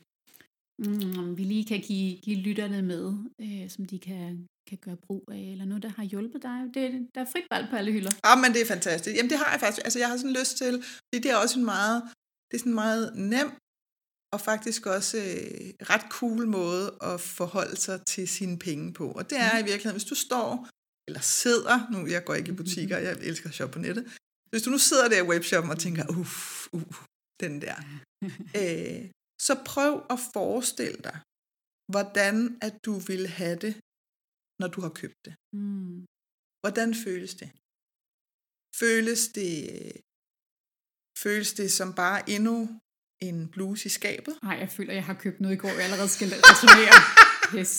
mm, 0.79 1.37
vi 1.39 1.45
lige 1.45 1.65
kan 1.65 1.81
give, 1.81 2.17
give 2.25 2.37
lytterne 2.37 2.83
med, 2.83 3.05
øh, 3.45 3.69
som 3.71 3.85
de 3.85 3.99
kan, 3.99 4.47
kan 4.69 4.79
gøre 4.87 4.97
brug 5.07 5.25
af, 5.33 5.45
eller 5.53 5.65
noget, 5.65 5.83
der 5.83 5.93
har 5.99 6.05
hjulpet 6.05 6.43
dig. 6.43 6.59
Det, 6.75 7.09
der 7.15 7.21
er 7.21 7.29
frit 7.33 7.47
valg 7.51 7.67
på 7.71 7.77
alle 7.77 7.93
hylder. 7.93 8.13
Ja, 8.27 8.33
men 8.43 8.53
det 8.55 8.61
er 8.63 8.67
fantastisk. 8.67 9.17
Jamen 9.17 9.31
det 9.31 9.39
har 9.39 9.51
jeg 9.53 9.61
faktisk. 9.61 9.85
Altså 9.85 9.99
jeg 9.99 10.09
har 10.09 10.17
sådan 10.17 10.37
lyst 10.41 10.55
til, 10.63 10.75
fordi 10.83 11.19
det 11.23 11.31
er 11.31 11.37
også 11.37 11.59
en 11.59 11.65
meget, 11.65 12.03
det 12.49 12.55
er 12.57 12.63
sådan 12.65 12.81
meget 12.85 13.05
nem 13.17 13.51
og 14.35 14.41
faktisk 14.41 14.87
også 14.87 15.17
øh, 15.17 15.89
ret 15.93 16.07
cool 16.11 16.47
måde 16.47 16.87
at 17.03 17.21
forholde 17.21 17.77
sig 17.77 17.99
til 18.07 18.29
sine 18.29 18.59
penge 18.59 18.93
på. 18.93 19.07
Og 19.19 19.31
det 19.31 19.39
er 19.39 19.55
i 19.59 19.65
virkeligheden, 19.71 19.99
hvis 19.99 20.11
du 20.13 20.15
står 20.15 20.69
eller 21.09 21.21
sidder, 21.21 21.91
nu 21.93 22.07
jeg 22.07 22.25
går 22.25 22.35
ikke 22.35 22.53
i 22.53 22.55
butikker, 22.55 22.97
jeg 22.99 23.13
elsker 23.21 23.49
at 23.49 23.55
shoppe 23.55 23.73
på 23.73 23.79
nettet, 23.79 24.05
hvis 24.51 24.63
du 24.63 24.71
nu 24.71 24.79
sidder 24.79 25.09
der 25.09 25.19
i 25.25 25.29
webshoppen 25.33 25.71
og 25.71 25.79
tænker, 25.79 26.05
uff, 26.19 26.67
uh, 26.73 26.95
den 27.41 27.61
der, 27.65 27.77
øh, 28.61 29.11
så 29.47 29.55
prøv 29.65 29.93
at 30.11 30.19
forestille 30.33 31.01
dig, 31.09 31.19
hvordan 31.93 32.59
at 32.67 32.75
du 32.87 32.95
vil 33.09 33.27
have 33.27 33.57
det, 33.65 33.75
når 34.61 34.69
du 34.75 34.81
har 34.85 34.93
købt 35.01 35.19
det. 35.27 35.35
Mm. 35.59 35.97
Hvordan 36.63 36.89
føles 37.05 37.33
det? 37.41 37.49
Føles 38.83 39.21
det, 39.39 39.57
føles 41.25 41.51
det 41.61 41.69
som 41.79 41.89
bare 42.03 42.31
endnu 42.31 42.57
en 43.29 43.39
bluse 43.55 43.87
i 43.87 43.89
skabet? 43.99 44.35
Ej, 44.43 44.57
jeg 44.65 44.71
føler, 44.77 44.93
jeg 44.99 45.05
har 45.11 45.15
købt 45.25 45.41
noget 45.41 45.55
i 45.57 45.59
går, 45.63 45.69
jeg 45.69 45.85
allerede 45.89 46.09
skal 46.17 46.29
returnere. 46.51 46.95
Yes. 47.59 47.75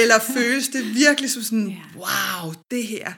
Eller 0.00 0.18
føles 0.36 0.68
det 0.68 0.84
virkelig 1.04 1.30
som 1.30 1.42
sådan, 1.42 1.68
Ja. 1.68 1.84
wow, 2.04 2.44
det 2.70 2.84
her, 2.94 3.08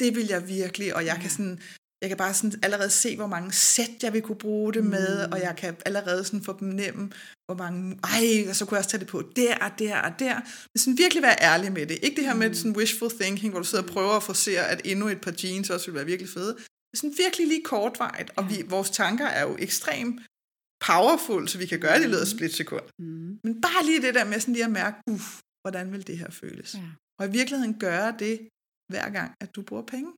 det 0.00 0.08
vil 0.16 0.26
jeg 0.34 0.42
virkelig, 0.48 0.88
og 0.96 1.02
jeg 1.10 1.16
kan 1.22 1.22
Ja. 1.30 1.34
sådan, 1.36 1.56
jeg 2.04 2.10
kan 2.10 2.16
bare 2.16 2.34
sådan 2.34 2.60
allerede 2.62 2.90
se, 2.90 3.16
hvor 3.16 3.26
mange 3.26 3.52
sæt 3.52 3.90
jeg 4.02 4.12
vil 4.12 4.22
kunne 4.22 4.38
bruge 4.38 4.72
det 4.74 4.84
med, 4.84 5.26
Mm. 5.26 5.32
og 5.32 5.40
jeg 5.40 5.54
kan 5.56 5.76
allerede 5.86 6.24
sådan 6.24 6.42
fornemme, 6.42 7.10
hvor 7.46 7.54
mange, 7.64 7.98
ej, 8.04 8.48
og 8.50 8.56
så 8.56 8.64
kunne 8.64 8.76
jeg 8.76 8.78
også 8.80 8.90
tage 8.90 9.00
det 9.00 9.08
på 9.08 9.22
der 9.36 9.54
og 9.58 9.70
der 9.78 9.96
og 10.00 10.12
der. 10.18 10.34
Men 10.74 10.78
sådan 10.78 10.98
virkelig 10.98 11.22
være 11.22 11.36
ærlig 11.42 11.72
med 11.72 11.86
det. 11.86 11.98
Ikke 12.02 12.16
det 12.16 12.24
her 12.24 12.34
med 12.34 12.48
Mm. 12.48 12.54
sådan 12.54 12.76
wishful 12.76 13.10
thinking, 13.20 13.50
hvor 13.52 13.60
du 13.60 13.66
sidder 13.66 13.84
og 13.84 13.90
prøver 13.90 14.10
at 14.16 14.22
forsere, 14.22 14.68
at 14.68 14.80
endnu 14.84 15.08
et 15.08 15.20
par 15.20 15.34
jeans 15.44 15.70
også 15.70 15.86
vil 15.86 15.94
være 15.94 16.04
virkelig 16.06 16.30
fede. 16.32 16.56
Er 16.92 16.96
sådan 16.96 17.14
virkelig 17.18 17.46
lige 17.48 17.62
kortvarigt, 17.64 18.30
og 18.36 18.50
vi, 18.50 18.62
vores 18.68 18.90
tanker 18.90 19.26
er 19.26 19.42
jo 19.42 19.56
ekstremt 19.58 20.20
powerful, 20.86 21.48
så 21.48 21.58
vi 21.58 21.66
kan 21.66 21.80
gøre 21.80 21.94
det 21.98 22.04
i 22.04 22.06
løbet 22.06 22.16
af 22.16 22.26
Mm. 22.32 22.36
splitsekund. 22.38 22.82
Mm. 22.98 23.38
Men 23.44 23.60
bare 23.60 23.84
lige 23.86 24.02
det 24.02 24.14
der 24.14 24.24
med 24.24 24.40
sådan 24.40 24.54
lige 24.54 24.64
at 24.64 24.70
mærke, 24.70 24.96
uff, 25.10 25.40
hvordan 25.64 25.92
vil 25.92 26.06
det 26.06 26.18
her 26.18 26.30
føles? 26.30 26.74
Ja. 26.74 26.80
Og 27.18 27.26
i 27.26 27.30
virkeligheden 27.30 27.74
gøre 27.78 28.14
det, 28.18 28.48
hver 28.92 29.10
gang, 29.10 29.34
at 29.40 29.56
du 29.56 29.62
bruger 29.62 29.82
penge. 29.82 30.10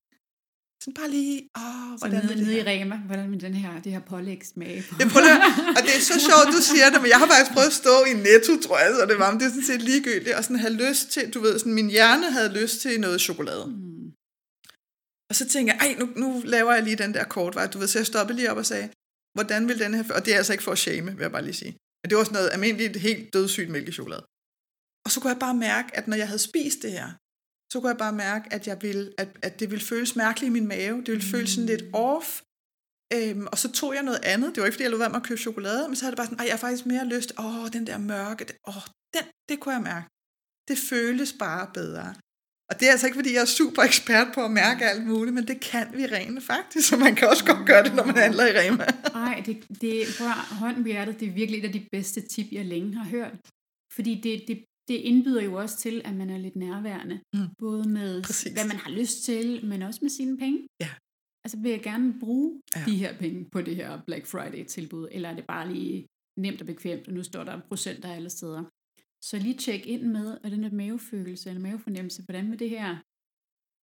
Sådan 0.86 1.00
bare 1.02 1.10
lige, 1.10 1.36
åh, 1.62 1.98
hvordan 1.98 2.22
så 2.22 2.34
nede, 2.34 2.44
nede 2.44 2.58
i 2.58 2.62
Rema, 2.70 2.96
hvordan 2.96 3.30
vil 3.30 3.40
den 3.40 3.54
her, 3.54 3.82
det 3.84 3.92
her 3.92 4.00
pålæg 4.00 4.40
smage 4.54 4.84
på? 4.88 4.94
Jeg 5.00 5.08
prøver, 5.08 5.36
og 5.76 5.80
det 5.86 5.92
er 5.98 6.04
så 6.12 6.18
sjovt, 6.28 6.46
du 6.56 6.60
siger 6.70 6.88
det, 6.92 6.98
men 7.02 7.10
jeg 7.12 7.18
har 7.22 7.28
faktisk 7.32 7.52
prøvet 7.56 7.72
at 7.74 7.78
stå 7.82 7.96
i 8.10 8.12
Netto, 8.26 8.52
tror 8.66 8.78
jeg, 8.78 8.90
så 8.98 9.06
det 9.10 9.18
var, 9.22 9.30
men 9.30 9.40
det 9.40 9.46
er 9.46 9.54
sådan 9.56 9.70
set 9.72 9.82
ligegyldigt, 9.82 10.34
og 10.36 10.42
sådan 10.44 10.64
have 10.66 10.76
lyst 10.84 11.04
til, 11.14 11.24
du 11.34 11.40
ved, 11.40 11.58
sådan 11.58 11.74
min 11.80 11.90
hjerne 11.96 12.26
havde 12.36 12.50
lyst 12.60 12.80
til 12.80 13.00
noget 13.00 13.20
chokolade. 13.20 13.66
Mm. 13.66 14.06
Og 15.30 15.34
så 15.40 15.44
tænker 15.54 15.72
jeg, 15.72 15.80
ej, 15.86 15.92
nu, 16.00 16.06
nu 16.22 16.28
laver 16.44 16.72
jeg 16.72 16.82
lige 16.82 16.96
den 17.04 17.14
der 17.14 17.24
kortvej, 17.24 17.66
du 17.66 17.78
ved, 17.78 17.88
så 17.88 17.98
jeg 17.98 18.06
stoppede 18.06 18.36
lige 18.38 18.50
op 18.50 18.56
og 18.56 18.66
sagde, 18.66 18.86
hvordan 19.36 19.68
vil 19.68 19.78
den 19.78 19.94
her, 19.94 20.04
og 20.16 20.20
det 20.24 20.32
er 20.34 20.38
altså 20.40 20.52
ikke 20.52 20.64
for 20.64 20.72
at 20.72 20.82
shame, 20.86 21.10
vil 21.16 21.26
jeg 21.26 21.32
bare 21.36 21.46
lige 21.48 21.60
sige, 21.62 21.74
men 22.00 22.06
det 22.08 22.16
var 22.18 22.24
sådan 22.24 22.38
noget 22.38 22.50
almindeligt, 22.56 22.96
helt 23.08 23.32
dødssygt 23.34 23.70
mælkechokolade. 23.70 24.24
Og 25.04 25.08
så 25.12 25.16
kunne 25.20 25.32
jeg 25.34 25.42
bare 25.46 25.56
mærke, 25.68 25.88
at 25.98 26.08
når 26.08 26.16
jeg 26.22 26.28
havde 26.30 26.44
spist 26.50 26.78
det 26.82 26.92
her, 26.98 27.08
så 27.72 27.80
kunne 27.80 27.88
jeg 27.88 27.98
bare 27.98 28.12
mærke, 28.12 28.52
at, 28.52 28.66
jeg 28.66 28.82
ville, 28.82 29.12
at, 29.18 29.28
at 29.42 29.60
det 29.60 29.70
ville 29.70 29.84
føles 29.84 30.16
mærkeligt 30.16 30.50
i 30.50 30.52
min 30.52 30.68
mave. 30.68 30.98
Det 30.98 31.08
ville 31.08 31.30
føles 31.30 31.50
sådan 31.50 31.66
lidt 31.66 31.84
off. 31.92 32.40
Øhm, 33.12 33.46
og 33.52 33.58
så 33.58 33.72
tog 33.72 33.94
jeg 33.94 34.02
noget 34.02 34.20
andet. 34.22 34.54
Det 34.54 34.60
var 34.60 34.66
ikke, 34.66 34.74
fordi 34.74 34.82
jeg 34.82 34.90
lå 34.90 34.98
være 34.98 35.08
med 35.08 35.16
at 35.16 35.22
købe 35.22 35.40
chokolade, 35.40 35.88
men 35.88 35.96
så 35.96 36.04
havde 36.04 36.12
det 36.12 36.16
bare 36.16 36.26
sådan, 36.26 36.38
Ej, 36.38 36.44
jeg 36.44 36.52
har 36.52 36.58
faktisk 36.58 36.86
mere 36.86 37.06
lyst. 37.06 37.32
Åh, 37.38 37.68
den 37.72 37.86
der 37.86 37.98
mørke. 37.98 38.44
Det, 38.44 38.56
åh, 38.68 38.82
den, 39.14 39.24
det 39.48 39.60
kunne 39.60 39.74
jeg 39.74 39.82
mærke. 39.82 40.06
Det 40.68 40.78
føles 40.78 41.32
bare 41.32 41.70
bedre. 41.74 42.14
Og 42.70 42.80
det 42.80 42.88
er 42.88 42.92
altså 42.92 43.06
ikke, 43.06 43.18
fordi 43.20 43.32
jeg 43.34 43.40
er 43.40 43.54
super 43.60 43.82
ekspert 43.82 44.28
på 44.34 44.44
at 44.44 44.50
mærke 44.50 44.84
alt 44.90 45.06
muligt, 45.06 45.34
men 45.34 45.48
det 45.48 45.60
kan 45.60 45.86
vi 45.94 46.06
rene 46.06 46.40
faktisk, 46.40 46.88
så 46.88 46.96
man 46.96 47.14
kan 47.14 47.28
også 47.28 47.44
godt 47.44 47.66
gøre 47.66 47.84
det, 47.84 47.94
når 47.94 48.04
man 48.04 48.16
handler 48.16 48.46
i 48.46 48.58
Rema. 48.58 48.86
Nej, 49.22 49.42
det, 49.46 49.64
det, 49.80 50.06
prøv 50.18 50.26
at 50.26 50.34
hånden 50.34 50.82
på 50.82 50.88
hjertet, 50.88 51.20
det 51.20 51.28
er 51.28 51.32
virkelig 51.32 51.58
et 51.58 51.64
af 51.64 51.72
de 51.72 51.86
bedste 51.92 52.20
tip, 52.20 52.46
jeg 52.52 52.64
længe 52.64 52.94
har 52.94 53.04
hørt. 53.04 53.36
Fordi 53.94 54.20
det, 54.20 54.44
det, 54.48 54.64
det 54.88 54.94
indbyder 54.94 55.42
jo 55.42 55.54
også 55.54 55.78
til, 55.78 56.02
at 56.04 56.14
man 56.14 56.30
er 56.30 56.38
lidt 56.38 56.56
nærværende. 56.56 57.20
Mm. 57.34 57.40
Både 57.58 57.88
med, 57.88 58.22
Præcis. 58.22 58.52
hvad 58.52 58.66
man 58.68 58.76
har 58.76 58.90
lyst 58.90 59.22
til, 59.24 59.66
men 59.66 59.82
også 59.82 59.98
med 60.02 60.10
sine 60.10 60.38
penge. 60.38 60.66
Ja. 60.80 60.88
Altså 61.44 61.58
vil 61.62 61.70
jeg 61.70 61.82
gerne 61.82 62.20
bruge 62.20 62.60
Ja. 62.76 62.82
de 62.86 62.96
her 62.96 63.18
penge 63.18 63.46
på 63.52 63.62
det 63.62 63.76
her 63.76 64.00
Black 64.06 64.26
Friday-tilbud, 64.26 65.08
eller 65.12 65.28
er 65.28 65.34
det 65.36 65.46
bare 65.46 65.72
lige 65.74 66.06
nemt 66.38 66.60
og 66.60 66.66
bekvemt, 66.66 67.08
og 67.08 67.14
nu 67.14 67.22
står 67.22 67.44
der 67.44 67.60
procenter 67.68 68.12
alle 68.12 68.30
steder. 68.30 68.64
Så 69.24 69.38
lige 69.38 69.54
tjek 69.54 69.86
ind 69.86 70.02
med, 70.02 70.38
er 70.44 70.48
den 70.48 70.62
der 70.62 70.70
mavefølelse 70.70 71.48
eller 71.48 71.62
mavefornemmelse, 71.62 72.22
hvordan 72.24 72.50
vil 72.50 72.58
det 72.58 72.70
her 72.70 72.96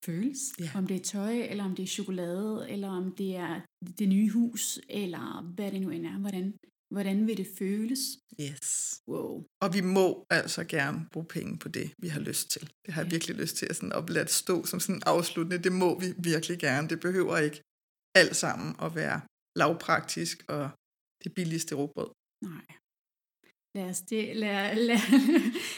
føles? 0.05 0.39
Ja. 0.59 0.69
Om 0.75 0.87
det 0.87 0.95
er 0.95 1.03
tøj, 1.03 1.33
eller 1.49 1.63
om 1.63 1.75
det 1.75 1.83
er 1.83 1.87
chokolade, 1.87 2.69
eller 2.69 2.89
om 2.89 3.15
det 3.15 3.35
er 3.35 3.61
det 3.99 4.09
nye 4.09 4.29
hus, 4.29 4.79
eller 4.89 5.41
hvad 5.55 5.71
det 5.71 5.81
nu 5.81 5.89
end 5.89 6.05
er. 6.05 6.17
Hvordan, 6.19 6.53
hvordan 6.91 7.27
vil 7.27 7.37
det 7.37 7.47
føles? 7.57 7.99
Yes. 8.41 9.01
Wow. 9.07 9.43
Og 9.61 9.73
vi 9.73 9.81
må 9.81 10.25
altså 10.29 10.63
gerne 10.63 11.07
bruge 11.13 11.25
penge 11.25 11.57
på 11.57 11.67
det, 11.67 11.91
vi 11.97 12.07
har 12.07 12.19
lyst 12.19 12.51
til. 12.51 12.61
Det 12.85 12.93
har 12.93 13.01
jeg 13.01 13.07
Ja. 13.11 13.15
virkelig 13.15 13.35
lyst 13.35 13.55
til 13.55 13.65
at, 13.69 13.75
sådan 13.75 13.91
at 13.93 14.09
lade 14.09 14.27
stå 14.27 14.65
som 14.65 14.79
sådan 14.79 15.01
afsluttende. 15.05 15.63
Det 15.63 15.71
må 15.71 15.99
vi 15.99 16.05
virkelig 16.17 16.59
gerne. 16.59 16.89
Det 16.89 16.99
behøver 16.99 17.37
ikke 17.37 17.61
alt 18.15 18.35
sammen 18.35 18.75
at 18.81 18.95
være 18.95 19.21
lavpraktisk 19.55 20.45
og 20.47 20.69
det 21.23 21.33
billigste 21.33 21.75
råbrød. 21.75 22.09
Nej. 22.43 22.65
Lad, 23.75 23.89
os 23.89 24.01
det, 24.01 24.35
lad, 24.35 24.75
lad, 24.75 24.97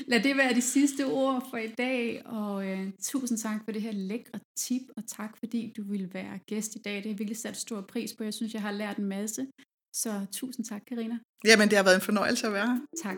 lad 0.08 0.24
det 0.24 0.38
være 0.38 0.54
de 0.54 0.62
sidste 0.62 1.06
ord 1.06 1.48
for 1.50 1.58
i 1.58 1.68
dag, 1.68 2.26
og 2.26 2.68
øh, 2.68 2.92
tusind 3.02 3.38
tak 3.38 3.62
for 3.66 3.72
det 3.72 3.82
her 3.82 3.92
lækre 3.92 4.40
tip, 4.58 4.82
og 4.98 5.08
tak 5.08 5.38
fordi 5.38 5.74
du 5.78 5.84
ville 5.84 6.14
være 6.14 6.40
gæst 6.50 6.76
i 6.76 6.80
dag. 6.80 6.96
Det 6.96 7.04
har 7.04 7.10
jeg 7.10 7.20
virkelig 7.20 7.38
sat 7.38 7.58
stor 7.58 7.82
pris 7.82 8.14
på. 8.14 8.24
Jeg 8.24 8.34
synes, 8.34 8.54
jeg 8.54 8.62
har 8.62 8.72
lært 8.72 8.98
en 8.98 9.06
masse. 9.06 9.48
Så 9.94 10.26
tusind 10.32 10.66
tak, 10.66 10.82
Karina. 10.88 11.20
Jamen, 11.46 11.70
det 11.70 11.78
har 11.78 11.84
været 11.84 11.96
en 11.96 12.02
fornøjelse 12.02 12.48
at 12.48 12.54
være 12.54 12.68
her. 12.68 12.80
Tak. 13.04 13.18